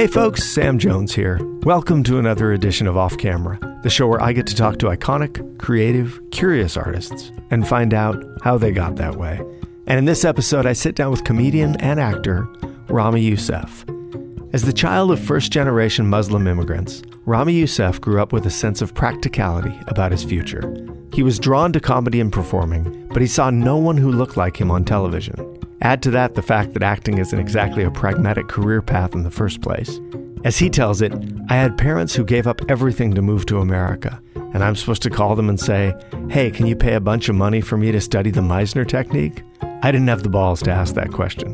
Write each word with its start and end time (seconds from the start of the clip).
Hey 0.00 0.06
folks, 0.06 0.44
Sam 0.44 0.78
Jones 0.78 1.14
here. 1.14 1.38
Welcome 1.62 2.02
to 2.04 2.18
another 2.18 2.54
edition 2.54 2.86
of 2.86 2.96
Off 2.96 3.18
Camera, 3.18 3.58
the 3.82 3.90
show 3.90 4.08
where 4.08 4.22
I 4.22 4.32
get 4.32 4.46
to 4.46 4.54
talk 4.56 4.78
to 4.78 4.86
iconic, 4.86 5.58
creative, 5.58 6.18
curious 6.30 6.74
artists 6.74 7.30
and 7.50 7.68
find 7.68 7.92
out 7.92 8.16
how 8.42 8.56
they 8.56 8.72
got 8.72 8.96
that 8.96 9.16
way. 9.16 9.42
And 9.86 9.98
in 9.98 10.06
this 10.06 10.24
episode, 10.24 10.64
I 10.64 10.72
sit 10.72 10.94
down 10.94 11.10
with 11.10 11.24
comedian 11.24 11.76
and 11.82 12.00
actor 12.00 12.48
Ramy 12.88 13.20
Youssef. 13.20 13.84
As 14.54 14.62
the 14.62 14.72
child 14.72 15.10
of 15.10 15.20
first 15.20 15.52
generation 15.52 16.06
Muslim 16.06 16.46
immigrants, 16.46 17.02
Ramy 17.26 17.52
Youssef 17.52 18.00
grew 18.00 18.22
up 18.22 18.32
with 18.32 18.46
a 18.46 18.50
sense 18.50 18.80
of 18.80 18.94
practicality 18.94 19.78
about 19.86 20.12
his 20.12 20.24
future. 20.24 20.64
He 21.12 21.22
was 21.22 21.38
drawn 21.38 21.74
to 21.74 21.78
comedy 21.78 22.22
and 22.22 22.32
performing, 22.32 23.06
but 23.08 23.20
he 23.20 23.28
saw 23.28 23.50
no 23.50 23.76
one 23.76 23.98
who 23.98 24.10
looked 24.10 24.38
like 24.38 24.58
him 24.58 24.70
on 24.70 24.82
television. 24.86 25.49
Add 25.82 26.02
to 26.02 26.10
that 26.10 26.34
the 26.34 26.42
fact 26.42 26.74
that 26.74 26.82
acting 26.82 27.18
isn't 27.18 27.38
exactly 27.38 27.84
a 27.84 27.90
pragmatic 27.90 28.48
career 28.48 28.82
path 28.82 29.14
in 29.14 29.22
the 29.22 29.30
first 29.30 29.62
place. 29.62 29.98
As 30.44 30.58
he 30.58 30.68
tells 30.68 31.00
it, 31.00 31.12
I 31.48 31.54
had 31.54 31.78
parents 31.78 32.14
who 32.14 32.24
gave 32.24 32.46
up 32.46 32.60
everything 32.68 33.14
to 33.14 33.22
move 33.22 33.46
to 33.46 33.60
America, 33.60 34.20
and 34.34 34.62
I'm 34.62 34.76
supposed 34.76 35.02
to 35.02 35.10
call 35.10 35.36
them 35.36 35.48
and 35.48 35.58
say, 35.58 35.94
hey, 36.28 36.50
can 36.50 36.66
you 36.66 36.76
pay 36.76 36.94
a 36.94 37.00
bunch 37.00 37.28
of 37.28 37.34
money 37.34 37.60
for 37.60 37.76
me 37.76 37.92
to 37.92 38.00
study 38.00 38.30
the 38.30 38.40
Meisner 38.40 38.86
technique? 38.86 39.42
I 39.82 39.90
didn't 39.90 40.08
have 40.08 40.22
the 40.22 40.28
balls 40.28 40.62
to 40.62 40.70
ask 40.70 40.94
that 40.94 41.12
question. 41.12 41.52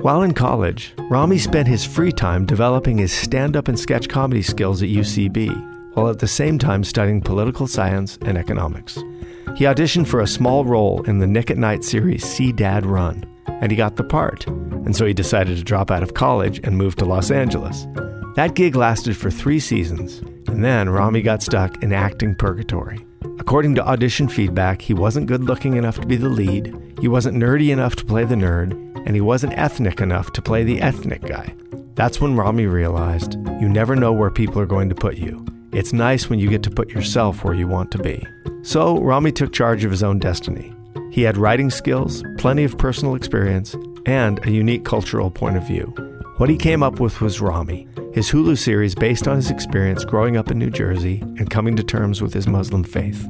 While 0.00 0.22
in 0.22 0.34
college, 0.34 0.94
Ramy 1.10 1.38
spent 1.38 1.66
his 1.66 1.84
free 1.84 2.12
time 2.12 2.46
developing 2.46 2.98
his 2.98 3.12
stand 3.12 3.56
up 3.56 3.66
and 3.66 3.78
sketch 3.78 4.08
comedy 4.08 4.42
skills 4.42 4.82
at 4.82 4.88
UCB, 4.88 5.94
while 5.96 6.08
at 6.08 6.20
the 6.20 6.28
same 6.28 6.58
time 6.58 6.84
studying 6.84 7.20
political 7.20 7.66
science 7.66 8.18
and 8.22 8.38
economics. 8.38 8.96
He 9.56 9.64
auditioned 9.64 10.06
for 10.06 10.20
a 10.20 10.26
small 10.26 10.64
role 10.64 11.02
in 11.04 11.18
the 11.18 11.26
Nick 11.26 11.50
at 11.50 11.58
Nite 11.58 11.82
series 11.82 12.24
See 12.24 12.52
Dad 12.52 12.86
Run, 12.86 13.24
and 13.60 13.70
he 13.70 13.76
got 13.76 13.96
the 13.96 14.04
part, 14.04 14.46
and 14.46 14.94
so 14.96 15.06
he 15.06 15.14
decided 15.14 15.56
to 15.56 15.64
drop 15.64 15.90
out 15.90 16.02
of 16.02 16.14
college 16.14 16.60
and 16.64 16.76
move 16.76 16.96
to 16.96 17.04
Los 17.04 17.30
Angeles. 17.30 17.86
That 18.34 18.54
gig 18.54 18.76
lasted 18.76 19.16
for 19.16 19.30
three 19.30 19.60
seasons, 19.60 20.18
and 20.48 20.64
then 20.64 20.90
Ramy 20.90 21.22
got 21.22 21.42
stuck 21.42 21.82
in 21.82 21.92
acting 21.92 22.34
purgatory. 22.34 23.04
According 23.38 23.74
to 23.76 23.86
audition 23.86 24.28
feedback, 24.28 24.82
he 24.82 24.94
wasn't 24.94 25.26
good 25.26 25.44
looking 25.44 25.76
enough 25.76 26.00
to 26.00 26.06
be 26.06 26.16
the 26.16 26.28
lead, 26.28 26.94
he 27.00 27.08
wasn't 27.08 27.36
nerdy 27.36 27.70
enough 27.70 27.96
to 27.96 28.04
play 28.04 28.24
the 28.24 28.34
nerd, 28.34 28.72
and 29.06 29.14
he 29.14 29.20
wasn't 29.20 29.56
ethnic 29.56 30.00
enough 30.00 30.32
to 30.32 30.42
play 30.42 30.64
the 30.64 30.80
ethnic 30.80 31.22
guy. 31.22 31.54
That's 31.94 32.20
when 32.20 32.36
Ramy 32.36 32.66
realized 32.66 33.34
you 33.60 33.68
never 33.68 33.96
know 33.96 34.12
where 34.12 34.30
people 34.30 34.60
are 34.60 34.66
going 34.66 34.90
to 34.90 34.94
put 34.94 35.16
you. 35.16 35.44
It's 35.72 35.92
nice 35.92 36.28
when 36.28 36.38
you 36.38 36.50
get 36.50 36.62
to 36.64 36.70
put 36.70 36.90
yourself 36.90 37.42
where 37.42 37.54
you 37.54 37.68
want 37.68 37.90
to 37.92 37.98
be. 37.98 38.22
So 38.62 38.98
Ramy 38.98 39.32
took 39.32 39.52
charge 39.52 39.84
of 39.84 39.90
his 39.90 40.02
own 40.02 40.18
destiny. 40.18 40.75
He 41.16 41.22
had 41.22 41.38
writing 41.38 41.70
skills, 41.70 42.22
plenty 42.36 42.62
of 42.62 42.76
personal 42.76 43.14
experience, 43.14 43.74
and 44.04 44.38
a 44.46 44.50
unique 44.50 44.84
cultural 44.84 45.30
point 45.30 45.56
of 45.56 45.66
view. 45.66 45.86
What 46.36 46.50
he 46.50 46.58
came 46.58 46.82
up 46.82 47.00
with 47.00 47.22
was 47.22 47.40
Ramy, 47.40 47.88
his 48.12 48.30
Hulu 48.30 48.58
series 48.58 48.94
based 48.94 49.26
on 49.26 49.36
his 49.36 49.50
experience 49.50 50.04
growing 50.04 50.36
up 50.36 50.50
in 50.50 50.58
New 50.58 50.68
Jersey 50.68 51.20
and 51.38 51.48
coming 51.48 51.74
to 51.76 51.82
terms 51.82 52.20
with 52.20 52.34
his 52.34 52.46
Muslim 52.46 52.84
faith. 52.84 53.26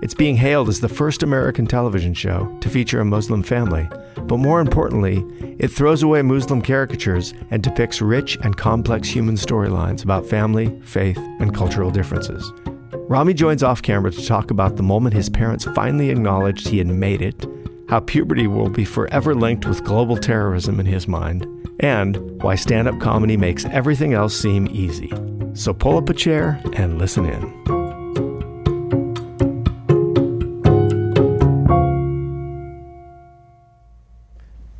It's 0.00 0.14
being 0.14 0.36
hailed 0.36 0.70
as 0.70 0.80
the 0.80 0.88
first 0.88 1.22
American 1.22 1.66
television 1.66 2.14
show 2.14 2.56
to 2.62 2.70
feature 2.70 3.00
a 3.00 3.04
Muslim 3.04 3.42
family, 3.42 3.86
but 4.22 4.38
more 4.38 4.62
importantly, 4.62 5.22
it 5.58 5.68
throws 5.68 6.02
away 6.02 6.22
Muslim 6.22 6.62
caricatures 6.62 7.34
and 7.50 7.62
depicts 7.62 8.00
rich 8.00 8.38
and 8.44 8.56
complex 8.56 9.08
human 9.10 9.34
storylines 9.34 10.02
about 10.02 10.24
family, 10.24 10.74
faith, 10.80 11.18
and 11.38 11.54
cultural 11.54 11.90
differences. 11.90 12.50
Ramy 12.92 13.34
joins 13.34 13.62
off 13.62 13.82
camera 13.82 14.10
to 14.10 14.26
talk 14.26 14.50
about 14.50 14.76
the 14.76 14.82
moment 14.82 15.14
his 15.14 15.28
parents 15.28 15.64
finally 15.74 16.10
acknowledged 16.10 16.68
he 16.68 16.78
had 16.78 16.86
made 16.86 17.22
it, 17.22 17.46
how 17.88 18.00
puberty 18.00 18.46
will 18.46 18.68
be 18.68 18.84
forever 18.84 19.34
linked 19.34 19.66
with 19.66 19.84
global 19.84 20.16
terrorism 20.16 20.80
in 20.80 20.86
his 20.86 21.06
mind, 21.06 21.46
and 21.80 22.16
why 22.42 22.54
stand 22.54 22.88
up 22.88 22.98
comedy 23.00 23.36
makes 23.36 23.64
everything 23.66 24.12
else 24.12 24.36
seem 24.36 24.66
easy. 24.70 25.12
So 25.54 25.72
pull 25.72 25.96
up 25.96 26.08
a 26.08 26.14
chair 26.14 26.60
and 26.74 26.98
listen 26.98 27.26
in. 27.26 27.76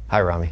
Hi, 0.08 0.20
Ramy. 0.20 0.50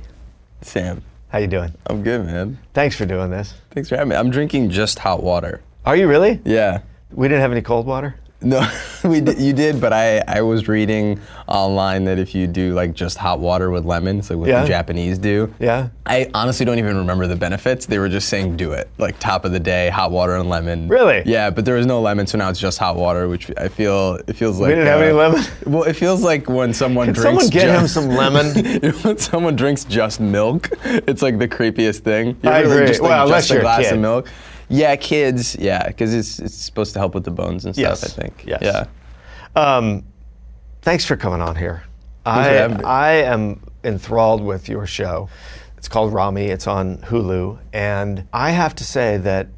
Sam, 0.63 1.03
How 1.29 1.39
you 1.39 1.47
doing? 1.47 1.73
I'm 1.87 2.03
good, 2.03 2.25
man. 2.27 2.59
Thanks 2.75 2.97
for 2.97 3.07
doing 3.07 3.31
this. 3.31 3.55
Thanks 3.71 3.89
for 3.89 3.97
having 3.97 4.11
me. 4.11 4.17
I'm 4.17 4.31
drinking 4.31 4.71
just 4.71 4.99
hot 4.99 5.23
water. 5.23 5.63
Are 5.85 5.97
you 5.97 6.09
really? 6.09 6.41
Yeah. 6.45 6.81
We 7.13 7.29
didn't 7.29 7.43
have 7.43 7.53
any 7.53 7.63
cold 7.63 7.87
water? 7.87 8.17
No, 8.43 8.61
we 9.05 9.23
did, 9.23 9.39
you 9.41 9.55
did, 9.55 9.81
but 9.81 9.95
I, 9.95 10.19
I 10.29 10.43
was 10.43 10.69
reading 10.69 11.19
online 11.49 12.05
that 12.05 12.19
if 12.19 12.35
you 12.35 12.47
do 12.47 12.75
like 12.75 12.93
just 12.93 13.17
hot 13.17 13.41
water 13.41 13.71
with 13.71 13.87
lemon, 13.87 14.21
so 14.23 14.37
what 14.37 14.51
Yeah. 14.51 14.63
the 14.63 14.69
Japanese 14.69 15.17
do. 15.17 15.55
Yeah. 15.59 15.89
I 16.05 16.29
honestly 16.35 16.67
don't 16.67 16.79
even 16.79 16.99
remember 16.99 17.27
the 17.27 17.37
benefits. 17.37 17.87
They 17.87 17.99
were 17.99 18.11
just 18.11 18.29
saying 18.29 18.59
do 18.59 18.73
it, 18.73 18.91
like 18.99 19.19
top 19.19 19.47
of 19.47 19.53
the 19.53 19.61
day, 19.61 19.89
hot 19.89 20.11
water 20.11 20.35
and 20.37 20.51
lemon. 20.51 20.89
Really? 20.89 21.23
Yeah, 21.25 21.49
but 21.49 21.65
there 21.65 21.77
was 21.77 21.87
no 21.87 22.03
lemon, 22.03 22.27
so 22.27 22.37
now 22.37 22.51
it's 22.51 22.61
just 22.61 22.77
hot 22.79 22.97
water, 22.97 23.29
which 23.29 23.51
I 23.57 23.69
feel 23.69 24.19
it 24.27 24.37
feels 24.37 24.59
like. 24.61 24.69
We 24.71 24.75
didn't 24.75 24.89
have 24.89 25.01
uh, 25.01 25.05
any 25.05 25.13
lemon? 25.13 25.43
Well, 25.65 25.85
it 25.85 25.95
feels 25.95 26.21
like 26.23 26.47
when 26.47 26.75
someone 26.75 27.07
Can 27.07 27.15
drinks. 27.15 27.45
someone 27.45 27.49
get 27.51 27.81
him 27.81 27.89
some 27.89 28.09
lemon? 28.09 28.93
when 29.03 29.17
someone 29.17 29.57
drinks 29.57 29.85
just 29.85 30.21
milk, 30.21 30.69
it's 30.85 31.23
like 31.23 31.39
the 31.39 31.49
creepiest 31.49 32.01
thing. 32.01 32.37
You 32.43 32.51
I 32.51 32.59
agree. 32.59 32.87
Just, 32.89 33.01
like, 33.01 33.09
Well, 33.11 33.25
unless 33.25 33.45
just 33.45 33.53
a 33.53 33.55
you're 33.55 33.61
a 33.63 33.65
glass 33.65 33.85
kid. 33.85 33.95
of 33.95 34.01
milk. 34.01 34.29
Yeah, 34.69 34.97
kids. 34.97 35.57
Yeah, 35.57 35.87
because 35.89 36.15
it's 36.15 36.39
it's 36.39 36.55
supposed 36.55 36.93
to 36.95 36.99
help 36.99 37.15
with 37.15 37.25
the 37.25 37.31
bones 37.31 37.65
and 37.65 37.75
stuff. 37.75 38.01
Yes. 38.03 38.05
I 38.05 38.09
think. 38.09 38.45
Yes. 38.47 38.63
Yeah. 38.63 38.87
Um, 39.57 40.05
thanks 40.83 41.05
for 41.05 41.17
coming 41.17 41.41
on 41.41 41.57
here. 41.57 41.85
I. 42.27 42.59
I 42.85 43.11
am 43.13 43.61
enthralled 43.85 44.43
with 44.43 44.69
your 44.69 44.87
show. 44.87 45.29
It's 45.77 45.89
called 45.89 46.15
Ramy. 46.15 46.47
It's 46.47 46.67
on 46.67 46.99
Hulu, 46.99 47.59
and 47.73 48.27
I 48.33 48.51
have 48.51 48.75
to 48.77 48.85
say 48.85 49.19
that 49.19 49.49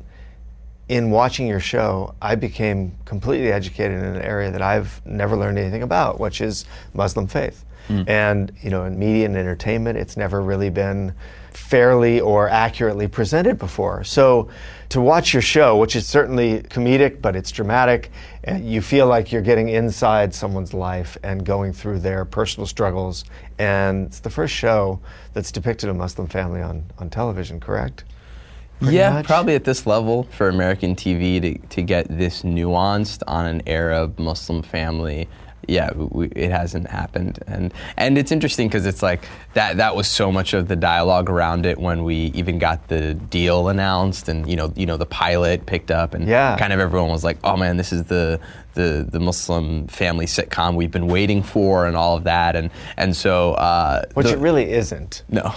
in 0.89 1.11
watching 1.11 1.47
your 1.47 1.61
show, 1.61 2.15
I 2.23 2.35
became 2.35 2.97
completely 3.05 3.53
educated 3.53 3.99
in 3.99 4.05
an 4.05 4.23
area 4.23 4.51
that 4.51 4.63
I've 4.63 5.01
never 5.05 5.37
learned 5.37 5.59
anything 5.59 5.83
about, 5.83 6.21
which 6.21 6.41
is 6.41 6.65
Muslim 6.95 7.27
faith. 7.27 7.65
And 7.89 8.51
you 8.63 8.71
know, 8.71 8.83
in 8.85 8.99
media 8.99 9.27
and 9.27 9.37
entertainment, 9.37 9.97
it's 9.97 10.17
never 10.17 10.43
really 10.43 10.71
been 10.71 11.15
fairly 11.53 12.21
or 12.21 12.49
accurately 12.49 13.07
presented 13.07 13.59
before. 13.61 14.03
So 14.03 14.49
to 14.91 15.01
watch 15.01 15.33
your 15.33 15.43
show, 15.43 15.77
which 15.77 15.97
is 15.97 16.07
certainly 16.07 16.61
comedic, 16.63 17.21
but 17.21 17.35
it's 17.35 17.51
dramatic, 17.51 18.11
and 18.45 18.69
you 18.69 18.81
feel 18.81 19.07
like 19.07 19.33
you're 19.33 19.43
getting 19.43 19.69
inside 19.69 20.35
someone's 20.35 20.73
life 20.73 21.19
and 21.23 21.45
going 21.45 21.73
through 21.73 21.99
their 21.99 22.25
personal 22.25 22.67
struggles. 22.67 23.25
And 23.59 24.07
it's 24.07 24.21
the 24.21 24.31
first 24.31 24.55
show 24.55 25.01
that's 25.33 25.51
depicted 25.51 25.89
a 25.89 25.95
Muslim 25.95 26.29
family 26.29 26.63
on, 26.63 26.85
on 26.99 27.11
television, 27.11 27.61
correct? 27.61 28.05
Pretty 28.81 28.97
yeah, 28.97 29.11
much? 29.11 29.27
probably 29.27 29.55
at 29.55 29.65
this 29.65 29.87
level 29.87 30.25
for 30.25 30.49
American 30.49 30.95
TV 30.95 31.41
to, 31.41 31.67
to 31.69 31.83
get 31.83 32.07
this 32.09 32.43
nuanced 32.43 33.23
on 33.27 33.47
an 33.47 33.63
Arab 33.67 34.19
Muslim 34.19 34.63
family. 34.63 35.29
Yeah, 35.69 35.91
we, 35.95 36.29
it 36.29 36.51
hasn't 36.51 36.89
happened, 36.89 37.39
and 37.47 37.75
and 37.97 38.17
it's 38.17 38.31
interesting 38.31 38.69
because 38.69 38.87
it's 38.87 39.03
like 39.03 39.29
that. 39.55 39.79
That 39.79 39.97
was 39.97 40.07
so 40.09 40.31
much 40.31 40.55
of 40.55 40.69
the 40.69 40.77
dialogue 40.77 41.29
around 41.29 41.67
it 41.67 41.79
when 41.79 42.05
we 42.05 42.17
even 42.35 42.59
got 42.59 42.87
the 42.89 43.15
deal 43.15 43.69
announced, 43.69 44.29
and 44.29 44.49
you 44.49 44.55
know, 44.57 44.73
you 44.77 44.87
know, 44.87 44.97
the 44.97 45.07
pilot 45.07 45.67
picked 45.67 45.91
up, 45.91 46.15
and 46.15 46.29
Yeah. 46.29 46.57
kind 46.57 46.73
of 46.73 46.79
everyone 46.81 47.11
was 47.11 47.25
like, 47.25 47.39
"Oh 47.43 47.57
man, 47.57 47.77
this 47.77 47.93
is 47.93 48.05
the 48.05 48.39
the 48.75 49.07
the 49.11 49.19
Muslim 49.21 49.87
family 49.89 50.27
sitcom 50.27 50.75
we've 50.77 50.91
been 50.93 51.09
waiting 51.09 51.43
for," 51.43 51.87
and 51.87 51.97
all 51.97 52.17
of 52.17 52.25
that, 52.25 52.55
and 52.55 52.71
and 52.97 53.17
so 53.17 53.55
uh, 53.55 54.03
Which 54.15 54.27
the- 54.29 54.35
it 54.35 54.39
really 54.39 54.71
isn't. 54.73 55.23
no. 55.29 55.53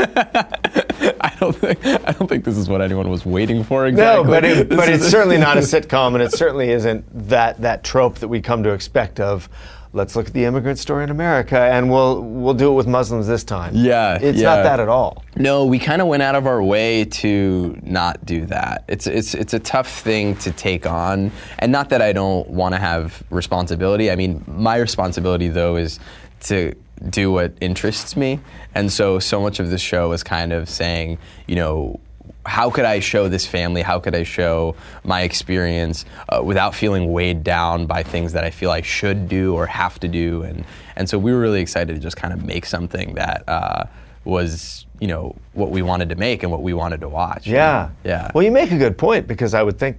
I 1.62 1.74
don't 1.74 1.82
think 1.82 2.08
I 2.08 2.12
don't 2.12 2.28
think 2.28 2.44
this 2.44 2.56
is 2.56 2.68
what 2.68 2.80
anyone 2.80 3.08
was 3.08 3.26
waiting 3.26 3.64
for 3.64 3.86
exactly. 3.86 4.24
No, 4.24 4.30
but 4.30 4.44
it, 4.44 4.68
but 4.68 4.88
it's 4.88 5.08
certainly 5.10 5.38
not 5.38 5.56
a 5.56 5.60
sitcom, 5.60 6.14
and 6.14 6.22
it 6.22 6.32
certainly 6.32 6.70
isn't 6.70 7.04
that 7.28 7.60
that 7.60 7.84
trope 7.84 8.18
that 8.18 8.28
we 8.28 8.40
come 8.40 8.62
to 8.62 8.70
expect 8.70 9.20
of. 9.20 9.48
Let's 9.92 10.14
look 10.14 10.28
at 10.28 10.32
the 10.32 10.44
immigrant 10.44 10.78
story 10.78 11.02
in 11.02 11.10
America, 11.10 11.58
and 11.58 11.90
we'll 11.90 12.22
we'll 12.22 12.54
do 12.54 12.70
it 12.70 12.74
with 12.74 12.86
Muslims 12.86 13.26
this 13.26 13.42
time. 13.42 13.74
Yeah, 13.74 14.18
it's 14.20 14.38
yeah. 14.38 14.54
not 14.54 14.62
that 14.62 14.80
at 14.80 14.88
all. 14.88 15.24
No, 15.34 15.66
we 15.66 15.80
kind 15.80 16.00
of 16.00 16.06
went 16.06 16.22
out 16.22 16.36
of 16.36 16.46
our 16.46 16.62
way 16.62 17.04
to 17.06 17.76
not 17.82 18.24
do 18.24 18.46
that. 18.46 18.84
It's 18.86 19.08
it's 19.08 19.34
it's 19.34 19.52
a 19.52 19.58
tough 19.58 19.90
thing 19.90 20.36
to 20.36 20.52
take 20.52 20.86
on, 20.86 21.32
and 21.58 21.72
not 21.72 21.88
that 21.88 22.02
I 22.02 22.12
don't 22.12 22.48
want 22.48 22.74
to 22.74 22.80
have 22.80 23.22
responsibility. 23.30 24.12
I 24.12 24.16
mean, 24.16 24.44
my 24.46 24.76
responsibility 24.76 25.48
though 25.48 25.74
is 25.74 25.98
to 26.42 26.72
do 27.08 27.32
what 27.32 27.52
interests 27.60 28.16
me, 28.16 28.40
and 28.74 28.92
so 28.92 29.18
so 29.18 29.40
much 29.40 29.60
of 29.60 29.70
the 29.70 29.78
show 29.78 30.12
is 30.12 30.22
kind 30.22 30.52
of 30.52 30.68
saying, 30.68 31.18
you 31.46 31.56
know. 31.56 32.00
How 32.46 32.70
could 32.70 32.86
I 32.86 33.00
show 33.00 33.28
this 33.28 33.46
family? 33.46 33.82
How 33.82 34.00
could 34.00 34.14
I 34.14 34.22
show 34.22 34.74
my 35.04 35.22
experience 35.22 36.06
uh, 36.30 36.40
without 36.42 36.74
feeling 36.74 37.12
weighed 37.12 37.44
down 37.44 37.84
by 37.84 38.02
things 38.02 38.32
that 38.32 38.44
I 38.44 38.50
feel 38.50 38.70
I 38.70 38.80
should 38.80 39.28
do 39.28 39.54
or 39.54 39.66
have 39.66 40.00
to 40.00 40.08
do? 40.08 40.42
And 40.42 40.64
and 40.96 41.06
so 41.06 41.18
we 41.18 41.32
were 41.32 41.38
really 41.38 41.60
excited 41.60 41.94
to 41.94 42.00
just 42.00 42.16
kind 42.16 42.32
of 42.32 42.42
make 42.42 42.64
something 42.64 43.14
that 43.14 43.44
uh, 43.46 43.84
was 44.24 44.86
you 45.00 45.08
know 45.08 45.34
what 45.52 45.70
we 45.70 45.82
wanted 45.82 46.08
to 46.10 46.14
make 46.14 46.42
and 46.42 46.52
what 46.52 46.62
we 46.62 46.72
wanted 46.72 47.00
to 47.00 47.08
watch. 47.08 47.46
Yeah. 47.46 47.90
know? 48.04 48.10
yeah. 48.10 48.30
Well, 48.34 48.44
you 48.44 48.50
make 48.50 48.70
a 48.70 48.78
good 48.78 48.96
point 48.96 49.26
because 49.26 49.54
I 49.54 49.62
would 49.62 49.78
think 49.78 49.98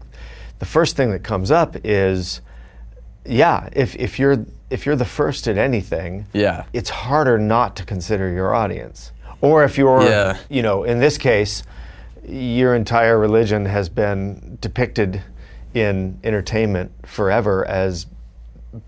the 0.60 0.66
first 0.66 0.96
thing 0.96 1.12
that 1.12 1.24
comes 1.24 1.52
up 1.52 1.76
is, 1.84 2.42
yeah, 3.26 3.68
if 3.74 3.96
if 3.96 4.20
you're 4.20 4.46
if 4.72 4.86
you're 4.86 4.96
the 4.96 5.06
first 5.06 5.48
at 5.48 5.58
anything, 5.58 6.26
Yeah. 6.34 6.64
it's 6.74 6.90
harder 6.90 7.38
not 7.38 7.76
to 7.76 7.86
consider 7.86 8.30
your 8.32 8.56
audience. 8.56 9.12
Or 9.42 9.64
if 9.64 9.78
you're, 9.78 10.04
Yeah. 10.04 10.38
you 10.50 10.62
know, 10.62 10.84
in 10.84 11.00
this 11.00 11.18
case, 11.18 11.64
your 12.28 12.74
entire 12.76 13.20
religion 13.20 13.66
has 13.66 13.90
been 13.90 14.58
depicted 14.62 15.22
in 15.74 16.18
entertainment 16.24 16.92
forever 17.06 17.68
as 17.68 18.06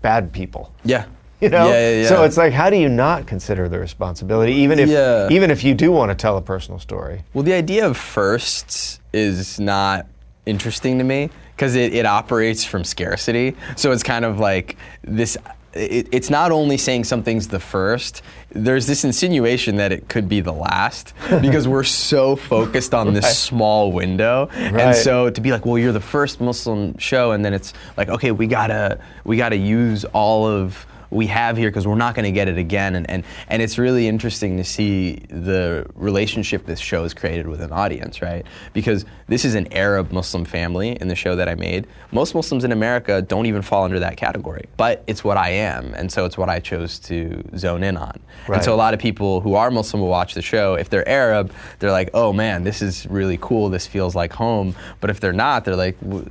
bad 0.00 0.32
people. 0.32 0.72
Yeah. 0.84 1.04
You 1.40 1.50
know, 1.50 1.66
Yeah, 1.68 1.90
yeah, 1.90 2.02
yeah. 2.02 2.08
so 2.08 2.22
it's 2.22 2.36
like, 2.38 2.52
how 2.54 2.70
do 2.70 2.76
you 2.76 2.88
not 2.88 3.26
consider 3.26 3.68
the 3.68 3.78
responsibility, 3.78 4.52
even 4.54 4.78
if 4.78 4.88
Yeah. 4.88 5.28
even 5.30 5.50
if 5.50 5.62
you 5.64 5.74
do 5.74 5.92
want 5.92 6.10
to 6.10 6.14
tell 6.14 6.38
a 6.38 6.42
personal 6.42 6.78
story? 6.78 7.22
Well, 7.34 7.42
the 7.44 7.52
idea 7.52 7.86
of 7.86 7.96
firsts 7.98 9.00
is 9.12 9.60
not 9.60 10.06
interesting 10.46 10.96
to 10.98 11.04
me 11.04 11.30
because 11.56 11.74
it, 11.74 11.92
it 11.92 12.06
operates 12.06 12.64
from 12.64 12.84
scarcity. 12.84 13.56
So 13.76 13.92
it's 13.92 14.02
kind 14.02 14.24
of 14.24 14.38
like 14.38 14.76
this. 15.02 15.36
It, 15.74 16.08
it's 16.12 16.30
not 16.30 16.52
only 16.52 16.76
saying 16.78 17.04
something's 17.04 17.48
the 17.48 17.58
first. 17.58 18.22
There's 18.50 18.86
this 18.86 19.04
insinuation 19.04 19.76
that 19.76 19.90
it 19.92 20.08
could 20.08 20.28
be 20.28 20.40
the 20.40 20.52
last 20.52 21.12
because 21.40 21.66
we're 21.66 21.82
so 21.84 22.36
focused 22.36 22.94
on 22.94 23.12
this 23.14 23.24
Right. 23.24 23.32
small 23.34 23.90
window, 23.92 24.48
Right. 24.52 24.80
and 24.80 24.96
so 24.96 25.30
to 25.30 25.40
be 25.40 25.50
like, 25.50 25.66
well, 25.66 25.78
you're 25.78 25.92
the 25.92 26.00
first 26.00 26.40
Muslim 26.40 26.96
show, 26.98 27.32
and 27.32 27.44
then 27.44 27.52
it's 27.54 27.72
like, 27.96 28.08
okay, 28.08 28.30
we 28.30 28.46
gotta 28.46 28.98
we 29.24 29.36
gotta 29.36 29.56
use 29.56 30.04
all 30.12 30.46
of 30.46 30.86
we 31.14 31.26
have 31.28 31.56
here 31.56 31.70
because 31.70 31.86
we're 31.86 31.94
not 31.94 32.14
going 32.14 32.24
to 32.24 32.32
get 32.32 32.48
it 32.48 32.58
again. 32.58 32.94
And, 32.96 33.08
and 33.08 33.24
and 33.48 33.62
it's 33.62 33.78
really 33.78 34.08
interesting 34.08 34.56
to 34.56 34.64
see 34.64 35.16
the 35.30 35.86
relationship 35.94 36.66
this 36.66 36.80
show 36.80 37.02
has 37.04 37.14
created 37.14 37.46
with 37.46 37.60
an 37.60 37.72
audience 37.72 38.20
right? 38.20 38.44
Because 38.72 39.04
this 39.28 39.44
is 39.44 39.54
an 39.54 39.72
arab 39.72 40.12
muslim 40.12 40.44
family 40.44 40.92
in 41.00 41.08
the 41.08 41.14
show 41.14 41.36
that 41.36 41.48
i 41.48 41.54
made. 41.54 41.86
Most 42.12 42.34
muslims 42.34 42.64
in 42.64 42.72
america 42.72 43.22
don't 43.22 43.46
even 43.46 43.62
fall 43.62 43.84
under 43.84 43.98
that 44.00 44.16
category 44.16 44.66
but 44.76 45.02
it's 45.06 45.22
what 45.24 45.36
i 45.36 45.50
am 45.50 45.94
and 45.94 46.10
so 46.10 46.24
it's 46.24 46.36
what 46.36 46.48
i 46.48 46.58
chose 46.60 46.98
to 46.98 47.42
zone 47.56 47.82
in 47.82 47.96
on. 47.96 48.20
Right. 48.48 48.56
and 48.56 48.64
so 48.64 48.74
a 48.74 48.76
lot 48.76 48.94
of 48.94 49.00
people 49.00 49.40
who 49.40 49.54
are 49.54 49.70
muslim 49.70 50.02
will 50.02 50.08
watch 50.08 50.34
the 50.34 50.42
show. 50.42 50.74
If 50.74 50.90
they're 50.90 51.08
arab 51.08 51.52
they're 51.78 51.92
like 51.92 52.10
oh 52.14 52.32
man 52.32 52.64
this 52.64 52.82
is 52.82 53.06
really 53.06 53.38
cool. 53.40 53.68
This 53.70 53.86
feels 53.86 54.14
like 54.14 54.32
home. 54.32 54.74
But 55.00 55.10
if 55.10 55.20
they're 55.20 55.32
not 55.32 55.64
they're 55.64 55.76
like 55.76 55.98
"W- 56.00 56.28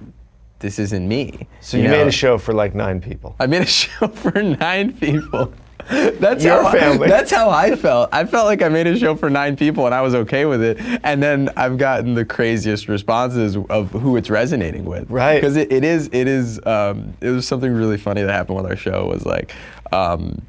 this 0.64 0.80
isn't 0.80 1.08
me 1.08 1.48
So 1.62 1.78
you, 1.78 1.84
know? 1.84 1.92
made 1.92 2.08
a 2.08 2.12
show 2.12 2.38
for 2.40 2.54
like 2.54 2.74
nine 2.74 3.00
people. 3.02 3.36
I 3.40 3.46
made 3.46 3.62
a 3.62 3.66
show 3.82 4.08
for 4.08 4.42
nine 4.42 4.94
people. 4.94 5.54
That's 5.90 6.46
Your 6.46 6.64
how 6.64 6.72
family. 6.72 7.10
that's 7.10 7.30
how 7.30 7.50
I 7.50 7.76
felt. 7.76 8.08
I 8.14 8.24
felt 8.24 8.46
like 8.46 8.62
I 8.62 8.70
made 8.70 8.88
a 8.88 8.98
show 8.98 9.16
for 9.18 9.30
nine 9.30 9.58
people 9.58 9.86
and 9.86 9.94
I 9.94 10.00
was 10.02 10.16
okay 10.16 10.46
with 10.46 10.64
it. 10.64 10.80
And 11.04 11.22
then 11.22 11.50
I've 11.58 11.78
gotten 11.78 12.14
the 12.14 12.24
craziest 12.24 12.88
responses 12.88 13.58
of 13.70 13.92
who 13.92 14.16
it's 14.16 14.30
resonating 14.30 14.86
with. 14.86 15.10
Right. 15.10 15.36
Because 15.36 15.58
it, 15.58 15.74
it 15.74 15.84
is 15.84 16.08
it 16.14 16.28
is 16.30 16.66
um, 16.66 17.14
it 17.20 17.30
was 17.32 17.46
something 17.46 17.74
really 17.74 17.98
funny 17.98 18.22
that 18.22 18.32
happened 18.32 18.56
with 18.56 18.66
our 18.66 18.78
show 18.78 19.06
was 19.08 19.26
like. 19.26 19.54
Um, 19.92 20.42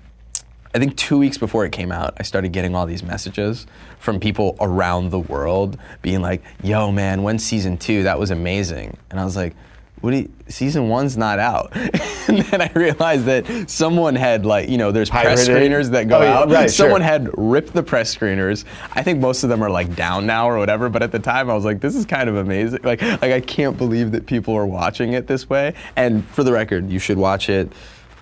I 0.76 0.80
think 0.80 0.96
two 0.96 1.18
weeks 1.18 1.38
before 1.38 1.64
it 1.64 1.70
came 1.70 1.92
out, 1.92 2.14
I 2.18 2.24
started 2.24 2.52
getting 2.52 2.74
all 2.74 2.84
these 2.84 3.04
messages 3.04 3.64
from 4.00 4.18
people 4.18 4.56
around 4.60 5.10
the 5.10 5.20
world 5.20 5.78
being 6.02 6.20
like, 6.20 6.42
yo, 6.64 6.90
man, 6.90 7.22
when's 7.22 7.44
season 7.44 7.76
two? 7.76 8.02
That 8.02 8.18
was 8.18 8.32
amazing. 8.32 8.96
And 9.08 9.20
I 9.20 9.24
was 9.24 9.36
like, 9.36 9.54
what 10.04 10.10
do 10.10 10.18
you, 10.18 10.30
season 10.48 10.90
one's 10.90 11.16
not 11.16 11.38
out. 11.38 11.70
and 12.28 12.40
then 12.42 12.60
I 12.60 12.70
realized 12.74 13.24
that 13.24 13.70
someone 13.70 14.14
had 14.14 14.44
like, 14.44 14.68
you 14.68 14.76
know, 14.76 14.92
there's 14.92 15.08
press 15.08 15.46
Pirated? 15.48 15.72
screeners 15.72 15.90
that 15.92 16.08
go 16.08 16.18
Oh, 16.18 16.22
yeah, 16.22 16.38
out. 16.40 16.50
right, 16.50 16.70
someone 16.70 17.00
sure. 17.00 17.08
had 17.08 17.30
ripped 17.38 17.72
the 17.72 17.82
press 17.82 18.14
screeners. 18.14 18.66
I 18.92 19.02
think 19.02 19.18
most 19.20 19.44
of 19.44 19.48
them 19.48 19.62
are 19.62 19.70
like 19.70 19.96
down 19.96 20.26
now 20.26 20.46
or 20.50 20.58
whatever, 20.58 20.90
but 20.90 21.02
at 21.02 21.10
the 21.10 21.18
time 21.18 21.48
I 21.48 21.54
was 21.54 21.64
like, 21.64 21.80
this 21.80 21.96
is 21.96 22.04
kind 22.04 22.28
of 22.28 22.36
amazing. 22.36 22.80
Like, 22.82 23.00
like 23.00 23.22
I 23.32 23.40
can't 23.40 23.78
believe 23.78 24.12
that 24.12 24.26
people 24.26 24.54
are 24.54 24.66
watching 24.66 25.14
it 25.14 25.26
this 25.26 25.48
way. 25.48 25.72
And 25.96 26.22
for 26.28 26.44
the 26.44 26.52
record, 26.52 26.90
you 26.90 26.98
should 26.98 27.16
watch 27.16 27.48
it 27.48 27.72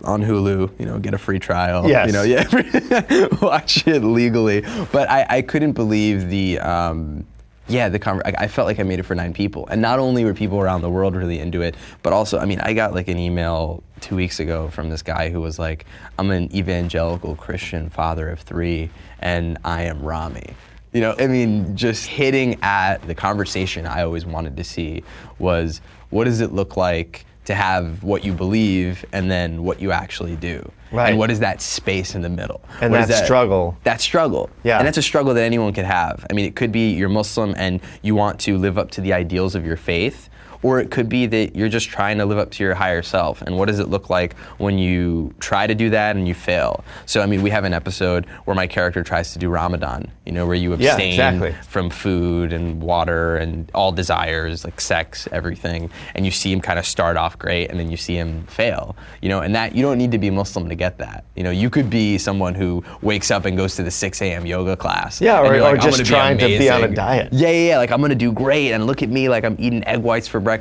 on 0.04 0.22
Hulu, 0.22 0.78
you 0.78 0.86
know, 0.86 1.00
get 1.00 1.14
a 1.14 1.18
free 1.18 1.40
trial. 1.40 1.88
Yes. 1.88 2.06
You 2.06 2.12
know, 2.12 2.22
yeah, 2.22 3.26
watch 3.42 3.88
it 3.88 4.04
legally. 4.04 4.60
But 4.92 5.10
I, 5.10 5.26
I 5.28 5.42
couldn't 5.42 5.72
believe 5.72 6.28
the, 6.28 6.60
um, 6.60 7.24
yeah, 7.68 7.88
the 7.88 7.98
conver- 7.98 8.22
I, 8.24 8.44
I 8.44 8.48
felt 8.48 8.66
like 8.66 8.80
I 8.80 8.82
made 8.82 8.98
it 8.98 9.04
for 9.04 9.14
nine 9.14 9.32
people, 9.32 9.66
and 9.68 9.80
not 9.80 9.98
only 9.98 10.24
were 10.24 10.34
people 10.34 10.60
around 10.60 10.82
the 10.82 10.90
world 10.90 11.14
really 11.14 11.38
into 11.38 11.62
it, 11.62 11.74
but 12.02 12.12
also, 12.12 12.38
I 12.38 12.44
mean, 12.44 12.60
I 12.60 12.72
got 12.72 12.94
like 12.94 13.08
an 13.08 13.18
email 13.18 13.82
two 14.00 14.16
weeks 14.16 14.40
ago 14.40 14.68
from 14.68 14.90
this 14.90 15.02
guy 15.02 15.30
who 15.30 15.40
was 15.40 15.58
like, 15.58 15.86
"I'm 16.18 16.30
an 16.30 16.54
evangelical 16.54 17.36
Christian 17.36 17.88
father 17.88 18.28
of 18.28 18.40
three, 18.40 18.90
and 19.20 19.58
I 19.64 19.82
am 19.82 20.02
Ramy." 20.02 20.54
You 20.92 21.00
know, 21.00 21.14
I 21.18 21.26
mean, 21.26 21.74
just 21.76 22.06
hitting 22.06 22.58
at 22.62 22.98
the 23.06 23.14
conversation 23.14 23.86
I 23.86 24.02
always 24.02 24.26
wanted 24.26 24.56
to 24.58 24.64
see 24.64 25.02
was, 25.38 25.80
what 26.10 26.24
does 26.24 26.40
it 26.42 26.52
look 26.52 26.76
like? 26.76 27.24
To 27.44 27.54
have 27.54 28.02
what 28.02 28.24
you 28.24 28.32
believe 28.32 29.04
and 29.12 29.30
then 29.30 29.64
what 29.64 29.80
you 29.80 29.90
actually 29.90 30.36
do. 30.36 30.70
Right. 30.92 31.10
And 31.10 31.18
what 31.18 31.30
is 31.30 31.40
that 31.40 31.60
space 31.60 32.14
in 32.14 32.22
the 32.22 32.28
middle? 32.28 32.62
And 32.80 32.92
What 32.92 33.00
is 33.00 33.08
that 33.08 33.24
struggle. 33.24 33.76
That 33.84 34.00
struggle. 34.00 34.50
Yeah. 34.62 34.78
And 34.78 34.86
that's 34.86 34.98
a 34.98 35.02
struggle 35.02 35.32
that 35.34 35.42
anyone 35.42 35.72
could 35.72 35.86
have. 35.86 36.26
I 36.30 36.34
mean, 36.34 36.44
it 36.44 36.54
could 36.54 36.70
be 36.70 36.90
you're 36.90 37.08
Muslim 37.08 37.54
and 37.56 37.80
you 38.02 38.14
want 38.14 38.38
to 38.40 38.58
live 38.58 38.78
up 38.78 38.90
to 38.92 39.00
the 39.00 39.12
ideals 39.12 39.54
of 39.54 39.64
your 39.64 39.76
faith, 39.76 40.28
or 40.62 40.80
it 40.80 40.90
could 40.90 41.08
be 41.08 41.26
that 41.26 41.56
you're 41.56 41.68
just 41.68 41.88
trying 41.88 42.18
to 42.18 42.24
live 42.24 42.38
up 42.38 42.50
to 42.52 42.64
your 42.64 42.74
higher 42.74 43.02
self. 43.02 43.42
And 43.42 43.58
what 43.58 43.66
does 43.66 43.78
it 43.80 43.88
look 43.88 44.08
like 44.10 44.36
when 44.58 44.78
you 44.78 45.34
try 45.40 45.66
to 45.66 45.74
do 45.74 45.90
that 45.90 46.16
and 46.16 46.26
you 46.28 46.34
fail? 46.34 46.84
So, 47.06 47.20
I 47.20 47.26
mean, 47.26 47.42
we 47.42 47.50
have 47.50 47.64
an 47.64 47.74
episode 47.74 48.26
where 48.44 48.54
my 48.54 48.66
character 48.66 49.02
tries 49.02 49.32
to 49.32 49.38
do 49.38 49.48
Ramadan, 49.48 50.10
you 50.24 50.32
know, 50.32 50.46
where 50.46 50.54
you 50.56 50.70
Yeah, 50.76 50.90
abstain 50.92 51.10
exactly. 51.12 51.52
from 51.68 51.90
food 51.90 52.52
and 52.52 52.80
water 52.82 53.36
and 53.36 53.70
all 53.74 53.92
desires 53.92 54.64
like 54.64 54.80
sex 54.80 55.28
everything 55.32 55.90
and 56.14 56.24
you 56.24 56.30
see 56.30 56.52
him 56.52 56.60
kind 56.60 56.78
of 56.78 56.86
start 56.86 57.16
off 57.16 57.38
great 57.38 57.68
and 57.70 57.78
then 57.80 57.90
you 57.90 57.96
see 57.96 58.14
him 58.16 58.44
fail 58.46 58.94
you 59.20 59.28
know 59.28 59.40
and 59.40 59.54
that 59.54 59.74
you 59.74 59.82
don't 59.82 59.98
need 59.98 60.10
to 60.12 60.18
be 60.18 60.30
muslim 60.30 60.68
to 60.68 60.74
get 60.74 60.98
that 60.98 61.24
you 61.36 61.42
know 61.42 61.50
you 61.50 61.68
could 61.70 61.88
be 61.90 62.18
someone 62.18 62.54
who 62.54 62.82
wakes 63.02 63.30
up 63.30 63.44
and 63.44 63.56
goes 63.56 63.74
to 63.76 63.82
the 63.82 63.90
6 63.90 64.22
a.m 64.22 64.44
yoga 64.46 64.76
class 64.76 65.20
Yeah, 65.20 65.40
or- 65.40 65.54
you're 65.54 65.64
or 65.66 65.76
just 65.76 66.04
trying 66.04 66.38
to 66.38 66.46
be 66.46 66.68
on 66.70 66.84
a 66.84 66.88
diet. 66.88 67.32
yeah 67.32 67.48
yeah 67.50 67.68
yeah 67.70 67.78
like 67.78 67.90
i'm 67.90 68.00
gonna 68.00 68.14
do 68.14 68.32
great 68.32 68.72
and 68.72 68.86
look 68.86 69.02
at 69.02 69.08
me 69.08 69.28
like 69.28 69.44
i'm 69.44 69.56
eating 69.58 69.84
egg 69.86 70.00
whites 70.02 70.28
for 70.28 70.38
breakfast 70.40 70.51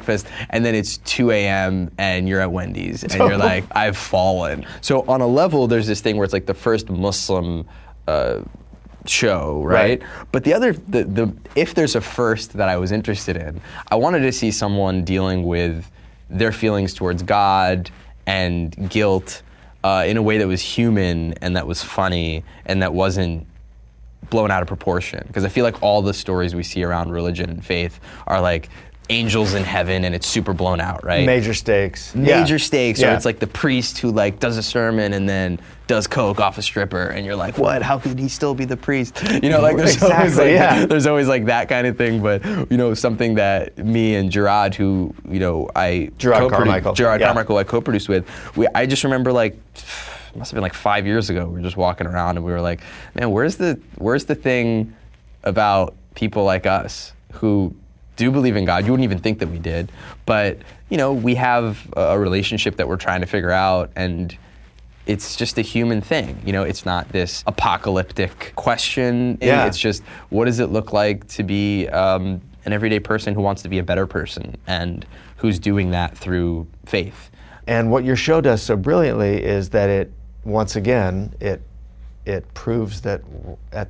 and 0.50 0.64
then 0.64 0.76
it's 0.76 0.98
2 0.98 1.32
a.m 1.32 1.92
and 1.98 2.28
you're 2.28 2.40
at 2.40 2.52
wendy's 2.52 3.04
and 3.04 3.14
you're 3.14 3.38
like 3.52 3.66
i've 3.76 3.98
fallen 3.98 4.66
so 4.82 5.02
on 5.08 5.22
a 5.22 5.28
level 5.28 5.68
there's 5.68 5.88
this 5.88 6.02
thing 6.02 6.18
where 6.18 6.24
it's 6.24 6.34
like 6.34 6.46
the 6.46 6.54
first 6.54 6.90
muslim 6.90 7.68
uh, 8.08 8.42
show, 9.06 9.64
right? 9.64 10.02
Right. 10.02 10.28
But 10.32 10.44
the 10.44 10.54
other, 10.54 10.74
the, 10.74 11.04
the 11.04 11.34
if 11.56 11.74
there's 11.76 11.96
a 11.96 12.02
first 12.02 12.54
that 12.54 12.70
I 12.70 12.78
was 12.78 12.92
interested 12.92 13.38
in, 13.38 13.62
I 13.90 13.96
wanted 13.96 14.20
to 14.22 14.32
see 14.32 14.52
someone 14.52 15.04
dealing 15.04 15.44
with 15.44 15.90
their 16.30 16.52
feelings 16.52 16.94
towards 16.94 17.24
God 17.24 17.90
and 18.26 18.90
guilt 18.90 19.42
uh, 19.84 20.04
in 20.08 20.18
a 20.18 20.22
way 20.22 20.38
that 20.38 20.48
was 20.48 20.62
human 20.62 21.34
and 21.42 21.56
that 21.56 21.68
was 21.68 21.84
funny 21.84 22.44
and 22.66 22.82
that 22.82 22.94
wasn't 22.94 23.48
blown 24.30 24.52
out 24.52 24.62
of 24.62 24.68
proportion. 24.68 25.24
Because 25.28 25.44
I 25.44 25.50
feel 25.50 25.64
like 25.64 25.82
all 25.82 26.02
the 26.02 26.14
stories 26.14 26.56
we 26.56 26.64
see 26.64 26.84
around 26.84 27.12
religion 27.12 27.50
and 27.50 27.66
faith 27.66 28.00
are 28.28 28.40
like 28.40 28.70
angels 29.12 29.54
in 29.54 29.64
heaven 29.64 30.06
and 30.06 30.16
it's 30.16 30.26
super 30.26 30.54
blown 30.54 30.80
out, 30.80 31.04
right? 31.04 31.26
Major 31.26 31.54
stakes. 31.54 32.16
major 32.16 32.56
Yeah. 32.56 32.58
stakes, 32.58 33.02
Yeah. 33.02 33.12
or 33.12 33.16
it's 33.16 33.26
like 33.26 33.40
the 33.40 33.48
priest 33.48 33.98
who 34.00 34.12
like 34.12 34.40
does 34.40 34.58
a 34.58 34.64
sermon 34.64 35.14
and 35.14 35.28
then 35.28 35.60
does 35.88 36.08
coke 36.08 36.40
off 36.40 36.58
a 36.58 36.62
stripper, 36.62 37.08
and 37.08 37.26
you're 37.26 37.36
like, 37.36 37.58
what? 37.58 37.82
How 37.82 38.00
could 38.00 38.18
he 38.18 38.30
still 38.30 38.56
be 38.56 38.64
the 38.64 38.78
priest? 38.78 39.22
You 39.44 39.50
know, 39.50 39.60
like 39.60 39.76
there's 39.76 40.02
always 40.02 40.38
like 40.38 40.52
yeah. 40.52 40.86
there's 40.86 41.06
always 41.06 41.28
like 41.28 41.46
that 41.46 41.68
kind 41.68 41.86
of 41.86 41.98
thing. 41.98 42.22
But 42.22 42.46
you 42.72 42.78
know, 42.78 42.94
something 42.94 43.36
that 43.36 43.78
me 43.78 44.16
and 44.16 44.32
Jerrod, 44.32 44.74
who 44.76 45.14
you 45.28 45.40
know 45.40 45.70
I 45.76 46.12
Jerrod 46.18 46.50
Carmichael, 46.50 46.94
Jerrod 46.94 47.20
yeah. 47.20 47.26
Carmichael, 47.26 47.58
I 47.58 47.66
co-produced 47.66 48.08
with, 48.08 48.26
we 48.56 48.68
I 48.74 48.86
just 48.86 49.04
remember 49.04 49.34
like. 49.34 49.54
It 49.76 49.86
Must 50.38 50.52
have 50.52 50.56
been 50.56 50.62
like 50.64 50.74
five 50.74 51.06
years 51.06 51.30
ago. 51.30 51.46
We 51.46 51.56
were 51.56 51.62
just 51.62 51.76
walking 51.76 52.08
around 52.08 52.38
and 52.38 52.46
we 52.46 52.54
were 52.54 52.62
like, 52.62 52.80
"Man, 53.16 53.32
where's 53.32 53.58
the 53.58 53.78
where's 53.98 54.24
the 54.26 54.36
thing 54.36 54.96
about 55.44 55.94
people 56.16 56.46
like 56.46 56.66
us 56.66 57.12
who 57.34 57.76
do 58.22 58.32
believe 58.32 58.56
in 58.56 58.66
God. 58.66 58.86
You 58.86 58.92
wouldn't 58.92 59.04
even 59.04 59.20
think 59.20 59.40
that 59.40 59.48
we 59.48 59.58
did, 59.58 59.92
but 60.26 60.60
you 60.90 60.98
know, 60.98 61.12
we 61.12 61.36
have 61.36 61.92
a 61.98 62.20
relationship 62.20 62.76
that 62.76 62.88
we're 62.88 62.98
trying 62.98 63.22
to 63.22 63.28
figure 63.28 63.52
out, 63.52 63.92
and 63.96 64.38
it's 65.08 65.36
just 65.36 65.58
a 65.58 65.62
human 65.62 66.02
thing. 66.02 66.40
You 66.46 66.54
know, 66.54 66.64
it's 66.64 66.86
not 66.86 67.10
this 67.10 67.44
apocalyptic 67.48 68.54
question. 68.56 69.40
Yeah. 69.42 69.66
It's 69.66 69.80
just 69.80 70.04
what 70.30 70.46
does 70.46 70.60
it 70.60 70.68
look 70.68 70.94
like 70.94 71.28
to 71.30 71.44
be 71.44 71.88
um, 71.88 72.42
an 72.66 72.74
everyday 72.74 73.00
person 73.00 73.34
who 73.34 73.42
wants 73.42 73.64
to 73.64 73.70
be 73.70 73.80
a 73.80 73.84
better 73.84 74.06
person 74.06 74.56
and 74.68 75.06
who's 75.38 75.58
doing 75.58 75.92
that 75.92 76.16
through 76.16 76.68
faith. 76.86 77.32
And 77.66 77.90
what 77.90 78.04
your 78.04 78.16
show 78.16 78.42
does 78.42 78.62
so 78.62 78.76
brilliantly 78.76 79.44
is 79.44 79.70
that 79.72 79.90
it, 79.90 80.12
once 80.44 80.76
again, 80.76 81.34
it 81.40 81.62
it 82.24 82.54
proves 82.54 83.02
that 83.02 83.22
at 83.72 83.90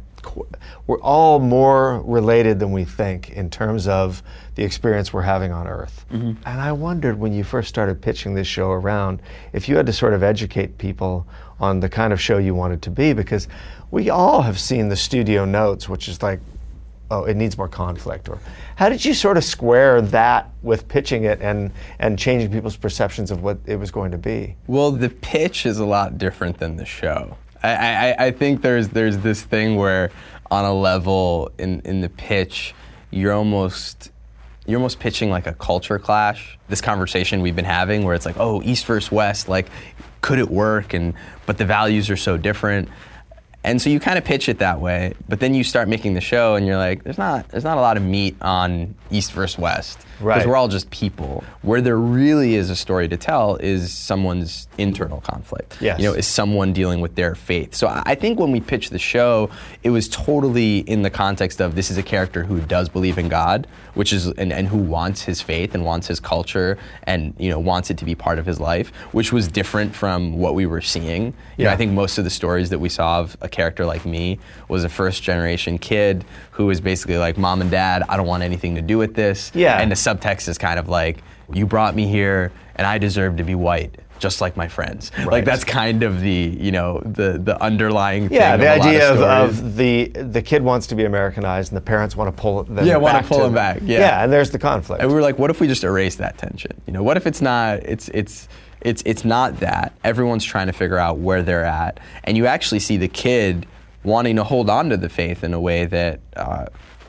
we're 0.87 1.01
all 1.01 1.39
more 1.39 2.01
related 2.01 2.59
than 2.59 2.71
we 2.71 2.85
think 2.85 3.29
in 3.29 3.49
terms 3.49 3.87
of 3.87 4.21
the 4.55 4.63
experience 4.63 5.13
we're 5.13 5.21
having 5.21 5.51
on 5.51 5.67
Earth. 5.67 6.05
Mm-hmm. 6.11 6.41
And 6.45 6.61
I 6.61 6.71
wondered 6.71 7.19
when 7.19 7.33
you 7.33 7.43
first 7.43 7.69
started 7.69 8.01
pitching 8.01 8.33
this 8.33 8.47
show 8.47 8.71
around 8.71 9.21
if 9.53 9.69
you 9.69 9.77
had 9.77 9.85
to 9.85 9.93
sort 9.93 10.13
of 10.13 10.23
educate 10.23 10.77
people 10.77 11.27
on 11.59 11.79
the 11.79 11.89
kind 11.89 12.11
of 12.11 12.19
show 12.19 12.37
you 12.37 12.55
wanted 12.55 12.81
to 12.83 12.89
be, 12.89 13.13
because 13.13 13.47
we 13.91 14.09
all 14.09 14.41
have 14.41 14.59
seen 14.59 14.89
the 14.89 14.95
studio 14.95 15.45
notes, 15.45 15.87
which 15.87 16.07
is 16.07 16.23
like 16.23 16.39
oh, 17.11 17.25
it 17.25 17.35
needs 17.35 17.57
more 17.57 17.67
conflict? 17.67 18.29
Or 18.29 18.39
how 18.77 18.89
did 18.89 19.05
you 19.05 19.13
sort 19.13 19.37
of 19.37 19.43
square 19.43 20.01
that 20.01 20.49
with 20.63 20.87
pitching 20.87 21.25
it 21.25 21.41
and, 21.41 21.71
and 21.99 22.17
changing 22.17 22.51
people's 22.51 22.77
perceptions 22.77 23.29
of 23.29 23.43
what 23.43 23.59
it 23.65 23.75
was 23.75 23.91
going 23.91 24.11
to 24.11 24.17
be? 24.17 24.55
Well, 24.65 24.91
the 24.91 25.09
pitch 25.09 25.65
is 25.65 25.77
a 25.77 25.85
lot 25.85 26.17
different 26.17 26.57
than 26.57 26.77
the 26.77 26.85
show. 26.85 27.37
I, 27.63 27.69
I, 28.09 28.25
I 28.27 28.31
think 28.31 28.61
there's 28.61 28.89
there's 28.89 29.19
this 29.19 29.41
thing 29.41 29.75
where 29.75 30.11
on 30.49 30.65
a 30.65 30.73
level 30.73 31.51
in, 31.57 31.81
in 31.81 32.01
the 32.01 32.09
pitch, 32.09 32.73
you're 33.09 33.33
almost 33.33 34.11
you're 34.65 34.77
almost 34.77 34.99
pitching 34.99 35.29
like 35.29 35.47
a 35.47 35.53
culture 35.53 35.97
clash. 35.97 36.57
This 36.69 36.81
conversation 36.81 37.41
we've 37.41 37.55
been 37.55 37.65
having, 37.65 38.03
where 38.03 38.13
it's 38.13 38.25
like, 38.25 38.37
oh, 38.37 38.61
East 38.63 38.85
versus 38.85 39.11
West, 39.11 39.49
like, 39.49 39.67
could 40.21 40.39
it 40.39 40.49
work? 40.49 40.93
And 40.93 41.13
but 41.45 41.57
the 41.57 41.65
values 41.65 42.09
are 42.09 42.17
so 42.17 42.37
different. 42.37 42.89
And 43.63 43.79
so 43.81 43.89
you 43.91 43.99
kind 43.99 44.17
of 44.17 44.23
pitch 44.23 44.49
it 44.49 44.57
that 44.59 44.79
way, 44.81 45.13
but 45.29 45.39
then 45.39 45.53
you 45.53 45.63
start 45.63 45.87
making 45.87 46.15
the 46.15 46.21
show, 46.21 46.55
and 46.55 46.65
you're 46.65 46.77
like, 46.77 47.03
"There's 47.03 47.19
not, 47.19 47.47
there's 47.49 47.63
not 47.63 47.77
a 47.77 47.81
lot 47.81 47.95
of 47.95 48.01
meat 48.03 48.35
on 48.41 48.95
East 49.11 49.33
versus 49.33 49.59
West, 49.59 49.99
because 49.99 50.19
Right. 50.25 50.47
we're 50.47 50.55
all 50.55 50.67
just 50.67 50.89
people." 50.89 51.43
Where 51.61 51.79
there 51.79 51.97
really 51.97 52.55
is 52.55 52.71
a 52.71 52.75
story 52.75 53.07
to 53.09 53.17
tell 53.17 53.57
is 53.57 53.91
someone's 53.93 54.67
internal 54.79 55.21
conflict. 55.21 55.77
Yes. 55.79 55.99
You 55.99 56.05
know, 56.07 56.13
is 56.13 56.25
someone 56.25 56.73
dealing 56.73 57.01
with 57.01 57.13
their 57.13 57.35
faith. 57.35 57.75
So 57.75 57.87
I 57.87 58.15
think 58.15 58.39
when 58.39 58.51
we 58.51 58.59
pitched 58.61 58.89
the 58.89 58.97
show, 58.97 59.51
it 59.83 59.91
was 59.91 60.09
totally 60.09 60.79
in 60.79 61.03
the 61.03 61.11
context 61.11 61.61
of 61.61 61.75
this 61.75 61.91
is 61.91 61.97
a 61.99 62.03
character 62.03 62.43
who 62.43 62.61
does 62.61 62.89
believe 62.89 63.19
in 63.19 63.29
God, 63.29 63.67
which 63.93 64.11
is 64.11 64.25
and, 64.27 64.51
and 64.51 64.69
who 64.69 64.77
wants 64.77 65.21
his 65.21 65.39
faith 65.39 65.75
and 65.75 65.85
wants 65.85 66.07
his 66.07 66.19
culture 66.19 66.79
and 67.03 67.35
you 67.37 67.49
know 67.51 67.59
wants 67.59 67.91
it 67.91 67.97
to 67.99 68.05
be 68.05 68.15
part 68.15 68.39
of 68.39 68.47
his 68.47 68.59
life, 68.59 68.91
which 69.11 69.31
was 69.31 69.47
different 69.47 69.93
from 69.93 70.39
what 70.39 70.55
we 70.55 70.65
were 70.65 70.81
seeing. 70.81 71.25
You 71.57 71.65
know, 71.65 71.69
Yeah. 71.69 71.73
I 71.73 71.75
think 71.77 71.91
most 71.91 72.17
of 72.17 72.23
the 72.23 72.31
stories 72.31 72.71
that 72.71 72.79
we 72.79 72.89
saw 72.89 73.19
of 73.19 73.37
a 73.41 73.50
character 73.51 73.86
like 73.86 74.05
me 74.05 74.39
was 74.67 74.84
a 74.84 74.89
first 74.89 75.24
generation 75.24 75.77
kid 75.77 76.25
who 76.51 76.65
was 76.65 76.81
basically 76.81 77.17
like, 77.17 77.38
Mom 77.38 77.62
and 77.62 77.70
Dad, 77.72 78.03
I 78.10 78.17
don't 78.17 78.27
want 78.27 78.43
anything 78.43 78.75
to 78.75 78.81
do 78.81 78.98
with 78.98 79.13
this. 79.13 79.51
Yeah. 79.53 79.79
And 79.79 79.91
the 79.91 79.96
subtext 79.96 80.48
is 80.48 80.58
kind 80.58 80.79
of 80.79 80.88
like, 80.89 81.17
You 81.53 81.65
brought 81.65 81.96
me 81.96 82.08
here 82.08 82.51
and 82.75 82.88
I 82.88 82.98
deserve 82.98 83.38
to 83.38 83.43
be 83.43 83.55
white. 83.55 83.98
Just 84.20 84.39
like 84.39 84.55
my 84.55 84.67
friends, 84.67 85.12
Right. 85.17 85.27
like 85.31 85.46
that's 85.46 85.63
kind 85.63 86.03
of 86.03 86.22
the 86.22 86.55
you 86.60 86.72
know 86.72 87.00
the 87.03 87.39
the 87.43 87.60
underlying 87.60 88.31
Yeah, 88.31 88.55
the 88.55 88.75
of 88.75 88.81
idea 88.81 89.12
of, 89.12 89.20
of 89.22 89.75
the 89.75 90.10
the 90.13 90.43
kid 90.43 90.62
wants 90.62 90.86
to 90.88 90.96
be 90.96 91.05
Americanized 91.05 91.72
and 91.72 91.77
the 91.77 91.81
parents 91.81 92.15
want 92.15 92.27
to 92.36 92.39
pull 92.39 92.62
them 92.63 92.86
Yeah, 92.86 92.98
wanna 92.98 93.24
pull 93.24 93.39
them 93.39 93.55
back, 93.55 93.79
yeah. 93.84 93.98
yeah, 93.98 94.24
and 94.24 94.31
there's 94.31 94.51
the 94.51 94.60
conflict. 94.60 95.01
And 95.01 95.10
we 95.10 95.15
were 95.15 95.24
like, 95.24 95.39
what 95.39 95.50
if 95.50 95.60
we 95.60 95.65
just 95.67 95.84
erase 95.84 96.17
that 96.17 96.38
tension? 96.38 96.79
You 96.86 96.93
know, 96.93 97.01
what 97.01 97.17
if 97.17 97.25
it's 97.25 97.41
not 97.41 97.79
it's 97.79 98.10
it's 98.10 98.48
it's 98.81 99.03
it's 99.05 99.23
not 99.23 99.59
that. 99.59 99.93
Everyone's 100.03 100.43
trying 100.43 100.67
to 100.67 100.73
figure 100.73 100.97
out 100.97 101.17
where 101.17 101.43
they're 101.43 101.65
at. 101.65 102.00
And 102.23 102.38
you 102.38 102.45
actually 102.47 102.79
see 102.79 102.97
the 102.97 103.07
kid 103.07 103.65
wanting 104.03 104.35
to 104.35 104.43
hold 104.43 104.69
on 104.69 104.89
to 104.89 104.97
the 104.97 105.09
faith 105.09 105.43
in 105.43 105.53
a 105.53 105.59
way 105.59 105.85
that 105.85 106.19
uh, 106.35 106.65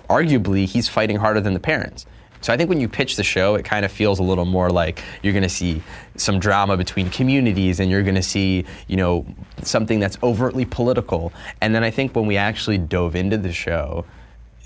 arguably 0.08 0.66
he's 0.66 0.88
fighting 0.88 1.16
harder 1.16 1.40
than 1.40 1.54
the 1.54 1.60
parents. 1.60 2.06
So 2.42 2.52
I 2.52 2.56
think 2.56 2.68
when 2.68 2.80
you 2.80 2.88
pitch 2.88 3.14
the 3.14 3.22
show, 3.22 3.54
it 3.54 3.64
kind 3.64 3.84
of 3.84 3.92
feels 3.92 4.18
a 4.18 4.22
little 4.24 4.44
more 4.44 4.68
like 4.68 5.00
you're 5.22 5.32
going 5.32 5.44
to 5.44 5.48
see 5.48 5.80
some 6.16 6.40
drama 6.40 6.76
between 6.76 7.08
communities, 7.08 7.78
and 7.78 7.88
you're 7.88 8.02
going 8.02 8.16
to 8.16 8.22
see, 8.22 8.64
you 8.88 8.96
know, 8.96 9.24
something 9.62 10.00
that's 10.00 10.18
overtly 10.24 10.64
political. 10.64 11.32
And 11.60 11.72
then 11.72 11.84
I 11.84 11.90
think 11.92 12.16
when 12.16 12.26
we 12.26 12.36
actually 12.36 12.78
dove 12.78 13.14
into 13.14 13.38
the 13.38 13.52
show, 13.52 14.04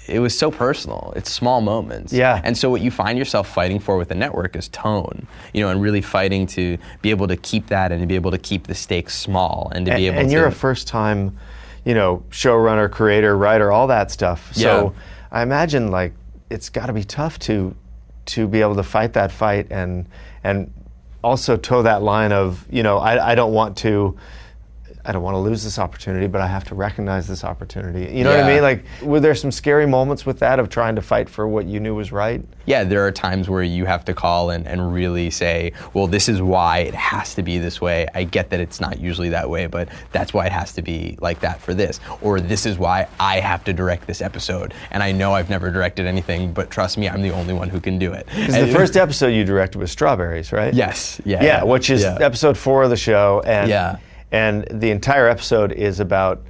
it 0.08 0.20
was 0.20 0.38
so 0.38 0.50
personal. 0.50 1.12
It's 1.16 1.30
small 1.30 1.60
moments. 1.60 2.12
Yeah. 2.12 2.40
And 2.44 2.56
so 2.56 2.70
what 2.70 2.80
you 2.80 2.90
find 2.90 3.18
yourself 3.18 3.48
fighting 3.48 3.78
for 3.78 3.96
with 3.96 4.08
the 4.08 4.14
network 4.14 4.56
is 4.56 4.68
tone, 4.68 5.26
you 5.52 5.62
know, 5.62 5.68
and 5.68 5.82
really 5.82 6.00
fighting 6.00 6.46
to 6.48 6.78
be 7.02 7.10
able 7.10 7.28
to 7.28 7.36
keep 7.36 7.68
that 7.68 7.92
and 7.92 8.00
to 8.00 8.06
be 8.06 8.14
able 8.14 8.30
to 8.30 8.38
keep 8.38 8.66
the 8.66 8.75
stakes 8.75 9.14
small 9.14 9.70
and 9.75 9.86
to 9.86 9.94
be 9.94 10.06
able 10.06 10.18
and 10.18 10.28
to. 10.28 10.34
you're 10.34 10.46
a 10.46 10.52
first 10.52 10.86
time, 10.86 11.36
you 11.84 11.94
know, 11.94 12.22
showrunner, 12.30 12.90
creator, 12.90 13.36
writer, 13.36 13.72
all 13.72 13.86
that 13.88 14.10
stuff. 14.10 14.52
So 14.54 14.94
I 15.30 15.42
imagine 15.42 15.90
like 15.90 16.12
it's 16.50 16.68
got 16.68 16.86
to 16.86 16.92
be 16.92 17.04
tough 17.04 17.38
to 17.40 17.75
to 18.26 18.48
be 18.48 18.60
able 18.60 18.76
to 18.76 18.82
fight 18.82 19.12
that 19.14 19.30
fight 19.32 19.68
and 19.70 20.08
and 20.42 20.72
also 21.22 21.56
toe 21.56 21.82
that 21.82 22.02
line 22.02 22.32
of 22.32 22.66
you 22.70 22.82
know 22.82 22.98
I, 22.98 23.32
I 23.32 23.34
don't 23.34 23.52
want 23.52 23.76
to. 23.78 24.16
I 25.06 25.12
don't 25.12 25.22
want 25.22 25.34
to 25.34 25.38
lose 25.38 25.62
this 25.62 25.78
opportunity, 25.78 26.26
but 26.26 26.40
I 26.40 26.46
have 26.46 26.64
to 26.64 26.75
recognize 26.75 27.28
this 27.28 27.44
opportunity. 27.44 28.12
You 28.12 28.25
know 28.25 28.30
what 28.30 28.44
I 28.44 28.52
mean? 28.52 28.62
Like, 28.62 28.84
were 29.02 29.20
there 29.20 29.34
some 29.34 29.52
scary 29.52 29.86
moments 29.86 30.26
with 30.26 30.40
that 30.40 30.58
of 30.58 30.68
trying 30.68 30.96
to 30.96 31.02
fight 31.02 31.28
for 31.28 31.46
what 31.46 31.66
you 31.66 31.80
knew 31.80 31.94
was 31.94 32.12
right? 32.12 32.42
yeah, 32.66 32.82
there 32.84 33.06
are 33.06 33.12
times 33.12 33.48
where 33.48 33.62
you 33.62 33.84
have 33.86 34.04
to 34.04 34.14
call 34.14 34.50
and, 34.50 34.66
and 34.66 34.92
really 34.92 35.30
say, 35.30 35.72
well, 35.94 36.06
this 36.06 36.28
is 36.28 36.42
why 36.42 36.78
it 36.78 36.94
has 36.94 37.34
to 37.36 37.42
be 37.42 37.58
this 37.58 37.80
way. 37.80 38.06
I 38.14 38.25
get 38.25 38.50
that 38.50 38.60
it's 38.60 38.80
not 38.80 38.98
usually 39.00 39.28
that 39.30 39.48
way, 39.48 39.66
but 39.66 39.88
that's 40.12 40.34
why 40.34 40.46
it 40.46 40.52
has 40.52 40.72
to 40.75 40.82
be 40.82 41.16
like 41.20 41.40
that 41.40 41.60
for 41.60 41.72
this. 41.72 42.00
Or 42.20 42.40
this 42.40 42.66
is 42.66 42.76
why 42.76 43.08
I 43.18 43.40
have 43.40 43.64
to 43.64 43.72
direct 43.72 44.06
this 44.06 44.20
episode. 44.20 44.75
And 44.90 45.02
I 45.02 45.12
know 45.12 45.32
I've 45.32 45.48
never 45.48 45.70
directed 45.70 46.06
anything, 46.06 46.52
but 46.52 46.70
trust 46.70 46.98
me, 46.98 47.08
I'm 47.08 47.22
the 47.22 47.30
only 47.30 47.54
one 47.54 47.68
who 47.68 47.80
can 47.80 47.98
do 47.98 48.12
it. 48.12 48.26
Because 48.26 48.54
the 48.54 48.72
first 48.72 48.96
episode 48.96 49.28
you 49.28 49.44
directed 49.44 49.78
was 49.78 49.92
Strawberries, 49.92 50.52
right? 50.52 50.75
Yes. 50.75 51.20
Yeah. 51.25 51.42
yeah, 51.42 51.62
which 51.62 51.88
is 51.88 52.02
yeah. 52.02 52.18
episode 52.20 52.58
four 52.58 52.82
of 52.82 52.90
the 52.90 52.96
show, 52.96 53.42
and 53.46 53.70
Yeah. 53.70 53.98
And 54.33 54.66
the 54.71 54.90
entire 54.90 55.28
episode 55.28 55.73
is 55.73 56.00
about 56.00 56.42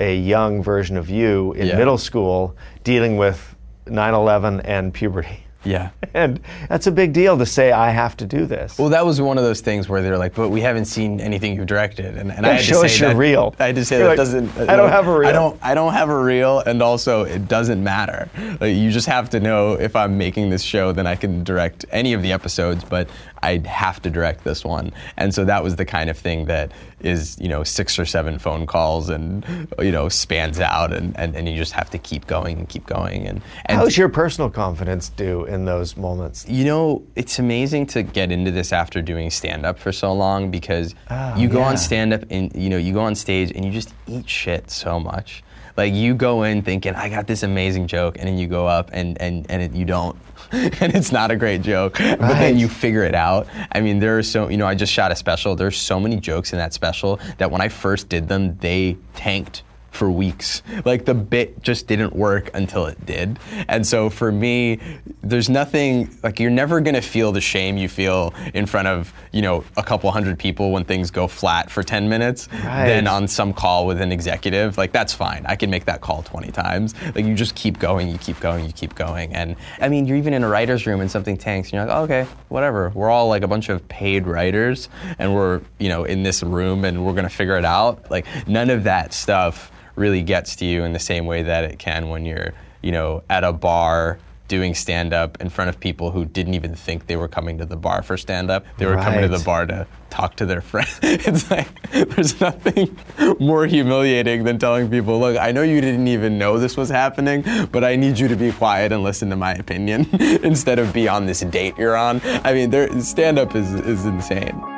a 0.00 0.16
young 0.16 0.62
version 0.62 0.96
of 0.96 1.08
you 1.08 1.52
in 1.54 1.66
Yeah. 1.68 1.76
middle 1.76 1.98
school 1.98 2.56
dealing 2.82 3.16
with 3.16 3.54
9/11 3.86 4.60
and 4.64 4.92
puberty. 4.92 5.40
Yeah. 5.64 5.90
And 6.14 6.38
that's 6.68 6.86
a 6.86 6.92
big 6.92 7.12
deal 7.12 7.36
to 7.38 7.44
say 7.46 7.72
I 7.72 7.90
have 7.90 8.16
to 8.18 8.24
do 8.24 8.46
this. 8.46 8.78
Well, 8.78 8.90
that 8.90 9.04
was 9.04 9.20
one 9.20 9.36
of 9.36 9.42
those 9.42 9.60
things 9.60 9.88
where 9.88 10.00
they're 10.00 10.16
like, 10.16 10.32
"But 10.36 10.50
we 10.50 10.60
haven't 10.60 10.84
seen 10.84 11.20
anything 11.20 11.56
you've 11.56 11.66
directed," 11.66 12.16
and, 12.16 12.30
and 12.30 12.46
I 12.46 12.52
had 12.52 12.60
show 12.64 12.82
to 12.84 12.88
say 12.88 13.00
your 13.00 13.08
that, 13.14 13.16
reel. 13.18 13.52
I 13.58 13.66
had 13.66 13.74
to 13.74 13.84
say 13.84 13.96
You're 13.96 14.04
that 14.04 14.10
like, 14.10 14.16
doesn't. 14.18 14.56
"I 14.70 14.76
don't 14.76 14.90
have 14.90 15.08
a 15.08 15.18
reel." 15.18 15.28
I 15.28 15.32
don't. 15.32 15.58
I 15.60 15.74
don't 15.74 15.92
have 15.92 16.08
a 16.10 16.16
reel, 16.22 16.60
and 16.60 16.80
also 16.82 17.24
it 17.24 17.48
doesn't 17.48 17.82
matter. 17.82 18.28
Like, 18.60 18.76
you 18.76 18.92
just 18.92 19.08
have 19.08 19.28
to 19.30 19.40
know 19.40 19.72
if 19.72 19.96
I'm 19.96 20.16
making 20.16 20.50
this 20.50 20.62
show, 20.62 20.92
then 20.92 21.06
I 21.08 21.16
can 21.16 21.42
direct 21.42 21.84
any 21.90 22.12
of 22.12 22.22
the 22.22 22.30
episodes, 22.30 22.84
but 22.84 23.08
I 23.44 23.62
have 23.68 24.00
to 24.02 24.10
direct 24.10 24.44
this 24.44 24.64
one. 24.64 24.92
And 25.16 25.34
so 25.34 25.44
that 25.44 25.62
was 25.62 25.76
the 25.76 25.84
kind 25.84 26.08
of 26.10 26.16
thing 26.18 26.46
that 26.46 26.72
is, 27.00 27.36
you 27.38 27.48
know, 27.48 27.62
six 27.64 27.98
or 27.98 28.06
seven 28.06 28.38
phone 28.38 28.66
calls, 28.66 29.08
and 29.10 29.44
you 29.78 29.92
know, 29.92 30.08
spans 30.08 30.58
out, 30.60 30.92
and, 30.92 31.18
and, 31.18 31.36
and 31.36 31.48
you 31.48 31.56
just 31.56 31.72
have 31.72 31.90
to 31.90 31.98
keep 31.98 32.26
going 32.26 32.58
and 32.58 32.68
keep 32.68 32.86
going. 32.86 33.26
And, 33.26 33.42
and 33.66 33.78
How's 33.78 33.96
your 33.98 34.08
personal 34.08 34.48
confidence 34.50 35.10
do 35.10 35.44
in 35.44 35.64
those 35.66 35.96
moments? 35.96 36.46
you 36.48 36.64
know, 36.64 37.02
it's 37.14 37.38
amazing 37.38 37.86
to 37.88 38.02
get 38.02 38.32
into 38.32 38.50
this 38.50 38.72
after 38.72 39.02
doing 39.02 39.30
stand 39.30 39.66
up 39.66 39.78
for 39.78 39.92
so 39.92 40.12
long 40.12 40.50
because 40.50 40.94
Oh, 41.10 41.36
you 41.36 41.48
go 41.48 41.58
yeah. 41.58 41.68
on 41.68 41.76
stand 41.76 42.12
up 42.14 42.22
and 42.30 42.54
you 42.54 42.70
know, 42.70 42.78
you 42.78 42.92
go 42.94 43.00
on 43.02 43.14
stage 43.14 43.50
and 43.54 43.64
you 43.64 43.70
just 43.70 43.92
eat 44.06 44.28
shit 44.28 44.70
so 44.70 44.98
much. 44.98 45.42
Like 45.76 45.94
you 45.94 46.14
go 46.14 46.44
in 46.44 46.62
thinking 46.62 46.94
I 46.94 47.08
got 47.08 47.26
this 47.26 47.42
amazing 47.42 47.88
joke 47.88 48.16
and 48.18 48.28
then 48.28 48.38
you 48.38 48.46
go 48.46 48.66
up 48.66 48.90
and 48.92 49.20
and 49.20 49.46
and 49.50 49.62
it, 49.62 49.72
you 49.72 49.84
don't. 49.84 50.16
and 50.52 50.94
it's 50.94 51.10
not 51.10 51.30
a 51.30 51.36
great 51.36 51.62
joke. 51.62 51.94
But 51.98 52.18
then 52.18 52.58
you 52.58 52.68
figure 52.68 53.02
it 53.02 53.14
out. 53.14 53.48
I 53.72 53.80
mean, 53.80 53.98
there 53.98 54.18
are 54.18 54.22
so, 54.22 54.48
you 54.48 54.56
know, 54.56 54.66
I 54.66 54.74
just 54.74 54.92
shot 54.92 55.10
a 55.10 55.16
special. 55.16 55.56
There's 55.56 55.76
so 55.76 55.98
many 55.98 56.20
jokes 56.20 56.52
in 56.52 56.58
that 56.58 56.72
special 56.74 57.18
that 57.38 57.50
when 57.50 57.60
I 57.60 57.68
first 57.68 58.08
did 58.08 58.28
them, 58.28 58.56
they 58.58 58.96
tanked 59.14 59.62
for 59.94 60.10
weeks. 60.10 60.62
Like 60.84 61.04
the 61.04 61.14
bit 61.14 61.62
just 61.62 61.86
didn't 61.86 62.14
work 62.14 62.50
until 62.54 62.86
it 62.86 63.04
did. 63.06 63.38
And 63.68 63.86
so 63.86 64.10
for 64.10 64.30
me, 64.32 64.80
there's 65.22 65.48
nothing 65.48 66.14
like 66.22 66.40
you're 66.40 66.50
never 66.50 66.80
gonna 66.80 67.00
feel 67.02 67.32
the 67.32 67.40
shame 67.40 67.76
you 67.76 67.88
feel 67.88 68.34
in 68.52 68.66
front 68.66 68.88
of, 68.88 69.12
you 69.32 69.40
know, 69.42 69.64
a 69.76 69.82
couple 69.82 70.10
hundred 70.10 70.38
people 70.38 70.72
when 70.72 70.84
things 70.84 71.10
go 71.10 71.26
flat 71.28 71.70
for 71.70 71.82
10 71.82 72.08
minutes 72.08 72.48
Right. 72.52 72.86
than 72.86 73.06
on 73.06 73.28
some 73.28 73.52
call 73.52 73.86
with 73.86 74.00
an 74.00 74.10
executive. 74.12 74.76
Like 74.76 74.92
that's 74.92 75.12
fine. 75.14 75.44
I 75.46 75.56
can 75.56 75.70
make 75.70 75.84
that 75.86 76.00
call 76.00 76.22
20 76.22 76.50
times. 76.50 76.94
Like 77.14 77.24
you 77.24 77.34
just 77.34 77.54
keep 77.54 77.78
going, 77.78 78.08
you 78.08 78.18
keep 78.18 78.40
going, 78.40 78.64
you 78.66 78.72
keep 78.72 78.94
going. 78.94 79.34
And 79.34 79.56
I 79.80 79.88
mean, 79.88 80.06
you're 80.06 80.16
even 80.16 80.34
in 80.34 80.42
a 80.44 80.48
writer's 80.48 80.86
room 80.86 81.00
and 81.00 81.10
something 81.10 81.36
tanks 81.36 81.68
and 81.68 81.74
you're 81.74 81.86
like, 81.86 81.96
oh, 81.96 82.02
okay, 82.02 82.26
whatever. 82.48 82.90
We're 82.94 83.10
all 83.10 83.28
like 83.28 83.42
a 83.42 83.48
bunch 83.48 83.68
of 83.68 83.86
paid 83.88 84.26
writers 84.26 84.88
and 85.18 85.34
we're, 85.34 85.60
you 85.78 85.88
know, 85.88 86.04
in 86.04 86.22
this 86.22 86.42
room 86.42 86.84
and 86.84 87.04
we're 87.06 87.14
gonna 87.14 87.28
figure 87.30 87.56
it 87.56 87.64
out. 87.64 88.10
Like 88.10 88.26
none 88.48 88.70
of 88.70 88.84
that 88.84 89.12
stuff 89.14 89.70
really 89.96 90.22
gets 90.22 90.56
to 90.56 90.64
you 90.64 90.84
in 90.84 90.92
the 90.92 90.98
same 90.98 91.26
way 91.26 91.42
that 91.42 91.64
it 91.64 91.78
can 91.78 92.08
when 92.08 92.24
you're, 92.24 92.52
you 92.82 92.92
know, 92.92 93.22
at 93.30 93.44
a 93.44 93.52
bar 93.52 94.18
doing 94.46 94.74
stand 94.74 95.14
up 95.14 95.40
in 95.40 95.48
front 95.48 95.70
of 95.70 95.80
people 95.80 96.10
who 96.10 96.24
didn't 96.24 96.54
even 96.54 96.74
think 96.74 97.06
they 97.06 97.16
were 97.16 97.28
coming 97.28 97.56
to 97.58 97.64
the 97.64 97.76
bar 97.76 98.02
for 98.02 98.16
stand 98.16 98.50
up. 98.50 98.64
They 98.76 98.86
were 98.86 98.96
coming 98.96 99.22
to 99.22 99.28
the 99.28 99.42
bar 99.42 99.66
to 99.66 99.86
talk 100.10 100.36
to 100.36 100.46
their 100.46 100.60
friends. 100.70 100.98
it's 101.02 101.50
like 101.50 101.90
there's 101.90 102.40
nothing 102.40 102.96
more 103.40 103.66
humiliating 103.66 104.44
than 104.44 104.58
telling 104.58 104.90
people, 104.90 105.18
"Look, 105.18 105.38
I 105.38 105.50
know 105.52 105.62
you 105.62 105.80
didn't 105.80 106.08
even 106.08 106.38
know 106.38 106.58
this 106.58 106.76
was 106.76 106.90
happening, 106.90 107.44
but 107.72 107.84
I 107.84 107.96
need 107.96 108.18
you 108.18 108.28
to 108.28 108.36
be 108.36 108.52
quiet 108.52 108.92
and 108.92 109.02
listen 109.02 109.30
to 109.30 109.36
my 109.36 109.54
opinion 109.54 110.08
instead 110.42 110.78
of 110.78 110.92
be 110.92 111.08
on 111.08 111.26
this 111.26 111.40
date 111.40 111.76
you're 111.78 111.96
on." 111.96 112.20
I 112.44 112.52
mean, 112.52 112.70
there 112.70 113.00
stand 113.00 113.38
up 113.38 113.56
is 113.56 113.72
is 113.72 114.04
insane. 114.04 114.73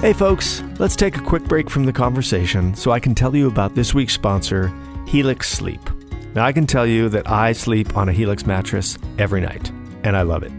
Hey, 0.00 0.12
folks, 0.12 0.62
let's 0.78 0.94
take 0.94 1.16
a 1.16 1.20
quick 1.20 1.42
break 1.42 1.68
from 1.68 1.84
the 1.84 1.92
conversation 1.92 2.72
so 2.76 2.92
I 2.92 3.00
can 3.00 3.16
tell 3.16 3.34
you 3.34 3.48
about 3.48 3.74
this 3.74 3.94
week's 3.94 4.14
sponsor, 4.14 4.72
Helix 5.08 5.50
Sleep. 5.50 5.80
Now, 6.36 6.44
I 6.44 6.52
can 6.52 6.68
tell 6.68 6.86
you 6.86 7.08
that 7.08 7.28
I 7.28 7.50
sleep 7.50 7.96
on 7.96 8.08
a 8.08 8.12
Helix 8.12 8.46
mattress 8.46 8.96
every 9.18 9.40
night, 9.40 9.72
and 10.04 10.16
I 10.16 10.22
love 10.22 10.44
it. 10.44 10.52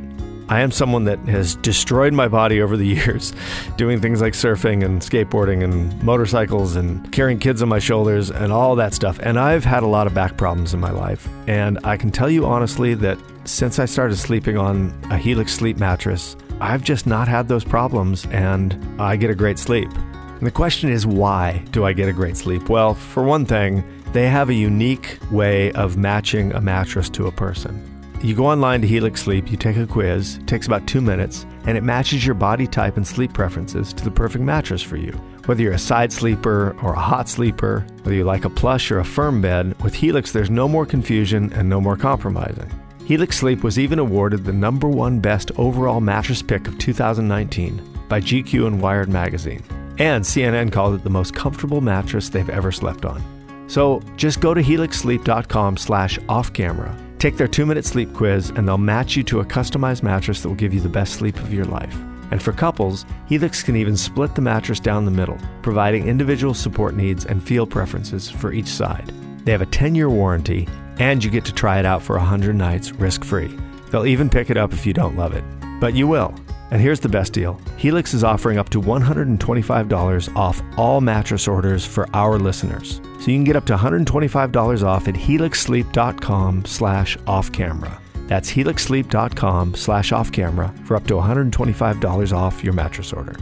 I 0.50 0.60
am 0.60 0.72
someone 0.72 1.06
that 1.06 1.20
has 1.20 1.56
destroyed 1.56 2.12
my 2.12 2.28
body 2.28 2.62
over 2.62 2.76
the 2.76 2.86
years, 2.98 3.34
doing 3.78 4.02
things 4.02 4.20
like 4.20 4.34
surfing 4.34 4.84
and 4.84 5.02
skateboarding 5.02 5.64
and 5.64 6.04
motorcycles 6.04 6.76
and 6.76 7.10
carrying 7.14 7.40
kids 7.40 7.62
on 7.62 7.70
my 7.70 7.80
shoulders 7.80 8.30
and 8.32 8.52
all 8.52 8.76
that 8.76 8.94
stuff. 8.94 9.20
And 9.20 9.40
I've 9.40 9.64
had 9.64 9.84
a 9.84 9.88
lot 9.88 10.06
of 10.06 10.14
back 10.14 10.36
problems 10.36 10.74
in 10.74 10.82
my 10.82 10.92
life. 10.92 11.30
And 11.48 11.80
I 11.86 11.96
can 11.96 12.12
tell 12.12 12.30
you 12.30 12.46
honestly 12.46 12.94
that 12.96 13.18
since 13.46 13.80
I 13.80 13.86
started 13.86 14.18
sleeping 14.18 14.58
on 14.58 14.94
a 15.12 15.18
Helix 15.18 15.54
sleep 15.54 15.78
mattress, 15.78 16.36
I've 16.62 16.84
just 16.84 17.08
not 17.08 17.28
had 17.28 17.48
those 17.48 17.64
problems 17.64 18.26
and 18.32 18.78
I 19.00 19.16
get 19.16 19.30
a 19.30 19.36
great 19.36 19.58
sleep. 19.58 19.90
And 19.94 20.48
the 20.48 20.52
question 20.52 20.90
is, 20.90 21.06
why 21.06 21.64
do 21.72 21.86
I 21.86 21.94
get 21.94 22.10
a 22.10 22.14
great 22.14 22.38
sleep? 22.38 22.70
Well, 22.70 22.94
for 22.94 23.24
one 23.24 23.46
thing, 23.46 23.84
they 24.14 24.28
have 24.28 24.50
a 24.50 24.54
unique 24.54 25.20
way 25.32 25.72
of 25.74 25.98
matching 25.98 26.52
a 26.54 26.62
mattress 26.62 27.10
to 27.12 27.28
a 27.28 27.32
person. 27.32 27.86
You 28.22 28.36
go 28.36 28.48
online 28.48 28.82
to 28.82 28.88
Helix 28.88 29.22
Sleep, 29.22 29.50
you 29.50 29.56
take 29.56 29.78
a 29.78 29.88
quiz, 29.88 30.38
it 30.38 30.48
takes 30.48 30.68
about 30.68 30.86
two 30.88 31.00
minutes, 31.00 31.46
and 31.66 31.78
it 31.78 31.84
matches 31.84 32.26
your 32.26 32.36
body 32.36 32.68
type 32.68 32.98
and 32.98 33.08
sleep 33.08 33.32
preferences 33.32 33.94
to 33.94 34.04
the 34.04 34.12
perfect 34.12 34.44
mattress 34.44 34.82
for 34.82 34.98
you. 34.98 35.14
Whether 35.46 35.64
you're 35.64 35.74
a 35.74 35.80
side 35.80 36.12
sleeper 36.12 36.76
or 36.84 36.94
a 36.94 37.00
hot 37.00 37.30
sleeper, 37.30 37.86
whether 38.04 38.16
you 38.16 38.26
like 38.26 38.44
a 38.44 38.50
plush 38.50 38.92
or 38.92 39.00
a 39.00 39.06
firm 39.06 39.42
bed, 39.42 39.82
with 39.82 39.94
Helix 39.94 40.34
there's 40.34 40.50
no 40.50 40.68
more 40.68 40.86
confusion 40.86 41.54
and 41.54 41.70
no 41.70 41.80
more 41.80 41.96
compromising. 41.96 42.70
Helix 43.10 43.38
Sleep 43.38 43.64
was 43.64 43.80
even 43.80 43.98
awarded 43.98 44.46
the 44.46 44.54
number 44.54 44.88
one 44.88 45.20
best 45.20 45.52
overall 45.58 46.00
mattress 46.00 46.44
pick 46.44 46.68
of 46.68 46.78
2019 46.78 48.06
by 48.08 48.22
GQ 48.22 48.68
and 48.68 48.80
Wired 48.80 49.10
magazine. 49.10 49.64
And 49.98 50.24
CNN 50.24 50.72
called 50.72 50.94
it 50.94 51.04
the 51.04 51.10
most 51.10 51.34
comfortable 51.34 51.82
mattress 51.82 52.30
they've 52.30 52.52
ever 52.52 52.72
slept 52.72 53.06
on. 53.06 53.24
So 53.68 54.00
just 54.16 54.42
go 54.42 54.54
to 54.54 54.62
helixsleep.com 54.62 55.78
slash 55.78 56.20
off 56.30 56.54
camera, 56.54 56.96
take 57.18 57.36
their 57.36 57.48
two 57.48 57.66
minute 57.66 57.86
sleep 57.86 58.14
quiz, 58.14 58.52
and 58.52 58.68
they'll 58.68 58.78
match 58.78 59.16
you 59.16 59.24
to 59.24 59.40
a 59.40 59.46
customized 59.46 60.04
mattress 60.04 60.44
that 60.44 60.48
will 60.50 60.56
give 60.56 60.76
you 60.76 60.80
the 60.80 60.88
best 60.88 61.14
sleep 61.14 61.38
of 61.38 61.52
your 61.52 61.66
life. 61.66 61.98
And 62.30 62.44
for 62.44 62.54
couples, 62.54 63.08
Helix 63.26 63.64
can 63.64 63.76
even 63.76 63.98
split 63.98 64.36
the 64.36 64.42
mattress 64.42 64.80
down 64.80 65.06
the 65.06 65.10
middle, 65.10 65.40
providing 65.64 66.08
individual 66.08 66.54
support 66.54 66.94
needs 66.94 67.26
and 67.26 67.42
feel 67.42 67.66
preferences 67.66 68.30
for 68.30 68.54
each 68.54 68.68
side. 68.68 69.12
They 69.46 69.52
have 69.52 69.64
a 69.64 69.66
10 69.66 69.96
year 69.96 70.12
warranty, 70.12 70.68
and 71.00 71.24
you 71.24 71.32
get 71.32 71.46
to 71.46 71.54
try 71.54 71.80
it 71.80 71.86
out 71.86 72.04
for 72.04 72.18
100 72.18 72.56
nights 72.56 72.92
risk 72.92 73.24
free. 73.24 73.58
They'll 73.90 74.06
even 74.06 74.30
pick 74.30 74.50
it 74.50 74.58
up 74.58 74.74
if 74.74 74.86
you 74.86 74.94
don't 74.94 75.16
love 75.18 75.34
it. 75.34 75.44
But 75.80 75.96
you 75.96 76.08
will. 76.08 76.36
And 76.72 76.80
here's 76.80 77.00
the 77.00 77.10
best 77.10 77.34
deal 77.34 77.60
Helix 77.78 78.14
is 78.14 78.24
offering 78.24 78.58
up 78.58 78.70
to 78.70 78.82
$125 78.82 80.36
off 80.36 80.62
all 80.78 81.02
mattress 81.02 81.48
orders 81.48 81.86
for 81.86 82.08
our 82.14 82.38
listeners. 82.38 83.02
So 83.20 83.32
you 83.32 83.38
can 83.38 83.44
get 83.44 83.56
up 83.56 83.66
to 83.66 83.76
$125 83.76 84.84
off 84.84 85.08
at 85.08 85.16
helixsleep.com 85.16 86.66
slash 86.66 87.18
off 87.26 87.52
camera. 87.52 88.00
That's 88.28 88.52
helixsleep.com 88.52 89.74
slash 89.74 90.12
off 90.12 90.32
camera 90.32 90.74
for 90.86 90.96
up 90.96 91.08
to 91.08 91.16
$125 91.16 92.34
off 92.34 92.64
your 92.64 92.74
mattress 92.74 93.12
order. 93.12 93.34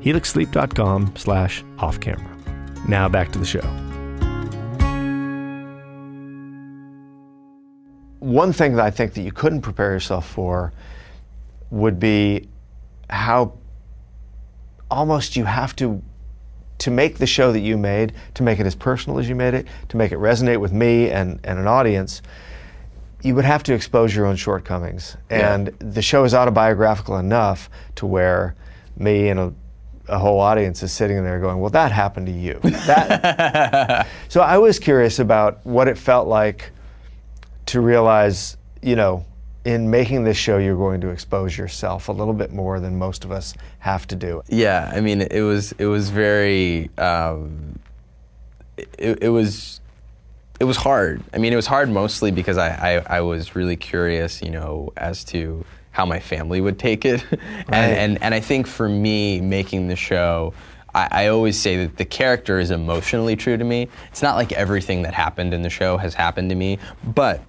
helixsleep.com 0.00 1.16
slash 1.16 1.64
off 1.78 1.98
camera. 1.98 2.36
Now 2.86 3.08
back 3.08 3.32
to 3.32 3.40
the 3.40 3.44
show. 3.44 3.85
One 8.18 8.52
thing 8.52 8.76
that 8.76 8.84
I 8.84 8.90
think 8.90 9.14
that 9.14 9.22
you 9.22 9.32
couldn't 9.32 9.62
prepare 9.62 9.92
yourself 9.92 10.28
for 10.28 10.72
would 11.70 11.98
be 12.00 12.48
how 13.10 13.58
almost 14.90 15.36
you 15.36 15.44
have 15.44 15.74
to 15.76 16.02
to 16.78 16.90
make 16.90 17.16
the 17.18 17.26
show 17.26 17.52
that 17.52 17.60
you 17.60 17.78
made, 17.78 18.12
to 18.34 18.42
make 18.42 18.60
it 18.60 18.66
as 18.66 18.74
personal 18.74 19.18
as 19.18 19.28
you 19.28 19.34
made 19.34 19.54
it, 19.54 19.66
to 19.88 19.96
make 19.96 20.12
it 20.12 20.18
resonate 20.18 20.60
with 20.60 20.72
me 20.72 21.10
and, 21.10 21.40
and 21.42 21.58
an 21.58 21.66
audience, 21.66 22.20
you 23.22 23.34
would 23.34 23.46
have 23.46 23.62
to 23.62 23.72
expose 23.72 24.14
your 24.14 24.26
own 24.26 24.36
shortcomings. 24.36 25.16
And 25.30 25.68
the 25.78 26.02
show 26.02 26.24
is 26.24 26.34
autobiographical 26.34 27.16
enough 27.16 27.70
to 27.96 28.06
where 28.06 28.54
me 28.98 29.28
and 29.28 29.40
a, 29.40 29.54
a 30.08 30.18
whole 30.18 30.38
audience 30.38 30.82
is 30.82 30.92
sitting 30.92 31.24
there 31.24 31.40
going, 31.40 31.60
Well, 31.60 31.70
that 31.70 31.92
happened 31.92 32.26
to 32.26 32.32
you. 32.32 32.60
That 32.62 34.06
so 34.28 34.42
I 34.42 34.58
was 34.58 34.78
curious 34.78 35.18
about 35.18 35.64
what 35.64 35.88
it 35.88 35.96
felt 35.96 36.28
like 36.28 36.70
to 37.66 37.80
realize, 37.80 38.56
you 38.82 38.96
know, 38.96 39.24
in 39.66 39.90
making 39.90 40.22
this 40.22 40.36
show, 40.36 40.58
you're 40.58 40.76
going 40.76 41.00
to 41.00 41.08
expose 41.08 41.58
yourself 41.58 42.08
a 42.08 42.12
little 42.12 42.32
bit 42.32 42.52
more 42.52 42.78
than 42.78 42.96
most 42.96 43.24
of 43.24 43.32
us 43.32 43.52
have 43.80 44.06
to 44.06 44.14
do. 44.14 44.40
Yeah, 44.48 44.90
I 44.94 45.00
mean, 45.00 45.22
it 45.22 45.42
was 45.42 45.72
it 45.72 45.86
was 45.86 46.08
very 46.08 46.88
um, 46.98 47.78
it, 48.76 49.24
it 49.24 49.28
was 49.28 49.80
it 50.60 50.64
was 50.64 50.76
hard. 50.76 51.20
I 51.34 51.38
mean, 51.38 51.52
it 51.52 51.56
was 51.56 51.66
hard 51.66 51.90
mostly 51.90 52.30
because 52.30 52.58
I, 52.58 52.68
I, 52.68 53.18
I 53.18 53.20
was 53.22 53.56
really 53.56 53.76
curious, 53.76 54.40
you 54.40 54.50
know, 54.50 54.92
as 54.96 55.24
to 55.24 55.64
how 55.90 56.06
my 56.06 56.20
family 56.20 56.60
would 56.60 56.78
take 56.78 57.04
it, 57.04 57.24
and, 57.32 57.74
and 57.74 58.22
and 58.22 58.34
I 58.34 58.40
think 58.40 58.68
for 58.68 58.88
me 58.88 59.40
making 59.40 59.88
the 59.88 59.96
show. 59.96 60.54
I, 60.94 61.08
I 61.10 61.26
always 61.26 61.60
say 61.60 61.84
that 61.84 61.98
the 61.98 62.06
character 62.06 62.58
is 62.58 62.70
emotionally 62.70 63.36
true 63.36 63.58
to 63.58 63.64
me. 63.64 63.88
It's 64.08 64.22
not 64.22 64.36
like 64.36 64.52
everything 64.52 65.02
that 65.02 65.12
happened 65.12 65.52
in 65.52 65.60
the 65.60 65.68
show 65.68 65.98
has 65.98 66.14
happened 66.14 66.48
to 66.48 66.54
me, 66.54 66.78
but 67.04 67.42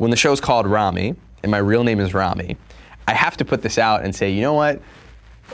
when 0.00 0.10
the 0.10 0.16
show's 0.16 0.40
called 0.40 0.66
Ramy 0.66 1.14
and 1.42 1.52
my 1.52 1.58
real 1.58 1.84
name 1.84 2.00
is 2.00 2.14
Ramy, 2.14 2.56
I 3.06 3.12
have 3.12 3.36
to 3.36 3.44
put 3.44 3.60
this 3.60 3.76
out 3.76 4.02
and 4.02 4.16
say, 4.16 4.30
you 4.30 4.40
know 4.40 4.54
what? 4.54 4.80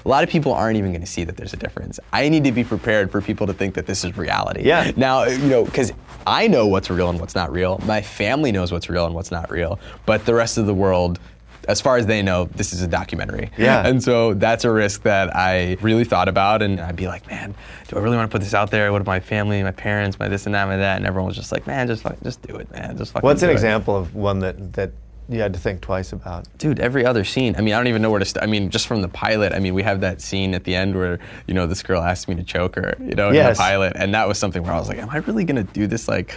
A 0.05 0.09
lot 0.09 0.23
of 0.23 0.31
people 0.31 0.53
aren't 0.53 0.77
even 0.77 0.93
going 0.93 1.01
to 1.01 1.07
see 1.07 1.25
that 1.25 1.37
there's 1.37 1.53
a 1.53 1.57
difference. 1.57 1.99
I 2.13 2.29
need 2.29 2.45
to 2.45 2.53
be 2.53 2.63
prepared 2.63 3.11
for 3.11 3.21
people 3.21 3.49
to 3.49 3.53
think 3.53 3.75
that 3.75 3.87
this 3.87 4.05
is 4.05 4.17
reality. 4.17 4.63
Yeah. 4.63 4.93
Now, 4.95 5.25
you 5.25 5.49
know, 5.49 5.65
because 5.65 5.93
I 6.29 6.47
know 6.47 6.69
what's 6.69 6.91
real 6.91 7.11
and 7.11 7.19
what's 7.19 7.35
not 7.35 7.51
real. 7.51 7.81
My 7.87 8.03
family 8.03 8.53
knows 8.53 8.71
what's 8.71 8.89
real 8.89 9.05
and 9.05 9.17
what's 9.17 9.33
not 9.33 9.51
real. 9.51 9.81
But 10.05 10.27
the 10.27 10.35
rest 10.35 10.59
of 10.59 10.67
the 10.67 10.75
world, 10.75 11.19
as 11.69 11.81
far 11.81 11.97
as 11.97 12.07
they 12.07 12.23
know, 12.23 12.45
this 12.55 12.73
is 12.73 12.83
a 12.83 12.89
documentary. 12.89 13.51
Yeah. 13.57 13.87
And 13.87 14.03
so 14.03 14.35
that's 14.35 14.65
a 14.65 14.71
risk 14.71 15.03
that 15.03 15.35
I 15.35 15.77
really 15.81 16.05
thought 16.05 16.29
about. 16.29 16.63
And 16.63 16.81
I'd 16.81 16.97
be 16.97 17.09
like, 17.09 17.27
man, 17.29 17.55
do 17.89 17.97
I 17.97 18.01
really 18.01 18.17
want 18.17 18.31
to 18.31 18.35
put 18.35 18.43
this 18.43 18.55
out 18.55 18.71
there? 18.71 18.93
What 18.93 19.01
if 19.01 19.07
my 19.07 19.21
family, 19.21 19.63
my 19.63 19.73
parents, 19.73 20.19
my 20.19 20.29
this 20.29 20.47
and 20.47 20.55
that, 20.55 20.67
my 20.67 20.77
that? 20.77 20.97
And 20.97 21.07
everyone 21.07 21.29
was 21.29 21.37
just 21.37 21.53
like, 21.53 21.67
man, 21.67 21.87
just 21.87 22.05
like, 22.05 22.23
just 22.23 22.43
do 22.43 22.57
it, 22.57 22.71
man. 22.73 22.97
Just 22.97 23.13
fucking 23.13 23.27
What's 23.27 23.43
an 23.43 23.51
it." 23.51 23.53
example 23.53 23.97
of 23.97 24.15
one 24.15 24.41
that, 24.41 24.75
that 24.75 24.93
you 25.29 25.41
had 25.41 25.53
to 25.55 25.59
think 25.59 25.81
twice 25.81 26.13
about? 26.13 26.47
Dude, 26.59 26.79
every 26.79 27.05
other 27.05 27.25
scene. 27.25 27.57
I 27.57 27.61
mean, 27.61 27.75
I 27.75 27.79
don't 27.79 27.89
even 27.89 28.03
know 28.03 28.11
where 28.11 28.21
to 28.21 28.25
start. 28.25 28.45
I 28.45 28.47
mean, 28.47 28.71
just 28.71 28.87
from 28.87 29.03
the 29.03 29.09
pilot. 29.09 29.53
I 29.53 29.59
mean, 29.59 29.75
we 29.75 29.83
have 29.83 30.01
that 30.03 30.21
scene 30.21 30.55
at 30.55 30.65
the 30.65 30.75
end 30.75 30.95
where 30.95 31.19
you 31.49 31.55
know 31.55 31.67
this 31.67 31.83
girl 31.83 32.01
asked 32.01 32.29
me 32.29 32.37
to 32.37 32.45
choke 32.45 32.77
her. 32.77 32.95
You 33.01 33.15
know, 33.15 33.31
in 33.31 33.35
the 33.35 33.55
pilot, 33.57 33.95
and 33.97 34.15
that 34.15 34.29
was 34.29 34.39
something 34.39 34.63
where 34.63 34.73
I 34.73 34.79
was 34.79 34.89
like, 34.89 34.99
"Am 34.99 35.11
I 35.11 35.17
really 35.19 35.45
gonna 35.45 35.65
do 35.65 35.89
this 35.89 36.07
like 36.07 36.35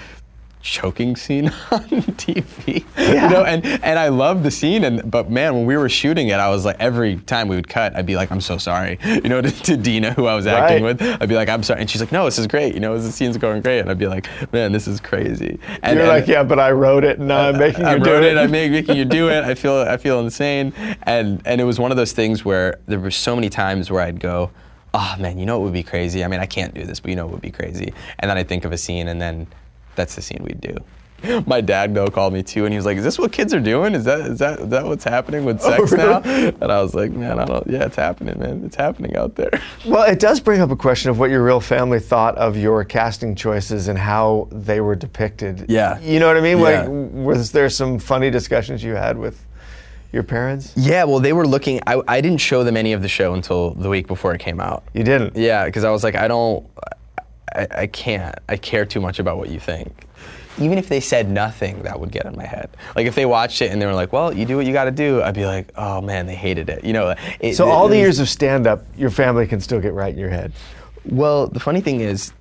choking 0.62 1.16
scene 1.16 1.48
on 1.72 1.82
TV?" 2.18 2.84
Yeah. 2.98 3.24
You 3.26 3.30
know, 3.30 3.44
and 3.44 3.66
and 3.66 3.98
I 4.00 4.10
love 4.10 4.44
the 4.44 4.52
scene, 4.52 4.84
and 4.84 5.10
but 5.10 5.30
man, 5.32 5.56
when 5.56 5.66
we 5.66 5.78
were 5.78 5.90
shooting 5.90 6.28
it, 6.30 6.34
I 6.40 6.50
was 6.50 6.66
like, 6.66 6.76
every 6.80 7.16
time 7.18 7.48
we 7.48 7.56
would 7.56 7.68
cut, 7.70 7.96
I'd 7.96 8.06
be 8.06 8.16
like, 8.16 8.32
"I'm 8.32 8.42
so 8.42 8.58
sorry," 8.58 9.00
you 9.06 9.22
know, 9.30 9.42
to, 9.42 9.50
to 9.64 9.78
Dina, 9.78 10.14
who 10.14 10.26
I 10.28 10.36
was 10.36 10.48
acting 10.48 10.84
Right. 10.84 11.00
with. 11.00 11.22
I'd 11.22 11.30
be 11.30 11.36
like, 11.36 11.50
"I'm 11.50 11.64
sorry," 11.64 11.82
and 11.82 11.90
she's 11.90 12.02
like, 12.02 12.12
"No, 12.12 12.26
this 12.26 12.38
is 12.38 12.48
great." 12.48 12.74
You 12.74 12.80
know, 12.80 12.98
the 13.00 13.12
scene's 13.12 13.38
going 13.38 13.62
great, 13.62 13.80
and 13.80 13.90
I'd 13.90 13.98
be 13.98 14.08
like, 14.08 14.28
"Man, 14.54 14.72
this 14.72 14.88
is 14.88 15.00
crazy." 15.00 15.60
And, 15.82 15.96
You're 15.98 16.04
and- 16.06 16.08
like, 16.20 16.28
yeah, 16.28 16.44
but 16.44 16.60
I 16.60 16.72
wrote 16.72 17.04
it 17.04 17.20
and 17.20 17.28
now 17.28 17.50
I'm 17.50 17.58
making 17.58 17.86
I 17.86 17.94
you 17.96 18.04
do 18.04 18.12
wrote 18.12 18.24
it. 18.24 18.34
it. 18.34 18.38
I'm 18.38 18.52
making 18.60 18.96
you 18.96 19.06
do 19.06 19.30
it. 19.30 19.44
I 19.44 19.56
feel 19.56 19.76
I 19.78 19.98
feel 19.98 20.20
insane. 20.20 20.74
And 21.04 21.42
and 21.46 21.62
it 21.62 21.64
was 21.64 21.80
one 21.80 21.92
of 21.92 21.98
those 21.98 22.12
things 22.12 22.44
where 22.44 22.80
there 22.86 23.00
were 23.00 23.12
so 23.12 23.36
many 23.36 23.50
times 23.50 23.90
where 23.90 24.02
I'd 24.02 24.20
go, 24.20 24.52
oh 24.94 25.16
man, 25.20 25.38
you 25.40 25.46
know 25.46 25.60
it 25.62 25.64
would 25.64 25.74
be 25.74 25.84
crazy? 25.84 26.24
I 26.24 26.28
mean, 26.28 26.40
I 26.40 26.46
can't 26.46 26.74
do 26.74 26.84
this, 26.84 27.00
but 27.00 27.10
you 27.10 27.16
know 27.16 27.28
it 27.28 27.32
would 27.32 27.42
be 27.42 27.52
crazy? 27.52 27.94
And 28.20 28.30
then 28.30 28.38
I'd 28.38 28.48
think 28.50 28.66
of 28.66 28.72
a 28.72 28.78
scene, 28.78 29.08
and 29.08 29.22
then 29.22 29.48
that's 30.00 30.16
the 30.16 30.22
scene 30.22 30.40
we'd 30.44 30.62
do. 30.62 30.76
My 31.46 31.60
dad 31.60 31.94
though 31.94 32.08
called 32.08 32.34
me 32.34 32.44
too, 32.44 32.64
and 32.64 32.74
he 32.74 32.78
was 32.78 32.86
like, 32.86 32.98
"Is 32.98 33.04
this 33.04 33.20
what 33.20 33.34
kids 33.34 33.54
are 33.54 33.60
doing? 33.60 33.94
Is 33.94 34.06
that 34.06 34.22
is 34.22 34.40
that 34.40 34.60
is 34.62 34.70
that 34.70 34.86
what's 34.86 35.04
happening 35.04 35.44
with 35.44 35.60
oh, 35.64 35.86
sex 35.86 35.92
now?" 35.92 36.22
And 36.22 36.72
I 36.72 36.82
was 36.82 36.94
like, 36.94 37.12
"Man, 37.12 37.40
I 37.40 37.46
don't. 37.46 37.68
Yeah, 37.68 37.84
it's 37.84 37.98
happening, 37.98 38.40
man. 38.40 38.64
It's 38.66 38.78
happening 38.78 39.16
out 39.16 39.36
there." 39.36 39.52
Well, 39.86 40.10
it 40.10 40.20
does 40.20 40.40
bring 40.40 40.62
up 40.62 40.72
a 40.72 40.76
question 40.76 41.10
of 41.10 41.20
what 41.20 41.30
your 41.30 41.44
real 41.44 41.60
family 41.60 42.00
thought 42.00 42.38
of 42.38 42.58
your 42.58 42.84
casting 42.84 43.34
choices 43.34 43.88
and 43.88 43.98
how 43.98 44.48
they 44.52 44.82
were 44.82 44.96
depicted. 44.96 45.66
Yeah. 45.70 46.00
You 46.00 46.20
know 46.20 46.28
what 46.28 46.38
I 46.38 46.42
mean? 46.42 46.60
Yeah. 46.60 46.82
Like, 46.82 46.90
was 46.90 47.52
there 47.52 47.70
some 47.70 47.98
funny 47.98 48.30
discussions 48.30 48.84
you 48.84 48.96
had 48.96 49.18
with 49.18 49.44
your 50.12 50.24
parents? 50.24 50.74
Yeah, 50.76 51.06
well, 51.06 51.20
they 51.20 51.34
were 51.34 51.48
looking. 51.48 51.80
I, 51.88 52.02
I 52.08 52.22
didn't 52.22 52.40
show 52.40 52.64
them 52.64 52.76
any 52.78 52.94
of 52.94 53.02
the 53.02 53.08
show 53.08 53.34
until 53.34 53.72
the 53.72 53.90
week 53.90 54.08
before 54.08 54.34
it 54.36 54.40
came 54.40 54.60
out. 54.60 54.84
You 54.94 55.04
didn't? 55.04 55.36
Yeah, 55.36 55.66
because 55.66 55.84
I 55.84 55.92
was 55.92 56.04
like, 56.04 56.16
I 56.16 56.28
don't, 56.28 56.66
I, 57.56 57.68
I 57.82 57.88
can't. 57.88 58.36
I 58.48 58.58
care 58.58 58.86
too 58.86 59.00
much 59.02 59.20
about 59.20 59.38
what 59.38 59.50
you 59.50 59.60
think. 59.60 60.06
Even 60.60 60.78
if 60.78 60.90
they 60.90 61.00
said 61.00 61.30
nothing, 61.30 61.84
that 61.84 62.00
would 62.00 62.12
get 62.12 62.26
in 62.26 62.36
my 62.36 62.46
head. 62.46 62.70
Like 62.96 63.06
if 63.08 63.16
they 63.16 63.26
watched 63.26 63.62
it 63.62 63.72
and 63.72 63.82
they 63.82 63.86
were 63.86 63.94
like, 63.94 64.12
"Well, 64.12 64.34
you 64.34 64.46
do 64.46 64.58
what 64.58 64.66
you 64.66 64.74
got 64.74 64.86
to 64.86 64.92
do," 64.92 65.22
I'd 65.22 65.34
be 65.36 65.46
like, 65.46 65.72
"Oh 65.76 66.02
man, 66.02 66.26
they 66.28 66.36
hated 66.36 66.70
it." 66.70 66.84
You 66.84 66.94
know. 66.94 67.16
It, 67.40 67.56
So 67.56 67.68
it- 67.68 67.72
all 67.72 67.88
the 67.88 67.98
years 67.98 68.20
of 68.20 68.28
stand-up, 68.28 68.84
your 68.98 69.10
family 69.10 69.48
can 69.48 69.62
still 69.62 69.80
get 69.80 69.94
right 69.94 70.14
in 70.14 70.20
your 70.20 70.30
head. 70.30 70.52
Well, 71.06 71.48
the 71.48 71.60
funny 71.62 71.80
thing 71.82 72.02
is, 72.02 72.34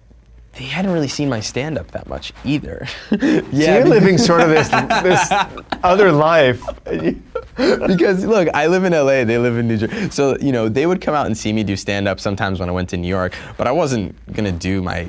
they 0.54 0.64
hadn't 0.64 0.90
really 0.92 1.08
seen 1.08 1.28
my 1.28 1.40
stand 1.40 1.78
up 1.78 1.90
that 1.92 2.08
much 2.08 2.32
either. 2.44 2.86
yeah, 3.10 3.40
so 3.40 3.48
you're 3.52 3.84
living 3.86 4.18
sort 4.18 4.40
of 4.40 4.48
this 4.48 4.68
this 5.02 5.32
other 5.82 6.10
life. 6.10 6.62
because 7.56 8.24
look, 8.24 8.48
I 8.54 8.66
live 8.66 8.84
in 8.84 8.92
LA, 8.92 9.24
they 9.24 9.38
live 9.38 9.56
in 9.56 9.68
New 9.68 9.76
Jersey. 9.76 10.10
So, 10.10 10.36
you 10.38 10.52
know, 10.52 10.68
they 10.68 10.86
would 10.86 11.00
come 11.00 11.14
out 11.14 11.26
and 11.26 11.36
see 11.36 11.52
me 11.52 11.62
do 11.64 11.76
stand 11.76 12.08
up 12.08 12.20
sometimes 12.20 12.60
when 12.60 12.68
I 12.68 12.72
went 12.72 12.88
to 12.90 12.96
New 12.96 13.08
York, 13.08 13.34
but 13.56 13.66
I 13.66 13.72
wasn't 13.72 14.14
going 14.32 14.44
to 14.44 14.52
do 14.52 14.82
my 14.82 15.08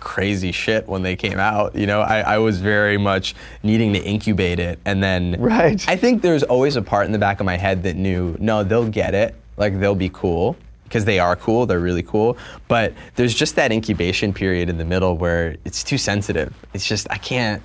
crazy 0.00 0.50
shit 0.50 0.88
when 0.88 1.02
they 1.02 1.14
came 1.14 1.38
out. 1.38 1.76
You 1.76 1.86
know, 1.86 2.00
I, 2.00 2.20
I 2.20 2.38
was 2.38 2.60
very 2.60 2.98
much 2.98 3.34
needing 3.62 3.92
to 3.92 4.00
incubate 4.02 4.58
it. 4.58 4.80
And 4.84 5.02
then 5.02 5.36
Right. 5.38 5.84
I 5.88 5.96
think 5.96 6.22
there's 6.22 6.42
always 6.42 6.74
a 6.74 6.82
part 6.82 7.06
in 7.06 7.12
the 7.12 7.18
back 7.20 7.38
of 7.38 7.46
my 7.46 7.56
head 7.56 7.84
that 7.84 7.94
knew, 7.96 8.36
no, 8.40 8.64
they'll 8.64 8.88
get 8.88 9.14
it. 9.14 9.36
Like, 9.56 9.78
they'll 9.78 9.94
be 9.94 10.08
cool. 10.08 10.56
Because 10.92 11.06
they 11.06 11.18
are 11.18 11.36
cool, 11.36 11.64
they're 11.64 11.80
really 11.80 12.02
cool. 12.02 12.36
But 12.68 12.92
there's 13.14 13.34
just 13.34 13.56
that 13.56 13.72
incubation 13.72 14.34
period 14.34 14.68
in 14.68 14.76
the 14.76 14.84
middle 14.84 15.16
where 15.16 15.56
it's 15.64 15.82
too 15.82 15.96
sensitive. 15.96 16.54
It's 16.74 16.86
just 16.86 17.06
I 17.10 17.16
can't, 17.16 17.62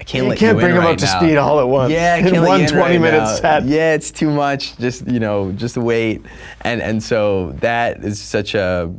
I 0.00 0.04
can't 0.04 0.22
You 0.22 0.28
let 0.30 0.38
can't 0.38 0.54
you 0.54 0.60
bring 0.60 0.70
in 0.70 0.76
them 0.76 0.84
up 0.84 0.90
right 0.90 0.98
to 1.00 1.04
now. 1.06 1.18
speed 1.18 1.36
all 1.38 1.58
at 1.58 1.66
once. 1.66 1.92
Yeah, 1.92 2.14
I 2.14 2.18
In 2.18 2.24
can't 2.30 2.42
let 2.42 2.48
one 2.48 2.60
you 2.60 2.66
in 2.66 2.70
20 2.72 2.80
right 2.82 3.00
minute 3.00 3.18
now. 3.18 3.34
set. 3.34 3.64
Yeah, 3.64 3.94
it's 3.94 4.12
too 4.12 4.30
much. 4.30 4.76
Just 4.78 5.08
you 5.08 5.18
know, 5.18 5.50
just 5.50 5.76
wait, 5.76 6.24
and 6.60 6.80
and 6.80 7.02
so 7.02 7.50
that 7.60 8.04
is 8.04 8.20
such 8.22 8.54
a 8.54 8.94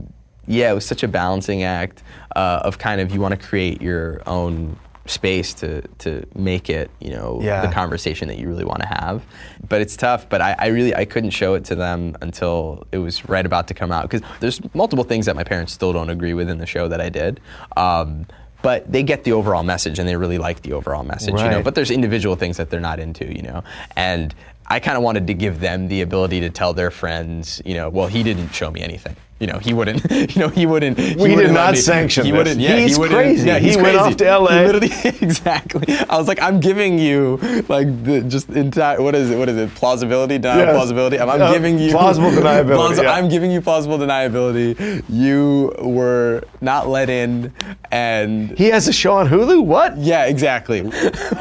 yeah, 0.46 0.72
it 0.72 0.74
was 0.76 0.86
such 0.86 1.04
a 1.04 1.08
balancing 1.08 1.64
act 1.64 2.04
uh, 2.36 2.60
of 2.66 2.80
kind 2.80 3.00
of 3.00 3.12
you 3.12 3.22
want 3.22 3.40
to 3.40 3.48
create 3.48 3.82
your 3.82 4.22
own 4.28 4.78
space 5.10 5.54
to 5.56 5.82
to 5.98 6.24
make 6.36 6.70
it 6.70 6.92
you 7.00 7.10
know 7.10 7.40
Yeah. 7.42 7.66
the 7.66 7.72
conversation 7.74 8.28
that 8.28 8.38
you 8.38 8.48
really 8.48 8.64
want 8.64 8.82
to 8.82 8.88
have 8.88 9.24
but 9.68 9.82
it's 9.82 9.98
tough 9.98 10.30
but 10.30 10.42
I, 10.42 10.56
I 10.58 10.68
really 10.68 10.96
i 10.96 11.06
couldn't 11.06 11.32
show 11.32 11.56
it 11.56 11.66
to 11.66 11.76
them 11.76 12.16
until 12.22 12.86
it 12.92 13.00
was 13.00 13.28
right 13.28 13.46
about 13.46 13.68
to 13.70 13.74
come 13.74 13.92
out 13.92 14.04
because 14.04 14.22
there's 14.40 14.62
multiple 14.76 15.04
things 15.04 15.26
that 15.26 15.36
my 15.36 15.44
parents 15.44 15.74
still 15.74 15.94
don't 15.94 16.10
agree 16.10 16.34
with 16.34 16.50
in 16.50 16.60
the 16.60 16.66
show 16.66 16.88
that 16.88 17.02
i 17.02 17.10
did 17.10 17.40
um, 17.76 18.26
but 18.62 18.92
they 18.92 19.04
get 19.04 19.24
the 19.24 19.32
overall 19.32 19.64
message 19.64 20.00
and 20.00 20.08
they 20.08 20.16
really 20.16 20.38
like 20.38 20.62
the 20.62 20.74
overall 20.74 21.04
message 21.04 21.34
right. 21.34 21.46
you 21.46 21.52
know 21.52 21.62
but 21.64 21.76
there's 21.76 21.92
individual 21.92 22.36
things 22.36 22.58
that 22.58 22.70
they're 22.70 22.80
not 22.80 23.00
into 23.00 23.26
you 23.34 23.42
know 23.42 23.64
and 23.96 24.36
i 24.68 24.80
kind 24.80 24.98
of 24.98 25.04
wanted 25.04 25.26
to 25.28 25.34
give 25.34 25.60
them 25.60 25.88
the 25.88 26.02
ability 26.02 26.40
to 26.42 26.50
tell 26.50 26.74
their 26.74 26.92
friends 26.92 27.62
you 27.66 27.74
know 27.74 27.90
well 27.90 28.08
he 28.08 28.22
didn't 28.22 28.50
show 28.50 28.70
me 28.70 28.82
anything 28.82 29.16
you 29.40 29.48
know 29.48 29.58
he 29.60 29.74
wouldn't 29.74 30.02
you 30.36 30.42
know 30.42 30.50
he 30.50 30.66
wouldn't 30.66 30.98
he 31.00 31.16
We 31.16 31.30
did 31.30 31.36
wouldn't 31.38 31.54
let 31.56 31.66
not 31.66 31.72
me- 31.74 31.80
sanction 31.80 32.26
he 32.26 32.32
this. 32.32 32.38
wouldn't 32.38 32.60
yeah 32.60 32.76
He's 32.78 32.96
he 32.96 33.00
wouldn't 33.00 33.18
crazy. 33.20 33.48
yeah 33.48 33.60
he's 33.60 33.76
He 33.76 33.82
went 33.82 33.98
crazy. 33.98 34.10
off 34.12 34.18
to 34.18 34.38
LA. 34.38 34.80
Exactly. 35.22 35.86
I 36.10 36.18
was 36.18 36.28
like, 36.28 36.42
I'm 36.42 36.60
giving 36.60 37.00
you 37.00 37.38
like 37.70 37.88
the 38.04 38.22
just 38.22 38.50
entire 38.50 39.02
what 39.02 39.16
is 39.16 39.30
it? 39.32 39.38
What 39.38 39.48
is 39.50 39.58
it? 39.58 39.74
Plausibility, 39.76 40.38
denial, 40.38 40.60
Yes. 40.66 40.76
plausibility. 40.76 41.20
I'm, 41.20 41.30
I'm 41.30 41.42
Uh, 41.42 41.52
giving 41.54 41.80
you 41.80 41.92
plausible 41.92 42.30
deniability, 42.40 43.04
yeah. 43.04 43.12
I'm 43.14 43.30
giving 43.30 43.52
you 43.52 43.62
plausible 43.62 43.98
deniability. 43.98 45.04
You 45.10 45.74
were 45.80 46.44
not 46.62 46.88
let 46.90 47.10
in, 47.10 47.54
and 47.92 48.52
He 48.58 48.68
has 48.68 48.88
a 48.88 48.94
show 48.94 49.14
on 49.14 49.28
Hulu? 49.30 49.64
What? 49.64 49.98
yeah, 49.98 50.26
exactly. 50.26 50.82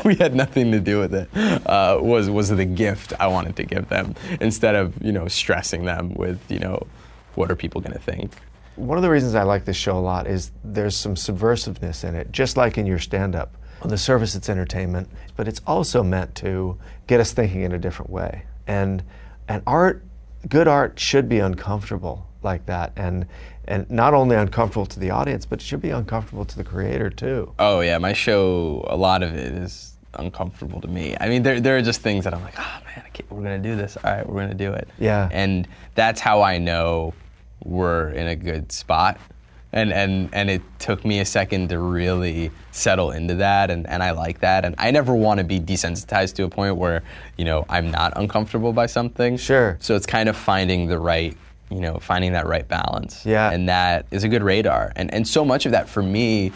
we 0.05 0.15
had 0.17 0.35
nothing 0.35 0.71
to 0.73 0.81
do 0.81 0.99
with 1.01 1.15
it. 1.15 1.29
Uh, 1.67 1.99
was 2.01 2.31
was 2.31 2.49
the 2.51 2.65
gift 2.65 3.13
I 3.19 3.27
wanted 3.27 3.57
to 3.57 3.65
give 3.65 3.89
them 3.89 4.15
instead 4.41 4.75
of 4.75 4.95
you 5.03 5.13
know 5.13 5.27
stressing 5.29 5.85
them 5.85 6.15
with 6.15 6.39
you 6.49 6.59
know 6.61 6.87
what 7.39 7.51
are 7.53 7.57
people 7.57 7.81
going 7.81 7.93
to 7.93 8.01
think. 8.01 8.33
One 8.75 8.99
of 8.99 9.03
the 9.03 9.11
reasons 9.11 9.35
I 9.35 9.45
like 9.45 9.65
this 9.65 9.77
show 9.77 9.97
a 9.97 10.01
lot 10.01 10.27
is 10.27 10.51
there's 10.65 10.97
some 10.97 11.15
subversiveness 11.15 12.05
in 12.05 12.15
it, 12.15 12.33
just 12.33 12.57
like 12.57 12.77
in 12.77 12.85
your 12.85 12.99
stand 12.99 13.35
up. 13.35 13.57
On 13.83 13.89
the 13.89 13.99
surface, 13.99 14.35
it's 14.35 14.49
entertainment, 14.49 15.09
but 15.37 15.47
it's 15.47 15.61
also 15.67 16.03
meant 16.03 16.35
to 16.37 16.77
get 17.07 17.21
us 17.21 17.33
thinking 17.33 17.63
in 17.63 17.73
a 17.73 17.79
different 17.79 18.11
way. 18.11 18.43
And, 18.67 19.05
and 19.47 19.63
art, 19.69 20.05
good 20.49 20.67
art, 20.67 20.99
should 20.99 21.29
be 21.29 21.39
uncomfortable 21.39 22.27
like 22.43 22.67
that. 22.67 22.93
And, 22.97 23.27
and 23.69 23.89
not 23.89 24.15
only 24.15 24.35
uncomfortable 24.35 24.87
to 24.87 24.99
the 24.99 25.11
audience, 25.11 25.47
but 25.47 25.61
it 25.61 25.65
should 25.65 25.81
be 25.81 25.91
uncomfortable 25.91 26.45
to 26.45 26.57
the 26.57 26.65
creator 26.65 27.09
too. 27.09 27.55
Oh 27.61 27.81
yeah, 27.81 27.99
my 27.99 28.13
show. 28.13 28.85
A 28.89 28.97
lot 28.97 29.23
of 29.23 29.33
it 29.35 29.53
is 29.53 29.97
uncomfortable 30.15 30.81
to 30.81 30.89
me. 30.89 31.17
I 31.21 31.29
mean, 31.29 31.43
there 31.43 31.61
there 31.61 31.77
are 31.77 31.83
just 31.83 32.01
things 32.01 32.25
that 32.25 32.35
I'm 32.35 32.43
like, 32.43 32.59
oh 32.59 32.81
man, 32.85 33.05
we're 33.31 33.43
gonna 33.43 33.59
do 33.59 33.77
this. 33.77 33.97
All 33.97 34.11
right, 34.11 34.29
we're 34.29 34.41
gonna 34.41 34.55
do 34.55 34.73
it. 34.73 34.89
Yeah. 34.99 35.29
And 35.31 35.69
that's 35.95 36.21
how 36.21 36.43
I 36.43 36.59
know 36.59 37.13
we're 37.65 38.11
in 38.11 38.27
a 38.29 38.37
good 38.37 38.73
spot. 38.73 39.19
And 39.71 39.93
and 39.93 40.31
and 40.33 40.49
it 40.49 40.63
took 40.79 41.05
me 41.05 41.21
a 41.21 41.27
second 41.27 41.69
to 41.69 41.79
really 41.79 42.51
settle 42.71 43.11
into 43.11 43.35
that, 43.35 43.71
and, 43.71 43.87
and 43.87 44.03
I 44.03 44.13
like 44.13 44.41
that. 44.41 44.65
And 44.65 44.75
I 44.79 44.91
never 44.91 45.15
want 45.15 45.39
to 45.39 45.45
be 45.45 45.61
desensitized 45.61 46.37
to 46.37 46.45
a 46.45 46.49
point 46.49 46.77
where 46.77 47.03
you 47.37 47.45
know 47.45 47.67
I'm 47.69 47.91
not 47.91 48.15
uncomfortable 48.17 48.73
by 48.73 48.87
something. 48.87 49.37
Sure. 49.37 49.77
So 49.81 49.95
it's 49.95 50.07
kind 50.07 50.31
of 50.31 50.37
finding 50.37 50.87
the 50.87 50.99
right, 50.99 51.37
you 51.71 51.81
know, 51.81 51.99
finding 51.99 52.33
that 52.33 52.47
right 52.47 52.67
balance. 52.67 53.27
Yeah. 53.27 53.51
And 53.51 53.69
that 53.69 54.07
is 54.11 54.25
a 54.25 54.29
good 54.29 54.43
radar. 54.43 54.91
And 54.97 55.13
and 55.13 55.29
so 55.29 55.45
much 55.45 55.67
of 55.67 55.73
that 55.73 55.87
for 55.87 56.03
me 56.03 56.51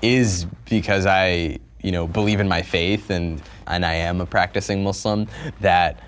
is 0.00 0.46
because 0.66 1.04
I, 1.04 1.58
you 1.82 1.92
know, 1.92 2.06
believe 2.06 2.40
in 2.40 2.48
my 2.48 2.62
faith 2.62 3.10
and 3.10 3.42
and 3.66 3.84
I 3.84 3.94
am 3.94 4.22
a 4.22 4.26
practicing 4.26 4.82
Muslim 4.82 5.28
that 5.60 6.00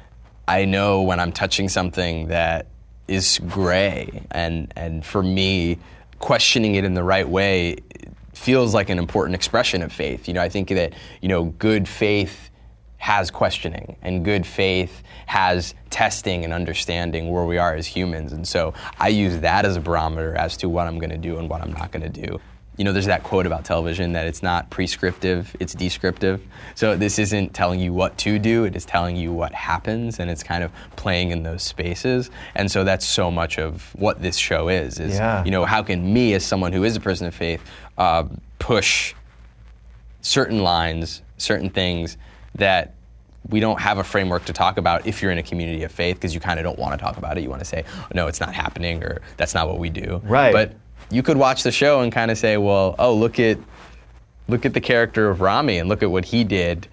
I 0.47 0.65
know 0.65 1.03
when 1.03 1.21
I'm 1.21 1.33
touching 1.33 1.69
something 1.69 2.29
that 2.29 2.69
is 3.09 3.41
gray 3.49 4.23
and 4.31 4.73
and 4.77 5.05
for 5.05 5.23
me 5.23 5.79
questioning 6.19 6.75
it 6.75 6.85
in 6.85 6.95
the 6.95 7.03
right 7.03 7.29
way 7.29 7.77
feels 8.39 8.73
like 8.73 8.89
an 8.89 8.99
important 8.99 9.35
expression 9.35 9.83
of 9.83 9.93
faith. 9.93 10.29
You 10.29 10.35
know, 10.35 10.41
I 10.41 10.49
think 10.49 10.69
that, 10.69 10.93
you 11.21 11.29
know, 11.29 11.45
good 11.45 11.89
faith 11.89 12.51
has 12.99 13.31
questioning 13.31 13.97
and 14.03 14.25
good 14.25 14.47
faith 14.47 15.03
has 15.27 15.75
testing 15.91 16.45
and 16.45 16.53
understanding 16.53 17.31
where 17.31 17.45
we 17.45 17.59
are 17.59 17.75
as 17.75 17.87
humans. 17.87 18.33
And 18.33 18.47
so 18.47 18.75
I 18.99 19.09
use 19.09 19.41
that 19.41 19.65
as 19.65 19.77
a 19.77 19.81
barometer 19.81 20.37
as 20.37 20.57
to 20.59 20.69
what 20.69 20.87
I'm 20.87 20.99
going 20.99 21.11
to 21.11 21.19
do 21.19 21.39
and 21.39 21.49
what 21.49 21.63
I'm 21.63 21.73
not 21.73 21.91
going 21.91 22.11
to 22.11 22.27
do. 22.27 22.41
You 22.79 22.85
know, 22.85 22.93
there's 22.93 23.07
that 23.07 23.25
quote 23.25 23.45
about 23.45 23.65
television 23.65 24.13
that 24.13 24.27
it's 24.27 24.43
not 24.43 24.71
prescriptive, 24.71 25.55
it's 25.59 25.75
descriptive. 25.75 26.41
So 26.77 26.97
this 26.97 27.19
isn't 27.19 27.53
telling 27.53 27.81
you 27.81 27.93
what 27.93 28.17
to 28.19 28.39
do, 28.39 28.65
it 28.65 28.77
is 28.77 28.85
telling 28.85 29.17
you 29.17 29.33
what 29.33 29.53
happens 29.53 30.21
and 30.21 30.31
it's 30.31 30.45
kind 30.45 30.63
of 30.63 30.71
playing 30.97 31.33
in 31.33 31.43
those 31.43 31.65
spaces. 31.65 32.31
And 32.55 32.71
so 32.71 32.85
that's 32.85 33.05
so 33.05 33.31
much 33.33 33.59
of 33.59 33.93
what 33.97 34.23
this 34.23 34.37
show 34.37 34.69
is 34.69 35.01
is 35.01 35.17
Yeah. 35.17 35.45
you 35.45 35.51
know, 35.51 35.65
how 35.65 35.83
can 35.83 36.13
me 36.13 36.35
as 36.35 36.47
someone 36.47 36.73
who 36.73 36.85
is 36.85 36.95
a 36.97 37.01
person 37.01 37.27
of 37.27 37.35
faith 37.35 37.61
uh, 37.99 38.25
push 38.61 39.13
certain 40.23 40.63
lines, 40.63 41.23
certain 41.37 41.71
things 41.71 42.17
that 42.55 42.95
we 43.49 43.61
don't 43.61 43.81
have 43.81 43.99
a 43.99 44.05
framework 44.05 44.45
to 44.45 44.53
talk 44.53 44.77
about 44.79 45.07
if 45.07 45.23
you're 45.23 45.31
in 45.33 45.39
a 45.39 45.43
community 45.43 45.83
of 45.83 45.91
faith 45.91 46.17
because 46.17 46.35
you 46.35 46.41
kind 46.41 46.61
of 46.61 46.65
don't 46.65 46.79
want 46.79 46.93
to 46.93 47.03
talk 47.05 47.17
about 47.17 47.39
it. 47.39 47.43
You 47.43 47.49
want 47.49 47.61
to 47.61 47.65
say, 47.65 47.85
no, 48.15 48.27
it's 48.27 48.41
not 48.41 48.55
happening 48.55 49.03
or 49.03 49.21
that's 49.37 49.55
not 49.55 49.67
what 49.69 49.79
we 49.79 49.91
do. 49.91 50.21
Right. 50.25 50.53
But 50.53 50.75
you 51.11 51.23
could 51.23 51.37
watch 51.37 51.63
the 51.63 51.73
show 51.73 52.01
and 52.01 52.13
kind 52.13 52.31
of 52.31 52.39
say, 52.39 52.57
well, 52.57 52.95
oh, 52.99 53.15
look 53.15 53.39
at 53.41 53.59
look 54.49 54.65
at 54.65 54.75
the 54.75 54.81
character 54.81 55.29
of 55.29 55.41
Ramy 55.41 55.79
and 55.79 55.89
look 55.89 56.03
at 56.03 56.11
what 56.11 56.25
he 56.25 56.45
did. 56.45 56.89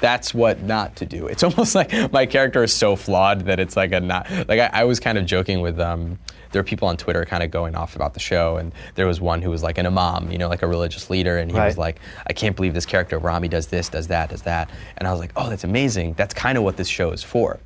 That's 0.00 0.32
what 0.32 0.62
not 0.62 0.96
to 0.96 1.06
do. 1.06 1.26
It's 1.32 1.42
almost 1.42 1.74
like 1.74 1.92
my 2.12 2.24
character 2.26 2.62
is 2.62 2.72
so 2.72 2.96
flawed 2.96 3.42
that 3.46 3.60
it's 3.60 3.76
like 3.76 3.92
a 3.92 4.00
not 4.00 4.30
like 4.48 4.60
I, 4.60 4.70
I 4.72 4.84
was 4.84 4.98
kind 5.00 5.18
of 5.18 5.26
joking 5.26 5.60
with 5.60 5.78
um 5.78 6.18
there 6.52 6.60
were 6.60 6.66
people 6.66 6.88
on 6.88 6.96
Twitter 6.96 7.24
kind 7.24 7.42
of 7.44 7.50
going 7.52 7.76
off 7.76 7.94
about 7.94 8.14
the 8.14 8.18
show 8.20 8.56
and 8.56 8.72
there 8.96 9.06
was 9.06 9.20
one 9.20 9.40
who 9.40 9.50
was 9.50 9.62
like 9.62 9.78
an 9.78 9.86
imam, 9.86 10.32
you 10.32 10.38
know, 10.38 10.48
like 10.48 10.62
a 10.62 10.66
religious 10.66 11.08
leader, 11.08 11.38
and 11.38 11.48
he 11.50 11.56
was 11.56 11.76
Right. 11.76 11.78
like, 11.78 12.00
I 12.26 12.32
can't 12.32 12.56
believe 12.56 12.74
this 12.74 12.86
character 12.86 13.18
Ramy 13.18 13.46
does 13.46 13.68
this, 13.68 13.88
does 13.88 14.08
that, 14.08 14.30
does 14.30 14.42
that. 14.42 14.68
And 14.96 15.06
I 15.06 15.12
was 15.12 15.20
like, 15.20 15.32
Oh, 15.36 15.48
that's 15.48 15.62
amazing. 15.64 16.14
That's 16.14 16.34
kind 16.34 16.58
of 16.58 16.64
what 16.64 16.76
this 16.76 16.88
show 16.88 17.10
is 17.12 17.22
for 17.22 17.60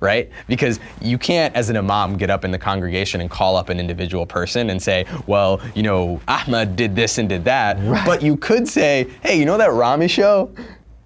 right? 0.00 0.30
Because 0.46 0.78
you 1.00 1.18
can't, 1.18 1.54
as 1.54 1.70
an 1.70 1.76
imam, 1.76 2.16
get 2.16 2.30
up 2.30 2.44
in 2.44 2.50
the 2.50 2.58
congregation 2.58 3.20
and 3.20 3.30
call 3.30 3.56
up 3.56 3.68
an 3.68 3.80
individual 3.80 4.26
person 4.26 4.70
and 4.70 4.80
say, 4.80 5.06
well, 5.26 5.60
you 5.74 5.82
know, 5.82 6.20
Ahmad 6.28 6.76
did 6.76 6.94
this 6.94 7.18
and 7.18 7.28
did 7.28 7.44
that. 7.44 7.78
Right. 7.80 8.06
But 8.06 8.22
you 8.22 8.36
could 8.36 8.68
say, 8.68 9.08
hey, 9.22 9.38
you 9.38 9.44
know 9.44 9.58
that 9.58 9.72
Ramy 9.72 10.08
show? 10.08 10.52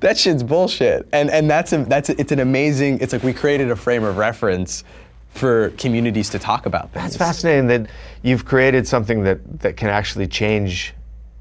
That 0.00 0.18
shit's 0.18 0.42
bullshit. 0.42 1.08
And 1.12 1.30
and 1.30 1.48
that's 1.48 1.72
a, 1.72 1.84
that's 1.84 2.08
a, 2.08 2.20
it's 2.20 2.32
an 2.32 2.40
amazing. 2.40 2.98
It's 3.00 3.12
like 3.12 3.22
we 3.22 3.32
created 3.32 3.70
a 3.70 3.76
frame 3.76 4.02
of 4.02 4.16
reference 4.16 4.82
for 5.30 5.70
communities 5.70 6.28
to 6.30 6.38
talk 6.38 6.66
about 6.66 6.92
things. 6.92 7.06
It's 7.06 7.16
fascinating 7.16 7.68
that 7.68 7.86
you've 8.22 8.44
created 8.44 8.86
something 8.86 9.22
that, 9.24 9.60
that 9.60 9.76
can 9.76 9.88
actually 9.88 10.26
change 10.26 10.92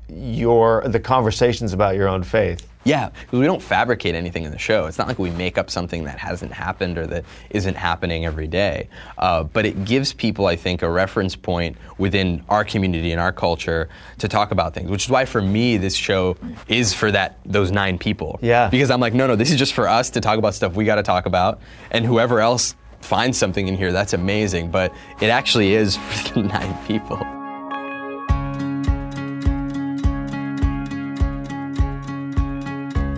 your 0.07 0.83
the 0.87 0.99
conversations 0.99 1.73
about 1.73 1.95
your 1.95 2.07
own 2.07 2.23
faith. 2.23 2.67
Yeah, 2.83 3.09
because 3.09 3.39
we 3.39 3.45
don't 3.45 3.61
fabricate 3.61 4.15
anything 4.15 4.43
in 4.43 4.51
the 4.51 4.57
show. 4.57 4.87
It's 4.87 4.97
not 4.97 5.07
like 5.07 5.19
we 5.19 5.29
make 5.29 5.57
up 5.57 5.69
something 5.69 6.05
that 6.05 6.17
hasn't 6.17 6.51
happened 6.51 6.97
or 6.97 7.05
that 7.07 7.25
isn't 7.51 7.75
happening 7.75 8.25
every 8.25 8.47
day. 8.47 8.89
Uh, 9.17 9.43
but 9.43 9.65
it 9.65 9.85
gives 9.85 10.13
people, 10.13 10.47
I 10.47 10.55
think, 10.55 10.81
a 10.81 10.89
reference 10.89 11.35
point 11.35 11.77
within 11.97 12.43
our 12.49 12.65
community 12.65 13.11
and 13.11 13.21
our 13.21 13.31
culture 13.31 13.89
to 14.17 14.27
talk 14.27 14.51
about 14.51 14.73
things. 14.73 14.89
Which 14.89 15.05
is 15.05 15.09
why, 15.09 15.25
for 15.25 15.41
me, 15.41 15.77
this 15.77 15.95
show 15.95 16.37
is 16.67 16.93
for 16.93 17.11
that 17.11 17.37
those 17.45 17.71
nine 17.71 17.97
people. 17.97 18.39
Yeah. 18.41 18.69
Because 18.69 18.89
I'm 18.89 18.99
like, 18.99 19.13
no, 19.13 19.27
no, 19.27 19.35
this 19.35 19.51
is 19.51 19.57
just 19.57 19.73
for 19.73 19.87
us 19.87 20.09
to 20.11 20.21
talk 20.21 20.39
about 20.39 20.55
stuff 20.55 20.73
we 20.75 20.85
got 20.85 20.95
to 20.95 21.03
talk 21.03 21.25
about, 21.25 21.61
and 21.91 22.05
whoever 22.05 22.39
else 22.39 22.75
finds 23.01 23.37
something 23.37 23.67
in 23.67 23.75
here, 23.75 23.91
that's 23.91 24.13
amazing. 24.13 24.71
But 24.71 24.93
it 25.19 25.29
actually 25.29 25.73
is 25.73 25.97
for 26.27 26.33
the 26.33 26.43
nine 26.47 26.87
people. 26.87 27.40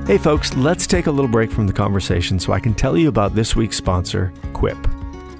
Hey 0.05 0.17
folks, 0.17 0.53
let's 0.57 0.85
take 0.85 1.07
a 1.07 1.11
little 1.11 1.31
break 1.31 1.49
from 1.49 1.65
the 1.65 1.71
conversation 1.71 2.37
so 2.37 2.51
I 2.51 2.59
can 2.59 2.73
tell 2.73 2.97
you 2.97 3.07
about 3.07 3.35
this 3.35 3.55
week's 3.55 3.77
sponsor, 3.77 4.33
Quip. 4.51 4.77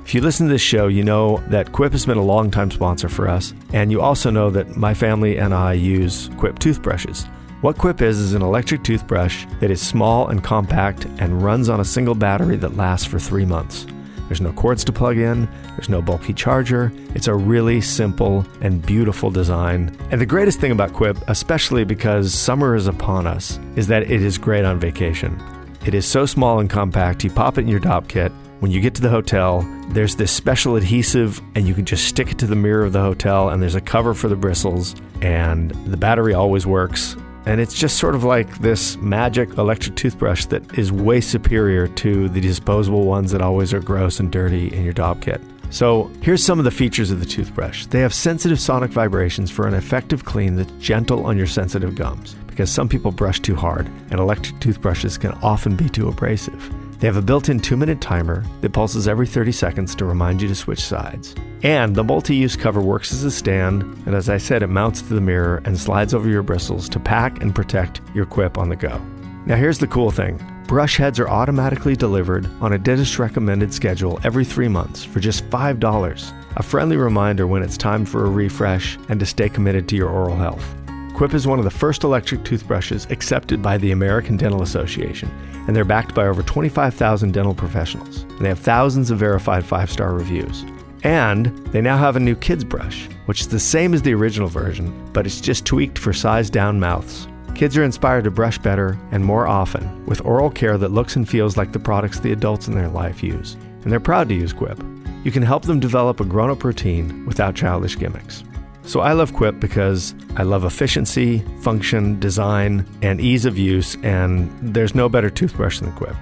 If 0.05 0.15
you 0.15 0.21
listen 0.21 0.47
to 0.47 0.53
this 0.53 0.61
show, 0.61 0.87
you 0.87 1.03
know 1.03 1.43
that 1.49 1.73
Quip 1.73 1.91
has 1.91 2.05
been 2.05 2.17
a 2.17 2.23
longtime 2.23 2.71
sponsor 2.71 3.09
for 3.09 3.27
us, 3.27 3.53
and 3.73 3.91
you 3.91 3.99
also 3.99 4.29
know 4.29 4.49
that 4.51 4.77
my 4.77 4.93
family 4.93 5.37
and 5.37 5.53
I 5.53 5.73
use 5.73 6.29
Quip 6.37 6.59
toothbrushes. 6.59 7.25
What 7.59 7.77
Quip 7.77 8.01
is 8.01 8.17
is 8.19 8.35
an 8.35 8.41
electric 8.41 8.85
toothbrush 8.85 9.45
that 9.59 9.69
is 9.69 9.81
small 9.81 10.29
and 10.29 10.41
compact 10.41 11.07
and 11.19 11.43
runs 11.43 11.67
on 11.67 11.81
a 11.81 11.85
single 11.85 12.15
battery 12.15 12.55
that 12.55 12.77
lasts 12.77 13.05
for 13.05 13.19
three 13.19 13.45
months. 13.45 13.85
There's 14.27 14.41
no 14.41 14.53
cords 14.53 14.83
to 14.85 14.91
plug 14.91 15.17
in, 15.17 15.47
there's 15.75 15.89
no 15.89 16.01
bulky 16.01 16.33
charger. 16.33 16.91
It's 17.15 17.27
a 17.27 17.35
really 17.35 17.81
simple 17.81 18.45
and 18.61 18.85
beautiful 18.85 19.29
design. 19.29 19.95
And 20.11 20.19
the 20.19 20.25
greatest 20.25 20.59
thing 20.59 20.71
about 20.71 20.93
Quip, 20.93 21.17
especially 21.27 21.83
because 21.83 22.33
summer 22.33 22.75
is 22.75 22.87
upon 22.87 23.27
us, 23.27 23.59
is 23.75 23.87
that 23.87 24.03
it 24.03 24.21
is 24.21 24.37
great 24.37 24.65
on 24.65 24.79
vacation. 24.79 25.41
It 25.85 25.93
is 25.93 26.05
so 26.05 26.25
small 26.25 26.59
and 26.59 26.69
compact, 26.69 27.23
you 27.23 27.29
pop 27.29 27.57
it 27.57 27.61
in 27.61 27.67
your 27.67 27.81
Dopp 27.81 28.07
kit. 28.07 28.31
When 28.61 28.71
you 28.71 28.79
get 28.79 28.95
to 28.95 29.01
the 29.01 29.09
hotel, 29.09 29.61
there's 29.89 30.15
this 30.15 30.31
special 30.31 30.77
adhesive, 30.77 31.41
and 31.55 31.67
you 31.67 31.73
can 31.73 31.83
just 31.83 32.07
stick 32.07 32.31
it 32.31 32.37
to 32.39 32.47
the 32.47 32.55
mirror 32.55 32.85
of 32.85 32.93
the 32.93 33.01
hotel, 33.01 33.49
and 33.49 33.61
there's 33.61 33.75
a 33.75 33.81
cover 33.81 34.13
for 34.13 34.29
the 34.29 34.37
bristles, 34.37 34.95
and 35.21 35.71
the 35.85 35.97
battery 35.97 36.33
always 36.33 36.65
works. 36.65 37.17
And 37.45 37.59
it's 37.59 37.73
just 37.73 37.97
sort 37.97 38.15
of 38.15 38.23
like 38.23 38.59
this 38.59 38.95
magic 38.97 39.57
electric 39.57 39.95
toothbrush 39.95 40.45
that 40.45 40.77
is 40.77 40.91
way 40.91 41.19
superior 41.21 41.87
to 41.87 42.29
the 42.29 42.39
disposable 42.39 43.05
ones 43.05 43.31
that 43.31 43.41
always 43.41 43.73
are 43.73 43.81
gross 43.81 44.19
and 44.19 44.31
dirty 44.31 44.73
in 44.73 44.83
your 44.83 44.93
Dopp 44.93 45.21
kit. 45.21 45.41
So, 45.69 46.11
here's 46.21 46.43
some 46.43 46.59
of 46.59 46.65
the 46.65 46.71
features 46.71 47.09
of 47.09 47.19
the 47.19 47.25
toothbrush. 47.25 47.87
They 47.87 47.99
have 48.01 48.13
sensitive 48.13 48.59
sonic 48.59 48.91
vibrations 48.91 49.49
for 49.49 49.67
an 49.67 49.73
effective 49.73 50.23
clean 50.23 50.55
that's 50.55 50.71
gentle 50.73 51.25
on 51.25 51.35
your 51.35 51.47
sensitive 51.47 51.95
gums, 51.95 52.35
because 52.45 52.71
some 52.71 52.87
people 52.87 53.11
brush 53.11 53.39
too 53.39 53.55
hard, 53.55 53.87
and 54.11 54.19
electric 54.19 54.59
toothbrushes 54.59 55.17
can 55.17 55.31
often 55.41 55.75
be 55.75 55.89
too 55.89 56.07
abrasive. 56.09 56.71
They 57.03 57.07
have 57.07 57.17
a 57.17 57.21
built 57.21 57.49
in 57.49 57.59
two 57.59 57.75
minute 57.75 57.99
timer 57.99 58.45
that 58.61 58.71
pulses 58.71 59.09
every 59.09 59.27
30 59.27 59.51
seconds 59.51 59.93
to 59.95 60.05
remind 60.05 60.41
you 60.41 60.47
to 60.47 60.55
switch 60.55 60.79
sides. 60.79 61.35
And 61.61 61.93
the 61.93 62.01
multi 62.01 62.33
use 62.33 62.55
cover 62.55 62.79
works 62.79 63.11
as 63.11 63.25
a 63.25 63.29
stand, 63.29 63.83
and 64.05 64.15
as 64.15 64.29
I 64.29 64.37
said, 64.37 64.63
it 64.63 64.67
mounts 64.67 65.01
to 65.01 65.13
the 65.13 65.19
mirror 65.19 65.61
and 65.65 65.77
slides 65.77 66.13
over 66.13 66.29
your 66.29 66.43
bristles 66.43 66.87
to 66.87 67.01
pack 67.01 67.41
and 67.41 67.53
protect 67.53 67.99
your 68.13 68.25
quip 68.25 68.57
on 68.57 68.69
the 68.69 68.77
go. 68.77 69.01
Now, 69.45 69.57
here's 69.57 69.79
the 69.79 69.87
cool 69.87 70.11
thing 70.11 70.37
brush 70.65 70.95
heads 70.95 71.19
are 71.19 71.27
automatically 71.27 71.97
delivered 71.97 72.49
on 72.61 72.71
a 72.71 72.77
dentist 72.77 73.19
recommended 73.19 73.73
schedule 73.73 74.17
every 74.23 74.45
three 74.45 74.69
months 74.69 75.03
for 75.03 75.19
just 75.19 75.45
$5. 75.49 76.33
A 76.55 76.63
friendly 76.63 76.95
reminder 76.95 77.47
when 77.47 77.63
it's 77.63 77.75
time 77.75 78.05
for 78.05 78.23
a 78.23 78.29
refresh 78.29 78.97
and 79.09 79.19
to 79.19 79.25
stay 79.25 79.49
committed 79.49 79.89
to 79.89 79.97
your 79.97 80.07
oral 80.07 80.37
health. 80.37 80.73
Quip 81.13 81.35
is 81.35 81.45
one 81.45 81.59
of 81.59 81.65
the 81.65 81.71
first 81.71 82.03
electric 82.03 82.43
toothbrushes 82.43 83.05
accepted 83.11 83.61
by 83.61 83.77
the 83.77 83.91
American 83.91 84.35
Dental 84.35 84.63
Association, 84.63 85.29
and 85.67 85.75
they're 85.75 85.85
backed 85.85 86.15
by 86.15 86.25
over 86.25 86.41
25,000 86.41 87.31
dental 87.31 87.53
professionals. 87.53 88.23
And 88.23 88.39
they 88.39 88.49
have 88.49 88.57
thousands 88.57 89.11
of 89.11 89.19
verified 89.19 89.63
five 89.63 89.91
star 89.91 90.13
reviews. 90.13 90.65
And 91.03 91.45
they 91.67 91.81
now 91.81 91.97
have 91.97 92.15
a 92.15 92.19
new 92.19 92.35
kids 92.35 92.63
brush, 92.63 93.07
which 93.27 93.41
is 93.41 93.47
the 93.47 93.59
same 93.59 93.93
as 93.93 94.01
the 94.01 94.15
original 94.15 94.47
version, 94.47 95.07
but 95.13 95.27
it's 95.27 95.39
just 95.39 95.65
tweaked 95.65 95.99
for 95.99 96.13
size 96.13 96.49
down 96.49 96.79
mouths. 96.79 97.27
Kids 97.53 97.77
are 97.77 97.83
inspired 97.83 98.23
to 98.23 98.31
brush 98.31 98.57
better 98.57 98.97
and 99.11 99.23
more 99.23 99.47
often 99.47 100.03
with 100.07 100.25
oral 100.25 100.49
care 100.49 100.79
that 100.79 100.91
looks 100.91 101.15
and 101.15 101.29
feels 101.29 101.57
like 101.57 101.73
the 101.73 101.79
products 101.79 102.19
the 102.19 102.31
adults 102.31 102.67
in 102.67 102.73
their 102.73 102.89
life 102.89 103.21
use. 103.21 103.53
And 103.83 103.91
they're 103.91 103.99
proud 103.99 104.29
to 104.29 104.35
use 104.35 104.51
Quip. 104.51 104.83
You 105.23 105.31
can 105.31 105.43
help 105.43 105.63
them 105.63 105.79
develop 105.79 106.19
a 106.21 106.25
grown 106.25 106.49
up 106.49 106.63
routine 106.63 107.23
without 107.27 107.53
childish 107.53 107.99
gimmicks. 107.99 108.43
So 108.85 108.99
I 108.99 109.13
love 109.13 109.33
Quip 109.33 109.59
because 109.59 110.13
I 110.35 110.43
love 110.43 110.65
efficiency, 110.65 111.39
function, 111.61 112.19
design, 112.19 112.85
and 113.01 113.21
ease 113.21 113.45
of 113.45 113.57
use, 113.57 113.95
and 114.03 114.51
there's 114.61 114.93
no 114.93 115.07
better 115.07 115.29
toothbrush 115.29 115.79
than 115.79 115.93
Quip. 115.93 116.15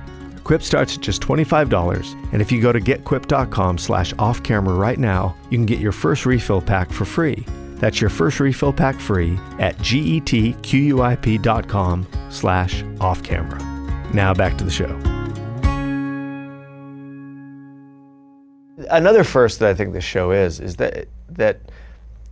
Quip 0.43 0.61
starts 0.61 0.95
at 0.95 1.01
just 1.01 1.21
$25, 1.21 2.33
and 2.33 2.41
if 2.41 2.51
you 2.51 2.61
go 2.61 2.71
to 2.71 2.79
getquip.com 2.79 3.77
slash 3.77 4.13
off 4.19 4.43
camera 4.43 4.75
right 4.75 4.99
now, 4.99 5.35
you 5.49 5.57
can 5.57 5.65
get 5.65 5.79
your 5.79 5.91
first 5.91 6.25
refill 6.25 6.61
pack 6.61 6.91
for 6.91 7.05
free. 7.05 7.45
That's 7.75 7.99
your 7.99 8.09
first 8.11 8.39
refill 8.39 8.73
pack 8.73 8.99
free 8.99 9.39
at 9.57 9.75
getquip.com 9.79 10.47
slash 12.29 12.83
off 12.99 13.23
camera. 13.23 13.59
Now 14.13 14.33
back 14.35 14.57
to 14.57 14.63
the 14.63 14.69
show. 14.69 14.95
Another 18.89 19.23
first 19.23 19.59
that 19.59 19.69
I 19.69 19.73
think 19.73 19.93
this 19.93 20.03
show 20.03 20.31
is, 20.31 20.59
is 20.59 20.75
that, 20.75 21.07
that 21.29 21.61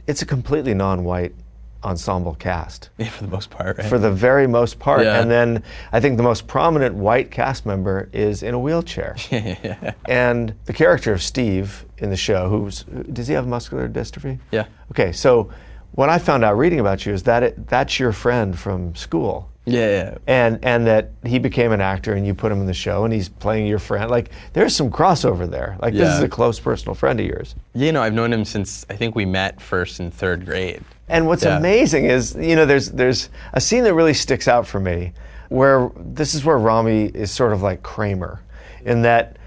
it's 0.09 0.23
a 0.23 0.25
completely 0.25 0.73
non-white 0.73 1.35
ensemble 1.83 2.33
cast. 2.35 2.89
Yeah, 2.97 3.09
for 3.09 3.23
the 3.23 3.29
most 3.29 3.51
part, 3.51 3.77
right? 3.77 3.87
For 3.87 3.99
the 3.99 4.11
very 4.11 4.47
most 4.47 4.79
part. 4.79 5.03
Yeah. 5.03 5.21
And 5.21 5.29
then 5.29 5.63
I 5.91 5.99
think 5.99 6.17
the 6.17 6.23
most 6.23 6.47
prominent 6.47 6.95
white 6.95 7.29
cast 7.31 7.65
member 7.65 8.09
is 8.11 8.41
in 8.43 8.53
a 8.55 8.59
wheelchair. 8.59 9.15
yeah. 9.31 9.93
And 10.07 10.55
the 10.65 10.73
character 10.73 11.13
of 11.13 11.21
Steve 11.21 11.85
in 11.99 12.09
the 12.09 12.17
show, 12.17 12.49
who's 12.49 12.83
does 13.13 13.27
he 13.27 13.35
have 13.35 13.47
muscular 13.47 13.87
dystrophy? 13.87 14.39
Yeah. 14.51 14.65
Okay, 14.91 15.11
so 15.11 15.51
what 15.91 16.09
I 16.09 16.17
found 16.17 16.43
out 16.43 16.57
reading 16.57 16.79
about 16.79 17.05
you 17.05 17.13
is 17.13 17.23
that 17.23 17.43
it, 17.43 17.67
that's 17.67 17.99
your 17.99 18.11
friend 18.11 18.57
from 18.57 18.95
school. 18.95 19.49
Yeah, 19.71 19.89
yeah. 19.89 20.17
And 20.27 20.59
and 20.63 20.85
that 20.87 21.11
he 21.23 21.39
became 21.39 21.71
an 21.71 21.81
actor 21.81 22.13
and 22.13 22.25
you 22.25 22.33
put 22.33 22.51
him 22.51 22.59
in 22.59 22.65
the 22.65 22.73
show 22.73 23.03
and 23.05 23.13
he's 23.13 23.29
playing 23.29 23.67
your 23.67 23.79
friend. 23.79 24.09
Like 24.09 24.29
there's 24.53 24.75
some 24.75 24.89
crossover 24.91 25.49
there. 25.49 25.77
Like 25.81 25.93
this 25.93 26.13
is 26.15 26.21
a 26.21 26.27
close 26.29 26.59
personal 26.59 26.95
friend 26.95 27.19
of 27.19 27.25
yours. 27.25 27.55
You 27.73 27.91
know, 27.91 28.01
I've 28.01 28.13
known 28.13 28.31
him 28.33 28.45
since 28.45 28.85
I 28.89 28.95
think 28.95 29.15
we 29.15 29.25
met 29.25 29.61
first 29.61 29.99
in 29.99 30.11
third 30.11 30.45
grade. 30.45 30.83
And 31.07 31.25
what's 31.27 31.43
Yeah. 31.43 31.57
amazing 31.57 32.05
is, 32.05 32.35
you 32.35 32.55
know, 32.55 32.65
there's 32.65 32.89
there's 32.91 33.29
a 33.53 33.61
scene 33.61 33.83
that 33.85 33.93
really 33.93 34.13
sticks 34.13 34.47
out 34.47 34.67
for 34.67 34.79
me, 34.79 35.13
where 35.49 35.89
this 35.97 36.33
is 36.35 36.45
where 36.45 36.57
Ramy 36.57 37.05
is 37.05 37.31
sort 37.31 37.53
of 37.53 37.61
like 37.61 37.81
Kramer, 37.81 38.41
in 38.85 39.01
that 39.03 39.37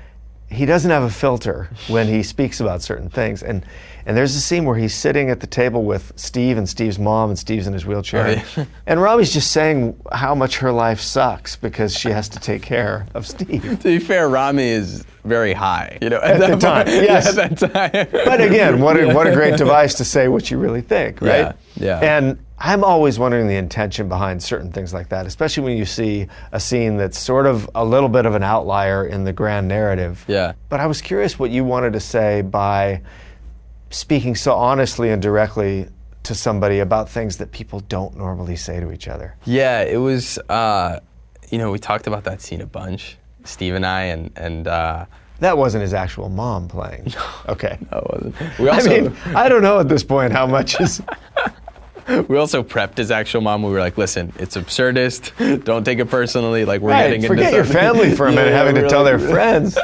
he 0.50 0.66
doesn't 0.66 0.90
have 0.90 1.02
a 1.04 1.10
filter 1.10 1.68
when 1.88 2.06
he 2.08 2.22
speaks 2.22 2.60
about 2.60 2.82
certain 2.82 3.08
things. 3.08 3.42
And 3.42 3.64
and 4.06 4.16
there's 4.16 4.34
a 4.34 4.40
scene 4.40 4.64
where 4.64 4.76
he's 4.76 4.94
sitting 4.94 5.30
at 5.30 5.40
the 5.40 5.46
table 5.46 5.84
with 5.84 6.12
Steve 6.16 6.58
and 6.58 6.68
Steve's 6.68 6.98
mom, 6.98 7.30
and 7.30 7.38
Steve's 7.38 7.66
in 7.66 7.72
his 7.72 7.84
wheelchair, 7.86 8.26
Oh, 8.26 8.60
yeah. 8.60 8.64
and 8.86 9.00
Ramy's 9.02 9.32
just 9.32 9.50
saying 9.52 9.98
how 10.12 10.34
much 10.34 10.58
her 10.58 10.72
life 10.72 11.00
sucks 11.00 11.56
because 11.56 11.96
she 11.98 12.10
has 12.10 12.28
to 12.30 12.38
take 12.40 12.62
care 12.62 13.06
of 13.14 13.26
Steve. 13.26 13.62
To 13.62 13.76
be 13.76 13.98
fair, 13.98 14.28
Rami 14.28 14.64
is 14.68 15.04
very 15.24 15.52
high. 15.52 15.98
You 16.02 16.10
know, 16.10 16.20
At 16.20 16.40
that 16.40 16.50
the 16.50 16.56
time, 16.56 16.86
point- 16.86 16.96
yes. 17.04 17.34
Yeah, 17.36 17.42
at 17.44 17.58
that 17.58 17.72
time. 17.72 18.08
But 18.24 18.40
again, 18.40 18.80
what 18.80 18.96
a, 18.98 19.12
what 19.14 19.26
a 19.26 19.32
great 19.32 19.56
device 19.56 19.94
to 19.94 20.04
say 20.04 20.28
what 20.28 20.50
you 20.50 20.58
really 20.58 20.80
think, 20.82 21.20
right? 21.20 21.54
Yeah, 21.76 22.00
yeah. 22.00 22.18
And 22.18 22.38
I'm 22.58 22.84
always 22.84 23.18
wondering 23.18 23.48
the 23.48 23.56
intention 23.56 24.08
behind 24.08 24.40
certain 24.42 24.70
things 24.70 24.94
like 24.94 25.08
that, 25.08 25.26
especially 25.26 25.64
when 25.64 25.76
you 25.76 25.84
see 25.84 26.28
a 26.52 26.60
scene 26.60 26.96
that's 26.96 27.18
sort 27.18 27.46
of 27.46 27.68
a 27.74 27.84
little 27.84 28.08
bit 28.08 28.24
of 28.24 28.34
an 28.36 28.42
outlier 28.44 29.04
in 29.04 29.24
the 29.24 29.32
grand 29.32 29.66
narrative. 29.68 30.24
Yeah. 30.28 30.52
But 30.68 30.78
I 30.80 30.86
was 30.86 31.02
curious 31.02 31.38
what 31.40 31.50
you 31.50 31.64
wanted 31.64 31.92
to 31.94 32.00
say 32.00 32.42
by 32.42 33.02
speaking 33.92 34.34
so 34.34 34.54
honestly 34.54 35.10
and 35.10 35.22
directly 35.22 35.86
to 36.24 36.34
somebody 36.34 36.80
about 36.80 37.08
things 37.08 37.36
that 37.36 37.52
people 37.52 37.80
don't 37.80 38.16
normally 38.16 38.56
say 38.56 38.80
to 38.80 38.90
each 38.92 39.06
other. 39.08 39.36
Yeah, 39.44 39.82
it 39.82 39.98
was. 39.98 40.38
Uh, 40.48 40.98
you 41.50 41.58
know, 41.58 41.70
we 41.70 41.78
talked 41.78 42.06
about 42.06 42.24
that 42.24 42.40
scene 42.40 42.60
a 42.60 42.66
bunch, 42.66 43.16
Steve 43.44 43.74
and 43.74 43.84
I, 43.86 44.02
and 44.04 44.30
and 44.36 44.66
uh, 44.68 45.04
That 45.40 45.58
wasn't 45.58 45.82
his 45.82 45.92
actual 45.94 46.28
mom 46.28 46.68
playing. 46.68 47.12
Okay. 47.48 47.76
no, 47.90 47.98
it 47.98 48.12
wasn't. 48.12 48.34
We 48.60 48.70
I 48.70 48.82
mean, 48.82 49.16
I 49.34 49.48
don't 49.48 49.62
know 49.62 49.80
at 49.80 49.88
this 49.88 50.04
point 50.04 50.32
how 50.32 50.46
much 50.46 50.80
is. 50.80 51.02
we 52.28 52.36
also 52.38 52.62
prepped 52.62 52.96
his 52.96 53.10
actual 53.10 53.40
mom. 53.40 53.62
We 53.64 53.72
were 53.72 53.80
like, 53.80 53.98
listen, 53.98 54.32
it's 54.38 54.56
absurdist. 54.56 55.64
Don't 55.64 55.82
take 55.84 55.98
it 55.98 56.06
personally. 56.08 56.64
Like 56.64 56.80
we're 56.80 56.90
Right, 56.90 57.08
getting 57.08 57.26
forget 57.26 57.46
into 57.52 57.56
your 57.56 57.64
family 57.64 58.14
for 58.14 58.28
a 58.28 58.30
minute, 58.30 58.50
Yeah, 58.52 58.56
having 58.58 58.76
to 58.76 58.88
tell 58.88 59.02
their 59.04 59.18
friends. 59.18 59.76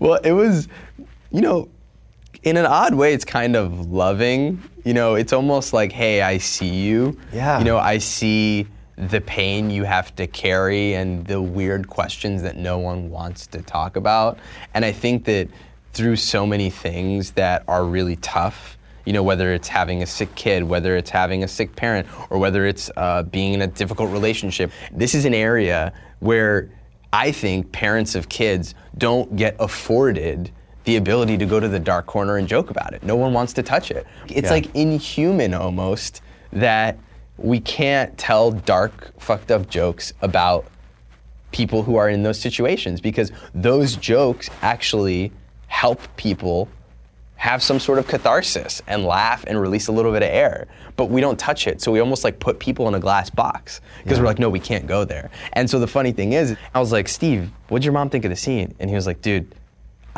well, 0.00 0.16
it 0.24 0.32
was, 0.32 0.66
you 1.30 1.40
know, 1.40 1.68
in 2.48 2.56
an 2.56 2.66
odd 2.66 2.94
way, 2.94 3.12
it's 3.12 3.24
kind 3.24 3.56
of 3.56 3.90
loving. 3.90 4.62
You 4.84 4.94
know, 4.94 5.14
it's 5.14 5.32
almost 5.32 5.72
like, 5.72 5.92
hey, 5.92 6.22
I 6.22 6.38
see 6.38 6.68
you. 6.68 7.18
Yeah. 7.32 7.58
You 7.58 7.64
know, 7.64 7.78
I 7.78 7.98
see 7.98 8.66
the 8.96 9.20
pain 9.20 9.70
you 9.70 9.84
have 9.84 10.14
to 10.16 10.26
carry 10.26 10.94
and 10.94 11.24
the 11.26 11.40
weird 11.40 11.88
questions 11.88 12.42
that 12.42 12.56
no 12.56 12.78
one 12.78 13.10
wants 13.10 13.46
to 13.48 13.62
talk 13.62 13.96
about. 13.96 14.38
And 14.74 14.84
I 14.84 14.92
think 14.92 15.24
that 15.26 15.48
through 15.92 16.16
so 16.16 16.46
many 16.46 16.70
things 16.70 17.32
that 17.32 17.62
are 17.68 17.84
really 17.84 18.16
tough, 18.16 18.76
you 19.04 19.12
know, 19.12 19.22
whether 19.22 19.52
it's 19.52 19.68
having 19.68 20.02
a 20.02 20.06
sick 20.06 20.34
kid, 20.34 20.64
whether 20.64 20.96
it's 20.96 21.10
having 21.10 21.44
a 21.44 21.48
sick 21.48 21.76
parent, 21.76 22.08
or 22.30 22.38
whether 22.38 22.66
it's 22.66 22.90
uh, 22.96 23.22
being 23.22 23.54
in 23.54 23.62
a 23.62 23.66
difficult 23.66 24.10
relationship, 24.10 24.72
this 24.92 25.14
is 25.14 25.24
an 25.24 25.34
area 25.34 25.92
where 26.18 26.70
I 27.12 27.30
think 27.30 27.72
parents 27.72 28.14
of 28.14 28.28
kids 28.28 28.74
don't 28.96 29.36
get 29.36 29.56
afforded 29.60 30.50
the 30.88 30.96
ability 30.96 31.36
to 31.36 31.44
go 31.44 31.60
to 31.60 31.68
the 31.68 31.78
dark 31.78 32.06
corner 32.06 32.38
and 32.38 32.48
joke 32.48 32.70
about 32.70 32.94
it. 32.94 33.02
No 33.02 33.14
one 33.14 33.34
wants 33.34 33.52
to 33.52 33.62
touch 33.62 33.90
it. 33.90 34.06
It's 34.26 34.46
Yeah. 34.46 34.52
like 34.52 34.74
inhuman 34.74 35.52
almost 35.52 36.22
that 36.50 36.96
we 37.36 37.60
can't 37.60 38.16
tell 38.16 38.50
dark, 38.52 39.12
fucked 39.18 39.50
up 39.50 39.68
jokes 39.68 40.14
about 40.22 40.64
people 41.50 41.82
who 41.82 41.96
are 41.96 42.08
in 42.08 42.22
those 42.22 42.40
situations 42.40 43.02
because 43.02 43.30
those 43.54 43.96
jokes 43.96 44.48
actually 44.62 45.30
help 45.66 46.00
people 46.16 46.68
have 47.36 47.62
some 47.62 47.78
sort 47.78 47.98
of 47.98 48.08
catharsis 48.08 48.80
and 48.86 49.04
laugh 49.04 49.44
and 49.46 49.60
release 49.60 49.88
a 49.88 49.92
little 49.92 50.10
bit 50.10 50.22
of 50.22 50.30
air. 50.30 50.66
But 50.96 51.10
we 51.10 51.20
don't 51.20 51.38
touch 51.38 51.66
it. 51.66 51.82
So 51.82 51.92
we 51.92 52.00
almost 52.00 52.24
like 52.24 52.40
put 52.40 52.58
people 52.58 52.88
in 52.88 52.94
a 52.94 52.98
glass 52.98 53.28
box 53.28 53.82
because 54.04 54.18
we're 54.18 54.24
like, 54.24 54.38
no, 54.38 54.48
we 54.48 54.58
can't 54.58 54.86
go 54.86 55.04
there. 55.04 55.28
And 55.52 55.68
so 55.68 55.78
the 55.78 55.86
funny 55.86 56.12
thing 56.12 56.32
is, 56.32 56.56
I 56.74 56.80
was 56.80 56.92
like, 56.92 57.08
Steve, 57.08 57.50
what'd 57.68 57.84
your 57.84 57.92
mom 57.92 58.08
think 58.08 58.24
of 58.24 58.30
the 58.30 58.36
scene? 58.36 58.74
And 58.80 58.88
he 58.88 58.96
was 58.96 59.06
like, 59.06 59.20
dude, 59.20 59.54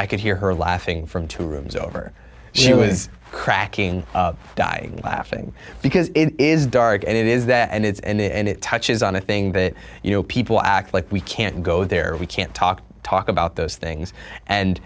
I 0.01 0.07
could 0.07 0.19
hear 0.19 0.35
her 0.37 0.55
laughing 0.55 1.05
from 1.05 1.29
two 1.29 1.45
rooms 1.45 1.77
over. 1.77 2.11
She 2.53 2.73
Really? 2.73 2.89
was 2.89 3.11
cracking 3.33 4.03
up, 4.15 4.39
dying 4.57 4.99
laughing 5.05 5.53
because 5.83 6.11
it 6.15 6.41
is 6.41 6.67
dark 6.67 7.05
and 7.07 7.17
it 7.17 7.27
is 7.27 7.45
that 7.47 7.69
and 7.71 7.85
it's 7.85 8.01
and 8.01 8.19
it, 8.19 8.33
and 8.33 8.49
it 8.49 8.63
touches 8.63 9.03
on 9.03 9.15
a 9.15 9.21
thing 9.21 9.53
that 9.53 9.75
you 10.03 10.11
know 10.11 10.23
people 10.23 10.59
act 10.63 10.95
like 10.95 11.13
we 11.13 11.21
can't 11.21 11.63
go 11.63 11.85
there, 11.85 12.17
we 12.17 12.27
can't 12.27 12.53
talk 12.55 12.81
talk 13.03 13.29
about 13.29 13.57
those 13.57 13.77
things, 13.77 14.15
and 14.47 14.81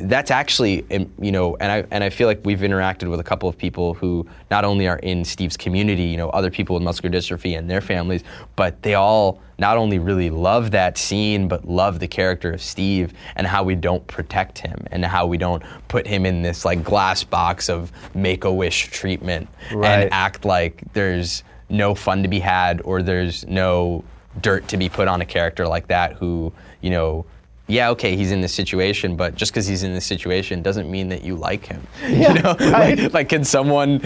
that's 0.00 0.30
actually 0.30 0.82
um, 0.90 1.12
you 1.20 1.30
know 1.30 1.56
and 1.60 1.70
I 1.70 1.84
and 1.90 2.02
I 2.02 2.08
feel 2.08 2.26
like 2.26 2.40
we've 2.42 2.60
interacted 2.60 3.10
with 3.10 3.20
a 3.20 3.24
couple 3.24 3.50
of 3.50 3.58
people 3.58 3.92
who 3.92 4.26
not 4.50 4.64
only 4.64 4.88
are 4.88 4.98
in 5.00 5.26
Steve's 5.26 5.58
community, 5.58 6.04
you 6.04 6.16
know, 6.16 6.30
other 6.30 6.50
people 6.50 6.72
with 6.72 6.82
muscular 6.82 7.16
dystrophy 7.16 7.56
and 7.56 7.70
their 7.70 7.82
families, 7.82 8.24
but 8.56 8.82
they 8.82 8.94
all 8.94 9.40
not 9.58 9.76
only 9.76 9.98
really 9.98 10.30
love 10.30 10.70
that 10.72 10.98
scene 10.98 11.48
but 11.48 11.66
love 11.66 12.00
the 12.00 12.08
character 12.08 12.52
of 12.52 12.60
Steve 12.62 13.12
and 13.36 13.46
how 13.46 13.62
we 13.62 13.74
don't 13.74 14.06
protect 14.06 14.58
him 14.58 14.86
and 14.90 15.04
how 15.04 15.26
we 15.26 15.36
don't 15.38 15.62
put 15.88 16.06
him 16.06 16.26
in 16.26 16.42
this 16.42 16.64
like 16.64 16.82
glass 16.82 17.22
box 17.24 17.68
of 17.68 17.92
make-a-wish 18.14 18.88
treatment 18.90 19.48
Right. 19.72 20.02
and 20.04 20.12
act 20.12 20.44
like 20.44 20.82
there's 20.92 21.42
no 21.68 21.94
fun 21.94 22.22
to 22.22 22.28
be 22.28 22.40
had 22.40 22.80
or 22.84 23.02
there's 23.02 23.46
no 23.46 24.04
dirt 24.40 24.66
to 24.68 24.76
be 24.76 24.88
put 24.88 25.06
on 25.08 25.20
a 25.20 25.24
character 25.24 25.66
like 25.66 25.86
that 25.88 26.14
who, 26.14 26.52
you 26.80 26.90
know, 26.90 27.24
yeah, 27.66 27.88
okay, 27.90 28.14
he's 28.14 28.30
in 28.30 28.42
this 28.42 28.52
situation, 28.52 29.16
but 29.16 29.34
just 29.36 29.52
because 29.52 29.66
he's 29.66 29.84
in 29.84 29.94
this 29.94 30.04
situation 30.04 30.60
doesn't 30.62 30.90
mean 30.90 31.08
that 31.08 31.22
you 31.24 31.34
like 31.34 31.64
him. 31.64 31.86
Yeah, 32.02 32.34
you 32.34 32.42
know, 32.42 32.56
right. 32.70 32.98
like, 32.98 33.12
like, 33.14 33.28
can 33.30 33.42
someone 33.44 34.00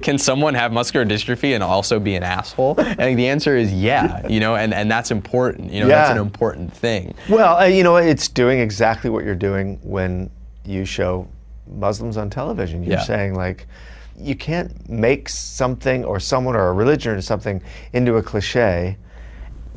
can 0.00 0.16
someone 0.16 0.54
have 0.54 0.72
muscular 0.72 1.04
dystrophy 1.04 1.54
and 1.54 1.62
also 1.62 1.98
be 1.98 2.14
an 2.14 2.22
asshole? 2.22 2.76
And 2.98 3.18
the 3.18 3.26
answer 3.26 3.56
is 3.56 3.72
yeah. 3.72 4.26
You 4.28 4.38
know, 4.40 4.54
and, 4.54 4.72
and 4.72 4.90
that's 4.90 5.10
important. 5.10 5.72
You 5.72 5.80
know, 5.80 5.88
that's 5.88 6.10
an 6.10 6.18
important 6.18 6.72
thing. 6.72 7.14
Well, 7.28 7.58
uh, 7.58 7.64
you 7.64 7.82
know, 7.82 7.96
it's 7.96 8.28
doing 8.28 8.60
exactly 8.60 9.10
what 9.10 9.24
you're 9.24 9.34
doing 9.34 9.78
when 9.82 10.30
you 10.64 10.84
show 10.84 11.26
Muslims 11.66 12.16
on 12.16 12.30
television. 12.30 12.82
You're 12.84 12.92
Yeah. 12.98 13.02
saying 13.04 13.34
like, 13.34 13.66
you 14.16 14.36
can't 14.36 14.88
make 14.88 15.28
something 15.28 16.04
or 16.04 16.20
someone 16.20 16.54
or 16.54 16.68
a 16.68 16.72
religion 16.72 17.12
or 17.12 17.20
something 17.22 17.60
into 17.92 18.16
a 18.16 18.22
cliche 18.22 18.96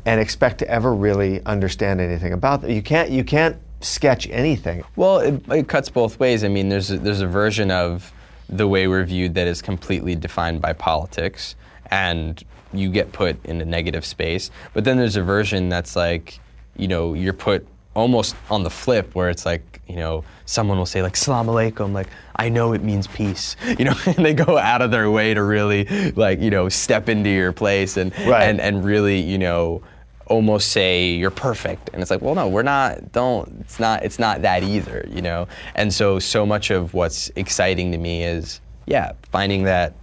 and 0.06 0.20
expect 0.20 0.58
to 0.58 0.68
ever 0.68 0.94
really 0.94 1.42
understand 1.44 2.00
anything 2.00 2.32
about 2.32 2.64
it. 2.64 2.70
You 2.70 2.82
can't. 2.82 3.10
You 3.10 3.24
can't 3.24 3.56
sketch 3.80 4.28
anything. 4.30 4.82
Well, 4.96 5.18
it, 5.18 5.42
it 5.50 5.68
cuts 5.68 5.88
both 5.88 6.18
ways. 6.18 6.42
I 6.44 6.48
mean, 6.48 6.68
there's 6.68 6.90
a, 6.90 6.98
there's 6.98 7.20
a 7.20 7.26
version 7.26 7.70
of 7.70 8.12
the 8.48 8.66
way 8.68 8.86
we're 8.88 9.04
viewed 9.04 9.34
that 9.34 9.46
is 9.46 9.62
completely 9.62 10.14
defined 10.14 10.60
by 10.60 10.72
politics, 10.72 11.54
and 11.90 12.42
you 12.72 12.90
get 12.90 13.12
put 13.12 13.42
in 13.44 13.60
a 13.60 13.64
negative 13.64 14.04
space. 14.04 14.50
But 14.72 14.84
then 14.84 14.96
there's 14.96 15.16
a 15.16 15.22
version 15.22 15.68
that's 15.68 15.96
like, 15.96 16.38
you 16.76 16.88
know, 16.88 17.14
you're 17.14 17.32
put 17.32 17.66
almost 17.94 18.34
on 18.50 18.62
the 18.64 18.70
flip, 18.70 19.14
where 19.14 19.30
it's 19.30 19.46
like, 19.46 19.80
you 19.86 19.96
know, 19.96 20.24
someone 20.46 20.76
will 20.78 20.86
say 20.86 21.00
like 21.02 21.16
"Salam 21.16 21.46
alaikum," 21.46 21.92
like 21.92 22.08
I 22.36 22.48
know 22.48 22.72
it 22.72 22.82
means 22.82 23.06
peace, 23.06 23.56
you 23.78 23.84
know, 23.86 23.94
and 24.06 24.24
they 24.24 24.34
go 24.34 24.58
out 24.58 24.82
of 24.82 24.90
their 24.90 25.10
way 25.10 25.32
to 25.34 25.42
really 25.42 25.84
like, 26.12 26.40
you 26.40 26.50
know, 26.50 26.68
step 26.68 27.08
into 27.08 27.30
your 27.30 27.52
place 27.52 27.96
and 27.96 28.12
Right. 28.26 28.44
and 28.44 28.60
and 28.60 28.84
really, 28.84 29.20
you 29.20 29.38
know 29.38 29.82
almost 30.26 30.70
say 30.70 31.12
you're 31.12 31.30
perfect. 31.30 31.90
And 31.92 32.02
it's 32.02 32.10
like 32.10 32.20
well 32.20 32.34
no 32.34 32.48
we're 32.48 32.62
not 32.62 33.12
don't 33.12 33.60
it's 33.60 33.78
not 33.78 34.04
it's 34.04 34.18
not 34.18 34.42
that 34.42 34.62
either 34.62 35.06
you 35.10 35.22
know? 35.22 35.48
And 35.74 35.92
so 35.92 36.18
so 36.18 36.46
much 36.46 36.70
of 36.70 36.94
what's 36.94 37.30
exciting 37.36 37.92
to 37.92 37.98
me 37.98 38.24
is 38.24 38.60
yeah 38.86 39.12
finding 39.30 39.64
that 39.64 39.94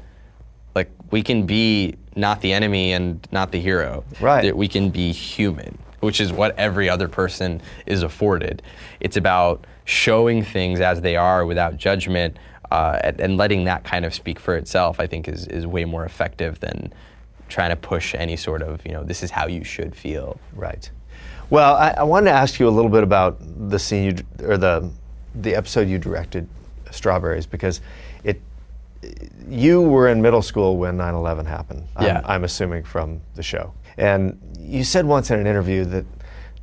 like 0.75 0.89
we 1.11 1.21
can 1.21 1.45
be 1.45 1.95
not 2.15 2.41
the 2.41 2.53
enemy 2.53 2.91
and 2.93 3.27
not 3.31 3.51
the 3.51 3.59
hero. 3.59 4.03
Right. 4.19 4.43
that 4.43 4.57
we 4.57 4.67
can 4.67 4.89
be 4.89 5.11
human 5.11 5.77
which 6.01 6.19
is 6.19 6.33
what 6.33 6.57
every 6.57 6.89
other 6.89 7.07
person 7.07 7.61
is 7.85 8.01
afforded. 8.01 8.63
It's 8.99 9.17
about 9.17 9.67
showing 9.85 10.43
things 10.43 10.79
as 10.79 11.01
they 11.01 11.15
are 11.15 11.45
without 11.45 11.77
judgment 11.77 12.37
uh, 12.71 12.99
and, 13.03 13.19
and 13.19 13.37
letting 13.37 13.65
that 13.65 13.83
kind 13.83 14.05
of 14.05 14.13
speak 14.13 14.39
for 14.39 14.55
itself 14.55 14.99
i 14.99 15.05
think 15.05 15.27
is, 15.27 15.45
is 15.47 15.67
way 15.67 15.85
more 15.85 16.05
effective 16.05 16.59
than 16.61 16.91
trying 17.51 17.69
to 17.69 17.75
push 17.75 18.15
any 18.15 18.35
sort 18.35 18.61
of 18.61 18.85
you 18.85 18.91
know 18.91 19.03
this 19.03 19.21
is 19.23 19.31
how 19.31 19.47
you 19.47 19.63
should 19.63 19.95
feel 19.95 20.39
Right. 20.55 20.89
Well, 21.49 21.75
I, 21.75 21.93
I 21.97 22.03
wanted 22.03 22.29
to 22.29 22.35
ask 22.35 22.61
you 22.61 22.67
a 22.67 22.71
little 22.71 22.89
bit 22.89 23.03
about 23.03 23.37
the 23.69 23.77
scene 23.77 24.03
you, 24.15 24.47
or 24.47 24.57
the 24.57 24.89
the 25.35 25.53
episode 25.53 25.87
you 25.89 25.97
directed, 25.97 26.47
Strawberries, 26.91 27.45
because 27.45 27.81
it 28.23 28.41
you 29.49 29.81
were 29.81 30.07
in 30.07 30.21
middle 30.21 30.41
school 30.41 30.77
when 30.77 30.97
9/11 30.97 31.45
happened. 31.45 31.83
Yeah. 31.99 32.19
I'm, 32.19 32.25
I'm 32.25 32.43
assuming 32.45 32.83
from 32.83 33.21
the 33.35 33.43
show, 33.43 33.73
and 33.97 34.39
you 34.59 34.83
said 34.83 35.05
once 35.05 35.29
in 35.29 35.39
an 35.39 35.47
interview 35.47 35.83
that 35.85 36.05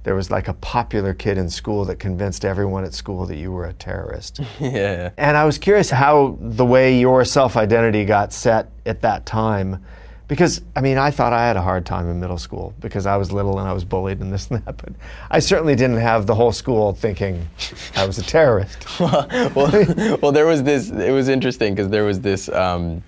there 0.05 0.15
was 0.15 0.31
like 0.31 0.49
a 0.49 0.55
popular 0.55 1.13
kid 1.13 1.37
in 1.37 1.51
school 1.51 1.85
that 1.85 1.97
convinced 1.97 2.47
everyone 2.47 2.83
at 2.85 2.95
school 2.95 3.27
that 3.27 3.37
you 3.37 3.53
were 3.53 3.67
a 3.67 3.75
terrorist. 3.75 4.41
yeah 4.61 5.11
And 5.19 5.37
I 5.37 5.45
was 5.45 5.59
curious 5.59 5.91
how 5.91 6.39
the 6.41 6.65
way 6.65 6.99
your 6.99 7.27
self 7.27 7.59
identity 7.59 8.07
got 8.07 8.33
set 8.33 8.71
at 8.87 9.03
that 9.03 9.27
time. 9.27 9.85
Because, 10.29 10.61
I 10.77 10.83
mean, 10.83 10.99
I 10.99 11.11
thought 11.11 11.33
I 11.33 11.47
had 11.47 11.57
a 11.57 11.63
hard 11.63 11.87
time 11.87 12.09
in 12.11 12.21
middle 12.21 12.37
school 12.37 12.75
because 12.81 13.07
I 13.07 13.17
was 13.17 13.33
little 13.33 13.59
and 13.59 13.67
I 13.67 13.73
was 13.73 13.85
bullied 13.85 14.21
and 14.21 14.31
this 14.31 14.51
and 14.51 14.63
that. 14.65 14.77
But 14.77 14.93
I 15.31 15.39
certainly 15.39 15.75
didn't 15.75 15.97
have 15.97 16.27
the 16.27 16.35
whole 16.35 16.53
school 16.53 16.93
thinking 16.93 17.49
I 17.97 18.07
was 18.07 18.19
a 18.19 18.23
terrorist. 18.23 19.01
well, 19.01 19.27
well, 20.23 20.33
there 20.33 20.47
was 20.47 20.63
this. 20.63 20.91
It 20.91 21.13
was 21.13 21.29
interesting 21.29 21.75
because 21.75 21.89
there 21.89 22.05
was 22.05 22.21
this. 22.21 22.51
Um, 22.51 23.03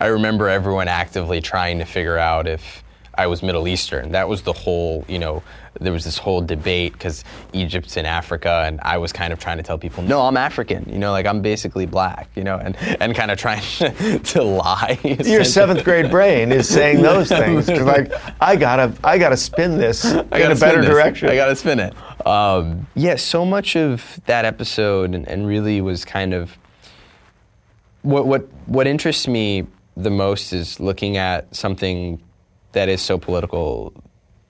I 0.00 0.06
remember 0.06 0.48
everyone 0.48 0.88
actively 0.88 1.42
trying 1.42 1.78
to 1.78 1.84
figure 1.84 2.16
out 2.16 2.48
if 2.48 2.82
I 3.14 3.26
was 3.26 3.42
Middle 3.42 3.68
Eastern. 3.68 4.12
That 4.12 4.28
was 4.28 4.40
the 4.40 4.54
whole. 4.54 5.04
You 5.08 5.18
know, 5.18 5.42
there 5.82 5.92
was 5.92 6.04
this 6.04 6.16
whole 6.18 6.40
debate 6.40 6.92
because 6.94 7.24
Egypt's 7.52 7.96
in 7.96 8.06
Africa, 8.06 8.62
and 8.66 8.80
I 8.82 8.98
was 8.98 9.12
kind 9.12 9.32
of 9.32 9.38
trying 9.38 9.58
to 9.58 9.62
tell 9.62 9.76
people, 9.78 10.02
no, 10.02 10.22
I'm 10.22 10.36
African. 10.36 10.88
You 10.88 10.98
know, 10.98 11.12
like 11.12 11.26
I'm 11.26 11.42
basically 11.42 11.84
black. 11.86 12.28
You 12.34 12.44
know, 12.44 12.56
and 12.58 12.76
and 13.00 13.14
kind 13.14 13.30
of 13.30 13.38
trying 13.38 13.62
to 14.24 14.42
lie. 14.42 14.98
Your 15.24 15.44
seventh 15.44 15.84
grade 15.84 16.10
brain 16.10 16.52
is 16.52 16.68
saying 16.68 17.02
those 17.02 17.28
things. 17.28 17.66
'Cause, 17.66 17.82
like, 17.82 18.12
I 18.40 18.56
gotta, 18.56 18.92
I 19.04 19.18
gotta 19.18 19.36
spin 19.36 19.78
this 19.78 20.04
I 20.04 20.20
in 20.20 20.28
gotta 20.30 20.52
a 20.52 20.56
better 20.56 20.80
this. 20.80 20.90
direction. 20.90 21.28
I 21.28 21.34
gotta 21.36 21.56
spin 21.56 21.80
it. 21.80 21.94
Um, 22.26 22.86
yeah, 22.94 23.16
so 23.16 23.44
much 23.44 23.76
of 23.76 24.20
that 24.26 24.44
episode 24.44 25.14
and, 25.14 25.26
and 25.28 25.46
really 25.46 25.80
was 25.80 26.04
kind 26.04 26.32
of 26.32 26.56
what 28.02 28.26
what 28.26 28.48
what 28.66 28.86
interests 28.86 29.26
me 29.28 29.66
the 29.96 30.10
most 30.10 30.52
is 30.52 30.80
looking 30.80 31.16
at 31.16 31.54
something 31.54 32.20
that 32.72 32.88
is 32.88 33.02
so 33.02 33.18
political 33.18 33.92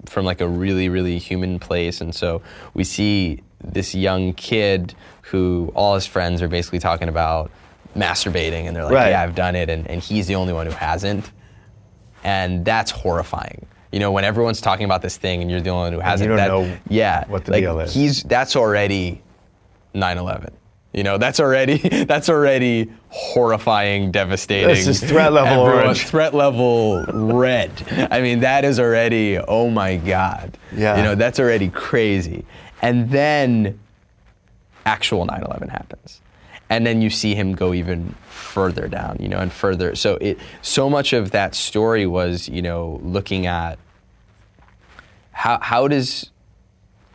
from 0.07 0.25
like 0.25 0.41
a 0.41 0.49
really 0.49 0.89
really 0.89 1.19
human 1.19 1.59
place 1.59 2.01
and 2.01 2.15
so 2.15 2.43
we 2.75 2.85
see 2.85 3.41
this 3.63 3.95
young 3.95 4.33
kid 4.35 4.95
who 5.23 5.71
all 5.75 5.95
his 5.95 6.07
friends 6.07 6.43
are 6.43 6.49
basically 6.49 6.79
talking 6.79 7.09
about 7.09 7.51
masturbating 7.97 8.67
and 8.67 8.75
they're 8.75 8.85
like 8.85 8.93
Right. 8.95 9.11
yeah 9.11 9.23
I've 9.23 9.35
done 9.35 9.55
it 9.55 9.69
and, 9.71 9.87
and 9.89 10.03
he's 10.03 10.27
the 10.27 10.35
only 10.35 10.53
one 10.53 10.67
who 10.67 10.73
hasn't 10.73 11.31
and 12.25 12.65
that's 12.65 12.91
horrifying. 12.93 13.67
You 13.91 13.99
know, 13.99 14.11
when 14.13 14.25
everyone's 14.25 14.61
talking 14.61 14.85
about 14.85 15.03
this 15.03 15.17
thing 15.17 15.43
and 15.43 15.51
you're 15.51 15.61
the 15.61 15.71
only 15.71 15.85
one 15.91 15.93
who 15.93 15.99
hasn't. 16.01 16.31
you 16.31 16.37
don't 16.37 16.37
that, 16.37 16.49
know 16.73 16.79
yeah, 16.89 17.27
what 17.29 17.45
the 17.45 17.51
like, 17.53 17.63
deal 17.63 17.79
is. 17.81 17.93
He's 17.93 18.23
that's 18.23 18.55
already 18.57 19.21
9/11. 19.95 20.51
You 20.93 21.03
know, 21.03 21.17
that's 21.19 21.41
already 21.41 21.79
that's 22.05 22.29
already 22.29 22.91
horrifying, 23.09 24.11
devastating. 24.13 24.69
This 24.69 24.87
is 24.87 25.01
threat 25.01 25.33
level 25.33 25.65
Everyone- 25.65 25.85
orange. 25.85 26.05
Threat 26.07 26.35
level 26.35 27.05
red. 27.07 27.71
I 28.11 28.21
mean, 28.21 28.41
that 28.41 28.65
is 28.65 28.79
already 28.79 29.39
oh 29.39 29.71
my 29.71 29.97
god. 29.97 30.59
Yeah. 30.75 30.97
You 30.99 31.03
know, 31.03 31.15
that's 31.15 31.41
already 31.41 31.69
crazy. 31.71 32.45
And 32.83 33.11
then 33.11 33.79
actual 34.85 35.27
9/11 35.27 35.71
happens. 35.71 36.21
And 36.69 36.87
then 36.87 37.03
you 37.03 37.11
see 37.11 37.35
him 37.35 37.55
go 37.55 37.73
even 37.75 38.15
further 38.29 38.89
down, 38.89 39.17
you 39.21 39.29
know, 39.29 39.39
and 39.39 39.53
further. 39.53 39.95
So 39.95 40.17
it 40.21 40.39
so 40.63 40.91
much 40.91 41.13
of 41.13 41.31
that 41.31 41.55
story 41.55 42.07
was, 42.07 42.49
you 42.49 42.61
know, 42.63 43.01
looking 43.03 43.47
at 43.47 43.79
how 45.33 45.59
how 45.61 45.89
does 45.89 46.31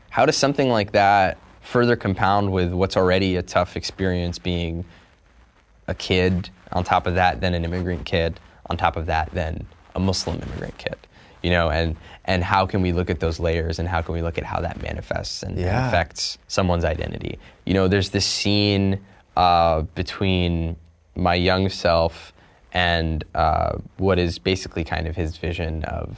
how 0.10 0.26
does 0.26 0.38
something 0.38 0.70
like 0.70 0.94
that 0.94 1.38
further 1.68 1.96
compound 1.96 2.52
with 2.52 2.72
what's 2.72 2.96
already 2.96 3.36
a 3.36 3.42
tough 3.42 3.76
experience 3.76 4.40
being 4.40 4.86
a 5.88 5.94
kid 5.94 6.50
on 6.72 6.84
top 6.84 7.06
of 7.08 7.16
that 7.16 7.42
then 7.42 7.54
an 7.54 7.64
immigrant 7.66 8.06
kid 8.06 8.40
on 8.70 8.78
top 8.78 8.96
of 8.96 9.06
that 9.06 9.30
then 9.34 9.66
a 9.96 10.00
muslim 10.00 10.40
immigrant 10.42 10.78
kid 10.78 10.96
you 11.44 11.50
know 11.50 11.70
and 11.70 11.96
and 12.26 12.44
how 12.44 12.66
can 12.66 12.82
we 12.82 12.92
look 12.94 13.10
at 13.10 13.20
those 13.20 13.38
layers 13.40 13.80
and 13.80 13.88
how 13.88 14.02
can 14.02 14.14
we 14.14 14.22
look 14.22 14.38
at 14.38 14.44
how 14.46 14.60
that 14.62 14.82
manifests 14.82 15.44
and, 15.44 15.58
and 15.58 15.88
affects 15.88 16.38
someone's 16.48 16.86
identity 16.86 17.38
you 17.66 17.74
know 17.74 17.88
there's 17.90 18.10
this 18.12 18.26
scene 18.26 19.00
uh, 19.36 19.82
between 19.94 20.76
my 21.16 21.36
young 21.36 21.68
self 21.70 22.34
and 22.74 23.24
uh, 23.36 23.78
what 23.98 24.18
is 24.20 24.40
basically 24.40 24.84
kind 24.84 25.06
of 25.08 25.16
his 25.16 25.38
vision 25.38 25.84
of 25.86 26.18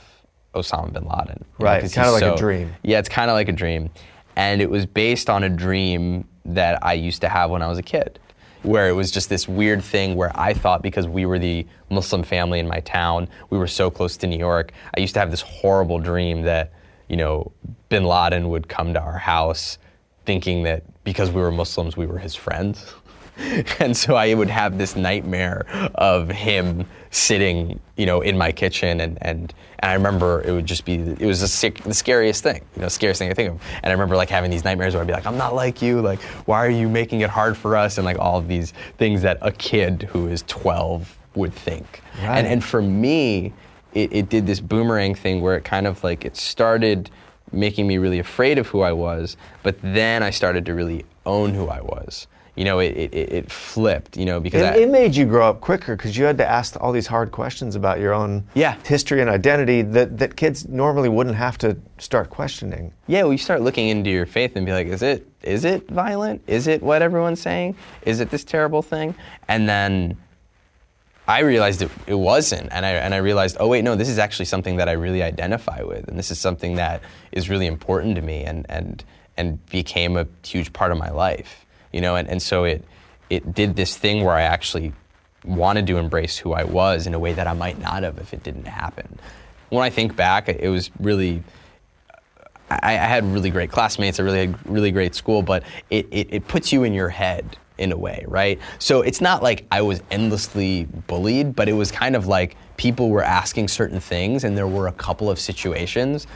Osama 0.55 0.91
bin 0.91 1.03
Laden. 1.05 1.45
Right, 1.59 1.75
know, 1.75 1.81
'cause 1.81 1.93
kinda 1.93 2.11
he's 2.11 2.21
like 2.21 2.33
a 2.33 2.37
dream. 2.37 2.73
Yeah, 2.81 2.97
it's 2.99 3.07
kind 3.09 3.29
of 3.29 3.35
like 3.35 3.49
a 3.49 3.53
dream. 3.53 3.89
And 4.39 4.61
it 4.61 4.69
was 4.69 4.85
based 4.85 5.29
on 5.29 5.43
a 5.43 5.49
dream 5.49 6.25
that 6.45 6.81
I 6.81 6.93
used 6.93 7.19
to 7.23 7.27
have 7.27 7.49
when 7.49 7.61
I 7.61 7.67
was 7.67 7.77
a 7.77 7.83
kid, 7.83 8.19
where 8.63 8.87
it 8.87 8.93
was 8.93 9.11
just 9.11 9.27
this 9.27 9.49
weird 9.49 9.83
thing 9.83 10.15
where 10.15 10.31
I 10.33 10.53
thought 10.53 10.81
because 10.81 11.09
we 11.09 11.25
were 11.25 11.39
the 11.39 11.67
Muslim 11.89 12.23
family 12.23 12.59
in 12.59 12.65
my 12.65 12.79
town, 12.79 13.27
we 13.49 13.57
were 13.57 13.67
so 13.67 13.91
close 13.91 14.15
to 14.15 14.27
New 14.27 14.39
York, 14.39 14.71
I 14.95 15.01
used 15.01 15.13
to 15.15 15.19
have 15.19 15.29
this 15.29 15.41
horrible 15.41 15.99
dream 15.99 16.43
that, 16.43 16.71
you 17.09 17.17
know, 17.17 17.51
bin 17.89 18.05
Laden 18.05 18.47
would 18.47 18.69
come 18.69 18.93
to 18.93 19.01
our 19.01 19.17
house 19.17 19.77
thinking 20.25 20.63
that 20.63 20.83
because 21.03 21.31
we 21.31 21.41
were 21.41 21.51
Muslims, 21.51 21.97
we 21.97 22.05
were 22.05 22.19
his 22.19 22.33
friends. 22.33 22.93
and 23.79 23.95
so 23.95 24.15
I 24.15 24.33
would 24.33 24.49
have 24.49 24.77
this 24.77 24.95
nightmare 24.95 25.65
of 25.95 26.29
him 26.29 26.85
sitting, 27.11 27.79
you 27.97 28.05
know, 28.05 28.21
in 28.21 28.37
my 28.37 28.51
kitchen, 28.51 29.01
and 29.01 29.17
and, 29.21 29.53
and 29.81 29.89
I 29.91 29.93
remember 29.93 30.41
it 30.41 30.51
would 30.51 30.65
just 30.65 30.85
be 30.85 30.95
it 30.95 31.25
was 31.25 31.41
the, 31.41 31.47
sick, 31.47 31.83
the 31.83 31.93
scariest 31.93 32.43
thing, 32.43 32.63
you 32.75 32.81
know, 32.81 32.87
scariest 32.87 33.19
thing 33.19 33.31
I 33.31 33.33
think 33.33 33.51
of. 33.51 33.61
And 33.83 33.85
I 33.85 33.91
remember 33.91 34.15
like 34.15 34.29
having 34.29 34.51
these 34.51 34.63
nightmares 34.63 34.93
where 34.93 35.01
I'd 35.01 35.07
be 35.07 35.13
like, 35.13 35.25
I'm 35.25 35.37
not 35.37 35.55
like 35.55 35.81
you, 35.81 36.01
like 36.01 36.21
why 36.45 36.65
are 36.65 36.69
you 36.69 36.89
making 36.89 37.21
it 37.21 37.29
hard 37.29 37.57
for 37.57 37.75
us, 37.75 37.97
and 37.97 38.05
like 38.05 38.19
all 38.19 38.37
of 38.37 38.47
these 38.47 38.73
things 38.97 39.21
that 39.21 39.37
a 39.41 39.51
kid 39.51 40.03
who 40.03 40.27
is 40.27 40.43
12 40.47 41.15
would 41.35 41.53
think. 41.53 42.01
Right. 42.17 42.39
And 42.39 42.47
and 42.47 42.63
for 42.63 42.81
me, 42.81 43.53
it, 43.93 44.13
it 44.13 44.29
did 44.29 44.45
this 44.45 44.59
boomerang 44.59 45.15
thing 45.15 45.41
where 45.41 45.55
it 45.55 45.63
kind 45.63 45.87
of 45.87 46.03
like 46.03 46.25
it 46.25 46.35
started 46.35 47.09
making 47.51 47.87
me 47.87 47.97
really 47.97 48.19
afraid 48.19 48.57
of 48.57 48.67
who 48.67 48.81
I 48.81 48.91
was, 48.91 49.37
but 49.63 49.77
then 49.81 50.21
I 50.21 50.29
started 50.29 50.65
to 50.67 50.73
really 50.73 51.05
own 51.25 51.53
who 51.53 51.67
I 51.67 51.81
was. 51.81 52.27
You 52.59 52.65
know, 52.65 52.79
it, 52.79 52.91
it, 52.97 53.13
it 53.39 53.51
flipped, 53.51 54.17
you 54.17 54.25
know, 54.25 54.37
because 54.41 54.61
It, 54.61 54.73
I, 54.73 54.77
it 54.79 54.89
made 54.89 55.15
you 55.15 55.25
grow 55.25 55.47
up 55.49 55.61
quicker 55.61 55.95
because 55.95 56.17
you 56.17 56.25
had 56.25 56.37
to 56.39 56.45
ask 56.45 56.75
all 56.81 56.91
these 56.91 57.07
hard 57.07 57.31
questions 57.31 57.73
about 57.77 58.01
your 58.01 58.13
own 58.13 58.43
Yeah. 58.53 58.75
history 58.83 59.21
and 59.21 59.29
identity 59.29 59.81
that, 59.81 60.17
that 60.17 60.35
kids 60.35 60.67
normally 60.67 61.07
wouldn't 61.07 61.37
have 61.37 61.57
to 61.59 61.77
start 61.99 62.29
questioning. 62.29 62.91
yeah, 63.07 63.23
well, 63.23 63.31
you 63.31 63.37
start 63.37 63.61
looking 63.61 63.87
into 63.87 64.09
your 64.09 64.25
faith 64.25 64.57
and 64.57 64.65
be 64.65 64.73
like, 64.73 64.87
is 64.87 65.01
it 65.01 65.25
is 65.41 65.63
it 65.63 65.89
violent? 65.89 66.41
Is 66.47 66.67
it 66.67 66.83
what 66.83 67.01
everyone's 67.01 67.39
saying? 67.41 67.77
Is 68.01 68.19
it 68.19 68.29
this 68.29 68.43
terrible 68.43 68.81
thing? 68.81 69.15
And 69.47 69.69
then 69.69 70.17
I 71.29 71.39
realized 71.41 71.81
it, 71.81 71.89
it 72.07 72.15
wasn't, 72.15 72.67
and 72.73 72.85
I 72.85 72.89
and 73.05 73.13
I 73.13 73.17
realized, 73.19 73.55
oh 73.61 73.69
wait, 73.69 73.83
no, 73.85 73.95
this 73.95 74.09
is 74.09 74.17
actually 74.19 74.47
something 74.47 74.75
that 74.77 74.89
I 74.89 74.93
really 74.93 75.23
identify 75.23 75.81
with, 75.81 76.09
and 76.09 76.19
this 76.19 76.29
is 76.29 76.39
something 76.39 76.75
that 76.75 77.01
is 77.31 77.49
really 77.49 77.67
important 77.67 78.15
to 78.17 78.21
me, 78.21 78.43
and 78.43 78.65
and 78.67 79.01
and 79.37 79.65
became 79.69 80.17
a 80.17 80.25
huge 80.43 80.73
part 80.73 80.91
of 80.91 80.97
my 80.97 81.09
life, 81.09 81.65
you 81.91 82.01
know, 82.01 82.15
and, 82.15 82.27
and 82.27 82.41
so 82.41 82.63
it 82.63 82.83
it 83.29 83.53
did 83.53 83.75
this 83.75 83.95
thing 83.95 84.23
where 84.23 84.33
I 84.33 84.41
actually 84.41 84.93
wanted 85.45 85.87
to 85.87 85.97
embrace 85.97 86.37
who 86.37 86.53
I 86.53 86.63
was 86.63 87.07
in 87.07 87.13
a 87.13 87.19
way 87.19 87.33
that 87.33 87.47
I 87.47 87.53
might 87.53 87.79
not 87.79 88.03
have 88.03 88.17
if 88.17 88.33
it 88.33 88.43
didn't 88.43 88.65
happen. 88.65 89.19
When 89.69 89.83
I 89.83 89.89
think 89.89 90.15
back, 90.15 90.49
it 90.49 90.69
was 90.69 90.89
really 90.99 91.43
I, 92.69 92.93
I 92.93 92.93
had 92.93 93.25
really 93.25 93.49
great 93.49 93.71
classmates, 93.71 94.19
I 94.19 94.23
really 94.23 94.39
had 94.39 94.69
really 94.69 94.91
great 94.91 95.15
school, 95.15 95.41
but 95.41 95.63
it, 95.89 96.07
it, 96.11 96.27
it 96.31 96.47
puts 96.47 96.71
you 96.71 96.83
in 96.83 96.93
your 96.93 97.09
head 97.09 97.57
in 97.77 97.91
a 97.91 97.97
way, 97.97 98.25
right? 98.27 98.59
So 98.77 99.01
it's 99.01 99.21
not 99.21 99.41
like 99.41 99.65
I 99.71 99.81
was 99.81 100.03
endlessly 100.11 100.85
bullied, 101.07 101.55
but 101.55 101.69
it 101.69 101.73
was 101.73 101.91
kind 101.91 102.15
of 102.15 102.27
like 102.27 102.55
people 102.77 103.09
were 103.09 103.23
asking 103.23 103.69
certain 103.69 103.99
things, 103.99 104.43
and 104.43 104.57
there 104.57 104.67
were 104.67 104.87
a 104.87 104.91
couple 104.91 105.29
of 105.29 105.39
situations 105.39 106.27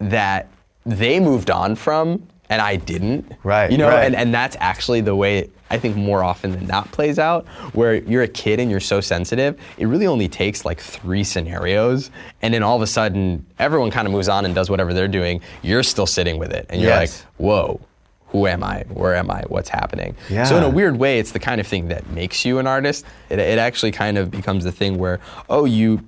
that 0.00 0.48
they 0.86 1.20
moved 1.20 1.50
on 1.50 1.76
from 1.76 2.26
and 2.50 2.60
I 2.60 2.76
didn't. 2.76 3.32
Right, 3.44 3.70
You 3.70 3.78
know, 3.78 3.88
right. 3.88 4.04
and, 4.04 4.14
and 4.14 4.34
that's 4.34 4.56
actually 4.60 5.00
the 5.00 5.16
way 5.16 5.48
I 5.70 5.78
think 5.78 5.96
more 5.96 6.22
often 6.24 6.50
than 6.50 6.66
not 6.66 6.90
plays 6.90 7.18
out, 7.18 7.46
where 7.74 7.94
you're 7.94 8.24
a 8.24 8.28
kid 8.28 8.58
and 8.60 8.70
you're 8.70 8.80
so 8.80 9.00
sensitive, 9.00 9.56
it 9.78 9.86
really 9.86 10.06
only 10.06 10.28
takes 10.28 10.64
like 10.64 10.80
three 10.80 11.22
scenarios, 11.24 12.10
and 12.42 12.52
then 12.52 12.62
all 12.62 12.76
of 12.76 12.82
a 12.82 12.86
sudden 12.88 13.46
everyone 13.58 13.90
kind 13.90 14.06
of 14.06 14.12
moves 14.12 14.28
on 14.28 14.44
and 14.44 14.54
does 14.54 14.68
whatever 14.68 14.92
they're 14.92 15.08
doing. 15.08 15.40
You're 15.62 15.84
still 15.84 16.06
sitting 16.06 16.38
with 16.38 16.50
it, 16.52 16.66
and 16.68 16.80
you're 16.80 16.90
Yes. 16.90 17.20
like, 17.24 17.32
whoa. 17.38 17.80
Who 18.28 18.46
am 18.46 18.62
I? 18.62 18.84
Where 18.88 19.16
am 19.16 19.28
I? 19.28 19.42
What's 19.48 19.68
happening? 19.68 20.14
Yeah. 20.28 20.44
So 20.44 20.56
in 20.56 20.62
a 20.62 20.68
weird 20.68 20.96
way, 20.96 21.18
it's 21.18 21.32
the 21.32 21.40
kind 21.40 21.60
of 21.60 21.66
thing 21.66 21.88
that 21.88 22.08
makes 22.10 22.44
you 22.44 22.60
an 22.60 22.66
artist. 22.68 23.04
It, 23.28 23.40
it 23.40 23.58
actually 23.58 23.90
kind 23.90 24.16
of 24.18 24.30
becomes 24.30 24.62
the 24.62 24.70
thing 24.70 24.98
where, 24.98 25.18
oh, 25.48 25.64
you 25.64 26.00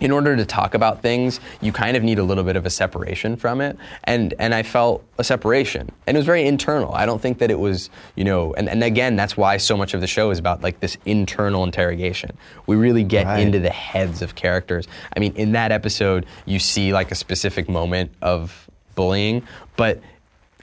in 0.00 0.10
order 0.10 0.34
to 0.36 0.44
talk 0.44 0.74
about 0.74 1.02
things, 1.02 1.40
you 1.60 1.72
kind 1.72 1.96
of 1.96 2.02
need 2.02 2.18
a 2.18 2.22
little 2.22 2.44
bit 2.44 2.56
of 2.56 2.64
a 2.66 2.70
separation 2.70 3.36
from 3.36 3.60
it. 3.60 3.76
And 4.04 4.34
and 4.38 4.54
I 4.54 4.62
felt 4.62 5.04
a 5.18 5.24
separation. 5.24 5.90
And 6.06 6.16
it 6.16 6.18
was 6.18 6.26
very 6.26 6.46
internal. 6.46 6.94
I 6.94 7.06
don't 7.06 7.20
think 7.20 7.38
that 7.38 7.50
it 7.50 7.58
was, 7.58 7.90
you 8.16 8.24
know, 8.24 8.54
and, 8.54 8.68
and 8.68 8.82
again, 8.82 9.16
that's 9.16 9.36
why 9.36 9.58
so 9.58 9.76
much 9.76 9.92
of 9.94 10.00
the 10.00 10.06
show 10.06 10.30
is 10.30 10.38
about 10.38 10.62
like 10.62 10.80
this 10.80 10.96
internal 11.04 11.64
interrogation. 11.64 12.36
We 12.66 12.76
really 12.76 13.04
get 13.04 13.26
Right. 13.26 13.40
into 13.40 13.60
the 13.60 13.70
heads 13.70 14.22
of 14.22 14.34
characters. 14.34 14.88
I 15.14 15.20
mean, 15.20 15.34
in 15.36 15.52
that 15.52 15.72
episode, 15.72 16.26
you 16.46 16.58
see 16.58 16.92
like 16.92 17.10
a 17.12 17.14
specific 17.14 17.68
moment 17.68 18.10
of 18.22 18.68
bullying, 18.94 19.42
but 19.76 20.00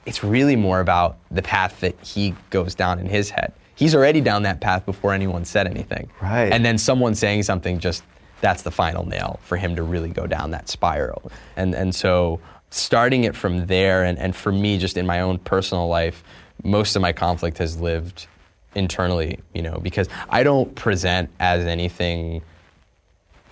it's 0.06 0.24
really 0.24 0.56
more 0.56 0.80
about 0.80 1.16
the 1.30 1.42
path 1.42 1.80
that 1.80 1.94
he 2.02 2.34
goes 2.50 2.74
down 2.74 2.98
in 2.98 3.06
his 3.06 3.30
head. 3.30 3.52
He's 3.74 3.94
already 3.94 4.20
down 4.20 4.42
that 4.42 4.60
path 4.60 4.84
before 4.86 5.12
anyone 5.12 5.44
said 5.44 5.68
anything. 5.68 6.10
Right. 6.20 6.52
And 6.52 6.64
then 6.64 6.78
someone 6.78 7.14
saying 7.14 7.44
something 7.44 7.78
just 7.78 8.02
that's 8.40 8.62
the 8.62 8.70
final 8.70 9.06
nail 9.06 9.40
for 9.42 9.56
him 9.56 9.76
to 9.76 9.82
really 9.82 10.10
go 10.10 10.26
down 10.26 10.50
that 10.52 10.68
spiral. 10.68 11.30
And 11.56 11.74
and 11.74 11.94
so 11.94 12.40
starting 12.70 13.24
it 13.24 13.34
from 13.34 13.66
there 13.66 14.04
and, 14.04 14.18
and 14.18 14.36
for 14.36 14.52
me 14.52 14.78
just 14.78 14.96
in 14.96 15.06
my 15.06 15.20
own 15.20 15.38
personal 15.38 15.88
life, 15.88 16.22
most 16.62 16.96
of 16.96 17.02
my 17.02 17.12
conflict 17.12 17.58
has 17.58 17.80
lived 17.80 18.26
internally, 18.74 19.38
you 19.54 19.62
know, 19.62 19.78
because 19.82 20.08
I 20.28 20.42
don't 20.42 20.74
present 20.74 21.30
as 21.40 21.64
anything 21.64 22.42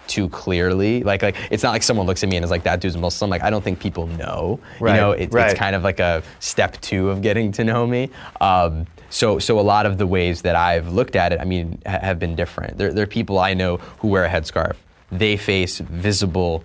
too 0.07 0.29
clearly. 0.29 1.03
Like 1.03 1.23
like 1.23 1.37
it's 1.51 1.63
not 1.63 1.73
like 1.73 1.83
someone 1.83 2.07
looks 2.07 2.23
at 2.23 2.29
me 2.29 2.37
and 2.37 2.45
is 2.45 2.51
like 2.51 2.63
that 2.65 2.81
dude's 2.81 2.97
Muslim. 2.97 3.31
Like 3.31 3.43
I 3.43 3.51
don't 3.51 3.63
think 3.63 3.81
people 3.81 4.07
know. 4.07 4.61
Right, 4.81 4.95
You 4.95 5.01
know, 5.01 5.13
it, 5.13 5.33
right. 5.33 5.51
it's 5.51 5.59
kind 5.59 5.75
of 5.75 5.83
like 5.83 6.01
a 6.01 6.23
step 6.39 6.81
two 6.81 7.11
of 7.11 7.23
getting 7.23 7.53
to 7.53 7.65
know 7.65 7.87
me. 7.87 8.11
Um, 8.41 8.87
so 9.11 9.39
so 9.39 9.59
a 9.59 9.63
lot 9.63 9.87
of 9.87 9.99
the 9.99 10.07
ways 10.07 10.43
that 10.43 10.57
I've 10.57 10.93
looked 10.93 11.17
at 11.17 11.33
it, 11.33 11.41
I 11.41 11.45
mean, 11.45 11.81
ha- 11.87 12.01
have 12.01 12.19
been 12.19 12.35
different. 12.37 12.79
There, 12.79 12.93
there 12.93 13.05
are 13.05 13.09
people 13.09 13.39
I 13.39 13.55
know 13.55 13.79
who 13.99 14.09
wear 14.09 14.25
a 14.25 14.29
headscarf. 14.29 14.77
They 15.11 15.37
face 15.37 15.79
visible 15.79 16.65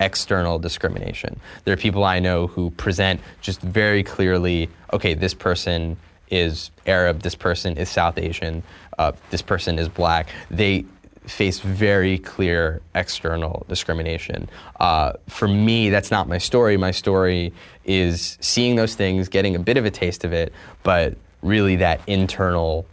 external 0.00 0.58
discrimination. 0.58 1.40
There 1.64 1.74
are 1.74 1.78
people 1.78 2.04
I 2.04 2.18
know 2.20 2.46
who 2.46 2.70
present 2.70 3.20
just 3.40 3.60
very 3.60 4.02
clearly, 4.02 4.68
okay, 4.92 5.14
this 5.14 5.34
person 5.34 5.96
is 6.30 6.70
Arab, 6.86 7.22
this 7.22 7.34
person 7.34 7.76
is 7.76 7.88
South 7.88 8.18
Asian, 8.18 8.62
uh, 8.98 9.12
this 9.30 9.42
person 9.42 9.78
is 9.78 9.88
black. 9.88 10.28
They 10.50 10.84
face 11.26 11.60
very 11.60 12.18
clear 12.18 12.80
external 12.94 13.66
discrimination. 13.68 14.48
Uh, 14.80 15.12
for 15.28 15.48
me, 15.48 15.90
that's 15.90 16.10
not 16.10 16.28
my 16.28 16.38
story. 16.38 16.76
My 16.76 16.90
story 16.90 17.52
is 17.84 18.38
seeing 18.40 18.76
those 18.76 18.94
things, 18.94 19.28
getting 19.28 19.54
a 19.54 19.58
bit 19.58 19.76
of 19.76 19.84
a 19.84 19.90
taste 19.90 20.24
of 20.24 20.32
it, 20.32 20.52
but 20.82 21.16
really 21.42 21.76
that 21.76 22.00
internal 22.06 22.86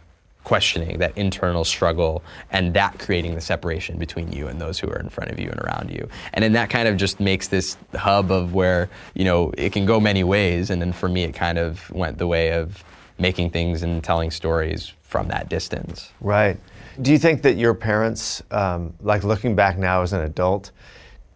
questioning, 0.44 0.98
that 0.98 1.16
internal 1.18 1.64
struggle, 1.64 2.22
and 2.52 2.72
that 2.72 2.96
creating 3.00 3.34
the 3.34 3.40
separation 3.40 3.98
between 3.98 4.30
you 4.30 4.46
and 4.46 4.60
those 4.60 4.78
who 4.78 4.88
are 4.88 5.00
in 5.00 5.08
front 5.08 5.28
of 5.28 5.40
you 5.40 5.50
and 5.50 5.58
around 5.60 5.90
you. 5.90 6.08
And 6.34 6.42
then 6.44 6.52
that 6.52 6.70
kind 6.70 6.86
of 6.86 6.96
just 6.96 7.18
makes 7.18 7.48
this 7.48 7.76
hub 7.96 8.30
of 8.30 8.54
where, 8.54 8.88
you 9.14 9.24
know, 9.24 9.52
it 9.58 9.72
can 9.72 9.84
go 9.86 9.98
many 9.98 10.22
ways. 10.22 10.70
And 10.70 10.80
then 10.80 10.92
for 10.92 11.08
me, 11.08 11.24
it 11.24 11.32
kind 11.32 11.58
of 11.58 11.90
went 11.90 12.18
the 12.18 12.28
way 12.28 12.52
of 12.52 12.84
making 13.18 13.50
things 13.50 13.82
and 13.82 14.04
telling 14.04 14.30
stories 14.30 14.92
from 15.02 15.26
that 15.28 15.48
distance. 15.48 16.12
Right. 16.20 16.58
Do 17.02 17.10
you 17.10 17.18
think 17.18 17.42
that 17.42 17.56
your 17.56 17.74
parents, 17.74 18.40
um, 18.52 18.94
like 19.00 19.24
looking 19.24 19.56
back 19.56 19.78
now 19.78 20.02
as 20.02 20.12
an 20.12 20.20
adult, 20.20 20.70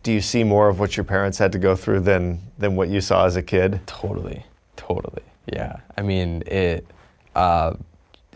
do 0.05 0.13
you 0.13 0.21
see 0.21 0.45
more 0.45 0.69
of 0.69 0.79
what 0.79 0.97
your 0.97 1.05
parents 1.05 1.37
had 1.37 1.51
to 1.53 1.59
go 1.59 1.75
through 1.75 2.01
than 2.01 2.41
than 2.59 2.77
what 2.77 2.89
you 2.89 3.01
saw 3.01 3.27
as 3.27 3.37
a 3.37 3.43
kid? 3.43 3.81
Totally, 3.87 4.45
totally. 4.77 5.23
Yeah. 5.53 5.81
I 5.97 6.03
mean, 6.03 6.43
it. 6.47 6.87
Uh, 7.35 7.75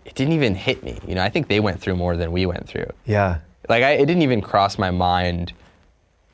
it 0.04 0.14
didn't 0.14 0.34
even 0.34 0.54
hit 0.54 0.82
me. 0.82 0.98
You 1.06 1.14
know, 1.14 1.22
I 1.22 1.30
think 1.30 1.48
they 1.48 1.60
went 1.60 1.80
through 1.80 1.96
more 1.96 2.16
than 2.16 2.32
we 2.32 2.46
went 2.46 2.68
through. 2.68 2.90
Yeah. 3.06 3.38
Like, 3.68 3.82
I, 3.82 3.92
it 3.92 4.06
didn't 4.06 4.22
even 4.22 4.42
cross 4.42 4.78
my 4.78 4.90
mind 4.90 5.52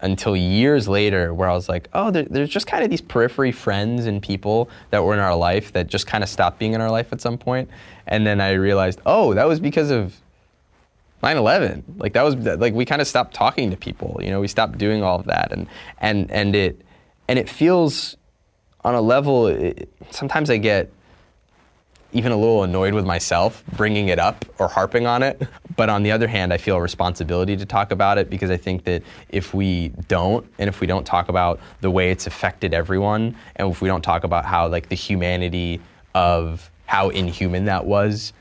until 0.00 0.34
years 0.34 0.88
later, 0.88 1.32
where 1.34 1.48
I 1.48 1.52
was 1.52 1.68
like, 1.68 1.88
oh, 1.92 2.10
there, 2.10 2.24
there's 2.24 2.48
just 2.48 2.66
kind 2.66 2.82
of 2.82 2.90
these 2.90 3.02
periphery 3.02 3.52
friends 3.52 4.06
and 4.06 4.22
people 4.22 4.70
that 4.90 5.04
were 5.04 5.12
in 5.12 5.20
our 5.20 5.36
life 5.36 5.72
that 5.74 5.88
just 5.88 6.06
kind 6.06 6.24
of 6.24 6.30
stopped 6.30 6.58
being 6.58 6.72
in 6.72 6.80
our 6.80 6.90
life 6.90 7.12
at 7.12 7.20
some 7.20 7.36
point. 7.36 7.68
And 8.06 8.26
then 8.26 8.40
I 8.40 8.52
realized, 8.52 9.00
oh, 9.04 9.34
that 9.34 9.46
was 9.46 9.60
because 9.60 9.90
of 9.90 10.16
9/11. 11.22 11.82
Like 11.98 12.14
that 12.14 12.22
was 12.22 12.34
like 12.36 12.74
we 12.74 12.84
kind 12.84 13.00
of 13.00 13.06
stopped 13.08 13.34
talking 13.34 13.70
to 13.70 13.76
people. 13.76 14.18
You 14.22 14.30
know, 14.30 14.40
we 14.40 14.48
stopped 14.48 14.78
doing 14.78 15.02
all 15.02 15.18
of 15.20 15.26
that, 15.26 15.52
and 15.52 15.66
and 15.98 16.30
and 16.30 16.56
it 16.56 16.80
and 17.28 17.38
it 17.38 17.48
feels 17.48 18.16
on 18.82 18.94
a 18.94 19.00
level. 19.00 19.46
It, 19.46 19.92
sometimes 20.10 20.50
I 20.50 20.56
get 20.56 20.90
even 22.12 22.32
a 22.32 22.36
little 22.36 22.62
annoyed 22.64 22.94
with 22.94 23.04
myself 23.06 23.62
bringing 23.76 24.08
it 24.08 24.18
up 24.18 24.44
or 24.58 24.68
harping 24.68 25.06
on 25.06 25.22
it. 25.22 25.40
But 25.76 25.88
on 25.88 26.02
the 26.02 26.10
other 26.12 26.26
hand, 26.28 26.52
I 26.52 26.56
feel 26.58 26.76
a 26.76 26.80
responsibility 26.80 27.56
to 27.56 27.64
talk 27.64 27.90
about 27.92 28.18
it 28.18 28.28
because 28.28 28.50
I 28.50 28.56
think 28.56 28.84
that 28.84 29.02
if 29.28 29.54
we 29.54 29.88
don't, 30.08 30.46
and 30.58 30.68
if 30.68 30.80
we 30.80 30.86
don't 30.86 31.04
talk 31.06 31.28
about 31.28 31.60
the 31.80 31.90
way 31.90 32.10
it's 32.10 32.26
affected 32.26 32.74
everyone, 32.74 33.36
and 33.56 33.70
if 33.70 33.80
we 33.80 33.88
don't 33.88 34.02
talk 34.02 34.24
about 34.24 34.44
how 34.44 34.66
like 34.68 34.88
the 34.88 34.96
humanity 34.96 35.80
of 36.14 36.70
how 36.86 37.08
inhuman 37.10 37.66
that 37.66 37.86
was 37.86 38.32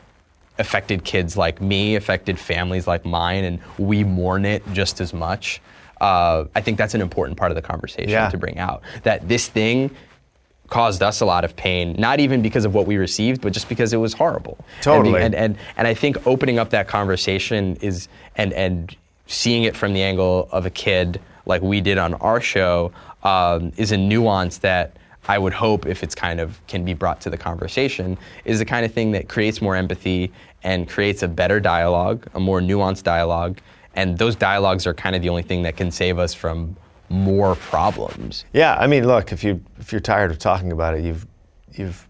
affected 0.57 1.03
kids 1.05 1.37
like 1.37 1.61
me, 1.61 1.95
affected 1.95 2.37
families 2.37 2.87
like 2.87 3.05
mine, 3.05 3.43
and 3.45 3.59
we 3.77 4.03
mourn 4.03 4.43
it 4.45 4.63
just 4.73 4.99
as 4.99 5.13
much. 5.13 5.61
Uh, 6.01 6.45
I 6.55 6.61
think 6.61 6.77
that's 6.77 6.93
an 6.95 7.01
important 7.01 7.37
part 7.37 7.51
of 7.51 7.55
the 7.55 7.61
conversation 7.61 8.09
Yeah. 8.09 8.29
to 8.29 8.37
bring 8.37 8.57
out. 8.57 8.81
That 9.03 9.27
this 9.27 9.47
thing 9.47 9.91
caused 10.69 11.01
us 11.01 11.21
a 11.21 11.25
lot 11.25 11.43
of 11.43 11.55
pain, 11.55 11.95
not 11.97 12.19
even 12.19 12.41
because 12.41 12.65
of 12.65 12.73
what 12.73 12.85
we 12.85 12.97
received, 12.97 13.41
but 13.41 13.53
just 13.53 13.69
because 13.69 13.93
it 13.93 13.97
was 13.97 14.13
horrible. 14.13 14.57
And 14.59 14.83
Totally. 14.83 15.21
And 15.21 15.35
and, 15.35 15.57
and, 15.77 15.87
I 15.87 15.93
think 15.93 16.25
opening 16.27 16.59
up 16.59 16.69
that 16.71 16.87
conversation 16.87 17.77
is 17.81 18.07
and 18.35 18.53
and 18.53 18.95
seeing 19.27 19.63
it 19.63 19.75
from 19.75 19.93
the 19.93 20.01
angle 20.01 20.49
of 20.51 20.65
a 20.65 20.69
kid 20.69 21.19
like 21.45 21.61
we 21.61 21.81
did 21.81 21.97
on 21.97 22.13
our 22.15 22.41
show 22.41 22.91
um, 23.23 23.71
is 23.77 23.91
a 23.91 23.97
nuance 23.97 24.59
that 24.59 24.95
I 25.27 25.37
would 25.37 25.53
hope 25.53 25.85
if 25.85 26.01
it's 26.01 26.15
kind 26.15 26.39
of 26.39 26.59
can 26.67 26.83
be 26.83 26.93
brought 26.95 27.21
to 27.21 27.29
the 27.29 27.37
conversation 27.37 28.17
is 28.45 28.59
the 28.59 28.65
kind 28.65 28.85
of 28.85 28.91
thing 28.91 29.11
that 29.11 29.29
creates 29.29 29.61
more 29.61 29.75
empathy 29.75 30.31
and 30.63 30.89
creates 30.89 31.21
a 31.21 31.27
better 31.27 31.59
dialogue, 31.59 32.25
a 32.33 32.39
more 32.39 32.59
nuanced 32.61 33.03
dialogue. 33.03 33.59
And 33.95 34.17
those 34.17 34.35
dialogues 34.35 34.87
are 34.87 34.93
kind 34.93 35.15
of 35.15 35.21
the 35.21 35.29
only 35.29 35.43
thing 35.43 35.63
that 35.63 35.77
can 35.77 35.91
save 35.91 36.17
us 36.17 36.33
from 36.33 36.75
more 37.09 37.55
problems. 37.55 38.45
Yeah. 38.53 38.75
I 38.79 38.87
mean, 38.87 39.05
look, 39.07 39.31
if 39.31 39.43
you 39.43 39.63
if 39.79 39.91
you're 39.91 40.01
tired 40.01 40.31
of 40.31 40.37
talking 40.39 40.71
about 40.71 40.95
it, 40.95 41.03
you've 41.03 41.25
you've 41.73 42.07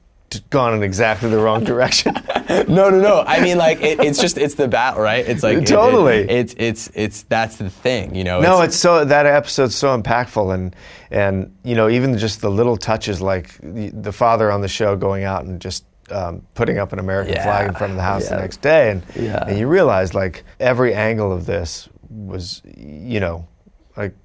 gone 0.51 0.75
in 0.75 0.83
exactly 0.83 1.27
the 1.29 1.39
wrong 1.39 1.63
direction. 1.63 2.13
no, 2.49 2.89
no, 2.89 2.99
no. 2.99 3.23
I 3.25 3.39
mean, 3.41 3.57
like 3.57 3.81
it, 3.81 3.99
it's 3.99 4.19
just 4.19 4.37
it's 4.37 4.55
the 4.55 4.67
battle, 4.67 5.01
right? 5.01 5.27
It's 5.27 5.41
like 5.43 5.57
it- 5.57 5.63
it- 5.63 5.67
Totally. 5.67 6.29
it's 6.29 6.53
it's 6.57 6.89
it's 6.93 7.23
that's 7.23 7.55
the 7.57 7.69
thing, 7.69 8.13
you 8.15 8.23
know. 8.23 8.39
No, 8.41 8.61
it's 8.61 8.75
so 8.75 9.05
that 9.05 9.25
episode's 9.25 9.75
so 9.75 9.99
impactful, 9.99 10.53
and 10.53 10.75
and 11.11 11.55
you 11.63 11.75
know 11.75 11.89
even 11.89 12.17
just 12.17 12.41
the 12.41 12.49
little 12.51 12.77
touches 12.77 13.21
like 13.21 13.57
the, 13.61 13.89
the 13.89 14.11
father 14.11 14.51
on 14.51 14.61
the 14.61 14.67
show 14.67 14.95
going 14.95 15.23
out 15.23 15.45
and 15.45 15.59
just 15.61 15.85
um, 16.11 16.41
putting 16.55 16.77
up 16.79 16.91
an 16.93 16.99
American 16.99 17.33
Yeah. 17.33 17.43
flag 17.43 17.67
in 17.67 17.73
front 17.75 17.91
of 17.91 17.97
the 17.97 18.03
house 18.03 18.29
the 18.29 18.35
next 18.37 18.61
day, 18.61 18.91
and 18.91 19.03
Yeah. 19.15 19.43
and 19.47 19.57
you 19.57 19.67
realize 19.67 20.13
like 20.13 20.43
every 20.59 20.93
angle 20.93 21.31
of 21.31 21.45
this 21.45 21.87
was, 22.09 22.61
you 22.75 23.19
know, 23.19 23.47
like 23.95 24.15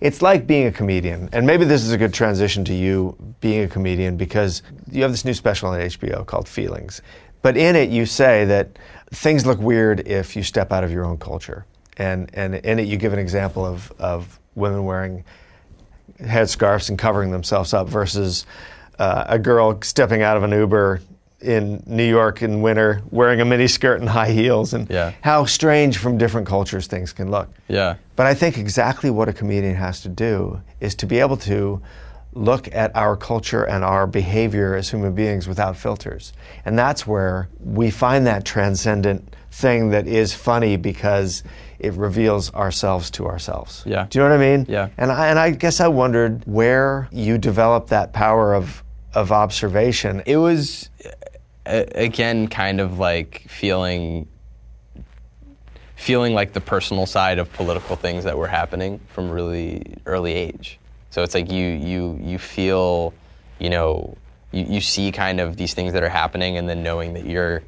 it's 0.00 0.22
like 0.22 0.46
being 0.46 0.66
a 0.66 0.72
comedian, 0.72 1.28
and 1.32 1.46
maybe 1.46 1.64
this 1.64 1.82
is 1.82 1.92
a 1.92 1.98
good 1.98 2.14
transition 2.14 2.64
to 2.64 2.74
you 2.74 3.16
being 3.40 3.64
a 3.64 3.68
comedian 3.68 4.16
because 4.16 4.62
you 4.90 5.02
have 5.02 5.10
this 5.10 5.24
new 5.24 5.34
special 5.34 5.68
on 5.68 5.80
HBO 5.80 6.24
called 6.26 6.48
Feelings, 6.48 7.02
but 7.42 7.56
in 7.56 7.76
it 7.76 7.90
you 7.90 8.06
say 8.06 8.44
that 8.46 8.78
things 9.12 9.46
look 9.46 9.58
weird 9.58 10.06
if 10.06 10.36
you 10.36 10.42
step 10.42 10.72
out 10.72 10.84
of 10.84 10.90
your 10.90 11.04
own 11.04 11.18
culture, 11.18 11.66
and 11.96 12.30
and 12.34 12.54
in 12.56 12.78
it 12.78 12.88
you 12.88 12.96
give 12.96 13.12
an 13.12 13.18
example 13.18 13.64
of 13.64 13.92
of 13.98 14.38
women 14.54 14.84
wearing 14.84 15.24
headscarves 16.20 16.88
and 16.88 16.98
covering 16.98 17.30
themselves 17.30 17.74
up 17.74 17.88
versus 17.88 18.46
uh, 18.98 19.24
a 19.28 19.38
girl 19.38 19.78
stepping 19.82 20.22
out 20.22 20.36
of 20.36 20.42
an 20.42 20.50
Uber 20.50 21.00
in 21.40 21.82
New 21.86 22.04
York 22.08 22.42
in 22.42 22.62
winter 22.62 23.02
wearing 23.10 23.40
a 23.40 23.44
mini 23.44 23.66
skirt 23.66 24.00
and 24.00 24.08
high 24.08 24.30
heels 24.30 24.72
and 24.72 24.88
Yeah. 24.90 25.12
how 25.20 25.44
strange 25.44 25.98
from 25.98 26.16
different 26.16 26.46
cultures 26.46 26.86
things 26.86 27.12
can 27.12 27.30
look. 27.30 27.48
Yeah. 27.68 27.96
But 28.16 28.26
I 28.26 28.34
think 28.34 28.56
exactly 28.58 29.10
what 29.10 29.28
a 29.28 29.32
comedian 29.32 29.74
has 29.76 30.00
to 30.02 30.08
do 30.08 30.60
is 30.80 30.94
to 30.96 31.06
be 31.06 31.20
able 31.20 31.36
to 31.38 31.82
look 32.32 32.74
at 32.74 32.94
our 32.94 33.16
culture 33.16 33.64
and 33.64 33.84
our 33.84 34.06
behavior 34.06 34.74
as 34.74 34.90
human 34.90 35.12
beings 35.14 35.46
without 35.48 35.76
filters. 35.76 36.32
And 36.64 36.78
that's 36.78 37.06
where 37.06 37.48
we 37.64 37.90
find 37.90 38.26
that 38.26 38.44
transcendent 38.44 39.34
thing 39.50 39.90
that 39.90 40.06
is 40.06 40.34
funny 40.34 40.76
because 40.76 41.42
it 41.78 41.92
reveals 41.94 42.52
ourselves 42.54 43.10
to 43.12 43.26
ourselves. 43.26 43.82
Yeah. 43.86 44.06
Do 44.08 44.18
you 44.18 44.24
know 44.24 44.30
what 44.30 44.40
I 44.40 44.56
mean? 44.56 44.66
Yeah. 44.68 44.88
And 44.98 45.10
I, 45.12 45.28
and 45.28 45.38
I 45.38 45.50
guess 45.50 45.80
I 45.80 45.88
wondered 45.88 46.42
where 46.46 47.08
you 47.10 47.36
developed 47.38 47.88
that 47.90 48.12
power 48.14 48.54
of 48.54 48.82
of 49.14 49.32
observation. 49.32 50.22
It 50.26 50.36
was, 50.36 50.90
again, 51.66 52.48
kind 52.48 52.80
of 52.80 52.98
like 52.98 53.44
feeling, 53.48 54.28
feeling 55.96 56.34
like 56.34 56.52
the 56.52 56.60
personal 56.60 57.06
side 57.06 57.38
of 57.38 57.52
political 57.52 57.96
things 57.96 58.24
that 58.24 58.38
were 58.38 58.46
happening 58.46 59.00
from 59.08 59.30
really 59.30 59.96
early 60.06 60.32
age. 60.32 60.78
So 61.10 61.22
it's 61.22 61.34
like 61.34 61.50
you 61.50 61.66
you 61.66 62.18
you 62.22 62.38
feel, 62.38 63.14
you 63.58 63.70
know, 63.70 64.16
you, 64.52 64.64
you 64.64 64.80
see 64.80 65.12
kind 65.12 65.40
of 65.40 65.56
these 65.56 65.74
things 65.74 65.92
that 65.94 66.02
are 66.02 66.08
happening, 66.08 66.58
and 66.58 66.68
then 66.68 66.82
knowing 66.82 67.14
that 67.14 67.26
you're 67.26 67.62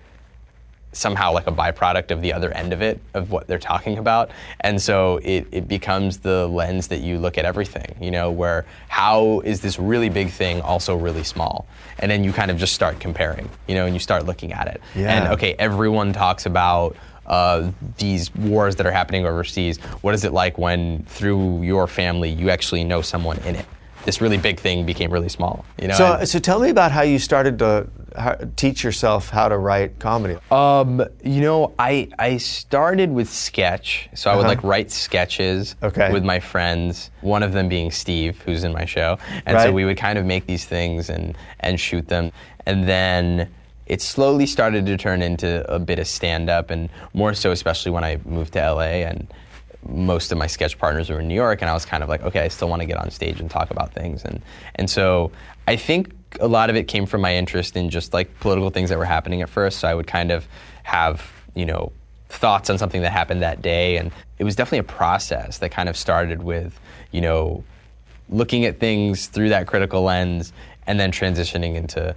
somehow 0.92 1.32
like 1.32 1.46
a 1.46 1.52
byproduct 1.52 2.10
of 2.10 2.22
the 2.22 2.32
other 2.32 2.50
end 2.52 2.72
of 2.72 2.80
it 2.82 3.00
of 3.14 3.30
what 3.30 3.46
they're 3.46 3.58
talking 3.58 3.98
about. 3.98 4.30
And 4.60 4.80
so 4.80 5.18
it, 5.18 5.46
it 5.52 5.68
becomes 5.68 6.18
the 6.18 6.48
lens 6.48 6.88
that 6.88 7.00
you 7.00 7.18
look 7.18 7.38
at 7.38 7.44
everything 7.44 7.94
you 8.00 8.10
know 8.10 8.30
where 8.30 8.64
how 8.88 9.40
is 9.40 9.60
this 9.60 9.78
really 9.78 10.08
big 10.08 10.30
thing 10.30 10.60
also 10.62 10.96
really 10.96 11.24
small? 11.24 11.66
And 11.98 12.10
then 12.10 12.24
you 12.24 12.32
kind 12.32 12.50
of 12.50 12.56
just 12.56 12.74
start 12.74 13.00
comparing 13.00 13.48
you 13.66 13.74
know 13.74 13.84
and 13.86 13.94
you 13.94 14.00
start 14.00 14.24
looking 14.26 14.52
at 14.52 14.68
it. 14.68 14.80
Yeah. 14.94 15.14
and 15.14 15.32
okay 15.34 15.54
everyone 15.58 16.12
talks 16.12 16.46
about 16.46 16.96
uh, 17.26 17.70
these 17.98 18.34
wars 18.36 18.76
that 18.76 18.86
are 18.86 18.90
happening 18.90 19.26
overseas. 19.26 19.76
What 20.00 20.14
is 20.14 20.24
it 20.24 20.32
like 20.32 20.56
when 20.56 21.02
through 21.04 21.62
your 21.62 21.86
family 21.86 22.30
you 22.30 22.48
actually 22.48 22.84
know 22.84 23.02
someone 23.02 23.36
in 23.40 23.54
it? 23.54 23.66
This 24.06 24.22
really 24.22 24.38
big 24.38 24.58
thing 24.58 24.86
became 24.86 25.10
really 25.10 25.28
small 25.28 25.66
you 25.78 25.88
know 25.88 25.94
So, 25.94 26.24
so 26.24 26.38
tell 26.38 26.60
me 26.60 26.70
about 26.70 26.92
how 26.92 27.02
you 27.02 27.18
started 27.18 27.58
to 27.58 27.88
how, 28.16 28.36
teach 28.56 28.82
yourself 28.84 29.30
how 29.30 29.48
to 29.48 29.58
write 29.58 29.98
comedy. 29.98 30.36
Um, 30.50 31.04
you 31.24 31.40
know, 31.40 31.74
I 31.78 32.08
I 32.18 32.36
started 32.38 33.10
with 33.10 33.28
sketch, 33.30 34.08
so 34.14 34.30
I 34.30 34.34
would 34.36 34.40
Uh-huh. 34.40 34.48
like 34.48 34.62
write 34.62 34.90
sketches 34.90 35.76
Okay. 35.82 36.12
with 36.12 36.24
my 36.24 36.40
friends. 36.40 37.10
One 37.20 37.42
of 37.42 37.52
them 37.52 37.68
being 37.68 37.90
Steve, 37.90 38.40
who's 38.44 38.64
in 38.64 38.72
my 38.72 38.84
show, 38.84 39.18
and 39.46 39.58
so 39.58 39.64
Right. 39.66 39.74
we 39.74 39.84
would 39.84 39.96
kind 39.96 40.18
of 40.18 40.24
make 40.26 40.46
these 40.46 40.64
things 40.64 41.10
and 41.10 41.36
and 41.60 41.78
shoot 41.80 42.08
them, 42.08 42.32
and 42.66 42.88
then 42.88 43.48
it 43.86 44.02
slowly 44.02 44.44
started 44.46 44.84
to 44.86 44.96
turn 44.98 45.22
into 45.22 45.64
a 45.72 45.78
bit 45.78 45.98
of 45.98 46.06
stand 46.06 46.50
up, 46.50 46.70
and 46.70 46.90
more 47.14 47.32
so, 47.34 47.50
especially 47.52 47.90
when 47.90 48.04
I 48.04 48.18
moved 48.24 48.52
to 48.54 48.60
LA 48.60 49.04
and. 49.04 49.26
Most 49.86 50.32
of 50.32 50.38
my 50.38 50.48
sketch 50.48 50.76
partners 50.76 51.08
were 51.08 51.20
in 51.20 51.28
New 51.28 51.36
York, 51.36 51.62
and 51.62 51.70
I 51.70 51.72
was 51.72 51.84
kind 51.86 52.02
of 52.02 52.08
like, 52.08 52.22
okay, 52.24 52.40
I 52.40 52.48
still 52.48 52.68
want 52.68 52.82
to 52.82 52.86
get 52.86 52.96
on 52.98 53.10
stage 53.10 53.40
and 53.40 53.48
talk 53.48 53.70
about 53.70 53.94
things, 53.94 54.24
and 54.24 54.42
and 54.74 54.90
so 54.90 55.30
I 55.68 55.76
think 55.76 56.12
a 56.40 56.48
lot 56.48 56.70
of 56.70 56.76
it 56.76 56.88
came 56.88 57.06
from 57.06 57.20
my 57.20 57.34
interest 57.34 57.76
in 57.76 57.90
just 57.90 58.12
like 58.12 58.40
political 58.40 58.70
things 58.70 58.90
that 58.90 58.98
were 58.98 59.04
happening 59.04 59.42
at 59.42 59.48
first. 59.48 59.78
So 59.78 59.88
I 59.88 59.94
would 59.94 60.06
kind 60.06 60.30
of 60.30 60.46
have, 60.82 61.30
you 61.54 61.66
know, 61.66 61.92
thoughts 62.28 62.70
on 62.70 62.78
something 62.78 63.02
that 63.02 63.12
happened 63.12 63.42
that 63.42 63.62
day. 63.62 63.96
And 63.96 64.12
it 64.38 64.44
was 64.44 64.54
definitely 64.54 64.80
a 64.80 64.82
process 64.84 65.58
that 65.58 65.70
kind 65.70 65.88
of 65.88 65.96
started 65.96 66.42
with, 66.42 66.78
you 67.10 67.20
know, 67.20 67.64
looking 68.28 68.64
at 68.64 68.78
things 68.78 69.26
through 69.26 69.48
that 69.48 69.66
critical 69.66 70.02
lens 70.02 70.52
and 70.86 71.00
then 71.00 71.10
transitioning 71.10 71.74
into 71.74 72.14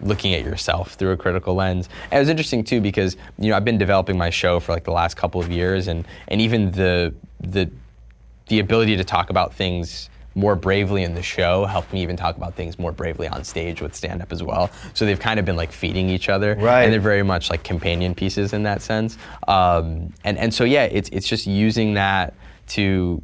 looking 0.00 0.34
at 0.34 0.44
yourself 0.44 0.94
through 0.94 1.12
a 1.12 1.16
critical 1.16 1.54
lens. 1.54 1.88
And 2.10 2.14
it 2.14 2.20
was 2.20 2.28
interesting 2.28 2.64
too 2.64 2.80
because, 2.80 3.16
you 3.38 3.50
know, 3.50 3.56
I've 3.56 3.64
been 3.64 3.78
developing 3.78 4.18
my 4.18 4.30
show 4.30 4.60
for 4.60 4.72
like 4.72 4.84
the 4.84 4.92
last 4.92 5.16
couple 5.16 5.40
of 5.40 5.50
years 5.50 5.88
and, 5.88 6.06
and 6.28 6.40
even 6.40 6.72
the 6.72 7.14
the 7.40 7.70
the 8.48 8.58
ability 8.58 8.96
to 8.96 9.04
talk 9.04 9.30
about 9.30 9.54
things 9.54 10.10
more 10.34 10.56
bravely 10.56 11.02
in 11.02 11.14
the 11.14 11.22
show 11.22 11.64
helped 11.64 11.92
me 11.92 12.02
even 12.02 12.16
talk 12.16 12.36
about 12.36 12.54
things 12.54 12.78
more 12.78 12.92
bravely 12.92 13.28
on 13.28 13.44
stage 13.44 13.80
with 13.80 13.94
stand 13.94 14.20
up 14.20 14.32
as 14.32 14.42
well. 14.42 14.70
So 14.92 15.04
they've 15.04 15.18
kind 15.18 15.38
of 15.38 15.46
been 15.46 15.56
like 15.56 15.72
feeding 15.72 16.08
each 16.08 16.28
other. 16.28 16.56
Right. 16.56 16.82
And 16.82 16.92
they're 16.92 17.00
very 17.00 17.22
much 17.22 17.50
like 17.50 17.62
companion 17.62 18.14
pieces 18.14 18.52
in 18.52 18.64
that 18.64 18.82
sense. 18.82 19.16
Um, 19.46 20.12
and, 20.24 20.38
and 20.38 20.52
so, 20.52 20.64
yeah, 20.64 20.84
it's, 20.84 21.08
it's 21.10 21.28
just 21.28 21.46
using 21.46 21.94
that 21.94 22.34
to 22.68 23.22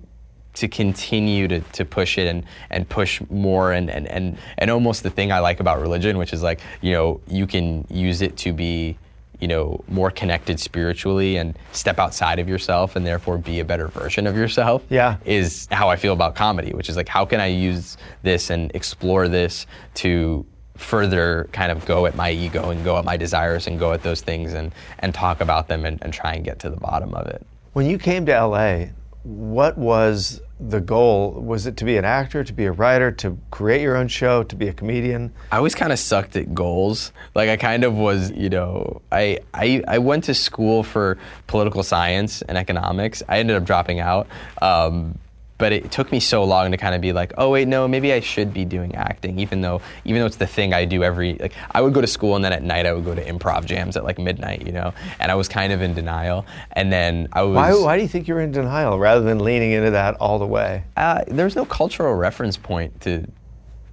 to 0.53 0.67
continue 0.67 1.47
to, 1.47 1.61
to 1.61 1.85
push 1.85 2.19
it 2.19 2.27
and, 2.27 2.45
and 2.71 2.89
push 2.89 3.23
more 3.31 3.73
and, 3.73 3.89
and, 3.89 4.09
and, 4.09 4.37
and 4.59 4.69
almost 4.69 5.05
the 5.05 5.09
thing 5.09 5.31
I 5.31 5.39
like 5.39 5.61
about 5.61 5.81
religion, 5.81 6.19
which 6.19 6.33
is 6.33 6.43
like, 6.43 6.61
you 6.81 6.93
know, 6.93 7.21
you 7.29 7.47
can 7.47 7.87
use 7.89 8.21
it 8.21 8.37
to 8.39 8.53
be 8.53 8.99
you 9.41 9.49
know, 9.49 9.83
more 9.89 10.11
connected 10.11 10.61
spiritually 10.61 11.37
and 11.37 11.59
step 11.73 11.99
outside 11.99 12.39
of 12.39 12.49
yourself 12.49 12.97
and 12.97 13.07
therefore 13.07 13.39
be 13.39 13.61
a 13.61 13.65
better 13.65 13.89
version 13.89 14.27
of 14.27 14.37
yourself. 14.37 14.85
Yeah. 14.89 15.17
Is 15.25 15.67
how 15.71 15.89
I 15.89 15.97
feel 15.97 16.13
about 16.13 16.35
comedy, 16.35 16.73
which 16.73 16.89
is 16.89 16.97
like, 16.97 17.09
how 17.09 17.25
can 17.25 17.41
I 17.41 17.47
use 17.47 17.97
this 18.23 18.51
and 18.51 18.71
explore 18.75 19.29
this 19.29 19.67
to 19.95 20.45
further 20.77 21.49
kind 21.53 21.71
of 21.71 21.85
go 21.85 22.07
at 22.07 22.17
my 22.17 22.31
ego 22.31 22.71
and 22.71 22.83
go 22.85 22.99
at 22.99 23.05
my 23.05 23.17
desires 23.17 23.67
and 23.67 23.79
go 23.79 23.93
at 23.93 24.03
those 24.03 24.23
things 24.23 24.55
and, 24.55 24.73
and 25.01 25.15
talk 25.15 25.41
about 25.41 25.69
them 25.69 25.85
and, 25.85 26.03
and 26.03 26.13
try 26.13 26.35
and 26.35 26.45
get 26.45 26.59
to 26.61 26.71
the 26.71 26.77
bottom 26.77 27.15
of 27.15 27.27
it. 27.27 27.47
When 27.73 27.87
you 27.87 27.99
came 27.99 28.27
to 28.27 28.47
LA, 28.47 28.87
what 29.23 29.77
was 29.77 30.41
the 30.61 30.81
goal? 30.81 31.33
Was 31.33 31.67
it 31.67 31.77
to 31.79 31.85
be 31.85 31.97
an 31.97 32.05
actor, 32.05 32.45
to 32.45 32.53
be 32.53 32.67
a 32.67 32.73
writer, 32.73 33.11
to 33.13 33.39
create 33.51 33.81
your 33.81 33.97
own 33.97 34.09
show, 34.09 34.43
to 34.45 34.57
be 34.57 34.69
a 34.69 34.73
comedian? 34.73 35.33
I 35.51 35.57
always 35.57 35.75
kind 35.75 35.93
of 35.93 35.99
sucked 35.99 36.37
at 36.37 36.55
goals. 36.55 37.13
Like 37.35 37.49
I 37.49 37.57
kind 37.57 37.85
of 37.85 37.95
was, 37.95 38.31
you 38.33 38.51
know, 38.51 39.01
I, 39.11 39.41
I 39.55 39.83
I 39.89 39.99
went 39.99 40.25
to 40.25 40.35
school 40.35 40.83
for 40.83 41.19
political 41.47 41.83
science 41.83 42.43
and 42.43 42.59
economics. 42.59 43.23
I 43.29 43.39
ended 43.39 43.57
up 43.57 43.65
dropping 43.65 44.01
out. 44.01 44.27
Um, 44.61 45.19
but 45.61 45.73
it 45.73 45.93
took 45.93 46.11
me 46.11 46.19
so 46.19 46.43
long 46.43 46.73
to 46.73 46.77
kind 46.77 46.95
of 46.95 47.01
be 47.01 47.13
like, 47.13 47.33
oh 47.39 47.51
wait, 47.51 47.69
no, 47.69 47.87
maybe 47.87 48.13
I 48.13 48.19
should 48.21 48.53
be 48.53 48.65
doing 48.65 48.97
acting, 48.97 49.39
even 49.39 49.61
though 49.61 49.81
even 50.05 50.21
though 50.21 50.27
it's 50.27 50.37
the 50.37 50.47
thing 50.47 50.75
I 50.75 50.87
do 50.87 51.05
every 51.05 51.35
like 51.35 51.53
I 51.71 51.81
would 51.83 51.95
go 51.95 52.01
to 52.01 52.07
school 52.09 52.35
and 52.35 52.45
then 52.45 52.53
at 52.53 52.65
night 52.65 52.87
I 52.87 52.93
would 52.93 53.05
go 53.05 53.15
to 53.15 53.25
improv 53.25 53.67
jams 53.67 53.97
at 53.97 54.03
like 54.03 54.19
midnight, 54.19 54.67
you 54.67 54.73
know, 54.73 54.93
and 55.21 55.31
I 55.31 55.37
was 55.37 55.47
kind 55.47 55.73
of 55.73 55.83
in 55.83 55.95
denial. 55.95 56.47
And 56.73 56.93
then 56.93 57.29
I 57.33 57.43
was 57.43 57.55
Why, 57.55 57.75
why 57.75 57.97
do 57.97 58.03
you 58.03 58.09
think 58.09 58.27
you 58.27 58.35
were 58.35 58.41
in 58.41 58.51
denial 58.51 58.99
rather 58.99 59.21
than 59.21 59.39
leaning 59.39 59.71
into 59.73 59.93
that 59.93 60.17
all 60.17 60.41
the 60.41 60.47
way? 60.47 60.83
uh, 60.97 61.23
there 61.29 61.45
was 61.45 61.55
no 61.55 61.67
cultural 61.67 62.15
reference 62.15 62.57
point 62.57 63.01
to 63.03 63.27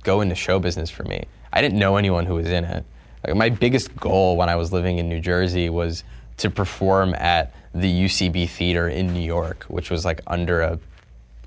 go 0.03 0.21
into 0.21 0.35
show 0.35 0.57
business 0.57 0.89
for 0.89 1.03
me. 1.03 1.25
I 1.51 1.61
didn't 1.61 1.77
know 1.77 1.97
anyone 1.97 2.25
who 2.25 2.35
was 2.35 2.47
in 2.47 2.63
it. 2.63 2.85
Like 3.25 3.35
my 3.35 3.49
biggest 3.49 3.95
goal 3.97 4.37
when 4.37 4.47
I 4.47 4.55
was 4.55 4.71
living 4.71 4.99
in 4.99 5.09
New 5.09 5.19
Jersey 5.19 5.69
was 5.69 6.03
to 6.37 6.49
perform 6.49 7.13
at 7.15 7.53
the 7.73 8.05
UCB 8.05 8.49
Theater 8.49 8.87
in 8.87 9.13
New 9.13 9.21
York, 9.21 9.65
which 9.67 9.89
was 9.89 10.05
like 10.05 10.21
under 10.27 10.61
a 10.61 10.79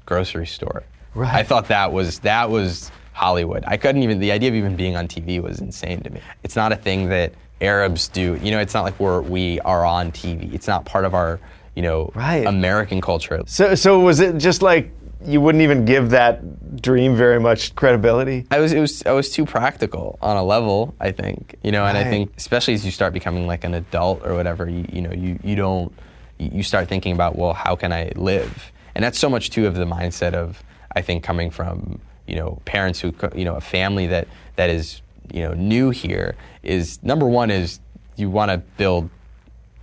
grocery 0.07 0.46
store. 0.46 0.82
Right. 1.14 1.34
I 1.34 1.42
thought 1.42 1.68
that 1.68 1.92
was 1.92 2.20
that 2.20 2.51
was 2.51 2.90
Hollywood. 3.12 3.64
I 3.66 3.76
couldn't 3.76 4.03
even 4.03 4.20
the 4.20 4.32
idea 4.32 4.48
of 4.48 4.55
even 4.55 4.76
being 4.76 4.96
on 4.96 5.09
TV 5.09 5.42
was 5.42 5.61
insane 5.61 6.01
to 6.03 6.11
me. 6.11 6.20
It's 6.42 6.57
not 6.57 6.72
a 6.72 6.76
thing 6.76 7.09
that 7.09 7.32
Arabs 7.61 8.09
do. 8.09 8.38
You 8.42 8.51
know, 8.53 8.61
it's 8.61 8.74
not 8.74 8.84
like 8.84 8.98
we're 9.01 9.20
we 9.20 9.61
are 9.61 9.84
on 9.84 10.12
TV. 10.12 10.53
It's 10.55 10.66
not 10.68 10.84
part 10.84 11.05
of 11.05 11.14
our, 11.14 11.40
you 11.74 11.82
know, 11.82 12.11
Right. 12.14 12.46
American 12.46 13.01
culture. 13.01 13.42
So, 13.46 13.74
so 13.74 14.01
was 14.01 14.20
it 14.20 14.38
just 14.38 14.62
like 14.62 14.90
you 15.22 15.40
wouldn't 15.40 15.61
even 15.62 15.84
give 15.84 16.11
that 16.11 16.80
dream 16.80 17.14
very 17.14 17.38
much 17.38 17.74
credibility? 17.74 18.46
I 18.51 18.61
was 18.61 18.72
it 18.72 18.80
was 18.80 19.05
I 19.05 19.12
was 19.12 19.30
too 19.30 19.44
practical 19.44 20.18
on 20.22 20.36
a 20.36 20.42
level, 20.42 20.94
I 21.01 21.11
think. 21.12 21.57
You 21.62 21.72
know, 21.72 21.84
and 21.84 21.98
I 21.98 22.05
think 22.05 22.32
especially 22.38 22.74
as 22.74 22.84
you 22.84 22.90
start 22.90 23.12
becoming 23.12 23.46
like 23.46 23.64
an 23.64 23.74
adult 23.74 24.24
or 24.24 24.34
whatever, 24.34 24.68
you, 24.70 24.86
you 24.90 25.03
know, 25.03 25.12
you, 25.12 25.38
you 25.42 25.57
don't 25.57 25.92
you 26.38 26.62
start 26.62 26.88
thinking 26.88 27.12
about, 27.12 27.36
well, 27.36 27.53
how 27.53 27.76
can 27.76 27.92
I 27.92 28.12
live? 28.16 28.70
And 28.95 29.05
that's 29.05 29.18
so 29.18 29.28
much 29.28 29.51
too 29.51 29.66
of 29.66 29.74
the 29.74 29.84
mindset 29.84 30.34
of 30.34 30.62
I 30.95 31.03
think 31.03 31.22
coming 31.22 31.51
from, 31.51 32.01
you 32.26 32.36
know, 32.36 32.61
parents 32.64 33.01
who 33.01 33.14
you 33.34 33.45
know, 33.45 33.57
a 33.57 33.61
family 33.61 34.07
that 34.09 34.28
that 34.57 34.70
is, 34.70 35.03
you 35.32 35.43
know, 35.43 35.55
new 35.55 35.91
here 35.91 36.36
is 36.62 37.03
number 37.03 37.26
one 37.26 37.51
is 37.51 37.80
you 38.16 38.30
want 38.30 38.51
to 38.51 38.59
build 38.59 39.09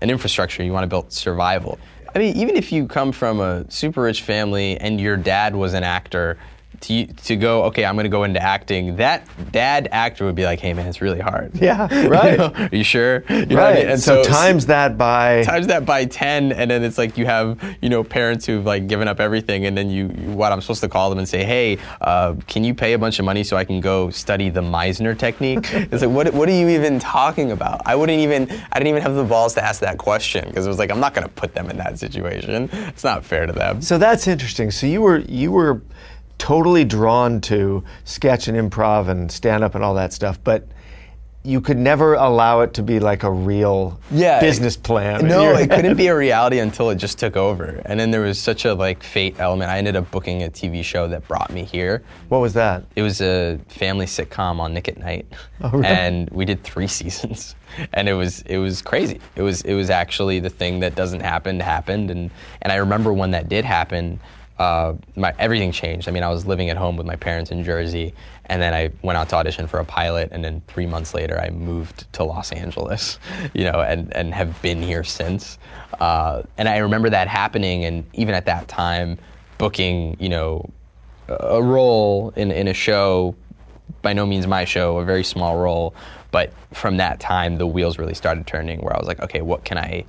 an 0.01 0.09
infrastructure, 0.09 0.63
you 0.63 0.73
want 0.73 0.83
to 0.83 0.87
build 0.87 1.11
survival. 1.11 1.79
I 2.13 2.19
mean, 2.19 2.35
even 2.37 2.55
if 2.55 2.71
you 2.71 2.87
come 2.87 3.11
from 3.11 3.39
a 3.39 3.69
super 3.69 4.01
rich 4.01 4.21
family 4.21 4.77
and 4.77 4.99
your 4.99 5.17
dad 5.17 5.55
was 5.55 5.73
an 5.73 5.83
actor 5.83 6.37
to, 6.81 7.07
to 7.07 7.35
go, 7.35 7.63
okay, 7.63 7.85
I'm 7.85 7.95
going 7.95 8.03
to 8.03 8.09
go 8.09 8.23
into 8.23 8.41
acting, 8.41 8.97
that 8.97 9.27
dad 9.51 9.89
actor 9.91 10.25
would 10.25 10.35
be 10.35 10.45
like, 10.45 10.59
hey, 10.59 10.73
man, 10.73 10.87
it's 10.87 11.01
really 11.01 11.19
hard. 11.19 11.55
Yeah, 11.55 11.87
right. 12.07 12.33
You 12.33 12.37
know, 12.37 12.53
Are 12.55 12.69
you 12.71 12.83
sure? 12.83 13.23
You 13.29 13.35
what 13.35 13.51
I 13.51 13.55
right. 13.55 13.75
mean? 13.79 13.89
And 13.89 13.99
so, 13.99 14.23
times 14.23 14.67
that 14.67 14.97
by 14.97 15.43
times 15.43 15.67
that 15.67 15.85
by 15.85 16.05
10 16.05 16.51
and 16.51 16.69
then 16.69 16.83
it's 16.83 16.97
like 16.97 17.17
you 17.17 17.25
have 17.25 17.59
you 17.81 17.89
know 17.89 18.03
parents 18.03 18.45
who've 18.45 18.65
like 18.65 18.87
given 18.87 19.07
up 19.07 19.19
everything 19.19 19.65
and 19.65 19.77
then 19.77 19.89
you, 19.89 20.11
you 20.17 20.31
what 20.31 20.51
i'm 20.51 20.61
supposed 20.61 20.81
to 20.81 20.89
call 20.89 21.09
them 21.09 21.19
and 21.19 21.27
say 21.27 21.43
hey 21.43 21.77
uh, 22.01 22.35
can 22.47 22.63
you 22.63 22.73
pay 22.73 22.93
a 22.93 22.97
bunch 22.97 23.19
of 23.19 23.25
money 23.25 23.43
so 23.43 23.57
i 23.57 23.63
can 23.63 23.79
go 23.79 24.09
study 24.09 24.49
the 24.49 24.61
meisner 24.61 25.17
technique 25.17 25.59
it's 25.73 26.01
like 26.01 26.11
what, 26.11 26.33
what 26.33 26.47
are 26.49 26.53
you 26.53 26.69
even 26.69 26.99
talking 26.99 27.51
about 27.51 27.81
i 27.85 27.95
wouldn't 27.95 28.19
even 28.19 28.43
i 28.71 28.77
didn't 28.77 28.87
even 28.87 29.01
have 29.01 29.15
the 29.15 29.23
balls 29.23 29.53
to 29.53 29.63
ask 29.63 29.81
that 29.81 29.97
question 29.97 30.45
because 30.47 30.65
it 30.65 30.69
was 30.69 30.79
like 30.79 30.91
i'm 30.91 30.99
not 30.99 31.13
going 31.13 31.25
to 31.25 31.33
put 31.33 31.53
them 31.53 31.69
in 31.69 31.77
that 31.77 31.97
situation 31.97 32.69
it's 32.73 33.03
not 33.03 33.23
fair 33.23 33.45
to 33.45 33.53
them 33.53 33.81
So 33.81 33.97
that's 33.97 34.27
interesting. 34.27 34.71
So 34.71 34.85
you 34.87 35.01
were 35.01 35.19
you 35.19 35.51
were 35.51 35.81
totally 36.37 36.85
drawn 36.85 37.41
to 37.41 37.83
sketch 38.03 38.47
and 38.47 38.57
improv 38.57 39.07
and 39.09 39.31
stand 39.31 39.63
up 39.63 39.75
and 39.75 39.83
all 39.83 39.93
that 39.95 40.13
stuff, 40.13 40.39
but 40.43 40.67
you 41.43 41.61
could 41.61 41.77
never 41.77 42.15
allow 42.15 42.59
it 42.59 42.73
to 42.73 42.83
be 42.83 42.99
like 42.99 43.23
a 43.23 43.31
real 43.31 43.97
Yeah. 44.11 44.41
business 44.41 44.75
plan. 44.75 45.25
No, 45.25 45.53
it 45.55 45.69
couldn't 45.69 45.95
be 45.95 46.07
a 46.07 46.15
reality 46.25 46.59
until 46.59 46.89
it 46.89 46.95
just 46.95 47.19
took 47.19 47.37
over. 47.37 47.81
And 47.85 47.97
then 47.97 48.11
there 48.11 48.19
was 48.19 48.37
such 48.37 48.65
a 48.65 48.73
like 48.73 49.01
fate 49.01 49.37
element. 49.39 49.71
I 49.71 49.77
ended 49.77 49.95
up 49.95 50.11
booking 50.11 50.43
a 50.43 50.49
TV 50.49 50.83
show 50.83 51.07
that 51.07 51.25
brought 51.25 51.49
me 51.49 51.63
here. 51.63 52.03
What 52.27 52.39
was 52.39 52.53
that? 52.55 52.83
It 52.97 53.01
was 53.01 53.21
a 53.21 53.59
family 53.69 54.07
sitcom 54.07 54.59
on 54.59 54.73
Nick 54.73 54.89
at 54.89 54.97
Nite, 54.97 55.25
Oh, 55.61 55.69
really? 55.69 55.85
and 55.85 56.29
we 56.31 56.43
did 56.43 56.63
three 56.65 56.87
seasons, 56.99 57.55
and 57.93 58.09
it 58.09 58.13
was 58.13 58.41
it 58.41 58.57
was 58.57 58.81
crazy. 58.81 59.21
It 59.37 59.41
was 59.41 59.61
it 59.61 59.73
was 59.75 59.89
actually 59.89 60.41
the 60.41 60.49
thing 60.49 60.81
that 60.81 60.95
doesn't 60.95 61.21
happen 61.21 61.61
happened, 61.61 62.11
and 62.11 62.29
and 62.61 62.73
I 62.73 62.75
remember 62.77 63.13
when 63.13 63.31
that 63.31 63.47
did 63.47 63.63
happen, 63.63 64.19
uh, 64.59 64.93
my 65.15 65.33
everything 65.37 65.71
changed. 65.71 66.07
I 66.07 66.11
mean, 66.11 66.23
I 66.23 66.29
was 66.29 66.45
living 66.45 66.69
at 66.69 66.77
home 66.77 66.97
with 66.97 67.05
my 67.05 67.15
parents 67.15 67.51
in 67.51 67.63
Jersey, 67.63 68.13
and 68.45 68.61
then 68.61 68.73
I 68.73 68.91
went 69.03 69.17
out 69.17 69.29
to 69.29 69.35
audition 69.35 69.67
for 69.67 69.79
a 69.79 69.85
pilot, 69.85 70.29
and 70.31 70.43
then 70.43 70.61
three 70.67 70.85
months 70.85 71.13
later, 71.13 71.39
I 71.39 71.49
moved 71.49 72.11
to 72.13 72.23
Los 72.23 72.51
Angeles, 72.51 73.19
you 73.53 73.63
know, 73.63 73.81
and 73.81 74.13
and 74.15 74.33
have 74.33 74.59
been 74.61 74.81
here 74.81 75.03
since. 75.03 75.59
Uh, 75.99 76.43
and 76.57 76.67
I 76.67 76.77
remember 76.77 77.09
that 77.09 77.27
happening, 77.27 77.85
and 77.85 78.05
even 78.13 78.33
at 78.33 78.45
that 78.45 78.67
time, 78.67 79.19
booking, 79.57 80.17
you 80.19 80.29
know, 80.29 80.69
a 81.27 81.61
role 81.61 82.33
in, 82.35 82.51
in 82.51 82.67
a 82.67 82.73
show, 82.73 83.35
by 84.01 84.13
no 84.13 84.25
means 84.25 84.47
my 84.47 84.65
show, 84.65 84.97
a 84.97 85.05
very 85.05 85.23
small 85.23 85.57
role. 85.57 85.93
But 86.31 86.51
from 86.73 86.97
that 86.97 87.19
time, 87.19 87.57
the 87.57 87.67
wheels 87.67 87.97
really 87.97 88.13
started 88.13 88.47
turning 88.47 88.79
where 88.81 88.93
I 88.93 88.99
was 88.99 89.07
like, 89.07 89.21
okay, 89.21 89.41
what 89.41 89.63
can 89.63 89.77
I, 89.77 90.05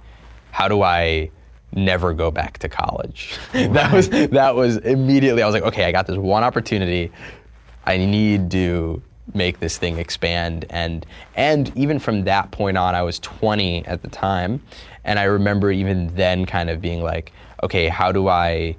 how 0.51 0.69
do 0.69 0.83
I 0.83 1.31
never 1.73 2.13
go 2.13 2.31
back 2.31 2.59
to 2.59 2.69
college? 2.69 3.39
that 3.53 3.93
was, 3.93 4.09
that 4.09 4.55
was 4.55 4.79
immediately, 4.79 5.43
I 5.43 5.47
was 5.47 5.55
like, 5.55 5.65
okay, 5.65 5.85
I 5.85 5.93
got 5.93 6.07
this 6.07 6.17
one 6.17 6.45
opportunity. 6.45 7.13
I 7.85 7.97
need 7.97 8.51
to 8.53 9.03
make 9.35 9.61
this 9.61 9.79
thing 9.79 9.99
expand. 9.99 10.65
And, 10.71 11.05
and 11.35 11.75
even 11.77 11.99
from 11.99 12.25
that 12.25 12.51
point 12.51 12.79
on, 12.79 12.95
I 12.95 13.03
was 13.03 13.19
20 13.21 13.87
at 13.87 14.03
the 14.03 14.09
time. 14.09 14.63
And 15.05 15.19
I 15.19 15.25
remember 15.25 15.71
even 15.71 16.15
then 16.15 16.47
kind 16.47 16.71
of 16.71 16.81
being 16.81 17.03
like, 17.03 17.33
okay, 17.63 17.89
how 17.89 18.13
do 18.13 18.29
I, 18.29 18.77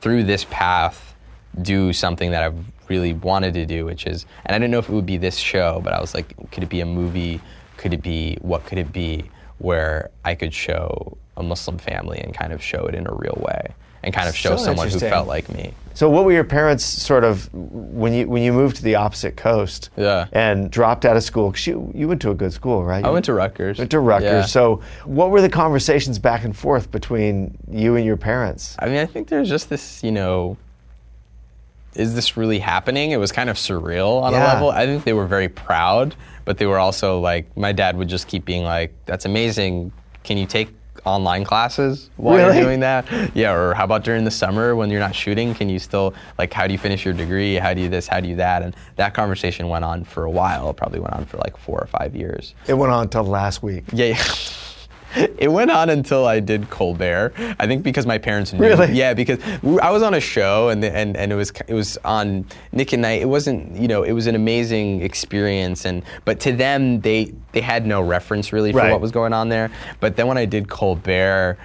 through 0.00 0.24
this 0.24 0.44
path 0.50 1.16
do 1.62 1.92
something 1.92 2.30
that 2.30 2.42
I've 2.42 2.58
really 2.88 3.12
wanted 3.12 3.54
to 3.54 3.66
do, 3.66 3.84
which 3.84 4.06
is, 4.06 4.26
and 4.44 4.54
I 4.54 4.58
didn't 4.58 4.70
know 4.70 4.78
if 4.78 4.88
it 4.88 4.92
would 4.92 5.06
be 5.06 5.16
this 5.16 5.36
show, 5.36 5.80
but 5.82 5.92
I 5.92 6.00
was 6.00 6.14
like, 6.14 6.34
could 6.50 6.62
it 6.62 6.68
be 6.68 6.80
a 6.80 6.86
movie? 6.86 7.40
Could 7.76 7.92
it 7.92 8.02
be, 8.02 8.38
what 8.40 8.64
could 8.64 8.78
it 8.78 8.92
be 8.92 9.30
where 9.58 10.10
I 10.24 10.34
could 10.34 10.54
show 10.54 11.16
a 11.36 11.42
Muslim 11.42 11.78
family 11.78 12.18
and 12.20 12.34
kind 12.34 12.52
of 12.52 12.62
show 12.62 12.86
it 12.86 12.94
in 12.94 13.06
a 13.06 13.12
real 13.14 13.38
way 13.40 13.74
and 14.02 14.14
kind 14.14 14.28
of 14.28 14.36
show 14.36 14.56
So 14.56 14.64
someone 14.64 14.88
who 14.88 14.98
felt 15.00 15.26
like 15.26 15.48
me? 15.48 15.72
So 15.94 16.08
what 16.08 16.24
were 16.24 16.30
your 16.32 16.44
parents 16.44 16.84
sort 16.84 17.24
of 17.24 17.52
when 17.52 18.12
you 18.12 18.28
when 18.28 18.42
you 18.44 18.52
moved 18.52 18.76
to 18.76 18.82
the 18.84 18.94
opposite 18.94 19.36
coast 19.36 19.90
Yeah. 19.96 20.26
and 20.32 20.70
dropped 20.70 21.04
out 21.04 21.16
of 21.16 21.24
school? 21.24 21.50
'cause 21.50 21.66
you 21.66 21.90
you 21.94 22.06
went 22.06 22.22
to 22.22 22.30
a 22.30 22.34
good 22.34 22.52
school, 22.52 22.84
right? 22.84 23.04
I 23.04 23.10
went 23.10 23.24
to 23.24 23.34
Rutgers. 23.34 23.78
Went 23.78 23.90
to 23.90 23.98
Rutgers. 23.98 24.30
Yeah. 24.30 24.42
So 24.46 24.80
what 25.04 25.30
were 25.30 25.40
the 25.40 25.48
conversations 25.48 26.20
back 26.20 26.44
and 26.44 26.56
forth 26.56 26.90
between 26.92 27.58
you 27.70 27.96
and 27.96 28.04
your 28.06 28.16
parents? 28.16 28.76
I 28.78 28.86
mean, 28.86 28.98
I 28.98 29.06
think 29.06 29.28
there's 29.28 29.48
just 29.48 29.68
this, 29.70 30.02
you 30.04 30.12
know, 30.12 30.56
is 31.94 32.14
this 32.14 32.36
really 32.36 32.60
happening? 32.60 33.10
It 33.10 33.16
was 33.18 33.32
kind 33.32 33.50
of 33.50 33.56
surreal 33.56 34.22
on 34.22 34.34
a 34.34 34.36
level. 34.38 34.70
I 34.70 34.86
think 34.86 35.02
they 35.04 35.12
were 35.14 35.26
very 35.26 35.48
proud, 35.48 36.14
but 36.48 36.56
they 36.56 36.64
were 36.64 36.78
also 36.78 37.20
like, 37.20 37.54
my 37.58 37.72
dad 37.72 37.94
would 37.94 38.08
just 38.08 38.26
keep 38.26 38.46
being 38.46 38.64
like, 38.64 38.94
that's 39.04 39.26
amazing. 39.26 39.92
Can 40.24 40.38
you 40.38 40.46
take 40.46 40.70
online 41.04 41.44
classes 41.44 42.08
while 42.16 42.38
Really? 42.38 42.54
you're 42.56 42.64
doing 42.64 42.80
that? 42.80 43.04
Yeah, 43.36 43.52
or 43.52 43.74
how 43.74 43.84
about 43.84 44.02
during 44.02 44.24
the 44.24 44.30
summer 44.30 44.74
when 44.74 44.88
you're 44.88 44.98
not 44.98 45.14
shooting? 45.14 45.54
Can 45.54 45.68
you 45.68 45.78
still, 45.78 46.14
like, 46.38 46.50
how 46.54 46.66
do 46.66 46.72
you 46.72 46.78
finish 46.78 47.04
your 47.04 47.12
degree? 47.12 47.56
How 47.56 47.74
do 47.74 47.82
you 47.82 47.90
this? 47.90 48.06
How 48.06 48.20
do 48.20 48.28
you 48.30 48.36
that? 48.36 48.62
And 48.62 48.74
that 48.96 49.12
conversation 49.12 49.68
went 49.68 49.84
on 49.84 50.04
for 50.04 50.24
a 50.24 50.30
while. 50.30 50.70
It 50.70 50.76
probably 50.78 51.00
went 51.00 51.12
on 51.12 51.26
for 51.26 51.36
like 51.36 51.54
four 51.58 51.78
or 51.82 51.86
five 51.86 52.16
years. 52.16 52.54
It 52.66 52.72
went 52.72 52.94
on 52.94 53.02
until 53.02 53.24
last 53.24 53.62
week. 53.62 53.84
Yeah, 53.92 54.06
yeah. 54.06 54.22
It 55.38 55.48
went 55.52 55.70
on 55.70 55.88
until 55.88 56.26
I 56.26 56.40
did 56.40 56.68
Colbert. 56.68 57.32
I 57.58 57.66
think 57.66 57.82
because 57.82 58.06
my 58.06 58.18
parents 58.18 58.52
knew. 58.52 58.60
Really? 58.60 58.92
Yeah, 58.92 59.14
because 59.14 59.38
I 59.80 59.90
was 59.90 60.02
on 60.02 60.14
a 60.14 60.20
show 60.20 60.68
and 60.68 60.84
and 60.84 61.16
and 61.16 61.32
it 61.32 61.36
was 61.36 61.52
it 61.68 61.74
was 61.74 61.96
on 62.04 62.44
Nick 62.72 62.92
and 62.92 63.02
Night. 63.02 63.22
It 63.22 63.28
wasn't 63.28 63.76
you 63.76 63.88
know 63.88 64.02
it 64.02 64.12
was 64.12 64.26
an 64.26 64.34
amazing 64.34 65.02
experience 65.02 65.84
and 65.84 66.02
but 66.24 66.40
to 66.40 66.52
them 66.52 67.00
they 67.00 67.32
they 67.52 67.60
had 67.60 67.86
no 67.86 68.02
reference 68.02 68.52
really 68.52 68.72
for 68.72 68.78
Right. 68.78 68.90
what 68.92 69.00
was 69.00 69.12
going 69.12 69.32
on 69.32 69.48
there. 69.48 69.70
But 70.00 70.16
then 70.16 70.26
when 70.26 70.38
I 70.38 70.44
did 70.44 70.68
Colbert. 70.68 71.56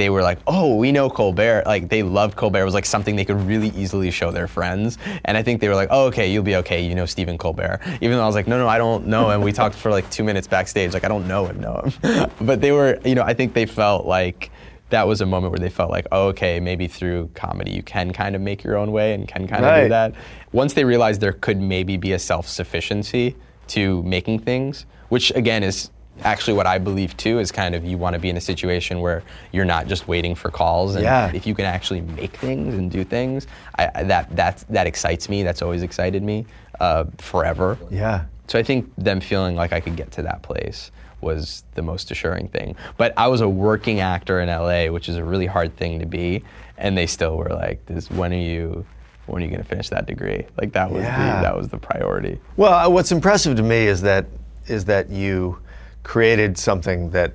They 0.00 0.08
were 0.08 0.22
like, 0.22 0.38
"Oh, 0.46 0.76
we 0.76 0.92
know 0.92 1.10
Colbert." 1.10 1.64
Like 1.66 1.90
they 1.90 2.02
loved 2.02 2.34
Colbert. 2.34 2.62
It 2.62 2.64
was 2.64 2.72
like 2.72 2.86
something 2.86 3.16
they 3.16 3.24
could 3.26 3.40
really 3.42 3.68
easily 3.76 4.10
show 4.10 4.30
their 4.30 4.48
friends. 4.48 4.96
And 5.26 5.36
I 5.36 5.42
think 5.42 5.60
they 5.60 5.68
were 5.68 5.74
like, 5.74 5.88
"Oh, 5.90 6.06
okay, 6.06 6.32
you'll 6.32 6.42
be 6.42 6.56
okay. 6.56 6.80
You 6.82 6.94
know 6.94 7.04
Stephen 7.04 7.36
Colbert." 7.36 7.80
Even 8.00 8.16
though 8.16 8.22
I 8.22 8.26
was 8.26 8.34
like, 8.34 8.48
"No, 8.48 8.56
no, 8.56 8.66
I 8.66 8.78
don't 8.78 9.06
know." 9.08 9.28
And 9.28 9.42
we 9.44 9.52
talked 9.52 9.74
for 9.74 9.90
like 9.90 10.08
two 10.10 10.24
minutes 10.24 10.46
backstage. 10.46 10.94
Like 10.94 11.04
I 11.04 11.08
don't 11.08 11.28
know 11.28 11.44
him, 11.44 11.60
know 11.60 11.82
him. 12.02 12.30
but 12.40 12.62
they 12.62 12.72
were, 12.72 12.98
you 13.04 13.14
know, 13.14 13.22
I 13.22 13.34
think 13.34 13.52
they 13.52 13.66
felt 13.66 14.06
like 14.06 14.50
that 14.88 15.06
was 15.06 15.20
a 15.20 15.26
moment 15.26 15.52
where 15.52 15.60
they 15.60 15.68
felt 15.68 15.90
like, 15.90 16.06
oh, 16.12 16.28
okay, 16.28 16.60
maybe 16.60 16.86
through 16.88 17.28
comedy 17.34 17.72
you 17.72 17.82
can 17.82 18.10
kind 18.10 18.34
of 18.34 18.40
make 18.40 18.64
your 18.64 18.78
own 18.78 18.92
way 18.92 19.12
and 19.12 19.28
can 19.28 19.46
kind 19.46 19.66
of 19.66 19.70
Right. 19.70 19.82
do 19.82 19.88
that. 19.90 20.14
Once 20.52 20.72
they 20.72 20.84
realized 20.84 21.20
there 21.20 21.34
could 21.34 21.60
maybe 21.60 21.98
be 21.98 22.12
a 22.12 22.18
self-sufficiency 22.18 23.36
to 23.68 24.02
making 24.02 24.38
things, 24.38 24.86
which 25.10 25.30
again 25.36 25.62
is 25.62 25.90
actually 26.22 26.54
what 26.54 26.66
I 26.66 26.78
believe 26.78 27.16
too 27.16 27.38
is 27.38 27.50
kind 27.52 27.74
of 27.74 27.84
you 27.84 27.98
want 27.98 28.14
to 28.14 28.20
be 28.20 28.28
in 28.28 28.36
a 28.36 28.40
situation 28.40 29.00
where 29.00 29.22
you're 29.52 29.64
not 29.64 29.86
just 29.86 30.08
waiting 30.08 30.34
for 30.34 30.50
calls 30.50 30.94
and 30.94 31.04
Yeah. 31.04 31.30
if 31.34 31.46
you 31.46 31.54
can 31.54 31.64
actually 31.64 32.00
make 32.00 32.36
things 32.36 32.74
and 32.74 32.90
do 32.90 33.04
things, 33.04 33.46
I, 33.78 34.02
that 34.04 34.64
that 34.68 34.86
excites 34.86 35.28
me. 35.28 35.42
That's 35.42 35.62
always 35.62 35.82
excited 35.82 36.22
me 36.22 36.46
uh, 36.80 37.04
forever. 37.18 37.78
Yeah. 37.90 38.24
So 38.46 38.58
I 38.58 38.62
think 38.62 38.90
them 38.96 39.20
feeling 39.20 39.54
like 39.56 39.72
I 39.72 39.80
could 39.80 39.96
get 39.96 40.10
to 40.12 40.22
that 40.22 40.42
place 40.42 40.90
was 41.20 41.64
the 41.74 41.82
most 41.82 42.10
assuring 42.10 42.48
thing. 42.48 42.74
But 42.96 43.12
I 43.16 43.28
was 43.28 43.42
a 43.42 43.48
working 43.48 44.00
actor 44.00 44.40
in 44.40 44.48
LA, 44.48 44.86
which 44.90 45.08
is 45.08 45.16
a 45.16 45.24
really 45.24 45.46
hard 45.46 45.76
thing 45.76 46.00
to 46.00 46.06
be, 46.06 46.42
and 46.78 46.96
they 46.96 47.06
still 47.06 47.36
were 47.36 47.50
like, 47.50 47.84
"This 47.86 48.10
when 48.10 48.32
are 48.32 48.36
you 48.36 48.84
when 49.26 49.42
are 49.42 49.44
you 49.44 49.50
going 49.50 49.62
to 49.62 49.68
finish 49.68 49.90
that 49.90 50.06
degree?" 50.06 50.46
Like 50.58 50.72
that 50.72 50.90
was 50.90 51.02
Yeah. 51.04 51.36
the 51.36 51.42
that 51.42 51.56
was 51.56 51.68
the 51.68 51.76
priority. 51.78 52.40
Well, 52.56 52.72
uh, 52.72 52.88
what's 52.88 53.12
impressive 53.12 53.56
to 53.58 53.62
me 53.62 53.86
is 53.86 54.00
that 54.02 54.26
is 54.66 54.86
that 54.86 55.10
you 55.10 55.58
created 56.02 56.56
something 56.58 57.10
that 57.10 57.32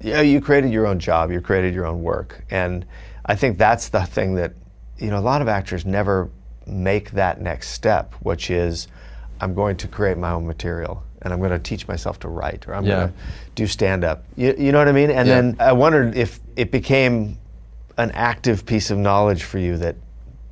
yeah, 0.00 0.20
you 0.20 0.40
created 0.40 0.70
your 0.70 0.86
own 0.86 0.98
job, 0.98 1.30
you 1.30 1.40
created 1.40 1.74
your 1.74 1.86
own 1.86 2.02
work, 2.02 2.44
and 2.50 2.84
I 3.24 3.34
think 3.36 3.56
that's 3.58 3.88
the 3.88 4.02
thing 4.04 4.34
that 4.34 4.52
you 4.98 5.08
know 5.10 5.18
a 5.18 5.20
lot 5.20 5.40
of 5.42 5.48
actors 5.48 5.86
never 5.86 6.30
make 6.66 7.10
that 7.12 7.40
next 7.40 7.70
step, 7.70 8.14
which 8.20 8.50
is 8.50 8.88
I'm 9.40 9.54
going 9.54 9.76
to 9.78 9.88
create 9.88 10.16
my 10.18 10.30
own 10.32 10.46
material 10.46 11.02
and 11.22 11.32
I'm 11.32 11.38
going 11.38 11.50
to 11.50 11.58
teach 11.58 11.88
myself 11.88 12.18
to 12.20 12.28
write 12.28 12.66
or 12.68 12.74
I'm 12.74 12.84
Yeah. 12.84 12.94
going 12.96 13.08
to 13.08 13.14
do 13.54 13.66
stand 13.66 14.04
up. 14.04 14.24
You, 14.36 14.54
you 14.58 14.72
know 14.72 14.78
what 14.78 14.88
I 14.88 14.92
mean? 14.92 15.10
And 15.10 15.26
Yeah. 15.28 15.34
then 15.40 15.56
I 15.58 15.72
wondered 15.72 16.16
if 16.16 16.40
it 16.56 16.70
became 16.70 17.38
an 17.96 18.10
active 18.12 18.64
piece 18.66 18.90
of 18.90 18.98
knowledge 18.98 19.42
for 19.44 19.58
you 19.58 19.76
that 19.78 19.96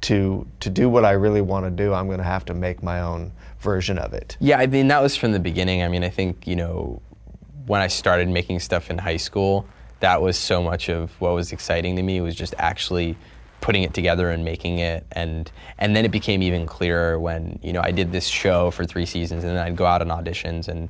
to 0.03 0.47
to 0.61 0.69
do 0.71 0.89
what 0.89 1.05
I 1.05 1.13
really 1.13 1.41
want 1.43 1.65
to 1.65 1.71
do, 1.71 1.93
I'm 1.95 2.07
going 2.07 2.19
to 2.19 2.25
have 2.25 2.45
to 2.47 2.55
make 2.55 2.83
my 2.83 3.01
own 3.01 3.33
version 3.61 3.99
of 3.99 4.13
it. 4.13 4.37
Yeah, 4.41 4.59
I 4.59 4.67
mean 4.67 4.89
that 4.89 5.01
was 5.03 5.15
from 5.17 5.33
the 5.33 5.41
beginning. 5.41 5.83
I 5.83 5.89
mean, 5.89 6.03
I 6.05 6.09
think 6.09 6.47
you 6.47 6.57
know 6.57 7.01
when 7.67 7.81
I 7.81 7.87
started 7.87 8.29
making 8.29 8.61
stuff 8.61 8.91
in 8.91 8.99
high 8.99 9.17
school, 9.17 9.67
that 10.01 10.21
was 10.21 10.37
so 10.37 10.63
much 10.63 10.89
of 10.89 11.11
what 11.21 11.33
was 11.35 11.53
exciting 11.53 11.97
to 11.97 12.03
me 12.03 12.21
was 12.21 12.35
just 12.35 12.55
actually 12.59 13.17
putting 13.61 13.85
it 13.85 13.95
together 13.95 14.31
and 14.31 14.45
making 14.45 14.79
it. 14.79 15.07
And 15.13 15.51
and 15.79 15.95
then 15.95 16.05
it 16.05 16.11
became 16.11 16.43
even 16.43 16.67
clearer 16.67 17.19
when 17.21 17.59
you 17.63 17.73
know 17.73 17.81
I 17.83 17.93
did 17.93 18.11
this 18.13 18.27
show 18.27 18.71
for 18.73 18.85
3 18.85 19.07
seasons 19.07 19.45
and 19.45 19.57
then 19.57 19.65
I'd 19.65 19.77
go 19.77 19.87
out 19.87 20.01
on 20.03 20.09
auditions 20.09 20.67
and 20.69 20.89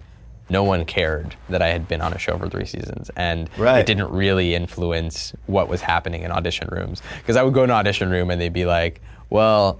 no 0.48 0.64
one 0.64 0.84
cared 0.84 1.34
that 1.50 1.62
I 1.62 1.68
had 1.68 1.86
been 1.88 2.00
on 2.00 2.12
a 2.12 2.18
show 2.18 2.36
for 2.38 2.48
3 2.48 2.64
seasons. 2.64 3.10
And 3.16 3.48
Right. 3.58 3.78
it 3.80 3.86
didn't 3.86 4.10
really 4.10 4.54
influence 4.54 5.32
what 5.46 5.68
was 5.68 5.82
happening 5.82 6.22
in 6.22 6.30
audition 6.32 6.68
rooms. 6.72 7.02
Because 7.18 7.36
I 7.36 7.42
would 7.42 7.54
go 7.54 7.64
in 7.64 7.70
an 7.70 7.76
audition 7.76 8.10
room 8.10 8.30
and 8.30 8.40
they'd 8.40 8.52
be 8.52 8.64
like, 8.66 9.00
"Well, 9.30 9.78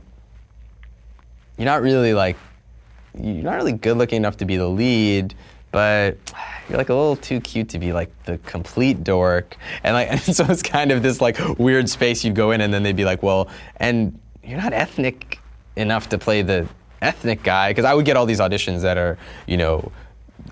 you're 1.57 1.67
not 1.67 1.83
really 1.83 2.13
like 2.15 2.37
you're 3.19 3.45
not 3.45 3.57
really 3.57 3.73
good 3.73 3.97
looking 3.99 4.17
enough 4.17 4.39
to 4.39 4.47
be 4.47 4.57
the 4.57 4.69
lead, 4.69 5.35
but 5.73 6.17
you're 6.69 6.79
like 6.79 6.91
a 6.91 6.95
little 6.95 7.17
too 7.17 7.41
cute 7.41 7.69
to 7.71 7.79
be 7.79 7.93
like 7.93 8.11
the 8.25 8.39
complete 8.39 9.03
dork. 9.03 9.57
And 9.83 9.95
like, 9.95 10.09
and 10.13 10.21
so 10.21 10.45
it's 10.49 10.63
kind 10.63 10.93
of 10.93 11.03
this 11.03 11.21
like 11.21 11.39
weird 11.59 11.89
space 11.89 12.25
you 12.25 12.33
go 12.33 12.53
in, 12.53 12.61
and 12.61 12.73
then 12.73 12.85
they'd 12.85 12.97
be 12.97 13.05
like, 13.05 13.23
well, 13.23 13.49
and 13.79 14.19
you're 14.45 14.61
not 14.61 14.73
ethnic 14.73 15.41
enough 15.77 16.09
to 16.11 16.19
play 16.19 16.43
the 16.43 16.69
ethnic 17.01 17.43
guy 17.43 17.71
because 17.71 17.85
I 17.85 17.95
would 17.95 18.05
get 18.05 18.17
all 18.17 18.27
these 18.27 18.41
auditions 18.41 18.83
that 18.83 18.97
are 18.97 19.19
you 19.47 19.57
know 19.57 19.91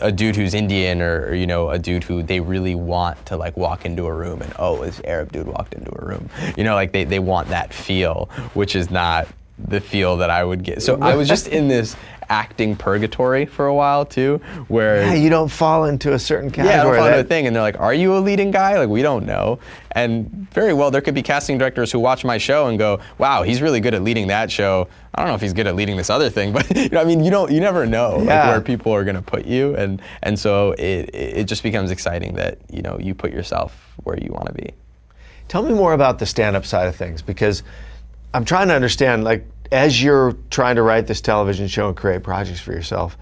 a 0.00 0.10
dude 0.10 0.36
who's 0.36 0.54
Indian 0.54 1.00
or, 1.00 1.26
or, 1.26 1.34
you 1.34 1.46
know 1.46 1.70
a 1.70 1.78
dude 1.78 2.04
who 2.04 2.22
they 2.22 2.40
really 2.40 2.74
want 2.74 3.24
to 3.26 3.36
like 3.36 3.56
walk 3.56 3.84
into 3.84 4.06
a 4.06 4.12
room 4.12 4.42
and 4.42 4.52
oh 4.58 4.84
this 4.84 5.00
Arab 5.04 5.32
dude 5.32 5.46
walked 5.46 5.74
into 5.74 5.90
a 6.02 6.04
room 6.04 6.28
you 6.56 6.64
know 6.64 6.74
like 6.74 6.92
they, 6.92 7.04
they 7.04 7.18
want 7.18 7.48
that 7.48 7.72
feel 7.72 8.28
which 8.54 8.74
is 8.74 8.90
not 8.90 9.28
the 9.68 9.80
feel 9.80 10.16
that 10.18 10.30
I 10.30 10.42
would 10.44 10.62
get 10.62 10.82
so 10.82 10.98
I 11.00 11.14
was 11.14 11.28
just 11.28 11.48
in 11.48 11.68
this 11.68 11.96
acting 12.28 12.76
purgatory 12.76 13.44
for 13.44 13.66
a 13.66 13.74
while 13.74 14.04
too 14.04 14.40
where 14.68 15.02
Yeah, 15.02 15.14
you 15.14 15.30
don't 15.30 15.48
fall 15.48 15.84
into 15.86 16.12
a 16.12 16.18
certain 16.18 16.48
category. 16.50 16.74
yeah, 16.76 16.80
I 16.80 16.84
don't 16.84 16.94
follow 16.96 17.10
that- 17.10 17.24
a 17.24 17.28
thing, 17.28 17.46
and 17.48 17.56
they're 17.56 17.62
like, 17.62 17.80
"Are 17.80 17.92
you 17.92 18.16
a 18.16 18.20
leading 18.20 18.52
guy?" 18.52 18.78
Like, 18.78 18.88
we 18.88 19.02
don't 19.02 19.26
know. 19.26 19.58
And 19.92 20.46
very 20.52 20.72
well, 20.72 20.92
there 20.92 21.00
could 21.00 21.14
be 21.14 21.22
casting 21.22 21.58
directors 21.58 21.90
who 21.90 21.98
watch 21.98 22.24
my 22.24 22.38
show 22.38 22.68
and 22.68 22.78
go, 22.78 23.00
"Wow, 23.18 23.42
he's 23.42 23.60
really 23.60 23.80
good 23.80 23.94
at 23.94 24.02
leading 24.04 24.28
that 24.28 24.48
show." 24.50 24.86
I 25.12 25.22
don't 25.22 25.28
know 25.28 25.34
if 25.34 25.40
he's 25.40 25.52
good 25.52 25.66
at 25.66 25.74
leading 25.74 25.96
this 25.96 26.08
other 26.08 26.30
thing, 26.30 26.52
but 26.56 26.70
you 26.76 26.88
know, 26.90 27.00
I 27.00 27.04
mean, 27.04 27.24
you 27.24 27.32
don't, 27.32 27.50
you 27.50 27.58
never 27.60 27.84
know 27.84 28.18
like, 28.18 28.28
where 28.28 28.60
people 28.60 28.92
are 28.94 29.02
going 29.02 29.16
to 29.16 29.22
put 29.22 29.44
you, 29.44 29.74
and 29.74 30.00
and 30.22 30.38
so 30.38 30.70
it 30.78 31.10
it 31.12 31.44
just 31.44 31.64
becomes 31.64 31.90
exciting 31.90 32.34
that 32.34 32.58
you 32.70 32.82
know 32.82 32.96
you 33.00 33.12
put 33.12 33.32
yourself 33.32 33.92
where 34.04 34.16
you 34.20 34.30
want 34.32 34.46
to 34.46 34.52
be. 34.54 34.70
Tell 35.48 35.64
me 35.64 35.74
more 35.74 35.94
about 35.94 36.20
the 36.20 36.26
stand-up 36.26 36.64
side 36.64 36.86
of 36.86 36.94
things 36.94 37.22
because 37.22 37.64
I'm 38.32 38.44
trying 38.44 38.68
to 38.68 38.74
understand. 38.74 39.24
Like, 39.24 39.46
as 39.72 40.02
you're 40.02 40.36
trying 40.50 40.76
to 40.76 40.82
write 40.82 41.06
this 41.06 41.20
television 41.20 41.68
show 41.68 41.88
and 41.88 41.96
create 41.96 42.22
projects 42.22 42.60
for 42.60 42.72
yourself, 42.72 43.16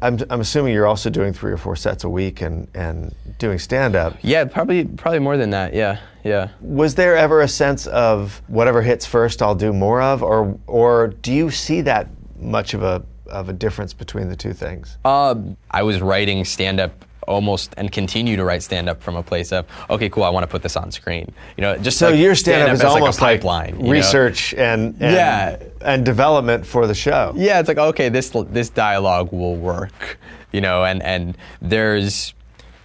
I'm, 0.00 0.18
I'm 0.30 0.40
assuming 0.40 0.72
you're 0.72 0.86
also 0.86 1.10
doing 1.10 1.32
three 1.32 1.52
or 1.52 1.56
four 1.56 1.76
sets 1.76 2.04
a 2.04 2.08
week 2.08 2.40
and 2.40 2.68
and 2.74 3.14
doing 3.38 3.58
stand-up. 3.58 4.16
Yeah, 4.22 4.44
probably 4.44 4.84
probably 4.84 5.18
more 5.18 5.36
than 5.36 5.50
that. 5.50 5.74
Yeah, 5.74 6.00
yeah. 6.22 6.50
Was 6.60 6.94
there 6.94 7.16
ever 7.16 7.40
a 7.40 7.48
sense 7.48 7.86
of 7.88 8.40
whatever 8.46 8.82
hits 8.82 9.04
first, 9.04 9.42
I'll 9.42 9.54
do 9.54 9.72
more 9.72 10.00
of, 10.00 10.22
or 10.22 10.58
or 10.66 11.08
do 11.08 11.32
you 11.32 11.50
see 11.50 11.82
that 11.82 12.08
much 12.38 12.74
of 12.74 12.82
a 12.82 13.04
of 13.26 13.48
a 13.48 13.52
difference 13.52 13.92
between 13.92 14.28
the 14.28 14.36
two 14.36 14.52
things? 14.52 14.96
Uh, 15.04 15.34
I 15.70 15.82
was 15.82 16.00
writing 16.00 16.44
stand 16.44 16.80
up 16.80 17.03
almost 17.28 17.74
and 17.76 17.90
continue 17.92 18.36
to 18.36 18.44
write 18.44 18.62
stand 18.62 18.88
up 18.88 19.02
from 19.02 19.16
a 19.16 19.22
place 19.22 19.52
of 19.52 19.66
okay 19.90 20.08
cool 20.08 20.22
I 20.24 20.30
want 20.30 20.44
to 20.44 20.48
put 20.48 20.62
this 20.62 20.76
on 20.76 20.90
screen 20.92 21.32
you 21.56 21.62
know 21.62 21.76
just 21.78 21.98
So 21.98 22.10
like 22.10 22.18
your 22.18 22.34
stand-up 22.34 22.68
stand-up 22.68 22.74
is 22.74 22.84
almost 23.02 23.20
like 23.20 23.28
like, 23.28 23.38
a 23.40 23.42
pipeline 23.42 23.76
you 23.78 23.84
know? 23.86 23.90
research 23.90 24.54
and, 24.54 24.94
and 25.00 25.14
Yeah. 25.14 25.56
and 25.82 26.04
development 26.04 26.66
for 26.66 26.86
the 26.86 26.94
show. 26.94 27.32
yeah 27.36 27.58
it's 27.60 27.68
like 27.68 27.78
okay 27.78 28.08
this 28.08 28.30
this 28.50 28.68
dialogue 28.70 29.32
will 29.32 29.56
work 29.56 30.18
you 30.52 30.60
know 30.60 30.84
and 30.84 31.02
and 31.02 31.36
there's 31.60 32.34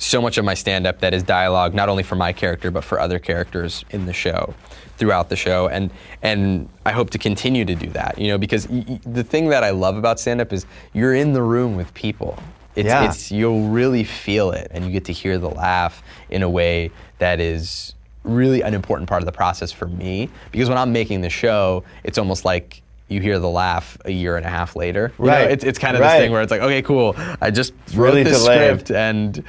so 0.02 0.22
much 0.22 0.38
of 0.38 0.46
my 0.46 0.54
stand 0.54 0.88
up 0.88 1.00
that 1.02 1.14
is 1.14 1.24
dialogue 1.24 1.74
not 1.74 1.90
only 1.90 2.04
for 2.04 2.16
my 2.16 2.32
character 2.32 2.72
but 2.72 2.84
for 2.84 3.00
other 3.00 3.20
characters 3.20 3.84
in 3.90 4.06
the 4.06 4.14
show 4.14 4.54
throughout 4.98 5.28
the 5.30 5.36
show 5.36 5.68
and 5.68 5.92
and 6.22 6.70
I 6.86 6.92
hope 6.92 7.10
to 7.12 7.18
continue 7.18 7.66
to 7.66 7.76
do 7.76 7.90
that 7.90 8.18
you 8.18 8.30
know 8.30 8.38
because 8.38 8.68
y- 8.70 8.86
y- 8.88 9.00
the 9.06 9.24
thing 9.24 9.50
that 9.50 9.64
I 9.64 9.70
love 9.72 9.98
about 9.98 10.20
stand 10.20 10.40
up 10.42 10.52
is 10.54 10.66
you're 10.94 11.16
in 11.16 11.34
the 11.34 11.42
room 11.42 11.76
with 11.76 11.94
people 11.94 12.38
it's, 12.80 12.88
Yeah. 12.88 13.06
it's 13.06 13.32
you'll 13.32 13.68
really 13.70 14.04
feel 14.04 14.52
it 14.52 14.68
and 14.72 14.86
you 14.86 14.92
get 14.92 15.06
to 15.06 15.14
hear 15.14 15.38
the 15.38 15.50
laugh 15.50 16.02
in 16.30 16.42
a 16.44 16.50
way 16.50 16.92
that 17.20 17.40
is 17.40 17.94
really 18.24 18.62
an 18.62 18.74
important 18.74 19.08
part 19.10 19.22
of 19.22 19.26
the 19.26 19.32
process 19.32 19.72
for 19.72 19.88
me 19.88 20.30
because 20.52 20.70
when 20.70 20.78
I'm 20.78 20.92
making 20.94 21.22
the 21.22 21.30
show 21.30 21.84
it's 22.04 22.18
almost 22.18 22.46
like 22.46 22.82
you 23.08 23.22
hear 23.22 23.40
the 23.40 23.50
laugh 23.50 23.98
a 24.06 24.12
year 24.12 24.38
and 24.38 24.46
a 24.46 24.50
half 24.50 24.76
later 24.76 25.12
You 25.20 25.26
know, 25.26 25.32
Right. 25.32 25.52
it's, 25.52 25.64
it's 25.64 25.80
kind 25.80 25.96
of 25.96 26.02
Right. 26.02 26.14
this 26.18 26.24
thing 26.24 26.32
where 26.32 26.42
it's 26.42 26.52
like 26.52 26.62
okay 26.62 26.82
cool 26.82 27.16
I 27.42 27.52
just 27.52 27.74
wrote 27.94 28.06
really 28.10 28.24
this 28.24 28.42
delayed. 28.44 28.80
script 28.82 28.92
and 28.92 29.44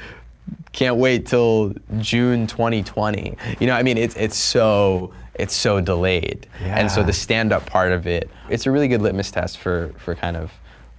can't 0.73 0.95
wait 0.97 1.25
till 1.25 1.73
June 1.99 2.47
2020 2.47 3.35
you 3.59 3.67
know 3.67 3.73
I 3.75 3.83
mean 3.83 3.97
it's 3.97 4.15
it's 4.15 4.37
so 4.37 5.11
it's 5.35 5.53
so 5.55 5.79
delayed 5.81 6.47
and 6.61 6.89
so 6.91 7.03
the 7.03 7.13
stand 7.13 7.51
up 7.53 7.65
part 7.65 7.91
of 7.91 8.07
it 8.07 8.29
it's 8.49 8.65
a 8.65 8.71
really 8.71 8.87
good 8.87 9.01
litmus 9.01 9.31
test 9.31 9.57
for 9.57 9.93
for 9.97 10.15
kind 10.15 10.35
of 10.37 10.51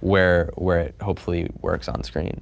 where 0.03 0.51
where 0.55 0.79
it 0.81 0.95
hopefully 1.01 1.49
works 1.61 1.87
on 1.87 2.03
screen 2.03 2.41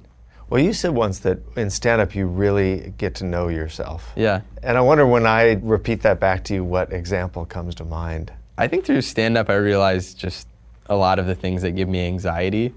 Well, 0.50 0.60
you 0.60 0.72
said 0.72 0.90
once 0.90 1.20
that 1.20 1.38
in 1.56 1.70
stand-up 1.70 2.14
you 2.14 2.26
really 2.26 2.92
get 2.98 3.14
to 3.16 3.24
know 3.24 3.46
yourself. 3.48 4.12
yeah 4.16 4.40
And 4.62 4.76
I 4.76 4.80
wonder 4.80 5.06
when 5.06 5.26
I 5.26 5.60
repeat 5.62 6.02
that 6.02 6.18
back 6.18 6.42
to 6.44 6.54
you, 6.54 6.64
what 6.64 6.92
example 6.92 7.46
comes 7.46 7.74
to 7.76 7.84
mind? 7.84 8.32
I 8.58 8.66
think 8.68 8.84
through 8.84 9.02
stand 9.02 9.38
up 9.38 9.48
I 9.48 9.54
realized 9.54 10.18
just 10.18 10.48
a 10.86 10.96
lot 10.96 11.18
of 11.20 11.26
the 11.26 11.36
things 11.36 11.62
that 11.62 11.72
give 11.72 11.88
me 11.88 12.04
anxiety. 12.06 12.74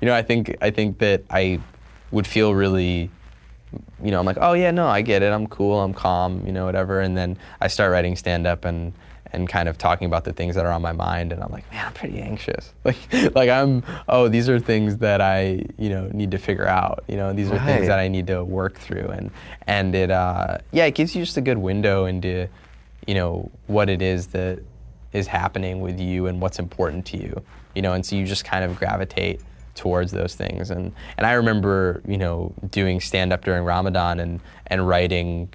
You 0.00 0.06
know, 0.08 0.14
I 0.14 0.22
think 0.22 0.56
I 0.60 0.70
think 0.70 0.98
that 0.98 1.22
I 1.30 1.60
would 2.10 2.26
feel 2.26 2.54
really 2.54 3.10
you 4.02 4.10
know, 4.10 4.20
I'm 4.20 4.26
like, 4.26 4.38
"Oh 4.40 4.52
yeah, 4.52 4.70
no, 4.70 4.86
I 4.86 5.00
get 5.02 5.22
it. 5.22 5.32
I'm 5.32 5.46
cool. 5.46 5.80
I'm 5.80 5.94
calm, 5.94 6.46
you 6.46 6.52
know, 6.52 6.64
whatever." 6.66 7.00
And 7.00 7.16
then 7.16 7.38
I 7.60 7.68
start 7.68 7.90
writing 7.90 8.16
stand 8.16 8.46
up 8.46 8.64
and 8.64 8.92
and 9.34 9.48
kind 9.48 9.68
of 9.68 9.76
talking 9.78 10.06
about 10.06 10.24
the 10.24 10.32
things 10.32 10.54
that 10.54 10.64
are 10.64 10.72
on 10.72 10.82
my 10.82 10.92
mind 10.92 11.32
and 11.32 11.42
I'm 11.42 11.50
like, 11.50 11.70
"Man, 11.70 11.84
I'm 11.86 11.92
pretty 11.92 12.20
anxious." 12.20 12.72
Like 12.84 12.96
like 13.34 13.50
I'm, 13.50 13.82
"Oh, 14.08 14.28
these 14.28 14.48
are 14.48 14.58
things 14.60 14.98
that 14.98 15.20
I, 15.20 15.64
you 15.78 15.88
know, 15.90 16.08
need 16.12 16.30
to 16.32 16.38
figure 16.38 16.66
out. 16.68 17.04
You 17.08 17.16
know, 17.16 17.32
these 17.32 17.48
are 17.50 17.54
Right. 17.56 17.66
things 17.66 17.86
that 17.88 17.98
I 17.98 18.08
need 18.08 18.26
to 18.28 18.44
work 18.44 18.78
through." 18.78 19.08
And 19.08 19.30
and 19.66 19.94
it 19.94 20.10
uh 20.10 20.58
yeah, 20.72 20.84
it 20.86 20.94
gives 20.94 21.14
you 21.14 21.22
just 21.24 21.36
a 21.36 21.40
good 21.40 21.58
window 21.58 22.04
into 22.06 22.48
you 23.06 23.14
know, 23.14 23.50
what 23.66 23.90
it 23.90 24.00
is 24.00 24.28
that 24.28 24.58
is 25.12 25.26
happening 25.26 25.80
with 25.80 26.00
you 26.00 26.26
and 26.26 26.40
what's 26.40 26.58
important 26.58 27.04
to 27.04 27.18
you, 27.18 27.42
you 27.74 27.82
know, 27.82 27.92
and 27.92 28.04
so 28.06 28.16
you 28.16 28.24
just 28.24 28.44
kind 28.46 28.64
of 28.64 28.74
gravitate 28.76 29.40
towards 29.74 30.10
those 30.12 30.34
things. 30.34 30.70
And 30.70 30.92
and 31.18 31.26
I 31.26 31.32
remember, 31.32 32.00
you 32.06 32.16
know, 32.16 32.54
doing 32.70 33.00
stand 33.00 33.32
up 33.32 33.44
during 33.44 33.62
Ramadan 33.64 34.20
and 34.20 34.40
and 34.68 34.88
writing, 34.88 35.52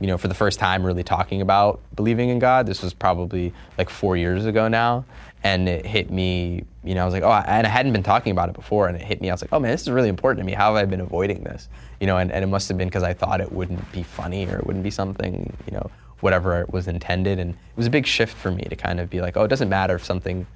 you 0.00 0.06
know, 0.06 0.18
for 0.18 0.28
the 0.28 0.34
first 0.34 0.58
time 0.58 0.84
really 0.84 1.04
talking 1.04 1.40
about 1.40 1.80
believing 1.94 2.28
in 2.28 2.38
God. 2.38 2.66
This 2.66 2.82
was 2.82 2.92
probably 2.92 3.52
like 3.78 3.88
four 3.88 4.16
years 4.16 4.44
ago 4.44 4.68
now, 4.68 5.04
and 5.42 5.68
it 5.68 5.86
hit 5.86 6.10
me. 6.10 6.64
You 6.82 6.94
know, 6.94 7.02
I 7.02 7.04
was 7.04 7.14
like, 7.14 7.22
oh, 7.22 7.30
and 7.30 7.66
I 7.66 7.70
hadn't 7.70 7.92
been 7.92 8.02
talking 8.02 8.32
about 8.32 8.48
it 8.48 8.54
before, 8.54 8.88
and 8.88 8.96
it 8.96 9.02
hit 9.02 9.20
me. 9.20 9.30
I 9.30 9.34
was 9.34 9.42
like, 9.42 9.52
oh 9.52 9.60
man, 9.60 9.70
this 9.70 9.82
is 9.82 9.90
really 9.90 10.08
important 10.08 10.40
to 10.40 10.44
me. 10.44 10.52
How 10.52 10.74
have 10.74 10.82
I 10.82 10.86
been 10.86 11.00
avoiding 11.00 11.44
this? 11.44 11.68
You 12.00 12.06
know, 12.06 12.18
and, 12.18 12.32
and 12.32 12.42
it 12.42 12.48
must 12.48 12.68
have 12.68 12.76
been 12.76 12.88
because 12.88 13.02
I 13.02 13.14
thought 13.14 13.40
it 13.40 13.52
wouldn't 13.52 13.90
be 13.92 14.02
funny 14.02 14.46
or 14.46 14.58
it 14.58 14.66
wouldn't 14.66 14.84
be 14.84 14.90
something, 14.90 15.52
you 15.66 15.76
know, 15.76 15.90
whatever 16.20 16.66
was 16.70 16.88
intended. 16.88 17.38
And 17.38 17.50
it 17.52 17.76
was 17.76 17.86
a 17.86 17.90
big 17.90 18.06
shift 18.06 18.36
for 18.36 18.50
me 18.50 18.64
to 18.64 18.76
kind 18.76 19.00
of 19.00 19.08
be 19.08 19.20
like, 19.20 19.36
oh, 19.36 19.44
it 19.44 19.48
doesn't 19.48 19.68
matter 19.68 19.94
if 19.94 20.04
something 20.04 20.46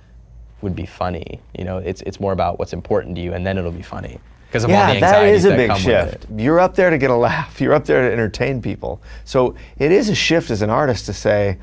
would 0.62 0.74
be 0.74 0.86
funny. 0.86 1.40
You 1.56 1.64
know, 1.64 1.78
it's 1.78 2.02
it's 2.02 2.18
more 2.18 2.32
about 2.32 2.58
what's 2.58 2.72
important 2.72 3.14
to 3.16 3.22
you, 3.22 3.32
and 3.32 3.46
then 3.46 3.56
it'll 3.56 3.70
be 3.70 3.82
funny 3.82 4.18
because 4.48 4.64
of 4.64 4.70
all 4.70 4.86
the 4.86 4.94
Yeah, 4.94 5.00
that 5.00 5.26
is 5.26 5.44
a 5.44 5.50
that 5.50 5.56
big 5.56 5.76
shift. 5.76 6.26
You're 6.36 6.58
up 6.58 6.74
there 6.74 6.90
to 6.90 6.98
get 6.98 7.10
a 7.10 7.16
laugh. 7.28 7.60
You're 7.60 7.74
up 7.74 7.84
there 7.84 8.08
to 8.08 8.12
entertain 8.12 8.62
people. 8.62 9.02
So 9.24 9.54
it 9.78 9.92
is 9.92 10.08
a 10.08 10.14
shift 10.14 10.50
as 10.50 10.62
an 10.62 10.70
artist 10.70 11.06
to 11.06 11.12
say, 11.12 11.58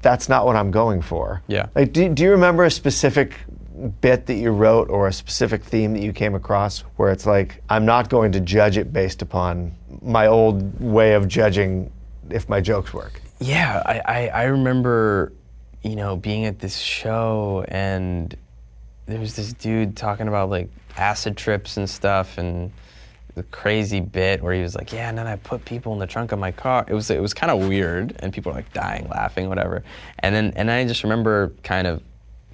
that's 0.00 0.28
not 0.28 0.46
what 0.46 0.54
I'm 0.54 0.70
going 0.70 1.02
for. 1.02 1.42
Yeah. 1.48 1.66
Like, 1.74 1.92
do, 1.92 2.08
do 2.08 2.22
you 2.22 2.30
remember 2.30 2.64
a 2.64 2.70
specific 2.70 3.34
bit 4.00 4.26
that 4.26 4.34
you 4.34 4.50
wrote 4.50 4.88
or 4.90 5.08
a 5.08 5.12
specific 5.12 5.62
theme 5.64 5.92
that 5.94 6.02
you 6.02 6.12
came 6.12 6.34
across 6.34 6.80
where 6.96 7.10
it's 7.10 7.26
like, 7.26 7.62
I'm 7.68 7.84
not 7.84 8.08
going 8.08 8.32
to 8.32 8.40
judge 8.40 8.76
it 8.76 8.92
based 8.92 9.22
upon 9.22 9.74
my 10.02 10.26
old 10.26 10.80
way 10.80 11.14
of 11.14 11.28
judging 11.28 11.92
if 12.30 12.48
my 12.48 12.60
jokes 12.60 12.92
work? 12.92 13.20
Yeah, 13.40 13.82
I, 13.84 14.00
I, 14.04 14.28
I 14.28 14.42
remember, 14.44 15.32
you 15.82 15.96
know, 15.96 16.16
being 16.16 16.44
at 16.44 16.58
this 16.58 16.76
show 16.76 17.64
and 17.68 18.36
there 19.08 19.20
was 19.20 19.36
this 19.36 19.52
dude 19.52 19.96
talking 19.96 20.28
about 20.28 20.50
like 20.50 20.68
acid 20.96 21.36
trips 21.36 21.76
and 21.76 21.88
stuff 21.88 22.38
and 22.38 22.72
the 23.34 23.42
crazy 23.44 24.00
bit 24.00 24.42
where 24.42 24.52
he 24.52 24.62
was 24.62 24.74
like, 24.74 24.92
yeah, 24.92 25.08
and 25.08 25.16
then 25.16 25.26
I 25.26 25.36
put 25.36 25.64
people 25.64 25.92
in 25.92 25.98
the 25.98 26.06
trunk 26.06 26.32
of 26.32 26.38
my 26.38 26.50
car. 26.50 26.84
It 26.88 26.94
was 26.94 27.10
it 27.10 27.20
was 27.20 27.34
kind 27.34 27.50
of 27.50 27.68
weird 27.68 28.16
and 28.20 28.32
people 28.32 28.52
were 28.52 28.58
like 28.58 28.72
dying 28.72 29.08
laughing, 29.08 29.48
whatever. 29.48 29.82
And 30.20 30.34
then 30.34 30.52
and 30.56 30.70
I 30.70 30.86
just 30.86 31.02
remember 31.02 31.52
kind 31.62 31.86
of 31.86 32.02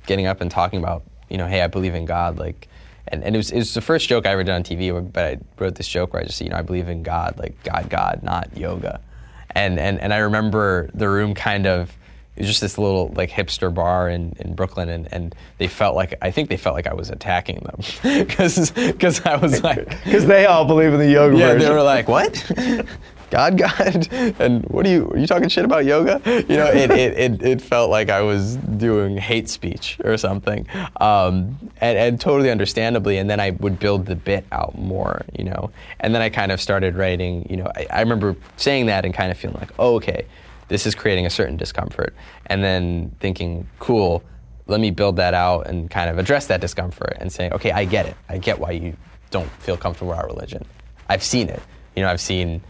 getting 0.06 0.26
up 0.26 0.40
and 0.40 0.50
talking 0.50 0.78
about, 0.78 1.02
you 1.28 1.38
know, 1.38 1.46
hey, 1.46 1.62
I 1.62 1.66
believe 1.66 1.94
in 1.94 2.04
God, 2.04 2.38
like. 2.38 2.68
And, 3.08 3.22
and 3.22 3.36
it, 3.36 3.38
was, 3.38 3.50
it 3.50 3.58
was 3.58 3.74
the 3.74 3.82
first 3.82 4.08
joke 4.08 4.24
I 4.24 4.30
ever 4.30 4.42
did 4.44 4.52
on 4.52 4.62
TV, 4.62 5.12
but 5.12 5.22
I 5.22 5.38
wrote 5.58 5.74
this 5.74 5.86
joke 5.86 6.14
where 6.14 6.22
I 6.22 6.24
just, 6.24 6.40
you 6.40 6.48
know, 6.48 6.56
I 6.56 6.62
believe 6.62 6.88
in 6.88 7.02
God, 7.02 7.38
like 7.38 7.62
God, 7.62 7.90
God, 7.90 8.20
not 8.22 8.56
yoga 8.56 8.98
and 9.54 9.78
and 9.78 10.00
and 10.00 10.12
I 10.12 10.18
remember 10.18 10.90
the 10.94 11.08
room 11.08 11.34
kind 11.34 11.66
of 11.66 11.96
just 12.40 12.60
this 12.60 12.78
little 12.78 13.12
like 13.14 13.30
hipster 13.30 13.72
bar 13.72 14.08
in, 14.08 14.34
in 14.38 14.54
Brooklyn 14.54 14.88
and, 14.88 15.08
and 15.12 15.34
they 15.58 15.68
felt 15.68 15.94
like 15.94 16.14
I 16.20 16.30
think 16.30 16.48
they 16.48 16.56
felt 16.56 16.74
like 16.74 16.86
I 16.86 16.94
was 16.94 17.10
attacking 17.10 17.60
them. 17.60 17.80
Because 18.24 19.24
I 19.24 19.36
was 19.36 19.62
like 19.62 19.88
Because 20.04 20.26
they 20.26 20.46
all 20.46 20.64
believe 20.64 20.92
in 20.92 20.98
the 20.98 21.10
yoga 21.10 21.36
yeah 21.36 21.52
version. 21.52 21.68
they 21.68 21.74
were 21.74 21.82
like 21.82 22.08
what? 22.08 22.52
God 23.30 23.58
God? 23.58 24.08
And 24.38 24.64
what 24.66 24.86
are 24.86 24.88
you 24.88 25.10
are 25.10 25.18
you 25.18 25.26
talking 25.26 25.48
shit 25.48 25.64
about 25.64 25.84
yoga? 25.84 26.20
You 26.24 26.56
know 26.56 26.66
it, 26.66 26.90
it, 26.90 27.18
it, 27.18 27.42
it 27.42 27.62
felt 27.62 27.90
like 27.90 28.10
I 28.10 28.22
was 28.22 28.56
doing 28.56 29.16
hate 29.16 29.48
speech 29.48 29.98
or 30.04 30.16
something 30.16 30.66
um, 31.00 31.58
and, 31.80 31.98
and 31.98 32.20
totally 32.20 32.50
understandably 32.50 33.18
and 33.18 33.30
then 33.30 33.40
I 33.40 33.50
would 33.50 33.78
build 33.78 34.06
the 34.06 34.16
bit 34.16 34.44
out 34.50 34.76
more 34.76 35.22
you 35.38 35.44
know? 35.44 35.70
And 36.00 36.14
then 36.14 36.22
I 36.22 36.30
kind 36.30 36.50
of 36.50 36.60
started 36.60 36.96
writing 36.96 37.46
you 37.48 37.56
know 37.56 37.70
I, 37.76 37.86
I 37.90 38.00
remember 38.00 38.34
saying 38.56 38.86
that 38.86 39.04
and 39.04 39.14
kind 39.14 39.30
of 39.30 39.38
feeling 39.38 39.58
like 39.58 39.70
oh 39.78 39.94
okay 39.96 40.26
this 40.68 40.86
is 40.86 40.94
creating 40.94 41.26
a 41.26 41.30
certain 41.30 41.56
discomfort. 41.56 42.14
And 42.46 42.62
then 42.62 43.14
thinking 43.20 43.68
cool 43.78 44.22
let 44.66 44.80
me 44.80 44.90
build 44.90 45.16
that 45.16 45.34
out 45.34 45.66
and 45.66 45.90
kind 45.90 46.08
of 46.08 46.16
address 46.16 46.46
that 46.46 46.58
discomfort 46.58 47.18
and 47.20 47.30
saying 47.30 47.52
okay 47.52 47.70
I 47.70 47.84
get 47.84 48.06
it. 48.06 48.16
I 48.28 48.38
get 48.38 48.58
why 48.58 48.70
you 48.70 48.96
don't 49.30 49.50
feel 49.60 49.76
comfortable 49.76 50.10
with 50.10 50.18
our 50.18 50.26
religion. 50.26 50.64
I've 51.08 51.22
seen 51.22 51.48
it. 51.48 51.62
You 51.94 52.02
know 52.02 52.10
I've 52.10 52.20
seen 52.20 52.62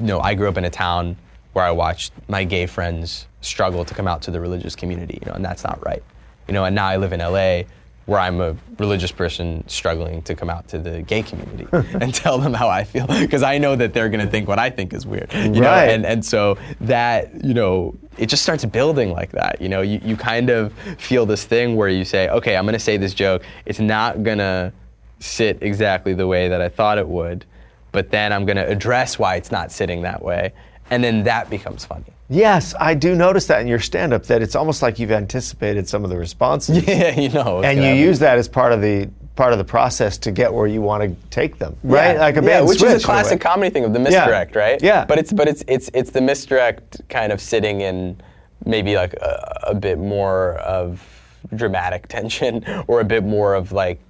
you 0.00 0.06
know, 0.06 0.20
I 0.20 0.34
grew 0.34 0.48
up 0.48 0.58
in 0.58 0.64
a 0.64 0.70
town 0.70 1.16
where 1.52 1.64
I 1.64 1.70
watched 1.70 2.12
my 2.28 2.44
gay 2.44 2.66
friends 2.66 3.26
struggle 3.40 3.84
to 3.84 3.94
come 3.94 4.06
out 4.06 4.22
to 4.22 4.30
the 4.30 4.40
religious 4.40 4.76
community, 4.76 5.18
you 5.22 5.26
know, 5.26 5.34
and 5.34 5.44
that's 5.44 5.64
not 5.64 5.84
right. 5.84 6.02
You 6.48 6.54
know, 6.54 6.64
and 6.64 6.74
now 6.76 6.86
I 6.86 6.96
live 6.98 7.12
in 7.12 7.20
LA 7.20 7.62
where 8.06 8.20
I'm 8.20 8.40
a 8.40 8.56
religious 8.78 9.10
person 9.10 9.64
struggling 9.68 10.22
to 10.22 10.34
come 10.34 10.48
out 10.48 10.68
to 10.68 10.78
the 10.78 11.02
gay 11.02 11.22
community 11.22 11.66
and 11.72 12.14
tell 12.14 12.38
them 12.38 12.54
how 12.54 12.68
I 12.68 12.84
feel 12.84 13.06
because 13.06 13.42
I 13.42 13.58
know 13.58 13.74
that 13.76 13.94
they're 13.94 14.08
going 14.08 14.24
to 14.24 14.30
think 14.30 14.48
what 14.48 14.60
I 14.60 14.70
think 14.70 14.92
is 14.92 15.04
weird. 15.04 15.32
You 15.32 15.48
know? 15.48 15.62
Right. 15.62 15.90
And 15.90 16.06
and 16.06 16.24
so 16.24 16.56
that, 16.82 17.44
you 17.44 17.52
know, 17.52 17.96
it 18.16 18.26
just 18.26 18.44
starts 18.44 18.64
building 18.64 19.10
like 19.10 19.32
that. 19.32 19.60
You 19.60 19.68
know, 19.68 19.82
you, 19.82 20.00
you 20.02 20.16
kind 20.16 20.50
of 20.50 20.72
feel 20.98 21.26
this 21.26 21.44
thing 21.44 21.76
where 21.76 21.88
you 21.88 22.04
say, 22.04 22.28
okay, 22.28 22.56
I'm 22.56 22.64
going 22.64 22.74
to 22.74 22.78
say 22.78 22.96
this 22.96 23.12
joke. 23.12 23.42
It's 23.66 23.80
not 23.80 24.22
going 24.22 24.38
to 24.38 24.72
sit 25.18 25.58
exactly 25.62 26.14
the 26.14 26.26
way 26.26 26.48
that 26.48 26.60
I 26.60 26.68
thought 26.68 26.98
it 26.98 27.08
would, 27.08 27.44
but 27.92 28.10
then 28.10 28.32
I'm 28.32 28.46
going 28.46 28.56
to 28.56 28.66
address 28.66 29.18
why 29.18 29.36
it's 29.36 29.50
not 29.50 29.72
sitting 29.72 30.02
that 30.02 30.22
way. 30.22 30.52
And 30.90 31.02
then 31.02 31.24
that 31.24 31.50
becomes 31.50 31.84
funny. 31.84 32.12
Yes, 32.28 32.74
I 32.80 32.94
do 32.94 33.14
notice 33.14 33.46
that 33.46 33.60
in 33.60 33.68
your 33.68 33.78
stand 33.78 34.12
up 34.12 34.24
that 34.24 34.42
it's 34.42 34.56
almost 34.56 34.82
like 34.82 34.98
you've 34.98 35.12
anticipated 35.12 35.88
some 35.88 36.02
of 36.02 36.10
the 36.10 36.16
responses. 36.16 36.84
Yeah, 36.86 37.18
you 37.18 37.28
know. 37.28 37.62
and 37.62 37.82
you 37.82 37.92
use 38.04 38.18
that 38.20 38.38
as 38.38 38.48
part 38.48 38.72
of 38.72 38.80
the 38.80 39.08
part 39.36 39.52
of 39.52 39.58
the 39.58 39.64
process 39.64 40.16
to 40.16 40.32
get 40.32 40.52
where 40.52 40.66
you 40.66 40.80
want 40.80 41.02
to 41.02 41.28
take 41.30 41.58
them, 41.58 41.76
right? 41.82 42.14
Yeah, 42.14 42.20
Like 42.20 42.36
a 42.38 42.42
yeah, 42.42 42.60
which 42.62 42.78
switch 42.78 42.92
is 42.92 43.02
a 43.02 43.06
classic 43.06 43.40
comedy 43.40 43.70
thing 43.70 43.84
of 43.84 43.92
the 43.92 43.98
misdirect, 43.98 44.56
right? 44.56 44.82
Yeah. 44.82 45.04
But 45.04 45.18
it's 45.18 45.32
but 45.32 45.46
it's 45.46 45.62
it's 45.68 45.90
it's 45.94 46.10
the 46.10 46.20
misdirect 46.20 47.02
kind 47.08 47.32
of 47.32 47.40
sitting 47.40 47.82
in 47.82 48.20
maybe 48.64 48.96
like 48.96 49.12
a, 49.14 49.60
a 49.68 49.74
bit 49.74 49.98
more 49.98 50.54
of 50.54 51.06
dramatic 51.54 52.08
tension 52.08 52.64
or 52.88 53.00
a 53.00 53.04
bit 53.04 53.24
more 53.24 53.54
of 53.54 53.72
like 53.72 54.00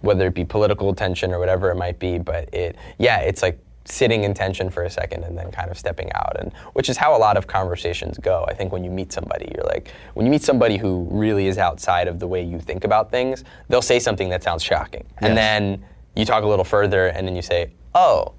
whether 0.00 0.26
it 0.26 0.34
be 0.34 0.44
political 0.44 0.94
tension 0.94 1.32
or 1.32 1.38
whatever 1.38 1.70
it 1.70 1.76
might 1.76 1.98
be. 1.98 2.18
But 2.18 2.52
it 2.54 2.76
yeah, 2.98 3.18
it's 3.20 3.42
like 3.42 3.58
sitting 3.88 4.24
in 4.24 4.34
tension 4.34 4.68
for 4.70 4.82
a 4.84 4.90
second 4.90 5.22
and 5.24 5.36
then 5.38 5.50
kind 5.50 5.70
of 5.70 5.78
stepping 5.78 6.10
out 6.14 6.36
and 6.40 6.52
which 6.72 6.88
is 6.88 6.96
how 6.96 7.16
a 7.16 7.18
lot 7.18 7.36
of 7.36 7.46
conversations 7.46 8.18
go 8.18 8.44
i 8.48 8.54
think 8.54 8.72
when 8.72 8.82
you 8.84 8.90
meet 8.90 9.12
somebody 9.12 9.50
you're 9.54 9.64
like 9.66 9.92
when 10.14 10.26
you 10.26 10.30
meet 10.32 10.42
somebody 10.42 10.76
who 10.76 11.06
really 11.10 11.46
is 11.46 11.58
outside 11.58 12.08
of 12.08 12.18
the 12.18 12.26
way 12.26 12.42
you 12.42 12.58
think 12.60 12.84
about 12.84 13.10
things 13.10 13.44
they'll 13.68 13.82
say 13.82 13.98
something 13.98 14.28
that 14.28 14.42
sounds 14.42 14.62
shocking 14.62 15.04
and 15.18 15.34
Yes. 15.34 15.36
then 15.36 15.84
you 16.14 16.24
talk 16.24 16.42
a 16.44 16.46
little 16.48 16.64
further 16.64 17.08
and 17.08 17.26
then 17.28 17.36
you 17.36 17.42
say 17.42 17.70
oh 17.94 18.32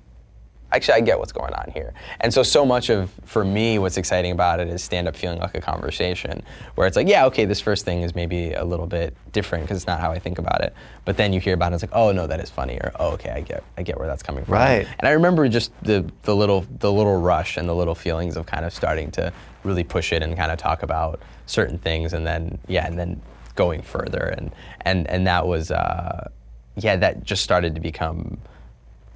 actually 0.72 0.96
I 0.96 1.02
get 1.02 1.20
what's 1.20 1.32
going 1.32 1.54
on 1.54 1.72
here. 1.74 1.94
And 2.20 2.34
so 2.34 2.44
so 2.44 2.66
much 2.66 2.90
of 2.90 3.12
for 3.24 3.46
me 3.46 3.80
what's 3.80 3.98
exciting 3.98 4.32
about 4.32 4.60
it 4.60 4.68
is 4.68 4.84
stand 4.84 5.08
up 5.08 5.16
feeling 5.16 5.40
like 5.40 5.56
a 5.56 5.62
conversation 5.62 6.44
where 6.76 6.88
it's 6.88 6.96
like, 6.96 7.08
yeah, 7.08 7.26
okay, 7.26 7.46
this 7.46 7.62
first 7.62 7.86
thing 7.86 8.02
is 8.02 8.16
maybe 8.16 8.54
a 8.54 8.64
little 8.64 8.88
bit 8.88 9.16
different 9.32 9.64
because 9.64 9.78
it's 9.78 9.88
not 9.88 10.00
how 10.00 10.12
I 10.12 10.20
think 10.20 10.40
about 10.40 10.62
it. 10.62 10.74
But 11.06 11.18
then 11.18 11.32
you 11.34 11.40
hear 11.40 11.54
about 11.54 11.66
it, 11.66 11.68
and 11.68 11.76
it's 11.76 11.84
like, 11.84 12.00
oh 12.00 12.12
no, 12.12 12.28
that 12.28 12.40
is 12.40 12.50
funny, 12.50 12.78
or 12.78 12.92
oh 13.00 13.12
okay, 13.12 13.30
I 13.30 13.42
get 13.42 13.64
I 13.78 13.84
get 13.84 13.98
where 13.98 14.08
that's 14.08 14.24
coming 14.24 14.44
from. 14.44 14.56
Right. 14.56 14.88
And 15.00 15.08
I 15.08 15.12
remember 15.12 15.48
just 15.48 15.72
the 15.84 16.10
the 16.24 16.36
little 16.36 16.66
the 16.80 16.92
little 16.92 17.20
rush 17.20 17.58
and 17.58 17.68
the 17.68 17.76
little 17.76 17.96
feelings 17.96 18.36
of 18.36 18.46
kind 18.46 18.66
of 18.66 18.74
starting 18.74 19.12
to 19.12 19.32
really 19.64 19.84
push 19.84 20.12
it 20.12 20.22
and 20.22 20.36
kind 20.36 20.52
of 20.52 20.58
talk 20.58 20.84
about 20.84 21.22
certain 21.46 21.78
things 21.78 22.14
and 22.14 22.26
then 22.28 22.58
yeah, 22.68 22.86
and 22.86 23.00
then 23.00 23.22
going 23.56 23.82
further 23.82 24.34
and 24.38 24.54
and 24.82 25.08
and 25.10 25.26
that 25.26 25.48
was 25.48 25.72
uh 25.72 26.30
yeah, 26.76 26.96
that 26.96 27.24
just 27.24 27.44
started 27.44 27.74
to 27.74 27.82
become 27.82 28.38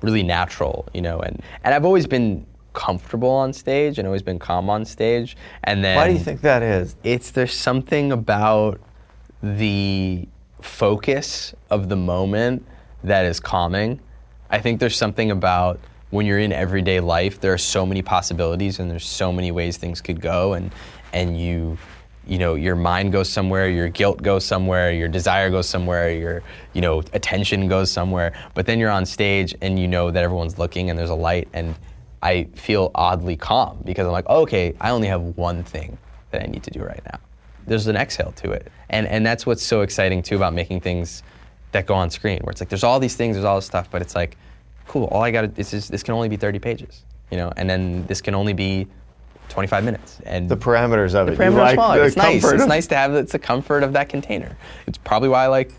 really 0.02 0.24
natural, 0.24 0.88
you 0.94 1.02
know, 1.02 1.20
and, 1.20 1.42
and 1.64 1.74
I've 1.74 1.86
always 1.86 2.08
been 2.08 2.46
comfortable 2.74 3.30
on 3.30 3.52
stage 3.54 3.98
and 3.98 4.08
always 4.08 4.22
been 4.22 4.40
calm 4.40 4.70
on 4.70 4.86
stage. 4.86 5.36
And 5.64 5.84
then 5.84 5.96
Why 5.96 6.08
do 6.08 6.14
you 6.14 6.20
think 6.20 6.42
that 6.42 6.64
is? 6.64 6.96
it's 7.04 7.32
there's 7.32 7.54
something 7.54 8.12
about 8.12 8.80
the 9.44 10.28
focus 10.62 11.54
of 11.70 11.90
the 11.90 11.96
moment 11.96 12.66
that 13.04 13.26
is 13.26 13.40
calming. 13.40 14.00
I 14.50 14.60
think 14.60 14.80
there's 14.80 14.96
something 14.96 15.32
about 15.32 15.80
when 16.12 16.26
you're 16.26 16.40
in 16.40 16.52
everyday 16.52 17.00
life, 17.00 17.40
there 17.40 17.54
are 17.54 17.58
so 17.58 17.86
many 17.86 18.02
possibilities 18.02 18.80
and 18.80 18.92
there's 18.92 19.08
so 19.08 19.32
many 19.32 19.52
ways 19.52 19.78
things 19.78 20.02
could 20.02 20.22
go 20.22 20.54
and 20.54 20.72
and 21.14 21.40
you 21.40 21.78
you 22.28 22.38
know 22.38 22.56
your 22.56 22.76
mind 22.76 23.12
goes 23.12 23.30
somewhere 23.30 23.70
your 23.70 23.90
guilt 23.90 24.22
goes 24.22 24.46
somewhere 24.46 24.92
your 24.92 25.08
desire 25.08 25.50
goes 25.50 25.68
somewhere 25.68 26.12
your 26.12 26.44
you 26.74 26.82
know 26.82 27.00
attention 27.14 27.68
goes 27.68 27.92
somewhere. 27.92 28.34
But 28.54 28.66
then 28.66 28.80
you're 28.80 28.92
on 28.92 29.06
stage 29.06 29.56
and 29.62 29.80
you 29.80 29.88
know 29.88 30.12
that 30.12 30.24
everyone's 30.24 30.58
looking 30.58 30.90
and 30.90 30.98
there's 30.98 31.10
a 31.10 31.16
light 31.16 31.48
and 31.54 31.76
i 32.24 32.44
feel 32.54 32.92
oddly 32.94 33.36
calm 33.36 33.82
because 33.84 34.06
i'm 34.06 34.12
like 34.12 34.26
oh, 34.28 34.42
okay 34.42 34.76
i 34.80 34.92
only 34.92 35.08
have 35.08 35.22
one 35.38 35.64
thing 35.64 35.98
that 36.30 36.44
i 36.44 36.46
need 36.46 36.64
to 36.64 36.72
do 36.72 36.82
right 36.82 37.02
now. 37.12 37.20
There's 37.68 37.88
an 37.88 37.96
exhale 37.96 38.32
to 38.34 38.52
it. 38.52 38.72
And 38.90 39.08
and 39.08 39.26
that's 39.26 39.46
what's 39.46 39.64
so 39.64 39.82
exciting 39.82 40.22
too 40.22 40.36
about 40.36 40.54
making 40.54 40.82
things 40.82 41.24
that 41.72 41.86
go 41.86 41.94
on 41.94 42.10
screen 42.10 42.40
where 42.44 42.52
it's 42.52 42.62
like 42.62 42.70
there's 42.70 42.84
all 42.84 43.00
these 43.00 43.16
things 43.16 43.36
there's 43.36 43.46
all 43.46 43.56
this 43.58 43.66
stuff 43.66 43.90
but 43.90 44.02
it's 44.02 44.16
like 44.16 44.38
cool 44.88 45.06
all 45.06 45.22
i 45.22 45.32
got 45.32 45.58
is 45.58 45.88
this 45.88 46.04
can 46.04 46.14
only 46.14 46.30
be 46.30 46.38
30 46.38 46.60
pages 46.60 47.06
you 47.32 47.38
know 47.38 47.52
and 47.58 47.70
then 47.70 48.06
this 48.08 48.22
can 48.22 48.36
only 48.36 48.54
be 48.54 48.88
25 49.52 49.84
minutes 49.84 50.20
and 50.26 50.50
The 50.50 50.58
parameters 50.58 51.14
of 51.14 51.28
the 51.28 51.34
it 51.34 51.40
parameters 51.40 51.58
like 51.58 51.74
smaller. 51.76 52.00
The 52.00 52.06
it's 52.06 52.16
nice. 52.16 52.44
It's 52.44 52.66
nice 52.66 52.88
to 52.88 52.96
have 52.96 53.14
it's 53.14 53.34
the 53.34 53.40
comfort 53.40 53.84
of 53.84 53.94
that 53.94 54.10
container. 54.10 54.58
It's 54.88 54.98
probably 54.98 55.30
why 55.30 55.44
I 55.44 55.48
like 55.48 55.72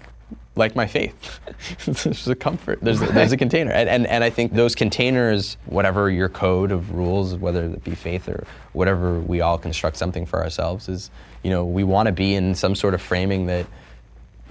like 0.55 0.77
my 0.77 0.87
faith. 0.87 1.41
it's 1.87 2.05
just 2.05 2.29
a 2.29 2.35
comfort. 2.35 2.81
There's 2.83 3.01
a, 3.01 3.07
there's 3.07 3.33
a 3.33 3.37
container, 3.37 3.71
and, 3.73 3.89
and 3.89 4.07
and 4.07 4.23
I 4.23 4.31
think 4.31 4.53
those 4.53 4.75
containers, 4.75 5.57
whatever 5.67 6.11
your 6.11 6.29
code 6.29 6.73
of 6.73 6.93
rules, 6.93 7.35
whether 7.37 7.65
it 7.65 7.83
be 7.83 7.95
faith 7.95 8.29
or 8.29 8.45
whatever, 8.75 9.19
we 9.21 9.41
all 9.41 9.57
construct 9.57 9.97
something 9.97 10.27
for 10.27 10.43
ourselves. 10.43 10.89
Is 10.89 11.11
you 11.43 11.51
know 11.51 11.65
we 11.65 11.85
want 11.85 12.07
to 12.07 12.13
be 12.13 12.35
in 12.35 12.55
some 12.55 12.75
sort 12.75 12.93
of 12.95 13.01
framing 13.01 13.47
that 13.47 13.67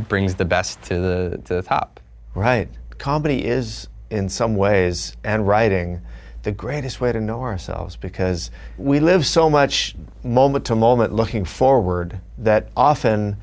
brings 0.07 0.35
the 0.35 0.45
best 0.45 0.81
to 0.83 0.99
the 0.99 1.41
to 1.45 1.55
the 1.55 1.61
top. 1.61 1.99
Right. 2.33 2.69
Comedy 2.97 3.45
is, 3.45 3.87
in 4.09 4.29
some 4.29 4.55
ways, 4.55 5.15
and 5.23 5.47
writing, 5.47 6.01
the 6.43 6.51
greatest 6.51 6.99
way 7.01 7.11
to 7.11 7.19
know 7.21 7.41
ourselves 7.41 7.95
because 7.95 8.51
we 8.77 8.99
live 8.99 9.25
so 9.25 9.49
much 9.49 9.95
moment 10.23 10.65
to 10.65 10.75
moment 10.75 11.13
looking 11.13 11.45
forward 11.45 12.19
that 12.37 12.69
often 12.75 13.37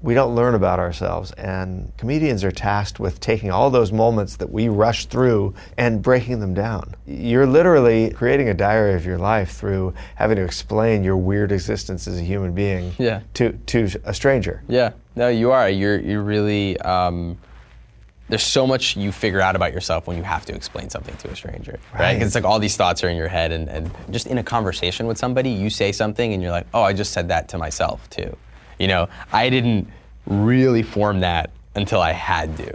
we 0.00 0.14
don't 0.14 0.34
learn 0.34 0.56
about 0.56 0.80
ourselves. 0.80 1.30
And 1.32 1.92
comedians 1.96 2.42
are 2.42 2.50
tasked 2.50 2.98
with 2.98 3.20
taking 3.20 3.52
all 3.52 3.70
those 3.70 3.92
moments 3.92 4.34
that 4.38 4.50
we 4.50 4.68
rush 4.68 5.06
through 5.06 5.54
and 5.78 6.02
breaking 6.02 6.40
them 6.40 6.54
down. 6.54 6.96
You're 7.06 7.46
literally 7.46 8.10
creating 8.10 8.48
a 8.48 8.54
diary 8.54 8.94
of 8.94 9.06
your 9.06 9.18
life 9.18 9.52
through 9.52 9.94
having 10.16 10.36
to 10.38 10.42
explain 10.42 11.04
your 11.04 11.16
weird 11.16 11.52
existence 11.52 12.08
as 12.08 12.18
a 12.18 12.22
human 12.22 12.52
being 12.52 12.92
Yeah. 12.98 13.20
to, 13.34 13.52
to 13.52 13.88
a 14.04 14.12
stranger. 14.12 14.64
Yeah, 14.66 14.90
no, 15.14 15.28
you 15.28 15.52
are. 15.52 15.68
You're 15.70 16.00
you're 16.00 16.22
really. 16.22 16.78
Um, 16.80 17.38
there's 18.32 18.42
so 18.42 18.66
much 18.66 18.96
you 18.96 19.12
figure 19.12 19.42
out 19.42 19.54
about 19.54 19.74
yourself 19.74 20.06
when 20.06 20.16
you 20.16 20.22
have 20.22 20.46
to 20.46 20.54
explain 20.54 20.88
something 20.88 21.14
to 21.16 21.28
a 21.28 21.36
stranger, 21.36 21.78
right? 21.92 22.00
Right. 22.00 22.22
it's 22.22 22.34
like 22.34 22.44
all 22.44 22.58
these 22.58 22.78
thoughts 22.78 23.04
are 23.04 23.10
in 23.10 23.16
your 23.18 23.28
head, 23.28 23.52
and, 23.52 23.68
and 23.68 23.90
just 24.08 24.26
in 24.26 24.38
a 24.38 24.42
conversation 24.42 25.06
with 25.06 25.18
somebody, 25.18 25.50
you 25.50 25.68
say 25.68 25.92
something, 25.92 26.32
and 26.32 26.42
you're 26.42 26.50
like, 26.50 26.66
oh, 26.72 26.80
I 26.80 26.94
just 26.94 27.12
said 27.12 27.28
that 27.28 27.50
to 27.50 27.58
myself 27.58 28.08
too. 28.08 28.34
You 28.78 28.88
know, 28.88 29.10
I 29.34 29.50
didn't 29.50 29.86
really 30.24 30.82
form 30.82 31.20
that 31.20 31.50
until 31.74 32.00
I 32.00 32.12
had 32.12 32.56
to. 32.56 32.74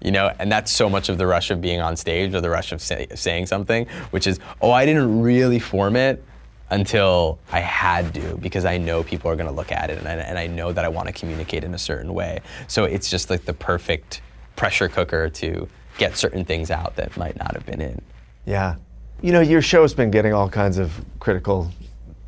You 0.00 0.12
know, 0.12 0.32
and 0.38 0.52
that's 0.52 0.70
so 0.70 0.88
much 0.88 1.08
of 1.08 1.18
the 1.18 1.26
rush 1.26 1.50
of 1.50 1.60
being 1.60 1.80
on 1.80 1.96
stage 1.96 2.32
or 2.32 2.40
the 2.40 2.50
rush 2.50 2.70
of 2.70 2.80
say, 2.80 3.08
saying 3.16 3.46
something, 3.46 3.88
which 4.12 4.28
is, 4.28 4.38
oh, 4.60 4.70
I 4.70 4.86
didn't 4.86 5.20
really 5.20 5.58
form 5.58 5.96
it 5.96 6.22
until 6.70 7.40
I 7.50 7.58
had 7.58 8.14
to 8.14 8.36
because 8.36 8.64
I 8.64 8.78
know 8.78 9.02
people 9.02 9.32
are 9.32 9.36
going 9.36 9.48
to 9.48 9.54
look 9.54 9.72
at 9.72 9.90
it 9.90 9.98
and 9.98 10.06
I, 10.06 10.12
and 10.12 10.38
I 10.38 10.46
know 10.46 10.72
that 10.72 10.84
I 10.84 10.88
want 10.88 11.08
to 11.08 11.12
communicate 11.12 11.64
in 11.64 11.74
a 11.74 11.78
certain 11.78 12.14
way. 12.14 12.40
So 12.68 12.84
it's 12.84 13.10
just 13.10 13.30
like 13.30 13.44
the 13.44 13.52
perfect 13.52 14.22
pressure 14.56 14.88
cooker 14.88 15.28
to 15.30 15.68
get 15.98 16.16
certain 16.16 16.44
things 16.44 16.70
out 16.70 16.96
that 16.96 17.16
might 17.16 17.36
not 17.36 17.54
have 17.54 17.66
been 17.66 17.80
in. 17.80 18.00
Yeah. 18.46 18.76
You 19.20 19.32
know, 19.32 19.40
your 19.40 19.62
show's 19.62 19.94
been 19.94 20.10
getting 20.10 20.32
all 20.32 20.48
kinds 20.48 20.78
of 20.78 21.04
critical 21.20 21.70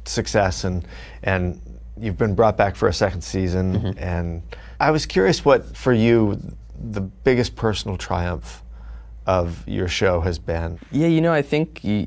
success 0.05 0.65
and 0.65 0.87
and 1.23 1.61
you've 1.99 2.19
been 2.19 2.35
brought 2.35 2.57
back 2.57 2.77
for 2.77 2.89
a 2.89 2.93
second 2.93 3.23
season 3.23 3.75
Mm-hmm. 3.81 3.99
and 3.99 4.43
I 4.81 4.91
was 4.91 5.07
curious 5.07 5.45
what 5.45 5.77
for 5.77 5.93
you 5.93 6.41
the 6.91 7.01
biggest 7.01 7.57
personal 7.57 7.97
triumph 7.97 8.63
of 9.27 9.67
your 9.67 9.89
show 9.89 10.21
has 10.21 10.39
been. 10.39 10.79
Yeah, 10.91 11.07
you 11.07 11.21
know, 11.21 11.33
I 11.33 11.41
think 11.41 11.83
you, 11.85 12.07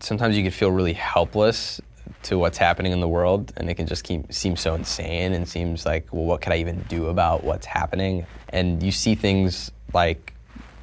sometimes 0.00 0.36
you 0.36 0.42
can 0.42 0.52
feel 0.52 0.70
really 0.70 0.92
helpless 0.92 1.80
to 2.24 2.38
what's 2.38 2.58
happening 2.58 2.92
in 2.92 3.00
the 3.00 3.08
world, 3.08 3.52
and 3.56 3.68
it 3.70 3.74
can 3.74 3.86
just 3.86 4.04
keep, 4.04 4.32
seem 4.32 4.54
so 4.56 4.74
insane 4.74 5.32
and 5.32 5.48
seems 5.48 5.86
like, 5.86 6.12
well, 6.12 6.24
what 6.24 6.40
could 6.42 6.52
I 6.52 6.58
even 6.58 6.80
do 6.88 7.06
about 7.06 7.42
what's 7.44 7.66
happening? 7.66 8.26
And 8.50 8.82
you 8.82 8.92
see 8.92 9.14
things 9.14 9.70
like 9.94 10.34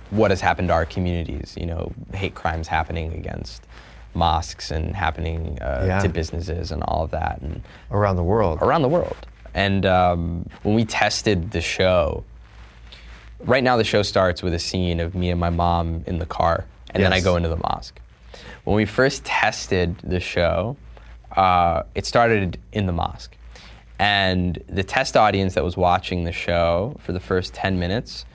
what 0.10 0.32
has 0.32 0.42
happened 0.42 0.70
to 0.70 0.74
our 0.74 0.86
communities, 0.86 1.56
you 1.60 1.66
know, 1.66 1.92
hate 2.14 2.34
crimes 2.36 2.68
happening 2.68 3.14
against 3.14 3.64
mosques 4.14 4.72
and 4.72 4.96
happening 4.96 5.60
uh, 5.62 5.84
Yeah. 5.88 6.00
to 6.00 6.10
businesses 6.10 6.72
and 6.72 6.82
all 6.84 7.04
of 7.04 7.12
that. 7.12 7.40
And 7.42 7.62
around 7.92 8.16
the 8.16 8.24
world. 8.24 8.60
around 8.62 8.82
the 8.82 8.90
world. 8.90 9.18
And 9.54 9.86
um, 9.86 10.50
when 10.64 10.76
we 10.76 10.86
tested 10.86 11.52
the 11.52 11.62
show, 11.62 12.24
right 13.42 13.64
now 13.64 13.78
the 13.78 13.84
show 13.84 14.02
starts 14.04 14.42
with 14.42 14.54
a 14.54 14.60
scene 14.60 15.00
of 15.00 15.14
me 15.16 15.30
and 15.30 15.40
my 15.40 15.50
mom 15.50 16.04
in 16.08 16.20
the 16.20 16.26
car, 16.26 16.66
and 16.92 17.04
then 17.04 17.14
I 17.14 17.20
go 17.20 17.36
into 17.36 17.50
the 17.50 17.58
mosque. 17.58 18.00
When 18.64 18.76
we 18.76 18.86
first 18.86 19.24
tested 19.26 19.98
the 20.04 20.20
show, 20.20 20.78
uh, 21.36 21.84
it 21.96 22.06
started 22.06 22.60
in 22.72 22.86
the 22.86 22.92
mosque. 22.94 23.36
And 24.00 24.64
the 24.68 24.84
test 24.84 25.18
audience 25.18 25.56
that 25.56 25.64
was 25.64 25.76
watching 25.76 26.24
the 26.24 26.32
show 26.32 26.96
for 27.00 27.14
the 27.14 27.20
first 27.20 27.54
10 27.54 27.80
minutes 27.80 28.26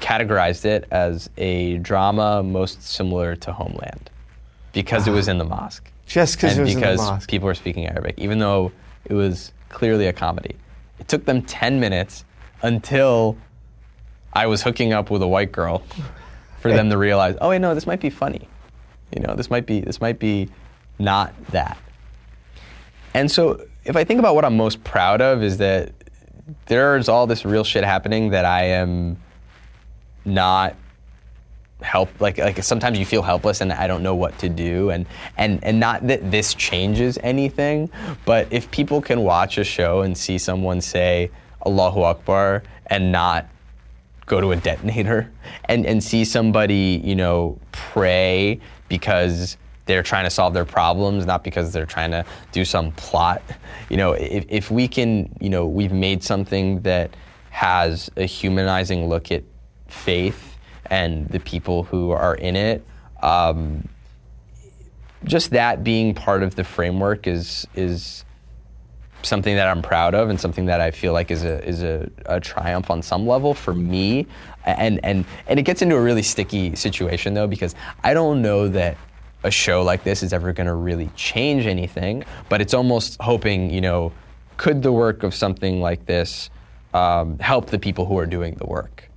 categorized 0.00 0.64
it 0.64 0.86
as 0.90 1.30
a 1.36 1.78
drama 1.78 2.42
most 2.42 2.82
similar 2.82 3.36
to 3.36 3.52
Homeland 3.52 4.10
because 4.72 5.06
it 5.06 5.10
was 5.10 5.28
in 5.28 5.38
the 5.38 5.44
ah. 5.44 5.48
mosque. 5.48 5.90
Just 6.06 6.38
'cause 6.38 6.52
and 6.52 6.60
it 6.60 6.62
was 6.62 6.72
in 6.72 6.80
the 6.80 6.86
because 6.86 6.98
mosque. 6.98 7.30
people 7.30 7.46
were 7.46 7.54
speaking 7.54 7.86
Arabic, 7.86 8.14
even 8.18 8.38
though 8.38 8.72
it 9.04 9.14
was 9.14 9.52
clearly 9.68 10.06
a 10.06 10.12
comedy. 10.12 10.56
It 10.98 11.08
took 11.08 11.24
them 11.24 11.42
10 11.42 11.80
minutes 11.80 12.24
until 12.62 13.36
I 14.32 14.46
was 14.46 14.62
hooking 14.62 14.92
up 14.92 15.10
with 15.10 15.22
a 15.22 15.28
white 15.28 15.52
girl 15.52 15.82
for 16.60 16.70
them 16.70 16.90
to 16.90 16.98
realize, 16.98 17.36
oh 17.40 17.50
wait, 17.50 17.60
no, 17.60 17.74
this 17.74 17.86
might 17.86 18.00
be 18.00 18.10
funny. 18.10 18.48
You 19.14 19.22
know, 19.22 19.34
this 19.34 19.50
might 19.50 19.66
be 19.66 19.80
this 19.80 20.00
might 20.00 20.18
be 20.18 20.48
not 20.98 21.34
that. 21.48 21.78
And 23.14 23.30
so 23.30 23.64
if 23.84 23.96
I 23.96 24.04
think 24.04 24.20
about 24.20 24.34
what 24.34 24.44
I'm 24.44 24.56
most 24.56 24.82
proud 24.84 25.20
of 25.20 25.42
is 25.42 25.58
that 25.58 25.92
there's 26.66 27.08
all 27.08 27.26
this 27.26 27.44
real 27.44 27.64
shit 27.64 27.84
happening 27.84 28.30
that 28.30 28.44
I 28.44 28.64
am 28.64 29.16
not 30.24 30.76
help 31.82 32.10
like 32.20 32.36
like 32.36 32.62
sometimes 32.62 32.98
you 32.98 33.06
feel 33.06 33.22
helpless 33.22 33.62
and 33.62 33.72
I 33.72 33.86
don't 33.86 34.02
know 34.02 34.14
what 34.14 34.38
to 34.40 34.50
do 34.50 34.90
and 34.90 35.06
and 35.38 35.64
and 35.64 35.80
not 35.80 36.06
that 36.08 36.30
this 36.30 36.52
changes 36.52 37.18
anything 37.22 37.90
but 38.26 38.46
if 38.50 38.70
people 38.70 39.00
can 39.00 39.22
watch 39.22 39.56
a 39.56 39.64
show 39.64 40.02
and 40.02 40.16
see 40.16 40.36
someone 40.36 40.82
say 40.82 41.30
Allahu 41.64 42.02
Akbar 42.02 42.62
and 42.88 43.10
not 43.10 43.48
go 44.26 44.42
to 44.42 44.52
a 44.52 44.56
detonator 44.56 45.30
and 45.64 45.86
and 45.86 46.04
see 46.04 46.24
somebody 46.24 47.00
you 47.02 47.16
know 47.16 47.58
pray 47.72 48.60
because 48.88 49.56
they're 49.90 50.04
trying 50.04 50.24
to 50.24 50.30
solve 50.30 50.54
their 50.54 50.64
problems 50.64 51.26
not 51.26 51.42
because 51.42 51.72
they're 51.72 51.84
trying 51.84 52.12
to 52.12 52.24
do 52.52 52.64
some 52.64 52.92
plot 52.92 53.42
you 53.88 53.96
know 53.96 54.12
if, 54.12 54.44
if 54.48 54.70
we 54.70 54.86
can 54.86 55.28
you 55.40 55.50
know 55.50 55.66
we've 55.66 55.92
made 55.92 56.22
something 56.22 56.80
that 56.82 57.10
has 57.50 58.08
a 58.16 58.24
humanizing 58.24 59.08
look 59.08 59.32
at 59.32 59.42
faith 59.88 60.56
and 60.86 61.28
the 61.30 61.40
people 61.40 61.82
who 61.82 62.12
are 62.12 62.36
in 62.36 62.54
it 62.54 62.86
um, 63.22 63.88
just 65.24 65.50
that 65.50 65.82
being 65.82 66.14
part 66.14 66.44
of 66.44 66.54
the 66.54 66.62
framework 66.64 67.26
is 67.26 67.66
is 67.74 68.24
something 69.22 69.56
that 69.56 69.66
I'm 69.66 69.82
proud 69.82 70.14
of 70.14 70.30
and 70.30 70.40
something 70.40 70.66
that 70.66 70.80
I 70.80 70.90
feel 70.90 71.12
like 71.12 71.30
is 71.30 71.44
a 71.44 71.62
is 71.66 71.82
a, 71.82 72.08
a 72.26 72.40
triumph 72.40 72.90
on 72.90 73.02
some 73.02 73.26
level 73.26 73.54
for 73.54 73.74
me. 73.74 74.26
And 74.64 75.00
and 75.04 75.24
and 75.46 75.58
it 75.58 75.62
gets 75.62 75.82
into 75.82 75.96
a 75.96 76.00
really 76.00 76.22
sticky 76.22 76.76
situation 76.76 77.34
though 77.34 77.46
because 77.46 77.74
I 78.02 78.14
don't 78.14 78.42
know 78.42 78.68
that 78.68 78.96
a 79.42 79.50
show 79.50 79.82
like 79.82 80.04
this 80.04 80.22
is 80.22 80.32
ever 80.32 80.52
going 80.52 80.66
to 80.66 80.74
really 80.74 81.10
change 81.16 81.66
anything. 81.66 82.24
But 82.48 82.60
it's 82.60 82.74
almost 82.74 83.20
hoping 83.20 83.70
you 83.70 83.80
know 83.80 84.12
could 84.56 84.82
the 84.82 84.92
work 84.92 85.22
of 85.22 85.34
something 85.34 85.80
like 85.80 86.06
this 86.06 86.50
um, 86.92 87.38
help 87.38 87.66
the 87.66 87.78
people 87.78 88.06
who 88.06 88.18
are 88.18 88.26
doing 88.26 88.54
the 88.54 88.66
work 88.66 89.09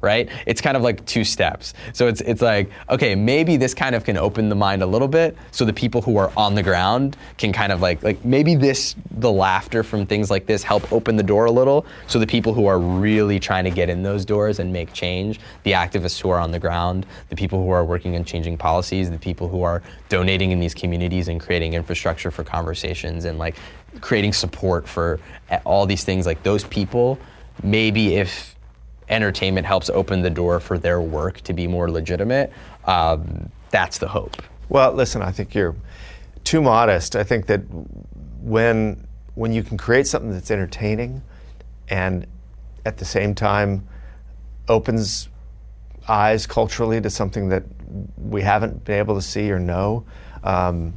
right? 0.00 0.28
It's 0.46 0.60
kind 0.60 0.76
of 0.76 0.82
like 0.82 1.04
two 1.06 1.24
steps. 1.24 1.74
So 1.92 2.06
it's 2.06 2.20
it's 2.20 2.42
like, 2.42 2.70
okay, 2.88 3.14
maybe 3.14 3.56
this 3.56 3.74
kind 3.74 3.94
of 3.94 4.04
can 4.04 4.16
open 4.16 4.48
the 4.48 4.54
mind 4.54 4.82
a 4.82 4.86
little 4.86 5.08
bit 5.08 5.36
so 5.50 5.64
the 5.64 5.72
people 5.72 6.02
who 6.02 6.16
are 6.16 6.32
on 6.36 6.54
the 6.54 6.62
ground 6.62 7.16
can 7.36 7.52
kind 7.52 7.72
of 7.72 7.80
like 7.80 8.02
like 8.02 8.24
maybe 8.24 8.54
this 8.54 8.94
the 9.10 9.30
laughter 9.30 9.82
from 9.82 10.06
things 10.06 10.30
like 10.30 10.46
this 10.46 10.62
help 10.62 10.92
open 10.92 11.16
the 11.16 11.22
door 11.22 11.46
a 11.46 11.50
little 11.50 11.84
so 12.06 12.18
the 12.18 12.26
people 12.26 12.54
who 12.54 12.66
are 12.66 12.78
really 12.78 13.40
trying 13.40 13.64
to 13.64 13.70
get 13.70 13.88
in 13.88 14.02
those 14.02 14.24
doors 14.24 14.58
and 14.58 14.72
make 14.72 14.92
change, 14.92 15.40
the 15.64 15.72
activists 15.72 16.20
who 16.20 16.30
are 16.30 16.38
on 16.38 16.50
the 16.50 16.58
ground, 16.58 17.06
the 17.28 17.36
people 17.36 17.62
who 17.62 17.70
are 17.70 17.84
working 17.84 18.14
on 18.16 18.24
changing 18.24 18.56
policies, 18.56 19.10
the 19.10 19.18
people 19.18 19.48
who 19.48 19.62
are 19.62 19.82
donating 20.08 20.52
in 20.52 20.60
these 20.60 20.74
communities 20.74 21.28
and 21.28 21.40
creating 21.40 21.74
infrastructure 21.74 22.30
for 22.30 22.44
conversations 22.44 23.24
and 23.24 23.38
like 23.38 23.56
creating 24.00 24.32
support 24.32 24.86
for 24.86 25.18
all 25.64 25.86
these 25.86 26.04
things 26.04 26.26
like 26.26 26.42
those 26.42 26.64
people 26.64 27.18
maybe 27.62 28.16
if 28.16 28.54
entertainment 29.08 29.66
helps 29.66 29.90
open 29.90 30.22
the 30.22 30.30
door 30.30 30.60
for 30.60 30.78
their 30.78 31.00
work 31.00 31.40
to 31.42 31.52
be 31.52 31.66
more 31.66 31.90
legitimate, 31.90 32.52
um, 32.84 33.50
that's 33.70 33.98
the 33.98 34.08
hope. 34.08 34.42
Well, 34.68 34.92
listen, 34.92 35.22
I 35.22 35.30
think 35.30 35.54
you're 35.54 35.74
too 36.44 36.60
modest. 36.62 37.16
I 37.16 37.24
think 37.24 37.46
that 37.46 37.60
when 38.40 39.06
when 39.34 39.52
you 39.52 39.62
can 39.62 39.78
create 39.78 40.06
something 40.06 40.32
that's 40.32 40.50
entertaining 40.50 41.22
and 41.88 42.26
at 42.84 42.98
the 42.98 43.04
same 43.04 43.34
time 43.34 43.86
opens 44.68 45.28
eyes 46.08 46.46
culturally 46.46 47.00
to 47.00 47.08
something 47.08 47.48
that 47.48 47.62
we 48.16 48.42
haven't 48.42 48.84
been 48.84 48.98
able 48.98 49.14
to 49.14 49.22
see 49.22 49.50
or 49.50 49.60
know, 49.60 50.04
um, 50.42 50.92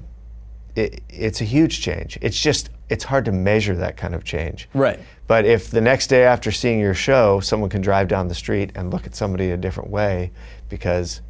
it, 0.75 1.03
it's 1.09 1.41
a 1.41 1.43
huge 1.43 1.81
change. 1.81 2.17
It's 2.21 2.39
just 2.39 2.69
it's 2.89 3.03
hard 3.03 3.25
to 3.25 3.31
measure 3.31 3.75
that 3.75 3.95
kind 3.95 4.15
of 4.15 4.23
change. 4.23 4.67
Right. 4.73 4.99
But 5.31 5.45
if 5.45 5.71
the 5.71 5.79
next 5.79 6.07
day 6.07 6.25
after 6.25 6.51
seeing 6.51 6.77
your 6.77 6.93
show, 6.93 7.39
someone 7.39 7.69
can 7.69 7.81
drive 7.81 8.09
down 8.09 8.27
the 8.27 8.35
street 8.35 8.73
and 8.75 8.91
look 8.91 9.07
at 9.07 9.15
somebody 9.15 9.51
a 9.51 9.55
different 9.55 9.89
way 9.89 10.33
because 10.67 11.21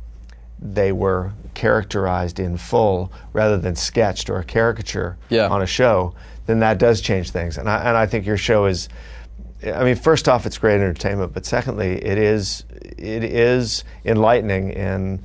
they 0.59 0.91
were 0.91 1.33
characterized 1.53 2.39
in 2.39 2.57
full 2.57 3.13
rather 3.31 3.59
than 3.59 3.75
sketched 3.75 4.27
or 4.27 4.39
a 4.39 4.43
caricature 4.43 5.19
Yeah. 5.29 5.49
on 5.49 5.61
a 5.61 5.67
show, 5.67 6.15
then 6.47 6.61
that 6.61 6.79
does 6.79 6.99
change 6.99 7.29
things. 7.29 7.59
And 7.59 7.69
I, 7.69 7.77
and 7.77 7.95
I 7.95 8.07
think 8.07 8.25
your 8.25 8.37
show 8.37 8.65
is, 8.65 8.89
I 9.63 9.83
mean, 9.83 9.95
first 9.95 10.27
off, 10.27 10.47
it's 10.47 10.57
great 10.57 10.81
entertainment, 10.81 11.31
but 11.31 11.45
secondly, 11.45 12.03
it 12.03 12.17
is 12.17 12.65
it 12.97 13.23
is 13.23 13.83
enlightening 14.03 14.71
in 14.71 15.21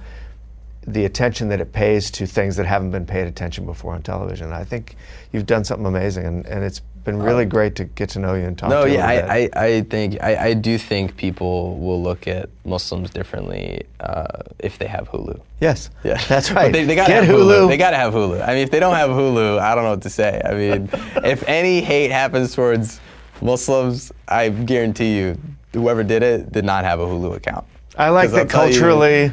the 0.86 1.06
attention 1.06 1.48
that 1.48 1.62
it 1.62 1.72
pays 1.72 2.10
to 2.10 2.26
things 2.26 2.56
that 2.56 2.66
haven't 2.66 2.90
been 2.90 3.06
paid 3.06 3.26
attention 3.26 3.64
before 3.64 3.94
on 3.94 4.02
television. 4.02 4.52
I 4.52 4.64
think 4.64 4.96
you've 5.32 5.46
done 5.46 5.64
something 5.64 5.86
amazing, 5.86 6.26
and, 6.26 6.44
and 6.46 6.62
it's 6.62 6.82
been 7.06 7.22
really 7.22 7.46
great 7.46 7.74
to 7.76 7.84
get 7.84 8.10
to 8.10 8.18
know 8.18 8.34
you 8.34 8.44
and 8.44 8.58
talk 8.58 8.68
No, 8.68 8.84
to 8.84 8.90
you. 8.90 8.98
No, 8.98 9.02
yeah, 9.04 9.26
I. 9.32 9.38
I, 9.54 9.64
I 9.66 9.80
think 9.82 10.22
I, 10.22 10.48
I 10.48 10.54
do 10.54 10.76
think 10.76 11.16
people 11.16 11.78
will 11.78 12.02
look 12.02 12.26
at 12.28 12.50
Muslims 12.66 13.08
differently 13.10 13.82
uh, 14.00 14.26
if 14.58 14.78
they 14.78 14.86
have 14.86 15.08
Hulu. 15.08 15.40
yes, 15.60 15.88
Yeah, 16.04 16.18
that's 16.28 16.50
right. 16.58 16.70
They, 16.72 16.84
they 16.84 16.94
gotta 16.94 17.12
get 17.12 17.24
have 17.24 17.34
Hulu. 17.34 17.68
They 17.68 17.76
gotta 17.78 17.96
have 17.96 18.12
Hulu. 18.12 18.42
I 18.42 18.48
mean, 18.48 18.58
if 18.58 18.70
they 18.70 18.80
don't 18.80 18.94
have 18.96 19.08
Hulu, 19.10 19.58
I 19.58 19.74
don't 19.74 19.84
know 19.84 19.90
what 19.90 20.02
to 20.02 20.10
say. 20.10 20.42
I 20.44 20.52
mean, 20.54 20.90
if 21.24 21.42
any 21.48 21.80
hate 21.80 22.10
happens 22.10 22.54
towards 22.54 23.00
Muslims, 23.40 24.12
I 24.28 24.48
guarantee 24.50 25.16
you, 25.16 25.38
whoever 25.72 26.02
did 26.04 26.22
it 26.22 26.52
did 26.52 26.64
not 26.64 26.84
have 26.84 27.00
a 27.00 27.06
Hulu 27.06 27.36
account. 27.36 27.64
I 27.96 28.10
like 28.10 28.30
that 28.32 28.50
tell 28.50 28.66
you- 28.68 28.72
culturally, 28.80 29.32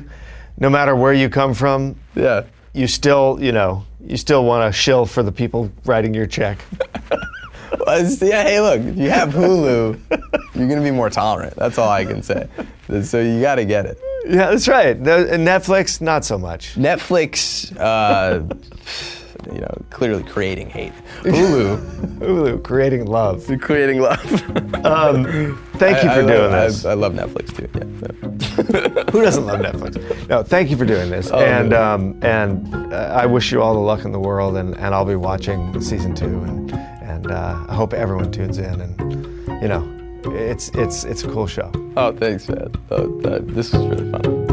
no 0.59 0.69
matter 0.69 0.95
where 0.95 1.13
you 1.13 1.27
come 1.29 1.53
from, 1.53 1.95
Yeah. 2.15 2.43
you 2.73 2.87
still, 2.87 3.37
you 3.41 3.51
know, 3.51 3.83
you 4.05 4.17
still 4.17 4.43
want 4.45 4.71
to 4.71 4.77
shill 4.77 5.05
for 5.05 5.23
the 5.23 5.31
people 5.31 5.71
writing 5.85 6.13
your 6.13 6.27
check. 6.27 6.59
Yeah. 8.21 8.43
Hey, 8.43 8.59
look, 8.61 8.81
if 8.81 8.97
you 8.97 9.09
have 9.09 9.29
Hulu, 9.29 9.99
you're 10.55 10.67
gonna 10.67 10.81
be 10.81 10.91
more 10.91 11.09
tolerant. 11.09 11.55
That's 11.55 11.77
all 11.77 11.89
I 11.89 12.05
can 12.05 12.21
say. 12.23 12.47
So 13.03 13.19
you 13.21 13.41
got 13.41 13.55
to 13.55 13.65
get 13.65 13.85
it. 13.85 13.97
yeah, 14.25 14.49
that's 14.51 14.67
right. 14.67 14.95
And 14.95 15.05
Netflix, 15.47 15.99
not 16.01 16.23
so 16.25 16.37
much. 16.37 16.75
Netflix, 16.75 17.75
uh, 17.79 18.41
you 19.51 19.59
know, 19.61 19.75
clearly 19.89 20.23
creating 20.23 20.69
hate. 20.69 20.93
Hulu, 21.21 21.77
Hulu, 22.19 22.63
creating 22.63 23.05
love. 23.05 23.49
creating 23.61 23.99
love. 24.01 24.19
Um, 24.85 25.57
thank 25.75 26.03
you 26.03 26.09
I- 26.09 26.15
for 26.15 26.21
I 26.23 26.25
doing 26.25 26.51
love, 26.51 26.51
this. 26.51 26.85
I, 26.85 26.91
I 26.91 26.93
love 26.93 27.13
Netflix 27.13 27.55
too. 27.55 27.69
Yeah. 27.73 29.11
Who 29.11 29.21
doesn't 29.21 29.45
love 29.45 29.59
Netflix? 29.61 30.27
No, 30.29 30.43
thank 30.43 30.69
you 30.69 30.77
for 30.77 30.85
doing 30.85 31.09
this, 31.09 31.31
Oh, 31.31 31.39
and 31.39 31.73
um, 31.73 32.19
and 32.21 32.73
uh, 32.93 32.97
I 33.15 33.25
wish 33.25 33.51
you 33.51 33.61
all 33.61 33.73
the 33.73 33.79
luck 33.79 34.05
in 34.05 34.11
the 34.11 34.19
world, 34.19 34.55
and, 34.57 34.75
and 34.75 34.93
I'll 34.93 35.05
be 35.05 35.15
watching 35.15 35.79
season 35.81 36.13
two, 36.15 36.25
and 36.43 36.71
and 37.15 37.31
uh, 37.31 37.65
I 37.67 37.75
hope 37.75 37.93
everyone 37.93 38.31
tunes 38.31 38.57
in, 38.57 38.81
and 38.81 38.99
you 39.61 39.67
know, 39.67 39.83
it's 40.25 40.69
it's 40.69 41.03
it's 41.03 41.23
a 41.23 41.27
cool 41.29 41.47
show. 41.47 41.71
Oh, 41.95 42.11
thanks, 42.11 42.47
man. 42.49 42.71
Oh, 42.91 43.07
that- 43.21 43.47
this 43.47 43.71
was 43.73 43.85
really 43.87 44.11
fun. 44.11 44.43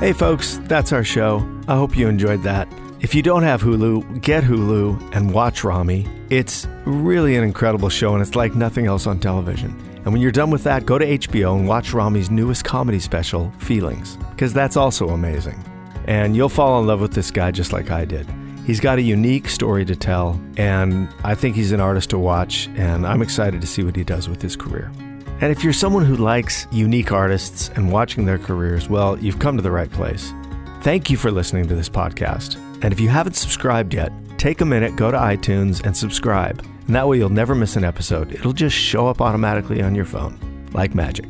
Hey, 0.00 0.14
folks, 0.14 0.58
that's 0.62 0.94
our 0.94 1.04
show. 1.04 1.46
I 1.68 1.74
hope 1.76 1.94
you 1.94 2.08
enjoyed 2.08 2.42
that. 2.44 2.66
If 3.00 3.14
you 3.14 3.22
don't 3.22 3.44
have 3.44 3.62
Hulu, 3.62 4.20
get 4.20 4.44
Hulu 4.44 5.16
and 5.16 5.32
watch 5.32 5.64
Ramy. 5.64 6.06
It's 6.28 6.68
really 6.84 7.34
an 7.34 7.42
incredible 7.42 7.88
show, 7.88 8.12
and 8.12 8.20
it's 8.20 8.34
like 8.34 8.54
nothing 8.54 8.84
else 8.84 9.06
on 9.06 9.18
television. 9.18 9.70
And 10.04 10.12
when 10.12 10.20
you're 10.20 10.30
done 10.30 10.50
with 10.50 10.64
that, 10.64 10.84
go 10.84 10.98
to 10.98 11.06
HBO 11.06 11.56
and 11.56 11.66
watch 11.66 11.94
Ramy's 11.94 12.30
newest 12.30 12.64
comedy 12.64 13.00
special, 13.00 13.50
Feelings, 13.58 14.18
because 14.32 14.52
that's 14.52 14.76
also 14.76 15.08
amazing. 15.08 15.64
And 16.04 16.36
you'll 16.36 16.50
fall 16.50 16.78
in 16.78 16.86
love 16.86 17.00
with 17.00 17.14
this 17.14 17.30
guy 17.30 17.50
just 17.52 17.72
like 17.72 17.90
I 17.90 18.04
did. 18.04 18.26
He's 18.66 18.80
got 18.80 18.98
a 18.98 19.02
unique 19.02 19.48
story 19.48 19.86
to 19.86 19.96
tell, 19.96 20.38
and 20.58 21.08
I 21.24 21.34
think 21.34 21.56
he's 21.56 21.72
an 21.72 21.80
artist 21.80 22.10
to 22.10 22.18
watch, 22.18 22.68
and 22.76 23.06
I'm 23.06 23.22
excited 23.22 23.62
to 23.62 23.66
see 23.66 23.82
what 23.82 23.96
he 23.96 24.04
does 24.04 24.28
with 24.28 24.42
his 24.42 24.56
career. 24.56 24.92
And 25.40 25.50
if 25.50 25.64
you're 25.64 25.72
someone 25.72 26.04
who 26.04 26.16
likes 26.16 26.66
unique 26.70 27.12
artists 27.12 27.70
and 27.76 27.90
watching 27.90 28.26
their 28.26 28.38
careers, 28.38 28.90
well, 28.90 29.18
you've 29.18 29.38
come 29.38 29.56
to 29.56 29.62
the 29.62 29.70
right 29.70 29.90
place. 29.90 30.34
Thank 30.82 31.08
you 31.08 31.16
for 31.16 31.30
listening 31.30 31.66
to 31.68 31.74
this 31.74 31.88
podcast. 31.88 32.58
And 32.82 32.92
if 32.92 33.00
you 33.00 33.08
haven't 33.08 33.36
subscribed 33.36 33.94
yet, 33.94 34.12
take 34.38 34.60
a 34.60 34.64
minute, 34.64 34.96
go 34.96 35.10
to 35.10 35.16
iTunes, 35.16 35.84
and 35.84 35.96
subscribe. 35.96 36.64
And 36.86 36.94
that 36.96 37.06
way 37.06 37.18
you'll 37.18 37.28
never 37.28 37.54
miss 37.54 37.76
an 37.76 37.84
episode. 37.84 38.32
It'll 38.32 38.52
just 38.52 38.76
show 38.76 39.06
up 39.06 39.20
automatically 39.20 39.82
on 39.82 39.94
your 39.94 40.06
phone, 40.06 40.38
like 40.72 40.94
magic. 40.94 41.28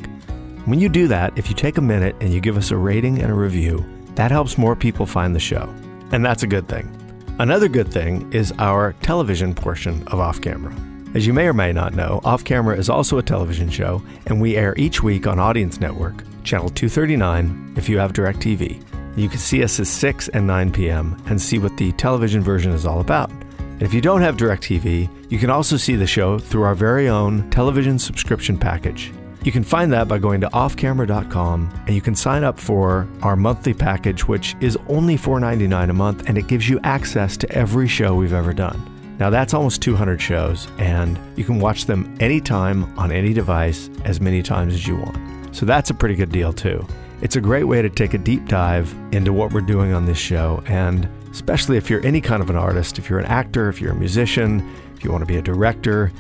When 0.67 0.79
you 0.79 0.89
do 0.89 1.09
that, 1.09 1.37
if 1.37 1.49
you 1.49 1.55
take 1.55 1.79
a 1.79 1.83
minute 1.83 2.15
and 2.21 2.33
you 2.33 2.41
give 2.41 2.57
us 2.57 2.71
a 2.71 2.77
rating 2.77 3.21
and 3.21 3.31
a 3.31 3.35
review, 3.35 3.85
That 4.17 4.31
helps 4.31 4.59
more 4.59 4.77
people 4.77 5.07
find 5.07 5.35
the 5.35 5.41
show, 5.41 5.73
and 6.13 6.25
that's 6.25 6.43
a 6.43 6.47
good 6.47 6.69
thing. 6.69 6.95
Another 7.39 7.69
good 7.69 7.91
thing 7.91 8.31
is 8.33 8.53
our 8.59 8.93
television 9.01 9.55
portion 9.55 10.07
of 10.09 10.21
Off 10.21 10.41
Camera. 10.41 10.75
As 11.15 11.27
you 11.27 11.33
may 11.33 11.47
or 11.47 11.55
may 11.55 11.73
not 11.73 11.95
know, 11.95 12.21
Off 12.25 12.45
Camera 12.45 12.77
is 12.77 12.91
also 12.91 13.19
a 13.19 13.23
television 13.23 13.71
show, 13.71 14.03
and 14.27 14.41
we 14.41 14.57
air 14.57 14.75
each 14.77 15.03
week 15.03 15.27
on 15.27 15.39
Audience 15.39 15.81
Network, 15.81 16.23
channel 16.45 16.69
239, 16.69 17.75
if 17.77 17.89
you 17.89 17.99
have 17.99 18.13
DirecTV. 18.13 19.00
You 19.17 19.29
can 19.29 19.39
see 19.39 19.63
us 19.63 19.81
at 19.81 19.87
6 19.87 20.29
and 20.29 20.47
9 20.47 20.73
p.m. 20.73 21.21
and 21.27 21.41
see 21.41 21.59
what 21.59 21.77
the 21.77 21.93
television 21.93 22.43
version 22.43 22.73
is 22.73 22.87
all 22.87 23.01
about. 23.01 23.31
And 23.31 23.83
if 23.83 23.95
you 23.95 24.01
don't 24.01 24.21
have 24.21 24.37
DirecTV, 24.37 25.31
you 25.31 25.39
can 25.39 25.51
also 25.51 25.77
see 25.77 25.97
the 25.97 26.07
show 26.07 26.39
through 26.39 26.63
our 26.63 26.75
very 26.75 27.09
own 27.09 27.49
television 27.51 27.99
subscription 27.99 28.59
package. 28.59 29.13
You 29.43 29.53
can 29.53 29.65
find 29.65 29.91
that 29.93 30.07
by 30.07 30.19
going 30.19 30.43
to 30.43 30.49
offcamera.com 30.49 31.85
and 31.87 31.95
you 31.95 32.03
can 32.03 32.15
sign 32.15 32.45
up 32.45 32.61
for 32.61 33.09
our 33.23 33.37
monthly 33.37 33.73
package, 33.73 34.29
which 34.29 34.55
is 34.61 34.77
only 34.89 35.17
$4.99 35.17 35.89
a 35.89 35.93
month, 35.95 36.29
and 36.29 36.37
it 36.37 36.47
gives 36.47 36.69
you 36.69 36.79
access 36.85 37.39
to 37.39 37.51
every 37.51 37.89
show 37.89 38.15
we've 38.15 38.35
ever 38.35 38.53
done. 38.53 38.87
Now, 39.19 39.31
that's 39.31 39.55
almost 39.55 39.83
200 39.83 40.21
shows, 40.21 40.67
and 40.79 41.19
you 41.37 41.45
can 41.45 41.59
watch 41.59 41.87
them 41.87 42.17
anytime 42.21 42.99
on 42.99 43.13
any 43.13 43.33
device 43.33 43.91
as 44.05 44.21
many 44.21 44.43
times 44.43 44.75
as 44.75 44.87
you 44.87 44.97
want. 44.97 45.55
So 45.55 45.67
that's 45.67 45.91
a 45.91 45.95
pretty 45.95 46.15
good 46.15 46.33
deal, 46.33 46.53
too. 46.53 46.87
It's 47.23 47.37
a 47.37 47.41
great 47.41 47.65
way 47.65 47.83
to 47.83 47.91
take 47.91 48.15
a 48.15 48.19
deep 48.19 48.47
dive 48.47 48.95
into 49.13 49.33
what 49.33 49.53
we're 49.53 49.61
doing 49.61 49.93
on 49.93 50.07
this 50.07 50.17
show, 50.17 50.63
and 50.67 51.07
especially 51.31 51.77
if 51.77 51.91
you're 51.91 52.05
any 52.05 52.21
kind 52.23 52.43
of 52.43 52.49
an 52.49 52.57
artist, 52.57 52.99
if 52.99 53.11
you're 53.11 53.19
an 53.19 53.27
actor, 53.27 53.69
if 53.69 53.79
you're 53.79 53.93
a 53.93 53.97
musician, 53.97 54.67
if 54.97 55.05
you 55.05 55.13
want 55.13 55.21
to 55.21 55.27
be 55.27 55.37
a 55.37 55.43
director, 55.43 56.11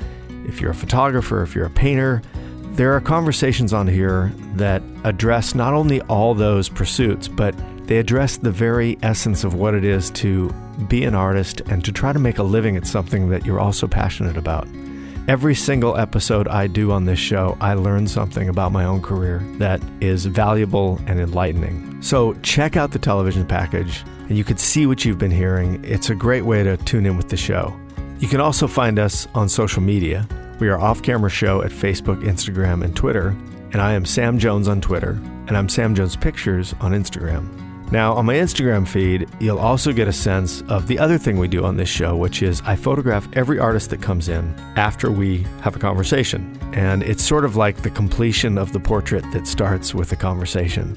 if 0.47 0.61
you're 0.61 0.73
a 0.73 0.75
photographer, 0.75 1.43
if 1.43 1.55
you're 1.55 1.65
a 1.65 1.71
painter, 1.71 2.21
there 2.73 2.93
are 2.95 3.01
conversations 3.01 3.73
on 3.73 3.89
here 3.89 4.31
that 4.57 4.83
address 5.05 5.55
not 5.55 5.73
only 5.73 6.03
all 6.03 6.35
those 6.35 6.69
pursuits, 6.69 7.29
but 7.29 7.55
they 7.87 7.97
address 7.97 8.37
the 8.37 8.51
very 8.51 8.99
essence 9.03 9.43
of 9.43 9.55
what 9.55 9.75
it 9.75 9.85
is 9.85 10.11
to 10.11 10.51
be 10.87 11.05
an 11.05 11.15
artist 11.15 11.61
and 11.63 11.85
to 11.85 11.93
try 11.93 12.13
to 12.13 12.19
make 12.19 12.39
a 12.39 12.43
living 12.43 12.77
at 12.77 12.87
something 12.87 13.31
that 13.31 13.47
you're 13.47 13.59
also 13.59 13.89
passionate 13.89 14.37
about. 14.37 14.69
Every 15.31 15.55
single 15.55 15.97
episode 15.97 16.49
I 16.49 16.67
do 16.67 16.91
on 16.91 17.05
this 17.05 17.21
show, 17.21 17.57
I 17.61 17.75
learn 17.75 18.09
something 18.09 18.49
about 18.49 18.73
my 18.73 18.85
own 18.85 19.01
career 19.01 19.39
that 19.59 19.81
is 20.01 20.27
valuable 20.27 21.01
and 21.07 21.21
enlightening. 21.21 22.03
So 22.03 22.33
check 22.43 22.77
out 22.77 22.91
the 22.91 22.99
television 22.99 23.47
package 23.47 24.03
and 24.29 24.37
you 24.37 24.43
can 24.43 24.57
see 24.57 24.87
what 24.87 25.05
you've 25.05 25.19
been 25.19 25.31
hearing. 25.31 25.85
It's 25.85 26.11
a 26.11 26.17
great 26.17 26.47
way 26.47 26.65
to 26.65 26.77
tune 26.79 27.07
in 27.07 27.17
with 27.17 27.29
the 27.29 27.37
show. 27.37 27.79
You 28.19 28.27
can 28.27 28.41
also 28.41 28.67
find 28.67 28.99
us 28.99 29.29
on 29.33 29.49
social 29.49 29.83
media. 29.83 30.27
We 30.59 30.69
are 30.69 30.81
Off 30.81 31.01
Camera 31.01 31.31
Show 31.31 31.63
at 31.63 31.71
Facebook, 31.71 32.25
Instagram, 32.25 32.83
and 32.83 32.97
Twitter. 32.97 33.29
And 33.73 33.77
I 33.77 33.93
am 33.93 34.05
Sam 34.05 34.37
Jones 34.37 34.67
on 34.67 34.81
Twitter, 34.81 35.11
and 35.47 35.57
I'm 35.57 35.69
Sam 35.69 35.95
Jones 35.95 36.17
Pictures 36.17 36.75
on 36.81 36.91
Instagram. 36.91 37.70
Now, 37.93 38.15
on 38.15 38.25
my 38.25 38.35
Instagram 38.35 38.87
feed, 38.87 39.29
you'll 39.41 39.59
also 39.59 39.93
get 39.93 40.07
a 40.07 40.13
sense 40.13 40.63
of 40.69 40.87
the 40.87 40.97
other 40.97 41.19
thing 41.19 41.39
we 41.39 41.49
do 41.49 41.65
on 41.65 41.77
this 41.77 41.89
show, 41.89 42.17
which 42.17 42.41
is 42.41 42.63
I 42.65 42.77
photograph 42.77 43.29
every 43.33 43.59
artist 43.59 43.91
that 43.91 44.01
comes 44.01 44.29
in 44.29 44.55
after 44.77 45.11
we 45.11 45.39
have 45.63 45.75
a 45.75 45.81
conversation. 45.81 46.57
And 46.73 47.03
it's 47.03 47.25
sort 47.25 47.45
of 47.45 47.57
like 47.57 47.83
the 47.83 47.91
completion 47.91 48.59
of 48.59 48.73
the 48.73 48.79
portrait 48.79 49.25
that 49.33 49.49
starts 49.49 49.93
with 49.93 50.13
a 50.13 50.17
conversation. 50.17 50.97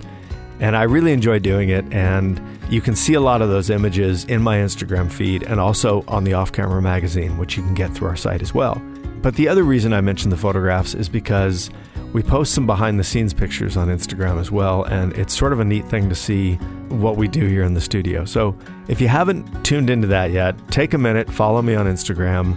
And 0.60 0.78
I 0.78 0.84
really 0.84 1.14
enjoy 1.14 1.39
doing 1.39 1.70
it. 1.70 1.84
And 1.91 2.39
you 2.70 2.80
can 2.80 2.96
see 2.96 3.16
a 3.16 3.22
lot 3.22 3.41
of 3.41 3.50
those 3.50 3.72
images 3.72 4.26
in 4.26 4.44
my 4.44 4.58
Instagram 4.58 5.12
feed 5.12 5.41
and 5.41 5.60
also 5.60 6.04
on 6.08 6.26
the 6.26 6.34
Off 6.34 6.52
Camera 6.52 6.82
magazine, 6.82 7.39
which 7.39 7.58
you 7.58 7.64
can 7.64 7.74
get 7.74 7.91
through 7.96 8.10
our 8.10 8.16
site 8.16 8.44
as 8.44 8.54
well. 8.54 8.80
But 9.24 9.36
the 9.36 9.48
other 9.48 9.64
reason 9.64 9.94
I 9.94 10.02
mention 10.02 10.30
the 10.30 10.38
photographs 10.38 10.94
is 10.94 11.10
because 11.10 11.72
we 12.14 12.22
post 12.22 12.53
some 12.53 12.68
behind 12.68 12.99
the 12.99 13.03
scenes 13.03 13.34
pictures 13.34 13.76
on 13.76 13.88
Instagram 13.88 14.39
as 14.39 14.51
well, 14.51 14.84
and 14.84 15.14
it's 15.14 15.36
sort 15.36 15.51
of 15.51 15.59
a 15.59 15.66
neat 15.66 15.86
thing 15.86 16.07
to 16.09 16.16
see 16.16 16.55
what 16.89 17.18
we 17.18 17.28
do 17.28 17.47
here 17.47 17.64
in 17.64 17.74
the 17.74 17.82
studio. 17.82 18.24
So 18.24 18.55
if 18.88 19.01
you 19.01 19.07
haven't 19.07 19.66
tuned 19.66 19.89
into 19.89 20.07
that 20.07 20.32
yet, 20.32 20.55
take 20.70 20.93
a 20.93 20.97
minute, 20.97 21.30
follow 21.30 21.61
me 21.61 21.74
on 21.74 21.88
Instagram, 21.88 22.55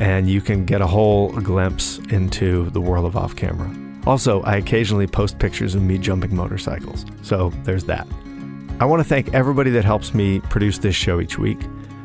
and 0.00 0.28
you 0.28 0.40
can 0.40 0.64
get 0.64 0.80
a 0.80 0.86
whole 0.86 1.30
glimpse 1.30 1.98
into 2.10 2.68
the 2.70 2.80
world 2.80 3.06
of 3.06 3.16
off 3.16 3.36
camera. 3.36 3.72
Also, 4.06 4.42
I 4.42 4.56
occasionally 4.56 5.06
post 5.06 5.38
pictures 5.38 5.74
of 5.74 5.82
me 5.82 5.98
jumping 5.98 6.34
motorcycles, 6.34 7.06
so 7.22 7.50
there's 7.62 7.84
that. 7.84 8.06
I 8.78 8.84
want 8.84 9.00
to 9.00 9.08
thank 9.08 9.32
everybody 9.32 9.70
that 9.70 9.84
helps 9.84 10.14
me 10.14 10.40
produce 10.40 10.78
this 10.78 10.94
show 10.94 11.20
each 11.20 11.38
week. 11.38 11.60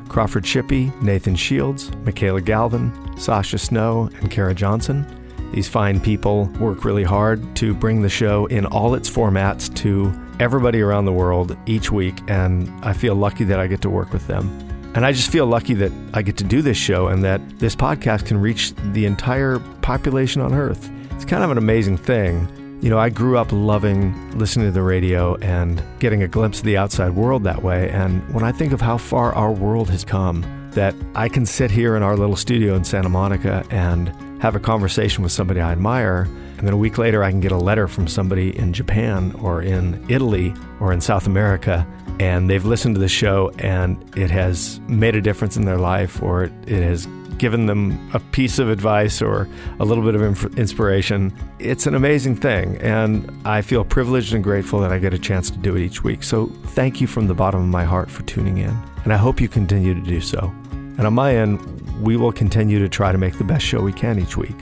Crawford 0.08 0.44
Shippey, 0.44 1.00
Nathan 1.02 1.36
Shields, 1.36 1.92
Michaela 2.04 2.42
Galvin, 2.42 2.92
Sasha 3.18 3.58
Snow, 3.58 4.10
and 4.20 4.30
Kara 4.30 4.54
Johnson. 4.54 5.06
These 5.52 5.68
fine 5.68 6.00
people 6.00 6.46
work 6.60 6.86
really 6.86 7.04
hard 7.04 7.56
to 7.58 7.74
bring 7.74 8.02
the 8.02 8.10
show 8.10 8.46
in 8.46 8.66
all 8.66 8.94
its 8.96 9.10
formats 9.10 9.74
to 9.76 10.14
everybody 10.40 10.82
around 10.82 11.06
the 11.06 11.14
world 11.14 11.58
each 11.66 11.92
week, 11.92 12.20
and 12.28 12.70
I 12.84 12.94
feel 12.94 13.16
lucky 13.16 13.44
that 13.44 13.60
I 13.60 13.68
get 13.68 13.82
to 13.82 13.90
work 13.90 14.14
with 14.14 14.26
them. 14.28 14.50
And 14.96 15.06
I 15.06 15.12
just 15.12 15.32
feel 15.32 15.46
lucky 15.46 15.74
that 15.76 15.92
I 16.14 16.22
get 16.22 16.38
to 16.38 16.44
do 16.44 16.62
this 16.62 16.78
show 16.78 17.08
and 17.08 17.24
that 17.24 17.42
this 17.60 17.76
podcast 17.76 18.26
can 18.26 18.38
reach 18.38 18.74
the 18.92 19.06
entire 19.06 19.60
population 19.82 20.42
on 20.42 20.54
Earth. 20.54 20.90
It's 21.12 21.26
kind 21.26 21.44
of 21.44 21.52
an 21.52 21.58
amazing 21.58 21.98
thing. 21.98 22.48
You 22.82 22.90
know, 22.90 22.98
I 22.98 23.10
grew 23.10 23.38
up 23.38 23.50
loving 23.52 24.38
listening 24.38 24.66
to 24.68 24.72
the 24.72 24.82
radio 24.82 25.36
and 25.36 25.84
getting 26.00 26.24
a 26.24 26.28
glimpse 26.28 26.60
of 26.60 26.66
the 26.66 26.78
outside 26.78 27.12
world 27.12 27.44
that 27.44 27.62
way. 27.62 27.90
And 27.90 28.28
when 28.34 28.44
I 28.44 28.52
think 28.52 28.74
of 28.74 28.82
how 28.82 28.98
far 28.98 29.34
our 29.34 29.52
world 29.52 29.90
has 29.92 30.04
come, 30.04 30.44
that 30.72 30.96
I 31.14 31.30
can 31.30 31.46
sit 31.46 31.70
here 31.72 31.96
in 31.96 32.04
our 32.04 32.18
little 32.18 32.36
studio 32.36 32.76
in 32.76 32.84
Santa 32.84 33.10
Monica 33.10 33.64
and 33.70 34.12
have 34.42 34.56
a 34.56 34.60
conversation 34.60 35.24
with 35.24 35.32
somebody 35.32 35.62
I 35.62 35.72
admire. 35.72 36.24
And 36.58 36.68
then 36.68 36.74
a 36.74 36.78
week 36.78 36.98
later, 36.98 37.24
I 37.24 37.30
can 37.30 37.40
get 37.40 37.52
a 37.52 37.58
letter 37.58 37.88
from 37.88 38.08
somebody 38.08 38.58
in 38.58 38.74
Japan 38.74 39.34
or 39.40 39.62
in 39.62 40.04
Italy 40.10 40.54
or 40.80 40.92
in 40.92 41.00
South 41.00 41.28
America. 41.28 41.88
And 42.20 42.50
they've 42.50 42.66
listened 42.66 42.96
to 42.96 43.02
the 43.02 43.08
show 43.08 43.52
and 43.60 44.04
it 44.18 44.32
has 44.32 44.80
made 44.88 45.16
a 45.16 45.22
difference 45.22 45.58
in 45.58 45.66
their 45.66 45.78
life 45.78 46.22
or 46.24 46.46
it, 46.46 46.52
it 46.66 46.82
has 46.82 47.08
given 47.38 47.68
them 47.68 48.10
a 48.14 48.20
piece 48.20 48.58
of 48.58 48.70
advice 48.70 49.22
or 49.22 49.48
a 49.80 49.86
little 49.86 50.04
bit 50.04 50.16
of 50.16 50.24
inf- 50.24 50.58
inspiration. 50.58 51.32
It's 51.60 51.86
an 51.86 51.94
amazing 51.94 52.36
thing. 52.36 52.78
And 52.78 53.32
I 53.46 53.62
feel 53.62 53.84
privileged 53.84 54.34
and 54.34 54.44
grateful 54.44 54.80
that 54.82 54.92
I 54.92 54.98
get 54.98 55.14
a 55.14 55.20
chance 55.20 55.52
to 55.52 55.58
do 55.60 55.76
it 55.76 55.84
each 55.84 56.04
week. 56.04 56.24
So 56.24 56.48
thank 56.66 57.00
you 57.00 57.06
from 57.06 57.28
the 57.28 57.36
bottom 57.36 57.62
of 57.62 57.68
my 57.68 57.84
heart 57.84 58.10
for 58.10 58.24
tuning 58.24 58.58
in. 58.58 58.76
And 59.04 59.14
I 59.14 59.18
hope 59.18 59.40
you 59.40 59.48
continue 59.48 59.94
to 59.94 60.02
do 60.02 60.20
so. 60.20 60.52
And 60.72 61.08
on 61.08 61.14
my 61.14 61.36
end, 61.36 61.60
we 62.02 62.18
will 62.18 62.32
continue 62.32 62.80
to 62.80 62.90
try 62.90 63.12
to 63.12 63.18
make 63.18 63.38
the 63.38 63.44
best 63.44 63.66
show 63.66 63.80
we 63.80 63.94
can 63.94 64.20
each 64.20 64.36
week. 64.36 64.56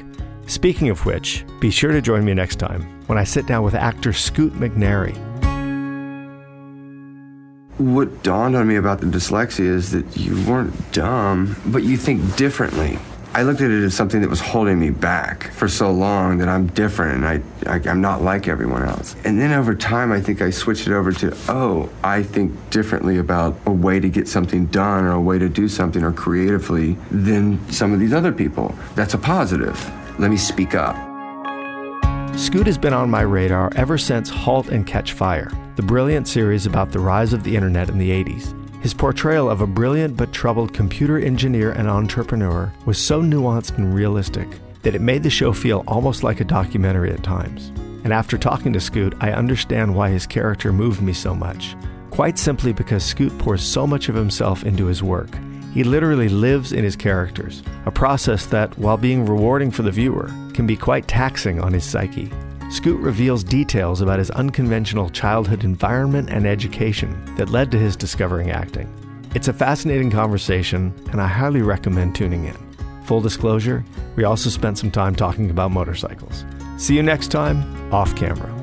Speaking 0.45 0.89
of 0.89 1.05
which, 1.05 1.45
be 1.59 1.71
sure 1.71 1.91
to 1.91 2.01
join 2.01 2.25
me 2.25 2.33
next 2.33 2.57
time 2.57 2.81
when 3.07 3.17
I 3.17 3.23
sit 3.23 3.45
down 3.45 3.63
with 3.63 3.75
actor 3.75 4.13
Scoot 4.13 4.53
McNairy. 4.53 5.15
What 7.77 8.23
dawned 8.23 8.57
on 8.57 8.67
me 8.67 8.75
about 8.75 8.99
the 8.99 9.05
dyslexia 9.05 9.65
is 9.65 9.91
that 9.91 10.17
you 10.17 10.35
weren't 10.45 10.91
dumb, 10.91 11.55
but 11.67 11.83
you 11.83 11.95
think 11.95 12.35
differently. 12.35 12.99
I 13.33 13.43
looked 13.43 13.61
at 13.61 13.69
it 13.69 13.83
as 13.83 13.93
something 13.93 14.21
that 14.21 14.29
was 14.29 14.39
holding 14.39 14.79
me 14.79 14.89
back 14.89 15.51
for 15.51 15.67
so 15.67 15.91
long 15.91 16.39
that 16.39 16.49
I'm 16.49 16.65
different 16.67 17.23
and 17.23 17.25
I, 17.25 17.71
I, 17.71 17.89
am 17.89 18.01
not 18.01 18.23
like 18.23 18.47
everyone 18.47 18.83
else. 18.83 19.15
And 19.23 19.39
then 19.39 19.51
over 19.51 19.75
time, 19.75 20.11
I 20.11 20.19
think 20.19 20.41
I 20.41 20.49
switched 20.49 20.87
it 20.87 20.93
over 20.93 21.11
to, 21.11 21.37
oh, 21.47 21.89
I 22.03 22.23
think 22.23 22.71
differently 22.71 23.19
about 23.19 23.55
a 23.67 23.71
way 23.71 23.99
to 23.99 24.09
get 24.09 24.27
something 24.27 24.65
done 24.67 25.05
or 25.05 25.11
a 25.11 25.21
way 25.21 25.37
to 25.37 25.47
do 25.47 25.67
something 25.67 26.03
or 26.03 26.11
creatively 26.11 26.97
than 27.11 27.59
some 27.71 27.93
of 27.93 27.99
these 27.99 28.13
other 28.13 28.31
people. 28.31 28.73
That's 28.95 29.13
a 29.13 29.19
positive. 29.19 29.77
Let 30.19 30.31
me 30.31 30.37
speak 30.37 30.73
up. 30.73 30.95
Scoot 32.35 32.65
has 32.65 32.77
been 32.77 32.93
on 32.93 33.09
my 33.09 33.21
radar 33.21 33.69
ever 33.75 33.97
since 33.97 34.29
Halt 34.29 34.69
and 34.69 34.87
Catch 34.87 35.13
Fire, 35.13 35.51
the 35.75 35.83
brilliant 35.83 36.27
series 36.27 36.65
about 36.65 36.91
the 36.91 36.99
rise 36.99 37.33
of 37.33 37.43
the 37.43 37.55
internet 37.55 37.89
in 37.89 37.99
the 37.99 38.09
80s. 38.09 38.58
His 38.81 38.93
portrayal 38.93 39.49
of 39.49 39.59
a 39.59 39.67
brilliant 39.67 40.15
but 40.15 40.31
troubled 40.31 40.73
computer 40.73 41.19
engineer 41.19 41.71
and 41.71 41.89
entrepreneur 41.89 42.71
was 42.85 42.97
so 42.97 43.21
nuanced 43.21 43.77
and 43.77 43.93
realistic 43.93 44.47
that 44.83 44.95
it 44.95 45.01
made 45.01 45.21
the 45.21 45.29
show 45.29 45.51
feel 45.51 45.83
almost 45.85 46.23
like 46.23 46.39
a 46.39 46.45
documentary 46.45 47.11
at 47.11 47.21
times. 47.21 47.73
And 48.05 48.13
after 48.13 48.37
talking 48.37 48.71
to 48.71 48.79
Scoot, 48.79 49.13
I 49.19 49.33
understand 49.33 49.93
why 49.93 50.09
his 50.09 50.25
character 50.25 50.71
moved 50.71 51.01
me 51.01 51.11
so 51.11 51.35
much. 51.35 51.75
Quite 52.09 52.37
simply 52.37 52.71
because 52.71 53.03
Scoot 53.03 53.37
pours 53.37 53.61
so 53.61 53.85
much 53.85 54.07
of 54.07 54.15
himself 54.15 54.63
into 54.63 54.85
his 54.85 55.03
work. 55.03 55.29
He 55.73 55.83
literally 55.83 56.29
lives 56.29 56.71
in 56.71 56.85
his 56.85 56.95
characters, 56.95 57.61
a 57.85 57.91
process 57.91 58.45
that, 58.47 58.75
while 58.79 58.97
being 58.97 59.25
rewarding 59.25 59.71
for 59.71 59.83
the 59.83 59.91
viewer, 59.91 60.31
can 60.53 60.65
be 60.65 60.77
quite 60.77 61.07
taxing 61.07 61.59
on 61.59 61.73
his 61.73 61.83
psyche. 61.83 62.31
Scoot 62.69 62.99
reveals 63.01 63.43
details 63.43 63.99
about 63.99 64.19
his 64.19 64.29
unconventional 64.31 65.09
childhood 65.09 65.63
environment 65.63 66.29
and 66.29 66.45
education 66.45 67.19
that 67.35 67.49
led 67.49 67.71
to 67.71 67.79
his 67.79 67.95
discovering 67.95 68.51
acting. 68.51 68.87
It's 69.33 69.47
a 69.47 69.53
fascinating 69.53 70.11
conversation, 70.11 70.93
and 71.11 71.19
I 71.19 71.27
highly 71.27 71.63
recommend 71.63 72.15
tuning 72.15 72.45
in. 72.45 72.55
Full 73.05 73.21
disclosure, 73.21 73.83
we 74.15 74.23
also 74.23 74.51
spent 74.51 74.77
some 74.77 74.91
time 74.91 75.15
talking 75.15 75.49
about 75.49 75.71
motorcycles. 75.71 76.45
See 76.77 76.95
you 76.95 77.01
next 77.01 77.29
time, 77.29 77.91
off 77.91 78.15
camera. 78.15 78.58